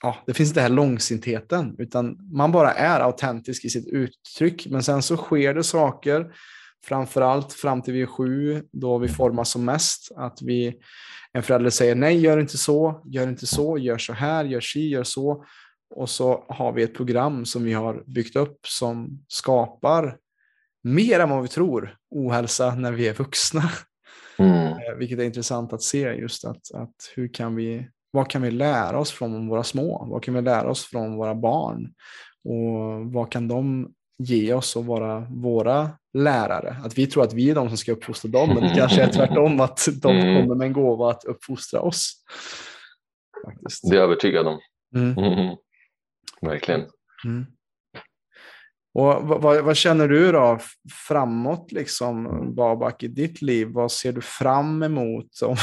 ja, 0.05 0.17
det 0.27 0.35
finns 0.35 0.51
inte 0.51 0.61
här 0.61 0.69
långsintheten, 0.69 1.77
utan 1.79 2.19
man 2.33 2.53
bara 2.53 2.73
är 2.73 3.01
autentisk 3.01 3.65
i 3.65 3.71
sitt 3.71 3.87
uttryck. 3.87 4.67
Men 4.67 4.83
sen 4.83 5.03
så 5.03 5.17
sker 5.17 5.55
det 5.55 5.65
saker, 5.65 6.35
framförallt 6.85 7.53
fram 7.53 7.83
till 7.83 7.95
vi 7.95 8.03
är 8.03 8.07
sju, 8.07 8.63
då 8.73 8.99
vi 8.99 9.09
formas 9.09 9.51
som 9.51 9.65
mest. 9.65 10.13
Att 10.17 10.43
vi, 10.43 10.75
en 11.33 11.43
förälder 11.43 11.71
säger 11.71 11.95
nej, 11.95 12.21
gör 12.21 12.41
inte 12.41 12.59
så, 12.59 13.03
gör 13.05 13.29
inte 13.29 13.47
så, 13.47 13.79
gör 13.79 13.99
så 13.99 14.13
här, 14.13 14.45
gör 14.45 14.61
si, 14.61 14.89
gör 14.89 15.05
så. 15.05 15.45
Och 15.95 16.11
så 16.11 16.45
har 16.49 16.73
vi 16.73 16.83
ett 16.83 16.95
program 16.95 17.45
som 17.45 17.65
vi 17.65 17.73
har 17.73 18.03
byggt 18.07 18.37
upp 18.37 18.67
som 18.67 19.25
skapar 19.29 20.17
mer 20.83 21.21
än 21.21 21.31
vad 21.31 21.43
vi 21.43 21.49
tror 21.49 21.97
ohälsa 22.11 22.75
när 22.75 22.93
vi 22.93 23.09
är 23.09 23.15
vuxna. 23.15 23.71
Mm. 24.39 24.67
Eh, 24.67 24.95
vilket 24.99 25.19
är 25.19 25.25
intressant 25.25 25.73
att 25.73 25.83
se 25.83 25.99
just 25.99 26.45
att, 26.45 26.75
att 26.75 26.95
hur 27.15 27.29
kan 27.29 27.55
vi 27.55 27.89
vad 28.15 28.31
kan 28.31 28.43
vi 28.43 28.51
lära 28.51 28.99
oss 28.99 29.13
från 29.13 29.49
våra 29.49 29.65
små? 29.65 30.07
Vad 30.11 30.23
kan 30.23 30.35
vi 30.35 30.43
lära 30.43 30.71
oss 30.71 30.85
från 30.85 31.17
våra 31.17 31.35
barn? 31.35 31.95
Och 32.45 33.13
vad 33.13 33.33
kan 33.33 33.49
de 33.49 33.93
ge 34.19 34.55
oss 34.55 34.77
och 34.77 34.87
vara 34.87 35.21
våra 35.31 35.91
lärare? 36.13 36.77
Att 36.85 36.99
vi 36.99 37.07
tror 37.07 37.23
att 37.23 37.33
vi 37.33 37.51
är 37.51 37.55
de 37.55 37.69
som 37.69 37.77
ska 37.77 37.93
uppfostra 37.93 38.31
dem, 38.31 38.49
men 38.49 38.63
det 38.63 38.75
kanske 38.77 39.03
är 39.03 39.13
tvärtom 39.13 39.61
att 39.61 39.89
de 40.03 40.17
mm. 40.17 40.43
kommer 40.43 40.55
med 40.55 40.67
en 40.67 40.73
gåva 40.73 41.11
att 41.11 41.25
uppfostra 41.25 41.81
oss. 41.81 42.13
Faktiskt. 43.45 43.91
Det 43.91 43.97
är 43.97 44.01
jag 44.01 44.05
övertygad 44.05 44.47
om. 44.47 44.59
Mm. 44.97 45.19
Mm. 45.19 45.57
Verkligen. 46.41 46.81
Mm. 47.25 47.47
Och 48.95 49.23
vad, 49.23 49.65
vad, 49.65 49.77
känner 49.77 50.09
du 50.09 50.33
då 50.33 50.59
framåt, 51.09 51.73
liksom, 51.73 52.29
Babak, 52.55 53.03
i 53.03 53.09
ditt 53.09 53.43
liv? 53.43 53.69
Vad 53.73 53.93
ser 53.93 54.13
du 54.13 54.21
fram 54.21 54.83
emot 54.83 55.27
om, 55.45 55.57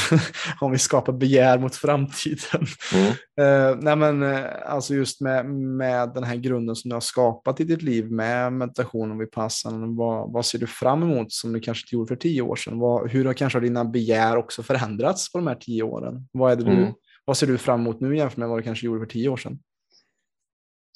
om 0.62 0.72
vi 0.72 0.78
skapar 0.78 1.14
begär 1.14 1.60
mot 1.60 1.76
framtiden? 1.76 2.66
Mm. 2.94 3.08
Uh, 3.42 3.78
nej 3.82 3.96
men, 3.96 4.24
uh, 4.24 4.46
alltså 4.66 4.94
just 4.94 5.22
med, 5.22 5.46
med 5.50 6.14
den 6.14 6.24
här 6.24 6.36
grunden 6.36 6.76
som 6.76 6.90
du 6.90 6.96
har 6.96 7.02
skapat 7.02 7.60
i 7.60 7.64
ditt 7.64 7.82
liv 7.82 8.12
med 8.12 8.54
meditation 8.54 9.12
och 9.12 9.22
vipassana, 9.22 9.88
vad, 9.88 10.32
vad 10.32 10.46
ser 10.46 10.60
du 10.60 10.68
fram 10.68 11.04
emot 11.04 11.32
som 11.32 11.54
du 11.54 11.60
kanske 11.60 11.86
inte 11.86 11.96
gjorde 11.96 12.08
för 12.08 12.16
tio 12.16 12.42
år 12.42 12.56
sedan? 12.56 12.80
Vad, 12.80 13.10
hur 13.10 13.26
har 13.26 13.34
kanske 13.34 13.60
dina 13.60 13.86
begär 13.86 14.38
också 14.38 14.64
förändrats 14.64 15.32
på 15.32 15.38
de 15.38 15.48
här 15.48 15.56
tio 15.56 15.84
åren? 15.84 16.28
Vad, 16.32 16.52
är 16.52 16.56
det 16.56 16.72
mm. 16.72 16.76
du, 16.76 16.94
vad 17.26 17.38
ser 17.38 17.48
du 17.48 17.58
fram 17.58 17.80
emot 17.80 18.00
nu 18.00 18.18
jämfört 18.18 18.38
med 18.38 18.50
vad 18.50 18.60
du 18.60 18.64
kanske 18.64 18.86
gjorde 18.86 19.00
för 19.00 19.12
tio 19.12 19.30
år 19.30 19.38
sedan? 19.38 19.60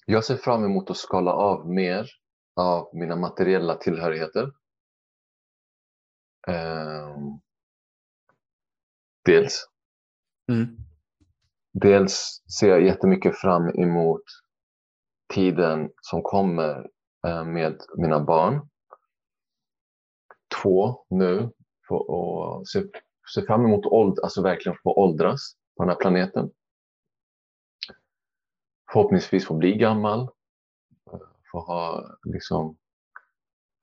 Jag 0.06 0.24
ser 0.24 0.38
fram 0.38 0.64
emot 0.64 0.90
att 0.90 0.98
skala 0.98 1.34
av 1.34 1.70
mer 1.70 2.10
av 2.56 2.90
mina 2.94 3.16
materiella 3.16 3.76
tillhörigheter. 3.76 4.52
Eh, 6.48 7.18
dels. 9.26 9.68
Mm. 10.52 10.78
Dels 11.74 12.44
ser 12.60 12.70
jag 12.70 12.86
jättemycket 12.86 13.38
fram 13.38 13.70
emot 13.70 14.24
tiden 15.34 15.90
som 16.02 16.22
kommer 16.22 16.90
eh, 17.28 17.46
med 17.46 17.82
mina 17.98 18.20
barn. 18.20 18.70
Två, 20.62 21.06
nu, 21.10 21.52
och 21.90 22.68
se, 22.68 22.84
se 23.36 23.42
fram 23.42 23.66
emot 23.66 23.86
åld, 23.86 24.20
alltså 24.20 24.42
verkligen 24.42 24.78
få 24.84 24.94
åldras 24.94 25.56
på 25.78 25.84
den 25.84 25.90
här 25.90 25.98
planeten. 25.98 26.52
Förhoppningsvis 28.92 29.46
få 29.46 29.54
bli 29.54 29.74
gammal 29.78 30.30
få 31.56 31.60
ha 31.60 32.18
liksom 32.24 32.78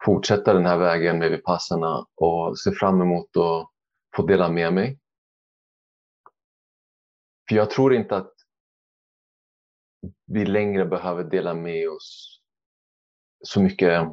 fortsätta 0.04 0.54
den 0.54 0.66
här 0.66 0.78
vägen 0.78 1.18
med 1.18 1.30
Vipassana 1.30 2.06
och 2.14 2.58
ser 2.58 2.72
fram 2.72 3.00
emot 3.00 3.36
att 3.36 3.70
få 4.16 4.26
dela 4.26 4.48
med 4.48 4.72
mig. 4.72 4.98
För 7.48 7.56
jag 7.56 7.70
tror 7.70 7.94
inte 7.94 8.16
att 8.16 8.32
vi 10.26 10.44
längre 10.44 10.84
behöver 10.86 11.24
dela 11.24 11.54
med 11.54 11.88
oss 11.88 12.40
så 13.44 13.62
mycket. 13.62 14.08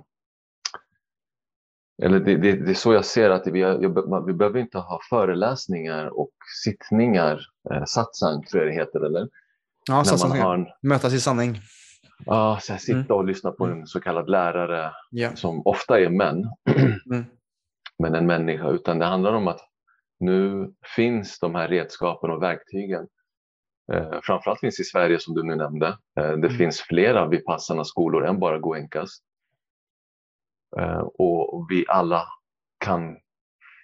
Eller 2.03 2.19
det, 2.19 2.37
det, 2.37 2.51
det 2.51 2.71
är 2.71 2.75
så 2.75 2.93
jag 2.93 3.05
ser 3.05 3.29
att 3.29 3.47
vi, 3.47 3.59
jag, 3.59 4.25
vi 4.25 4.33
behöver 4.33 4.59
inte 4.59 4.77
ha 4.77 4.99
föreläsningar 5.09 6.19
och 6.19 6.31
sittningar, 6.63 7.39
eh, 7.71 7.83
satsang 7.85 8.45
tror 8.45 8.63
jag 8.63 8.71
det 8.71 8.75
heter, 8.75 8.99
eller? 8.99 9.29
Ja, 9.87 10.03
satsang. 10.03 10.67
Mötas 10.81 11.13
i 11.13 11.19
sanning. 11.19 11.59
Ja, 12.25 12.59
så 12.61 12.73
här, 12.73 12.79
sitta 12.79 12.99
mm. 12.99 13.11
och 13.11 13.25
lyssna 13.25 13.51
på 13.51 13.65
en 13.65 13.87
så 13.87 13.99
kallad 13.99 14.29
lärare 14.29 14.91
yeah. 15.11 15.33
som 15.33 15.61
ofta 15.65 15.99
är 15.99 16.09
män, 16.09 16.43
mm. 17.11 17.25
men 17.99 18.15
en 18.15 18.25
människa, 18.25 18.69
utan 18.69 18.99
det 18.99 19.05
handlar 19.05 19.33
om 19.33 19.47
att 19.47 19.59
nu 20.19 20.73
finns 20.95 21.39
de 21.39 21.55
här 21.55 21.67
redskapen 21.67 22.31
och 22.31 22.43
verktygen. 22.43 23.07
Eh, 23.93 24.19
framförallt 24.23 24.59
finns 24.59 24.79
i 24.79 24.83
Sverige 24.83 25.19
som 25.19 25.35
du 25.35 25.43
nu 25.43 25.55
nämnde. 25.55 25.87
Eh, 25.87 25.97
det 26.15 26.47
mm. 26.47 26.49
finns 26.49 26.81
flera 26.81 27.27
Vipassana 27.27 27.83
skolor 27.83 28.25
än 28.25 28.39
bara 28.39 28.59
Goenkas. 28.59 29.09
Eh, 30.77 30.99
och 30.99 31.67
vi 31.69 31.85
alla 31.87 32.27
kan 32.79 33.17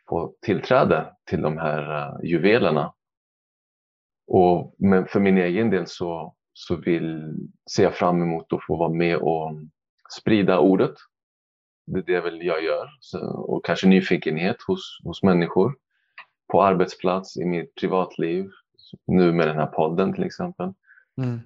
få 0.10 0.36
tillträde 0.42 1.14
till 1.26 1.42
de 1.42 1.58
här 1.58 2.10
uh, 2.10 2.26
juvelerna. 2.26 2.94
Och 4.28 4.76
men 4.78 5.08
för 5.08 5.20
min 5.20 5.38
egen 5.38 5.70
del 5.70 5.88
så, 5.88 6.36
så 6.58 6.76
vill, 6.76 7.36
ser 7.76 7.84
jag 7.84 7.96
fram 7.96 8.22
emot 8.22 8.54
att 8.54 8.66
få 8.68 8.78
vara 8.78 8.90
med 8.90 9.18
och 9.18 9.52
sprida 10.18 10.60
ordet. 10.60 10.96
Det 11.86 12.00
är 12.00 12.04
det 12.04 12.22
väl 12.22 12.46
jag 12.46 12.64
gör. 12.64 12.90
Så, 13.00 13.20
och 13.28 13.66
kanske 13.66 13.88
nyfikenhet 13.88 14.56
hos, 14.68 15.00
hos 15.04 15.24
människor 15.24 15.76
på 16.52 16.64
arbetsplats, 16.64 17.38
i 17.38 17.46
mitt 17.46 17.76
privatliv, 17.76 18.50
nu 19.08 19.34
med 19.34 19.48
den 19.48 19.56
här 19.56 19.68
podden 19.68 20.14
till 20.14 20.24
exempel. 20.24 20.74
Mm. 21.22 21.40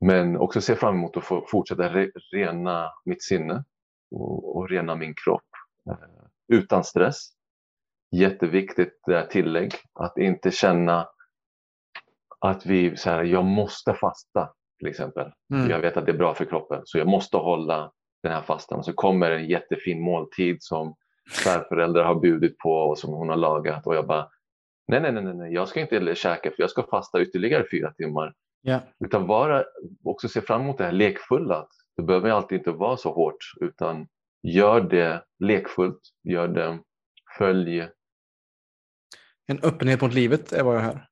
Men 0.00 0.36
också 0.36 0.60
se 0.60 0.76
fram 0.76 0.94
emot 0.94 1.16
att 1.16 1.24
få 1.24 1.46
fortsätta 1.48 1.94
re 1.94 2.10
rena 2.32 2.90
mitt 3.04 3.22
sinne 3.22 3.64
och, 4.10 4.56
och 4.56 4.68
rena 4.68 4.94
min 4.94 5.14
kropp 5.24 5.48
eh, 5.90 5.96
utan 6.48 6.84
stress. 6.84 7.28
Jätteviktigt 8.10 9.00
det 9.06 9.26
tillägg, 9.26 9.74
att 9.92 10.18
inte 10.18 10.50
känna 10.50 11.08
att 12.42 12.66
vi, 12.66 12.96
så 12.96 13.10
här, 13.10 13.24
jag 13.24 13.44
måste 13.44 13.94
fasta 13.94 14.52
till 14.78 14.88
exempel. 14.88 15.32
Mm. 15.54 15.70
Jag 15.70 15.78
vet 15.78 15.96
att 15.96 16.06
det 16.06 16.12
är 16.12 16.18
bra 16.18 16.34
för 16.34 16.44
kroppen 16.44 16.82
så 16.84 16.98
jag 16.98 17.06
måste 17.06 17.36
hålla 17.36 17.92
den 18.22 18.32
här 18.32 18.42
fastan. 18.42 18.78
Och 18.78 18.84
så 18.84 18.92
kommer 18.92 19.30
en 19.30 19.48
jättefin 19.48 20.02
måltid 20.02 20.56
som 20.60 20.94
svärföräldrar 21.30 22.04
har 22.04 22.14
bjudit 22.14 22.58
på 22.58 22.70
och 22.70 22.98
som 22.98 23.12
hon 23.12 23.28
har 23.28 23.36
lagat 23.36 23.86
och 23.86 23.94
jag 23.94 24.06
bara 24.06 24.28
nej, 24.88 25.00
nej, 25.00 25.12
nej, 25.12 25.34
nej, 25.34 25.52
jag 25.52 25.68
ska 25.68 25.80
inte 25.80 26.14
käka 26.14 26.50
för 26.50 26.62
jag 26.62 26.70
ska 26.70 26.82
fasta 26.82 27.22
ytterligare 27.22 27.64
fyra 27.70 27.92
timmar. 27.92 28.34
Yeah. 28.66 28.82
Utan 29.04 29.26
vara, 29.26 29.64
också 30.04 30.28
se 30.28 30.40
fram 30.40 30.60
emot 30.60 30.78
det 30.78 30.84
här 30.84 30.92
lekfulla. 30.92 31.66
Det 31.96 32.02
behöver 32.02 32.30
alltid 32.30 32.58
inte 32.58 32.70
vara 32.70 32.96
så 32.96 33.12
hårt 33.12 33.52
utan 33.60 34.06
gör 34.42 34.80
det 34.80 35.24
lekfullt, 35.38 36.00
gör 36.22 36.48
det, 36.48 36.78
följ. 37.38 37.88
En 39.46 39.58
öppenhet 39.62 40.00
mot 40.00 40.14
livet 40.14 40.52
är 40.52 40.62
vad 40.62 40.76
jag 40.76 40.80
hör. 40.80 41.06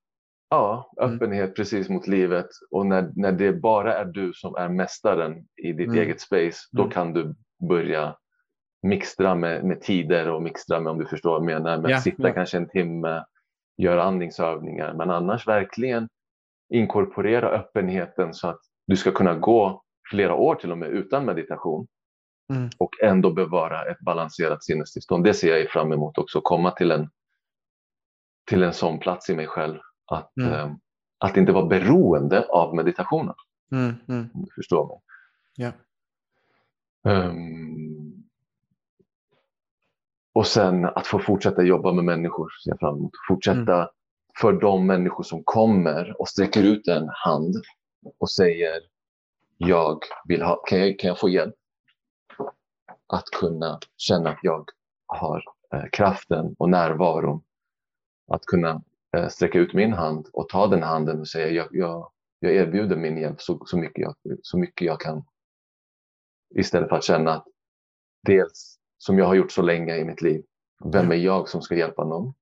Ja, 0.51 0.91
mm. 1.01 1.13
öppenhet 1.13 1.43
mm. 1.43 1.53
precis 1.53 1.89
mot 1.89 2.07
livet 2.07 2.47
och 2.71 2.85
när, 2.85 3.11
när 3.15 3.31
det 3.31 3.53
bara 3.53 3.97
är 3.97 4.05
du 4.05 4.33
som 4.33 4.55
är 4.55 4.69
mästaren 4.69 5.45
i 5.63 5.73
ditt 5.73 5.87
mm. 5.87 5.99
eget 5.99 6.21
space, 6.21 6.57
då 6.71 6.81
mm. 6.81 6.91
kan 6.91 7.13
du 7.13 7.35
börja 7.69 8.15
mixtra 8.83 9.35
med, 9.35 9.63
med 9.63 9.81
tider 9.81 10.29
och 10.29 10.41
mixtra 10.41 10.79
med 10.79 10.91
om 10.91 10.99
du 10.99 11.05
förstår 11.05 11.29
vad 11.29 11.39
jag 11.39 11.45
menar. 11.45 11.77
Men 11.77 11.89
yeah, 11.89 12.01
sitta 12.01 12.23
yeah. 12.23 12.35
kanske 12.35 12.57
en 12.57 12.69
timme, 12.69 13.23
göra 13.77 14.03
andningsövningar. 14.03 14.93
Men 14.93 15.09
annars 15.09 15.47
verkligen 15.47 16.09
inkorporera 16.73 17.49
öppenheten 17.49 18.33
så 18.33 18.47
att 18.47 18.59
du 18.87 18.97
ska 18.97 19.11
kunna 19.11 19.35
gå 19.35 19.83
flera 20.09 20.35
år 20.35 20.55
till 20.55 20.71
och 20.71 20.77
med 20.77 20.89
utan 20.89 21.25
meditation 21.25 21.87
mm. 22.53 22.69
och 22.77 23.03
ändå 23.03 23.33
bevara 23.33 23.85
ett 23.85 23.99
balanserat 23.99 24.63
sinnestillstånd. 24.63 25.23
Det 25.23 25.33
ser 25.33 25.57
jag 25.57 25.69
fram 25.69 25.91
emot 25.91 26.17
också, 26.17 26.41
komma 26.41 26.71
till 26.71 26.91
en, 26.91 27.09
till 28.49 28.63
en 28.63 28.73
sån 28.73 28.99
plats 28.99 29.29
i 29.29 29.35
mig 29.35 29.47
själv. 29.47 29.79
Att, 30.11 30.37
mm. 30.37 30.53
eh, 30.53 30.71
att 31.17 31.37
inte 31.37 31.51
vara 31.51 31.65
beroende 31.65 32.45
av 32.49 32.75
meditationen. 32.75 33.35
Mm. 33.71 33.95
mm. 34.07 34.29
Om 34.33 34.41
du 34.41 34.51
förstår 34.55 34.87
mig. 34.87 34.97
Yeah. 35.59 35.73
Um, 37.29 38.23
och 40.33 40.47
sen 40.47 40.85
att 40.85 41.07
få 41.07 41.19
fortsätta 41.19 41.63
jobba 41.63 41.93
med 41.93 42.05
människor, 42.05 42.49
ser 42.63 42.71
jag 42.71 42.79
fram 42.79 42.95
emot. 42.97 43.11
Fortsätta 43.27 43.75
mm. 43.75 43.87
för 44.41 44.53
de 44.53 44.87
människor 44.87 45.23
som 45.23 45.43
kommer 45.43 46.21
och 46.21 46.29
sträcker 46.29 46.63
ut 46.63 46.87
en 46.87 47.09
hand 47.09 47.55
och 48.19 48.31
säger 48.31 48.81
jag 49.57 49.99
vill 50.27 50.41
ha, 50.41 50.55
kan 50.55 50.79
jag, 50.79 50.99
kan 50.99 51.07
jag 51.07 51.19
få 51.19 51.29
hjälp? 51.29 51.55
Att 53.07 53.25
kunna 53.25 53.79
känna 53.97 54.29
att 54.29 54.39
jag 54.41 54.65
har 55.07 55.43
eh, 55.73 55.83
kraften 55.91 56.55
och 56.59 56.69
närvaron. 56.69 57.43
Att 58.27 58.45
kunna 58.45 58.81
sträcka 59.29 59.59
ut 59.59 59.73
min 59.73 59.93
hand 59.93 60.27
och 60.33 60.49
ta 60.49 60.67
den 60.67 60.83
handen 60.83 61.19
och 61.19 61.27
säga 61.27 61.49
jag, 61.49 61.67
jag, 61.71 62.11
jag 62.39 62.55
erbjuder 62.55 62.95
min 62.95 63.17
hjälp 63.17 63.41
så, 63.41 63.65
så, 63.65 63.77
mycket 63.77 64.01
jag, 64.01 64.15
så 64.41 64.57
mycket 64.57 64.85
jag 64.85 64.99
kan. 64.99 65.23
Istället 66.55 66.89
för 66.89 66.95
att 66.95 67.03
känna 67.03 67.33
att 67.33 67.45
dels 68.23 68.79
som 68.97 69.17
jag 69.17 69.25
har 69.25 69.35
gjort 69.35 69.51
så 69.51 69.61
länge 69.61 69.97
i 69.97 70.03
mitt 70.03 70.21
liv. 70.21 70.45
Vem 70.93 71.11
är 71.11 71.15
jag 71.15 71.49
som 71.49 71.61
ska 71.61 71.75
hjälpa 71.75 72.03
någon? 72.03 72.33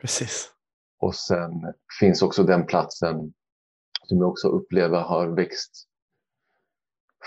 Precis. 0.00 0.52
Och 0.98 1.14
sen 1.14 1.52
finns 2.00 2.22
också 2.22 2.42
den 2.42 2.66
platsen 2.66 3.32
som 4.02 4.18
jag 4.18 4.28
också 4.28 4.48
upplever 4.48 5.00
har 5.00 5.28
växt 5.28 5.86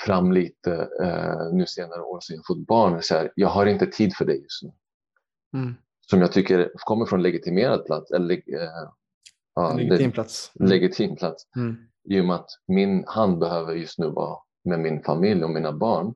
fram 0.06 0.32
lite 0.32 0.90
eh, 1.02 1.54
nu 1.54 1.66
senare 1.66 2.02
år 2.02 2.20
sedan 2.20 2.36
jag 2.36 2.46
fått 2.46 2.68
barn. 2.68 3.04
Så 3.04 3.16
här, 3.16 3.32
jag 3.36 3.48
har 3.48 3.66
inte 3.66 3.86
tid 3.86 4.16
för 4.16 4.26
dig 4.26 4.42
just 4.42 4.64
nu. 4.64 4.72
Mm. 5.60 5.76
Som 6.10 6.22
jag 6.22 6.32
tycker 6.32 6.72
kommer 6.76 7.06
från 7.06 7.22
legitimerad 7.22 7.86
plats. 7.86 8.12
Eller, 8.12 8.36
eh, 8.36 8.90
ja, 9.56 9.74
legitim 9.74 10.12
plats. 10.12 10.52
Mm. 10.60 10.70
Legitim 10.70 11.16
plats. 11.16 11.44
Mm. 11.56 11.76
I 12.10 12.22
och 12.22 12.26
med 12.26 12.36
att 12.36 12.50
min 12.68 13.04
hand 13.08 13.40
behöver 13.40 13.74
just 13.74 14.00
nu 14.00 14.10
vara 14.10 14.40
med 14.64 14.80
min 14.80 15.04
familj 15.04 15.44
och 15.44 15.50
mina 15.50 15.72
barn. 15.72 16.16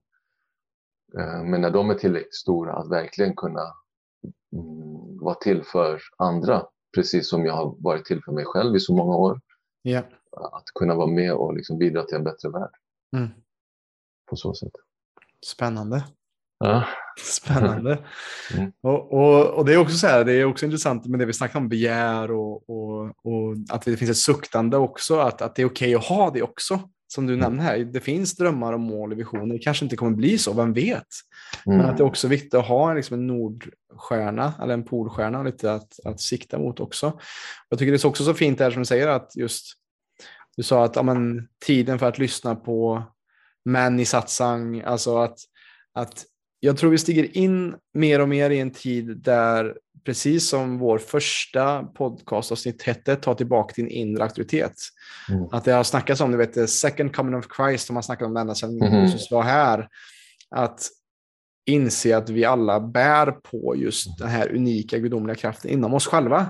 Eh, 1.18 1.44
men 1.44 1.62
när 1.62 1.72
de 1.72 1.90
är 1.90 1.96
tillräckligt 1.96 2.36
stora 2.36 2.74
att 2.74 2.92
verkligen 2.92 3.36
kunna 3.36 3.74
mm, 4.54 5.18
vara 5.20 5.36
till 5.36 5.64
för 5.64 6.02
andra, 6.18 6.68
precis 6.96 7.30
som 7.30 7.46
jag 7.46 7.54
har 7.54 7.76
varit 7.80 8.06
till 8.06 8.24
för 8.24 8.32
mig 8.32 8.46
själv 8.46 8.76
i 8.76 8.80
så 8.80 8.96
många 8.96 9.16
år. 9.16 9.42
Yeah. 9.84 10.06
Att 10.32 10.66
kunna 10.76 10.96
vara 10.96 11.08
med 11.08 11.34
och 11.34 11.54
liksom 11.54 11.78
bidra 11.78 12.04
till 12.04 12.16
en 12.16 12.24
bättre 12.24 12.50
värld. 12.50 12.72
Mm. 13.16 13.30
På 14.30 14.36
så 14.36 14.54
sätt. 14.54 14.72
Spännande. 15.46 16.04
Ja. 16.60 16.88
Spännande. 17.20 17.98
Mm. 18.58 18.72
Och, 18.84 19.14
och, 19.14 19.46
och, 19.46 19.66
det 19.66 19.74
är 19.74 19.78
också 19.78 19.98
så 19.98 20.08
här, 20.08 20.26
det 20.26 20.34
är 20.34 20.46
också 20.46 20.66
intressant 20.66 21.06
med 21.06 21.20
det 21.20 21.26
vi 21.26 21.34
snackar 21.34 21.60
om 21.60 21.70
begär 21.70 22.32
och, 22.32 22.70
och, 22.70 23.06
och 23.06 23.56
att 23.70 23.82
det 23.82 23.98
finns 23.98 24.12
ett 24.12 24.18
suktande 24.18 24.78
också, 24.78 25.20
att, 25.20 25.42
att 25.42 25.56
det 25.56 25.62
är 25.62 25.66
okej 25.66 25.96
okay 25.96 25.96
att 25.96 26.18
ha 26.18 26.32
det 26.32 26.42
också 26.42 26.80
som 27.08 27.28
du 27.28 27.34
mm. 27.34 27.44
nämner 27.44 27.64
här, 27.64 27.78
det 27.78 28.00
finns 28.00 28.36
drömmar 28.36 28.74
och 28.74 28.80
mål 28.80 29.12
och 29.12 29.20
visioner. 29.20 29.54
Det 29.54 29.60
kanske 29.60 29.86
inte 29.86 29.96
kommer 29.96 30.18
bli 30.18 30.38
så, 30.38 30.54
vem 30.54 30.74
vet? 30.74 31.08
Mm. 31.66 31.78
Men 31.78 31.86
att 31.86 31.98
det 31.98 32.04
är 32.04 32.08
också 32.08 32.28
viktigt 32.28 32.54
att 32.54 32.68
ha 32.68 32.94
liksom 32.94 33.14
en 33.14 33.28
nordstjärna 33.28 34.54
eller 34.62 34.74
en 34.74 34.84
polstjärna 34.84 35.44
lite 35.44 35.74
att, 35.74 36.06
att 36.06 36.22
sikta 36.22 36.60
mot 36.60 36.80
också. 36.80 37.20
Jag 37.70 37.80
tycker 37.80 37.92
det 37.92 38.04
är 38.04 38.08
också 38.08 38.24
så 38.24 38.34
fint 38.34 38.58
där 38.58 38.72
som 38.72 38.82
du 38.82 38.86
säger 38.86 39.08
att 39.08 39.36
just 39.36 39.74
du 40.58 40.64
sa 40.64 40.84
att 40.84 40.96
ja, 40.96 41.04
men, 41.04 41.48
tiden 41.66 42.00
för 42.00 42.06
att 42.06 42.20
lyssna 42.20 42.56
på 42.56 43.04
män 43.66 44.00
i 44.00 44.06
satsang, 44.06 44.82
alltså 44.82 45.18
att, 45.18 45.40
att 45.94 46.26
jag 46.60 46.78
tror 46.78 46.92
vi 46.92 46.98
stiger 46.98 47.38
in 47.38 47.76
mer 47.94 48.22
och 48.22 48.30
mer 48.30 48.50
i 48.50 48.60
en 48.60 48.72
tid 48.72 49.18
där 49.18 49.78
precis 50.06 50.50
som 50.50 50.78
vår 50.78 50.98
första 50.98 51.84
podcastavsnitt 51.84 52.84
hette, 52.84 53.16
ta 53.16 53.36
tillbaka 53.36 53.74
din 53.76 53.88
inre 53.88 54.24
auktoritet. 54.24 54.74
Mm. 55.30 55.48
Att 55.52 55.66
det 55.66 55.72
har 55.72 55.84
snackats 55.84 56.22
om, 56.22 56.32
du 56.32 56.38
vet, 56.38 56.54
the 56.54 56.68
second 56.68 57.16
coming 57.16 57.36
of 57.36 57.46
Christ, 57.58 57.88
som 57.88 57.94
man 57.94 58.04
snackat 58.04 58.26
om 58.26 58.38
ända 58.38 58.56
sedan 58.56 58.82
mm. 58.82 59.02
Jesus 59.02 59.32
var 59.32 59.44
här. 59.44 59.88
Att 60.50 60.90
inse 61.66 62.18
att 62.18 62.30
vi 62.30 62.46
alla 62.46 62.80
bär 62.80 63.32
på 63.32 63.76
just 63.78 64.18
den 64.18 64.28
här 64.28 64.56
unika 64.56 64.98
gudomliga 64.98 65.36
kraften 65.36 65.72
inom 65.72 65.94
oss 65.94 66.08
själva. 66.08 66.50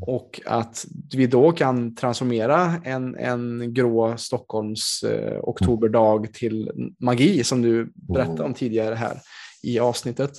Och 0.00 0.40
att 0.46 0.86
vi 1.14 1.26
då 1.26 1.52
kan 1.52 1.94
transformera 1.94 2.80
en, 2.84 3.16
en 3.16 3.74
grå 3.74 4.16
Stockholms 4.16 5.02
eh, 5.02 5.40
oktoberdag 5.42 6.32
till 6.32 6.70
magi, 7.00 7.44
som 7.44 7.62
du 7.62 7.92
berättade 7.94 8.42
om 8.42 8.54
tidigare 8.54 8.94
här 8.94 9.20
i 9.62 9.78
avsnittet. 9.78 10.32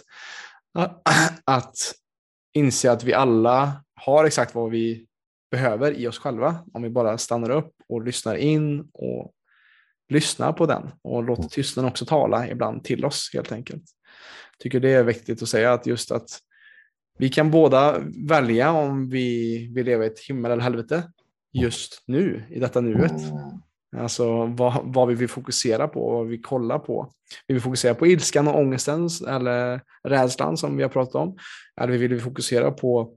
Att 1.46 1.76
inse 2.54 2.92
att 2.92 3.04
vi 3.04 3.14
alla 3.14 3.84
har 3.96 4.26
exakt 4.26 4.56
vad 4.56 4.72
vi 4.72 5.06
behöver 5.52 5.92
i 5.92 6.08
oss 6.08 6.20
själva. 6.20 6.66
Om 6.74 6.84
vi 6.84 6.90
bara 6.90 7.18
stannar 7.18 7.50
upp 7.50 7.74
och 7.90 8.04
lyssnar 8.04 8.36
in 8.36 8.88
och 8.94 9.34
lyssnar 10.10 10.54
på 10.54 10.66
den 10.66 10.92
och 11.02 11.24
låter 11.24 11.42
mm. 11.42 11.50
tystnaden 11.50 11.92
också 11.92 12.06
tala 12.06 12.48
ibland 12.48 12.84
till 12.84 13.06
oss 13.06 13.30
helt 13.34 13.52
enkelt. 13.52 13.84
tycker 14.60 14.80
det 14.80 14.92
är 14.92 15.04
viktigt 15.04 15.42
att 15.42 15.50
säga 15.50 15.74
att 15.74 15.86
just 15.86 16.12
att 16.12 16.40
vi 17.18 17.30
kan 17.30 17.52
båda 17.52 18.00
välja 18.28 18.72
om 18.72 19.10
vi 19.10 19.58
vill 19.74 19.86
leva 19.86 20.04
i 20.04 20.08
ett 20.08 20.20
himmel 20.20 20.52
eller 20.52 20.64
helvete 20.64 21.04
just 21.54 22.04
nu, 22.08 22.44
i 22.50 22.60
detta 22.60 22.82
nuet. 22.82 23.12
Mm. 23.12 23.62
Alltså 23.98 24.46
vad, 24.46 24.82
vad 24.84 25.08
vi 25.08 25.16
vill 25.16 25.30
fokusera 25.30 25.88
på, 25.88 26.12
vad 26.12 26.28
vi 26.28 26.38
kollar 26.38 26.80
på. 26.80 27.12
Vill 27.48 27.56
vi 27.56 27.62
fokusera 27.62 27.96
på 27.96 28.08
ilskan 28.08 28.48
och 28.48 28.60
ångesten 28.60 29.10
eller 29.28 29.82
rädslan 30.04 30.58
som 30.58 30.78
vi 30.78 30.84
har 30.84 30.90
pratat 30.90 31.16
om? 31.16 31.38
Eller 31.82 31.98
vill 31.98 32.14
vi 32.14 32.20
fokusera 32.20 32.72
på 32.72 33.16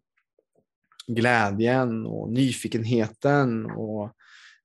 glädjen 1.07 2.07
och 2.07 2.33
nyfikenheten 2.33 3.67
och 3.67 4.13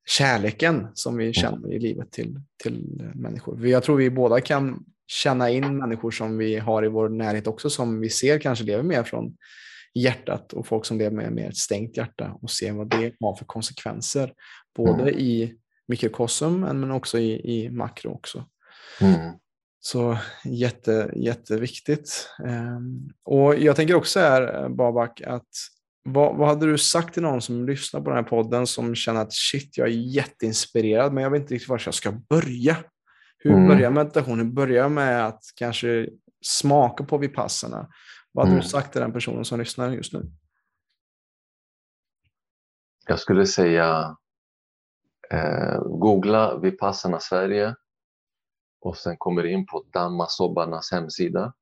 kärleken 0.05 0.87
som 0.93 1.17
vi 1.17 1.33
känner 1.33 1.73
i 1.73 1.79
livet 1.79 2.11
till, 2.11 2.39
till 2.63 3.11
människor. 3.15 3.67
Jag 3.67 3.83
tror 3.83 3.97
vi 3.97 4.09
båda 4.09 4.41
kan 4.41 4.85
känna 5.11 5.49
in 5.49 5.77
människor 5.77 6.11
som 6.11 6.38
vi 6.38 6.57
har 6.57 6.85
i 6.85 6.88
vår 6.88 7.09
närhet 7.09 7.47
också 7.47 7.69
som 7.69 7.99
vi 7.99 8.09
ser 8.09 8.39
kanske 8.39 8.65
lever 8.65 8.83
mer 8.83 9.03
från 9.03 9.38
hjärtat 9.93 10.53
och 10.53 10.67
folk 10.67 10.85
som 10.85 10.97
lever 10.97 11.15
med 11.15 11.31
mer 11.31 11.49
ett 11.49 11.57
stängt 11.57 11.97
hjärta 11.97 12.38
och 12.41 12.51
se 12.51 12.71
vad 12.71 12.89
det 12.89 13.13
har 13.19 13.35
för 13.35 13.45
konsekvenser. 13.45 14.33
Både 14.75 15.01
mm. 15.01 15.15
i 15.15 15.55
mikrokosm 15.88 16.59
men 16.59 16.91
också 16.91 17.19
i, 17.19 17.55
i 17.55 17.69
makro 17.69 18.13
också. 18.13 18.45
Mm. 19.01 19.31
Så 19.79 20.17
jätte, 20.45 21.11
jätteviktigt. 21.15 22.29
Um, 22.43 23.09
och 23.23 23.55
jag 23.55 23.75
tänker 23.75 23.95
också 23.95 24.19
här 24.19 24.69
Babak 24.69 25.21
att 25.21 25.49
vad, 26.03 26.38
vad, 26.38 26.47
hade 26.47 26.65
du 26.65 26.77
sagt 26.77 27.13
till 27.13 27.23
någon 27.23 27.41
som 27.41 27.65
lyssnar 27.65 28.01
på 28.01 28.09
den 28.09 28.17
här 28.17 28.29
podden 28.29 28.67
som 28.67 28.95
känner 28.95 29.21
att 29.21 29.33
shit, 29.33 29.77
jag 29.77 29.88
är 29.88 29.91
jätteinspirerad 29.91 31.13
men 31.13 31.23
jag 31.23 31.31
vet 31.31 31.41
inte 31.41 31.53
riktigt 31.53 31.69
var 31.69 31.81
jag 31.85 31.93
ska 31.93 32.11
börja? 32.11 32.77
Hur 33.43 33.53
mm. 33.53 33.68
börjar 33.68 33.91
meditationen? 33.91 34.53
Börja 34.53 34.89
med 34.89 35.27
att 35.27 35.43
kanske 35.55 36.09
smaka 36.41 37.03
på 37.03 37.18
vipassarna. 37.18 37.88
Vad 38.31 38.45
hade 38.45 38.53
mm. 38.53 38.63
du 38.63 38.69
sagt 38.69 38.91
till 38.91 39.01
den 39.01 39.13
personen 39.13 39.45
som 39.45 39.59
lyssnar 39.59 39.91
just 39.91 40.13
nu? 40.13 40.31
Jag 43.07 43.19
skulle 43.19 43.45
säga 43.45 44.18
eh, 45.31 45.81
googla 45.81 46.57
Vipassana 46.57 47.19
Sverige 47.19 47.76
och 48.81 48.97
sen 48.97 49.18
kommer 49.18 49.45
in 49.45 49.65
på 49.65 49.85
Dhammasobbarnas 49.93 50.91
hemsida 50.91 51.53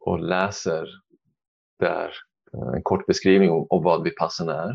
och 0.00 0.20
läser 0.20 0.86
där 1.78 2.12
Eh, 2.54 2.74
en 2.74 2.82
kort 2.82 3.06
beskrivning 3.06 3.50
om, 3.50 3.66
om 3.70 3.82
vad 3.82 4.04
Vipassana 4.04 4.54
är. 4.54 4.74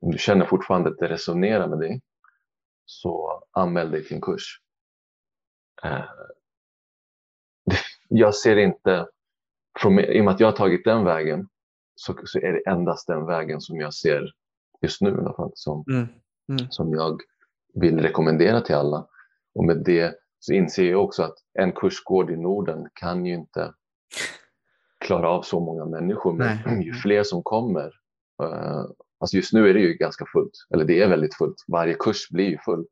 Om 0.00 0.10
du 0.10 0.18
känner 0.18 0.46
fortfarande 0.46 0.90
att 0.90 0.98
det 0.98 1.08
resonerar 1.08 1.68
med 1.68 1.78
dig 1.78 2.00
så 2.86 3.42
anmäl 3.52 3.90
dig 3.90 4.04
till 4.04 4.14
en 4.14 4.20
kurs. 4.20 4.60
Eh, 5.84 6.04
jag 8.08 8.34
ser 8.34 8.56
inte, 8.56 9.06
från, 9.80 9.98
i 9.98 10.20
och 10.20 10.24
med 10.24 10.34
att 10.34 10.40
jag 10.40 10.48
har 10.48 10.56
tagit 10.56 10.84
den 10.84 11.04
vägen, 11.04 11.48
så, 11.94 12.14
så 12.24 12.38
är 12.38 12.52
det 12.52 12.70
endast 12.70 13.06
den 13.06 13.26
vägen 13.26 13.60
som 13.60 13.76
jag 13.76 13.94
ser 13.94 14.32
just 14.82 15.00
nu 15.00 15.10
i 15.10 15.12
alla 15.12 15.34
fall, 15.34 15.50
som, 15.54 15.84
mm. 15.88 16.06
Mm. 16.48 16.70
som 16.70 16.94
jag 16.94 17.20
vill 17.74 18.00
rekommendera 18.00 18.60
till 18.60 18.74
alla. 18.74 19.06
Och 19.54 19.64
med 19.64 19.84
det 19.84 20.14
så 20.38 20.52
inser 20.52 20.90
jag 20.90 21.04
också 21.04 21.22
att 21.22 21.34
en 21.58 21.72
kursgård 21.72 22.30
i 22.30 22.36
Norden 22.36 22.88
kan 22.94 23.26
ju 23.26 23.34
inte 23.34 23.74
klara 24.98 25.28
av 25.28 25.42
så 25.42 25.60
många 25.60 25.84
människor. 25.84 26.32
Men 26.32 26.58
Nej. 26.66 26.84
ju 26.86 26.92
fler 26.92 27.22
som 27.22 27.42
kommer, 27.42 27.86
uh, 28.42 28.86
alltså 29.18 29.36
just 29.36 29.52
nu 29.52 29.70
är 29.70 29.74
det 29.74 29.80
ju 29.80 29.94
ganska 29.94 30.24
fullt, 30.32 30.66
eller 30.74 30.84
det 30.84 31.02
är 31.02 31.08
väldigt 31.08 31.34
fullt. 31.34 31.64
Varje 31.68 31.94
kurs 31.94 32.30
blir 32.30 32.50
ju 32.50 32.58
full. 32.58 32.86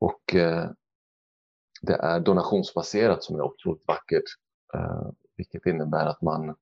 Och 0.00 0.34
uh, 0.34 0.70
det 1.82 1.94
är 1.94 2.20
donationsbaserat 2.20 3.24
som 3.24 3.36
är 3.36 3.42
otroligt 3.42 3.84
vackert, 3.86 4.24
uh, 4.74 5.10
vilket 5.36 5.66
innebär 5.66 6.06
att 6.06 6.22
man, 6.22 6.54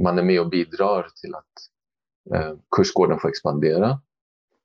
man 0.00 0.18
är 0.18 0.22
med 0.22 0.40
och 0.40 0.48
bidrar 0.48 1.08
till 1.20 1.34
att 1.34 1.52
uh, 2.34 2.58
kursgården 2.76 3.18
får 3.18 3.28
expandera 3.28 4.00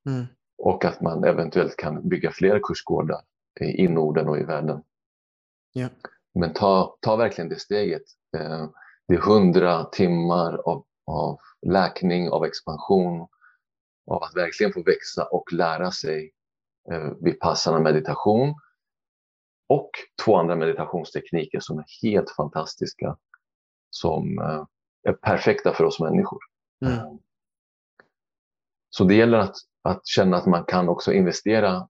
mm. 0.05 0.25
och 0.57 0.85
att 0.85 1.01
man 1.01 1.23
eventuellt 1.23 1.77
kan 1.77 2.09
bygga 2.09 2.31
fler 2.31 2.59
kursgårdar 2.63 3.21
i 3.61 3.87
Norden 3.87 4.29
och 4.29 4.37
i 4.37 4.43
världen. 4.43 4.83
Yeah. 5.75 5.91
Men 6.33 6.53
ta, 6.53 6.97
ta 7.01 7.15
verkligen 7.15 7.49
det 7.49 7.59
steget. 7.59 8.03
Det 9.07 9.13
är 9.13 9.17
hundra 9.17 9.83
timmar 9.83 10.57
av, 10.57 10.85
av 11.09 11.39
läkning, 11.61 12.29
av 12.29 12.45
expansion, 12.45 13.27
av 14.07 14.23
att 14.23 14.35
verkligen 14.35 14.73
få 14.73 14.83
växa 14.83 15.23
och 15.23 15.53
lära 15.53 15.91
sig 15.91 16.31
eh, 16.91 17.11
vipassana 17.21 17.79
meditation 17.79 18.55
och 19.67 19.89
två 20.25 20.35
andra 20.35 20.55
meditationstekniker 20.55 21.59
som 21.59 21.79
är 21.79 21.85
helt 22.01 22.29
fantastiska, 22.29 23.17
som 23.89 24.39
eh, 24.39 24.65
är 25.03 25.13
perfekta 25.13 25.73
för 25.73 25.83
oss 25.83 25.99
människor. 25.99 26.39
Mm. 26.85 26.93
Eh, 26.93 27.13
så 28.89 29.03
det 29.03 29.15
gäller 29.15 29.37
att, 29.37 29.55
att 29.81 30.07
känna 30.07 30.37
att 30.37 30.45
man 30.45 30.63
kan 30.63 30.89
också 30.89 31.13
investera 31.13 31.87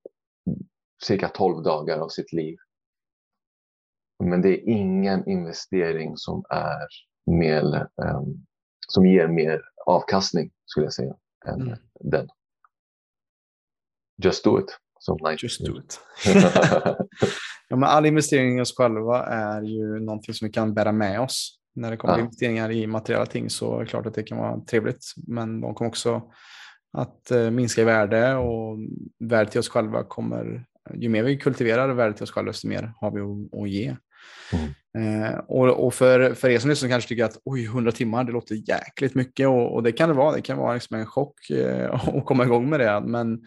cirka 1.03 1.29
12 1.29 1.63
dagar 1.63 1.99
av 1.99 2.09
sitt 2.09 2.33
liv. 2.33 2.57
Men 4.23 4.41
det 4.41 4.49
är 4.49 4.69
ingen 4.69 5.29
investering 5.29 6.17
som 6.17 6.43
är 6.49 6.87
mer, 7.25 7.87
um, 7.95 8.45
som 8.87 9.05
ger 9.05 9.27
mer 9.27 9.61
avkastning 9.85 10.51
skulle 10.65 10.85
jag 10.85 10.93
säga 10.93 11.15
än 11.45 11.61
mm. 11.61 11.77
den. 11.99 12.27
Just 14.23 14.43
do 14.43 14.59
it. 14.59 14.77
Som 14.99 15.17
Just 15.41 15.65
do 15.65 15.79
it. 15.79 15.99
ja, 17.69 17.75
men 17.75 17.83
all 17.83 18.05
investering 18.05 18.59
i 18.59 18.61
oss 18.61 18.75
själva 18.77 19.25
är 19.25 19.61
ju 19.61 19.99
någonting 19.99 20.33
som 20.33 20.47
vi 20.47 20.51
kan 20.51 20.73
bära 20.73 20.91
med 20.91 21.21
oss. 21.21 21.59
När 21.75 21.91
det 21.91 21.97
kommer 21.97 22.13
ja. 22.13 22.19
investeringar 22.19 22.71
i 22.71 22.87
materiella 22.87 23.25
ting 23.25 23.49
så 23.49 23.75
är 23.75 23.79
det 23.79 23.85
klart 23.85 24.05
att 24.05 24.13
det 24.13 24.23
kan 24.23 24.37
vara 24.37 24.59
trevligt. 24.59 25.13
Men 25.27 25.61
de 25.61 25.73
kommer 25.73 25.89
också 25.89 26.21
att 26.97 27.31
uh, 27.31 27.49
minska 27.49 27.81
i 27.81 27.85
värde 27.85 28.35
och 28.35 28.77
värdet 29.19 29.51
till 29.51 29.59
oss 29.59 29.69
själva 29.69 30.03
kommer, 30.03 30.65
ju 30.93 31.09
mer 31.09 31.23
vi 31.23 31.37
kultiverar 31.37 31.93
värdet 31.93 32.17
till 32.17 32.23
oss 32.23 32.31
själva, 32.31 32.51
desto 32.51 32.67
mer 32.67 32.93
har 32.95 33.11
vi 33.11 33.21
att, 33.21 33.61
att 33.61 33.69
ge. 33.69 33.95
Mm. 34.53 35.23
Eh, 35.23 35.37
och, 35.37 35.85
och 35.85 35.93
för, 35.93 36.33
för 36.33 36.49
er 36.49 36.59
som 36.59 36.69
lyssnar 36.69 36.89
kanske 36.89 37.07
tycker 37.07 37.25
att 37.25 37.37
oj, 37.45 37.65
100 37.65 37.91
timmar, 37.91 38.23
det 38.23 38.31
låter 38.31 38.69
jäkligt 38.69 39.15
mycket 39.15 39.47
och, 39.47 39.75
och 39.75 39.83
det 39.83 39.91
kan 39.91 40.09
det 40.09 40.15
vara. 40.15 40.35
Det 40.35 40.41
kan 40.41 40.57
vara 40.57 40.73
liksom 40.73 40.97
en 40.97 41.05
chock 41.05 41.49
eh, 41.49 41.93
att 42.17 42.25
komma 42.25 42.43
igång 42.43 42.69
med 42.69 42.79
det. 42.79 43.01
Men 43.05 43.41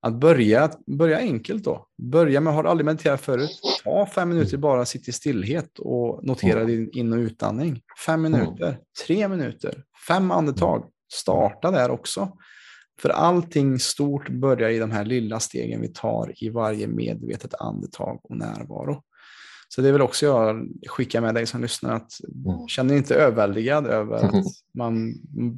att 0.00 0.14
börja, 0.14 0.70
börja 0.86 1.18
enkelt 1.18 1.64
då. 1.64 1.86
Börja 2.02 2.40
med, 2.40 2.54
har 2.54 2.62
du 2.62 2.68
aldrig 2.68 2.84
mediterat 2.84 3.20
förut? 3.20 3.60
Ta 3.84 4.06
fem 4.06 4.28
minuter 4.28 4.56
bara, 4.56 4.84
sitt 4.84 5.08
i 5.08 5.12
stillhet 5.12 5.78
och 5.78 6.26
notera 6.26 6.60
mm. 6.60 6.66
din 6.66 6.90
in 6.92 7.12
och 7.12 7.18
utandning. 7.18 7.80
Fem 8.06 8.24
mm. 8.24 8.40
minuter, 8.40 8.66
mm. 8.68 8.80
tre 9.06 9.28
minuter, 9.28 9.84
fem 10.08 10.30
andetag. 10.30 10.84
Starta 11.12 11.70
där 11.70 11.90
också. 11.90 12.32
För 13.02 13.08
allting 13.08 13.78
stort 13.78 14.28
börjar 14.28 14.70
i 14.70 14.78
de 14.78 14.90
här 14.90 15.04
lilla 15.04 15.40
stegen 15.40 15.80
vi 15.80 15.88
tar 15.88 16.44
i 16.44 16.48
varje 16.48 16.86
medvetet 16.86 17.54
andetag 17.54 18.20
och 18.22 18.36
närvaro. 18.36 19.02
Så 19.68 19.80
det 19.80 19.88
är 19.88 19.92
väl 19.92 20.02
också 20.02 20.26
jag 20.26 20.68
skickar 20.86 21.20
med 21.20 21.34
dig 21.34 21.46
som 21.46 21.62
lyssnar 21.62 21.94
att 21.94 22.12
mm. 22.46 22.68
känner 22.68 22.96
inte 22.96 23.14
överväldigad 23.14 23.86
över 23.86 24.16
att 24.16 24.44
man 24.74 25.14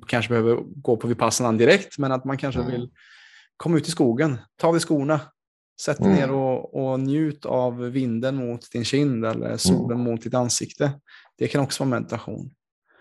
kanske 0.06 0.28
behöver 0.28 0.56
gå 0.64 0.96
på 0.96 1.08
Vipassana 1.08 1.58
direkt, 1.58 1.98
men 1.98 2.12
att 2.12 2.24
man 2.24 2.38
kanske 2.38 2.60
mm. 2.60 2.72
vill 2.72 2.90
komma 3.56 3.76
ut 3.76 3.88
i 3.88 3.90
skogen, 3.90 4.38
ta 4.56 4.66
av 4.66 4.74
dig 4.74 4.80
skorna, 4.80 5.20
sätt 5.80 5.98
dig 5.98 6.06
mm. 6.06 6.18
ner 6.18 6.30
och, 6.30 6.74
och 6.74 7.00
njut 7.00 7.46
av 7.46 7.78
vinden 7.78 8.36
mot 8.36 8.70
din 8.72 8.84
kind 8.84 9.24
eller 9.24 9.56
solen 9.56 10.00
mm. 10.00 10.12
mot 10.12 10.22
ditt 10.22 10.34
ansikte. 10.34 10.92
Det 11.38 11.48
kan 11.48 11.60
också 11.60 11.84
vara 11.84 12.00
meditation 12.00 12.50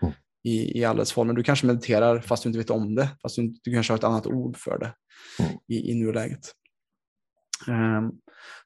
mm. 0.02 0.14
i, 0.44 0.80
i 0.80 0.84
alla 0.84 0.98
dess 0.98 1.12
former. 1.12 1.34
Du 1.34 1.42
kanske 1.42 1.66
mediterar 1.66 2.20
fast 2.20 2.42
du 2.42 2.48
inte 2.48 2.58
vet 2.58 2.70
om 2.70 2.94
det, 2.94 3.08
fast 3.22 3.36
du, 3.36 3.54
du 3.62 3.72
kanske 3.72 3.92
har 3.92 3.98
ett 3.98 4.04
annat 4.04 4.26
ord 4.26 4.56
för 4.56 4.78
det 4.78 4.94
mm. 5.38 5.58
i, 5.68 5.90
i 5.90 5.94
nuläget. 5.94 6.54
Um, 7.68 8.12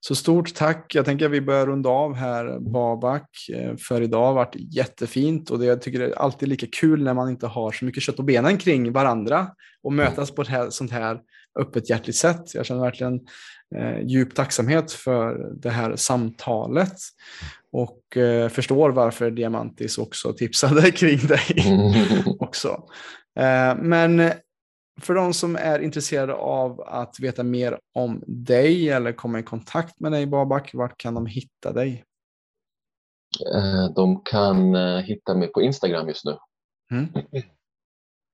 så 0.00 0.14
stort 0.14 0.54
tack. 0.54 0.94
Jag 0.94 1.04
tänker 1.04 1.26
att 1.26 1.32
vi 1.32 1.40
börjar 1.40 1.66
runda 1.66 1.88
av 1.88 2.14
här 2.14 2.58
Babak 2.60 3.28
eh, 3.52 3.76
för 3.76 4.00
idag. 4.00 4.26
Har 4.26 4.34
varit 4.34 4.56
jättefint 4.74 5.50
och 5.50 5.58
det, 5.58 5.64
jag 5.64 5.82
tycker 5.82 5.98
det 5.98 6.06
är 6.06 6.18
alltid 6.18 6.48
lika 6.48 6.66
kul 6.72 7.04
när 7.04 7.14
man 7.14 7.30
inte 7.30 7.46
har 7.46 7.72
så 7.72 7.84
mycket 7.84 8.02
kött 8.02 8.18
och 8.18 8.24
benen 8.24 8.58
kring 8.58 8.92
varandra 8.92 9.46
och 9.82 9.92
mötas 9.92 10.30
på 10.30 10.42
ett 10.42 10.48
här, 10.48 10.70
sånt 10.70 10.90
här 10.90 11.20
öppet 11.60 11.90
hjärtligt 11.90 12.16
sätt. 12.16 12.54
Jag 12.54 12.66
känner 12.66 12.80
verkligen 12.80 13.20
eh, 13.76 14.00
djup 14.06 14.34
tacksamhet 14.34 14.92
för 14.92 15.52
det 15.62 15.70
här 15.70 15.96
samtalet 15.96 16.96
och 17.72 18.16
eh, 18.16 18.48
förstår 18.48 18.90
varför 18.90 19.30
Diamantis 19.30 19.98
också 19.98 20.32
tipsade 20.32 20.90
kring 20.90 21.18
dig 21.18 21.64
också. 22.38 22.82
Eh, 23.38 23.76
men 23.82 24.32
för 25.00 25.14
de 25.14 25.34
som 25.34 25.56
är 25.56 25.78
intresserade 25.78 26.34
av 26.34 26.80
att 26.80 27.20
veta 27.20 27.42
mer 27.42 27.80
om 27.94 28.22
dig 28.26 28.90
eller 28.90 29.12
komma 29.12 29.38
i 29.38 29.42
kontakt 29.42 30.00
med 30.00 30.12
dig 30.12 30.26
Babak, 30.26 30.74
vart 30.74 30.98
kan 30.98 31.14
de 31.14 31.26
hitta 31.26 31.72
dig? 31.72 32.04
Eh, 33.54 33.94
de 33.94 34.20
kan 34.24 34.74
eh, 34.74 34.98
hitta 34.98 35.34
mig 35.34 35.52
på 35.52 35.62
Instagram 35.62 36.08
just 36.08 36.24
nu. 36.24 36.38
Mm. 36.90 37.08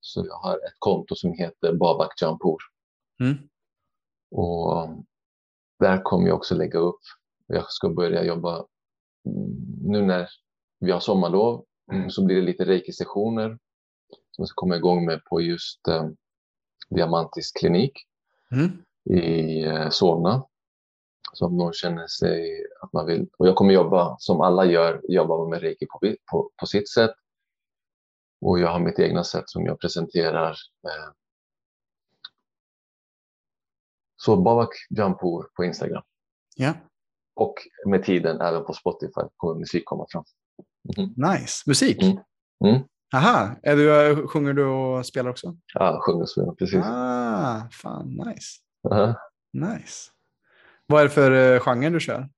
Så 0.01 0.27
jag 0.27 0.35
har 0.35 0.55
ett 0.57 0.77
konto 0.79 1.15
som 1.15 1.33
heter 1.33 1.75
Babak 1.75 2.23
Jampur. 2.23 2.59
Mm. 3.21 3.37
Och 4.31 4.89
där 5.79 6.03
kommer 6.03 6.29
jag 6.29 6.37
också 6.37 6.55
lägga 6.55 6.79
upp. 6.79 7.01
Jag 7.47 7.71
ska 7.73 7.89
börja 7.89 8.25
jobba 8.25 8.67
nu 9.83 10.03
när 10.03 10.29
vi 10.79 10.91
har 10.93 11.01
sommarlov 11.01 11.65
mm. 11.93 12.11
så 12.11 12.25
blir 12.25 12.37
det 12.37 12.43
lite 12.43 12.65
reiki-sessioner 12.65 13.49
som 14.31 14.43
jag 14.43 14.49
ska 14.49 14.55
komma 14.55 14.77
igång 14.77 15.05
med 15.05 15.25
på 15.25 15.41
just 15.41 15.89
eh, 15.89 16.09
Diamantis 16.91 17.53
klinik 17.53 17.93
mm. 18.51 18.71
i 19.19 19.65
eh, 19.65 19.89
Solna. 19.91 20.47
Så 21.33 21.47
om 21.47 21.57
någon 21.57 21.73
känner 21.73 22.07
sig 22.07 22.67
att 22.81 22.93
man 22.93 23.07
vill, 23.07 23.29
och 23.39 23.49
jag 23.49 23.57
kommer 23.57 23.75
jobba 23.75 24.17
som 24.19 24.41
alla 24.41 24.65
gör, 24.65 25.01
jobba 25.09 25.49
med 25.49 25.61
reiki 25.61 25.87
på, 25.87 25.99
på, 26.31 26.51
på 26.57 26.67
sitt 26.67 26.89
sätt. 26.89 27.15
Och 28.41 28.59
jag 28.59 28.69
har 28.69 28.81
mitt 28.81 28.99
egna 28.99 29.25
sätt 29.25 29.51
som 29.51 29.67
jag 29.67 29.81
presenterar. 29.81 30.51
Eh. 30.87 31.13
Så 34.17 34.37
Babak 34.37 34.71
Jampur 34.91 35.49
på 35.57 35.65
Instagram. 35.65 36.03
Ja. 36.57 36.75
Och 37.35 37.55
med 37.87 38.05
tiden 38.05 38.41
även 38.41 38.65
på 38.65 38.73
Spotify 38.73 39.21
kommer 39.37 39.55
musik 39.55 39.85
komma 39.85 40.07
fram. 40.09 40.25
Mm. 40.99 41.11
Nice. 41.17 41.63
Musik? 41.67 42.03
Mm. 42.03 42.19
Mm. 42.65 42.83
Aha, 43.15 43.57
är 43.63 43.77
du, 43.77 44.29
sjunger 44.29 44.53
du 44.53 44.65
och 44.65 45.07
spelar 45.07 45.31
också? 45.31 45.57
Ja, 45.75 46.01
sjunger 46.07 46.23
och 46.23 46.29
spelar, 46.29 46.53
precis. 46.53 46.85
Ah, 46.85 47.69
fan 47.73 48.09
nice. 48.09 48.59
Uh-huh. 48.89 49.15
Nice. 49.53 50.11
Vad 50.87 51.01
är 51.01 51.05
det 51.05 51.11
för 51.11 51.31
uh, 51.31 51.61
genre 51.61 51.91
du 51.91 52.01
kör? 52.01 52.29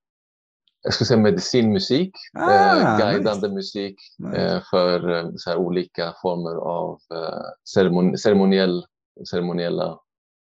Jag 0.85 0.95
skulle 0.95 1.07
säga 1.07 1.21
medicinmusik, 1.21 2.15
ah, 2.33 2.77
eh, 2.77 2.99
guidande 2.99 3.49
nice. 3.49 3.55
musik 3.55 3.97
nice. 4.19 4.37
eh, 4.37 4.63
för 4.71 5.11
eh, 5.19 5.31
så 5.37 5.51
här, 5.51 5.57
olika 5.57 6.15
former 6.23 6.57
av 6.57 6.99
eh, 7.15 7.43
ceremon 7.75 8.19
ceremoniell, 8.19 8.85
ceremoniella 9.31 9.99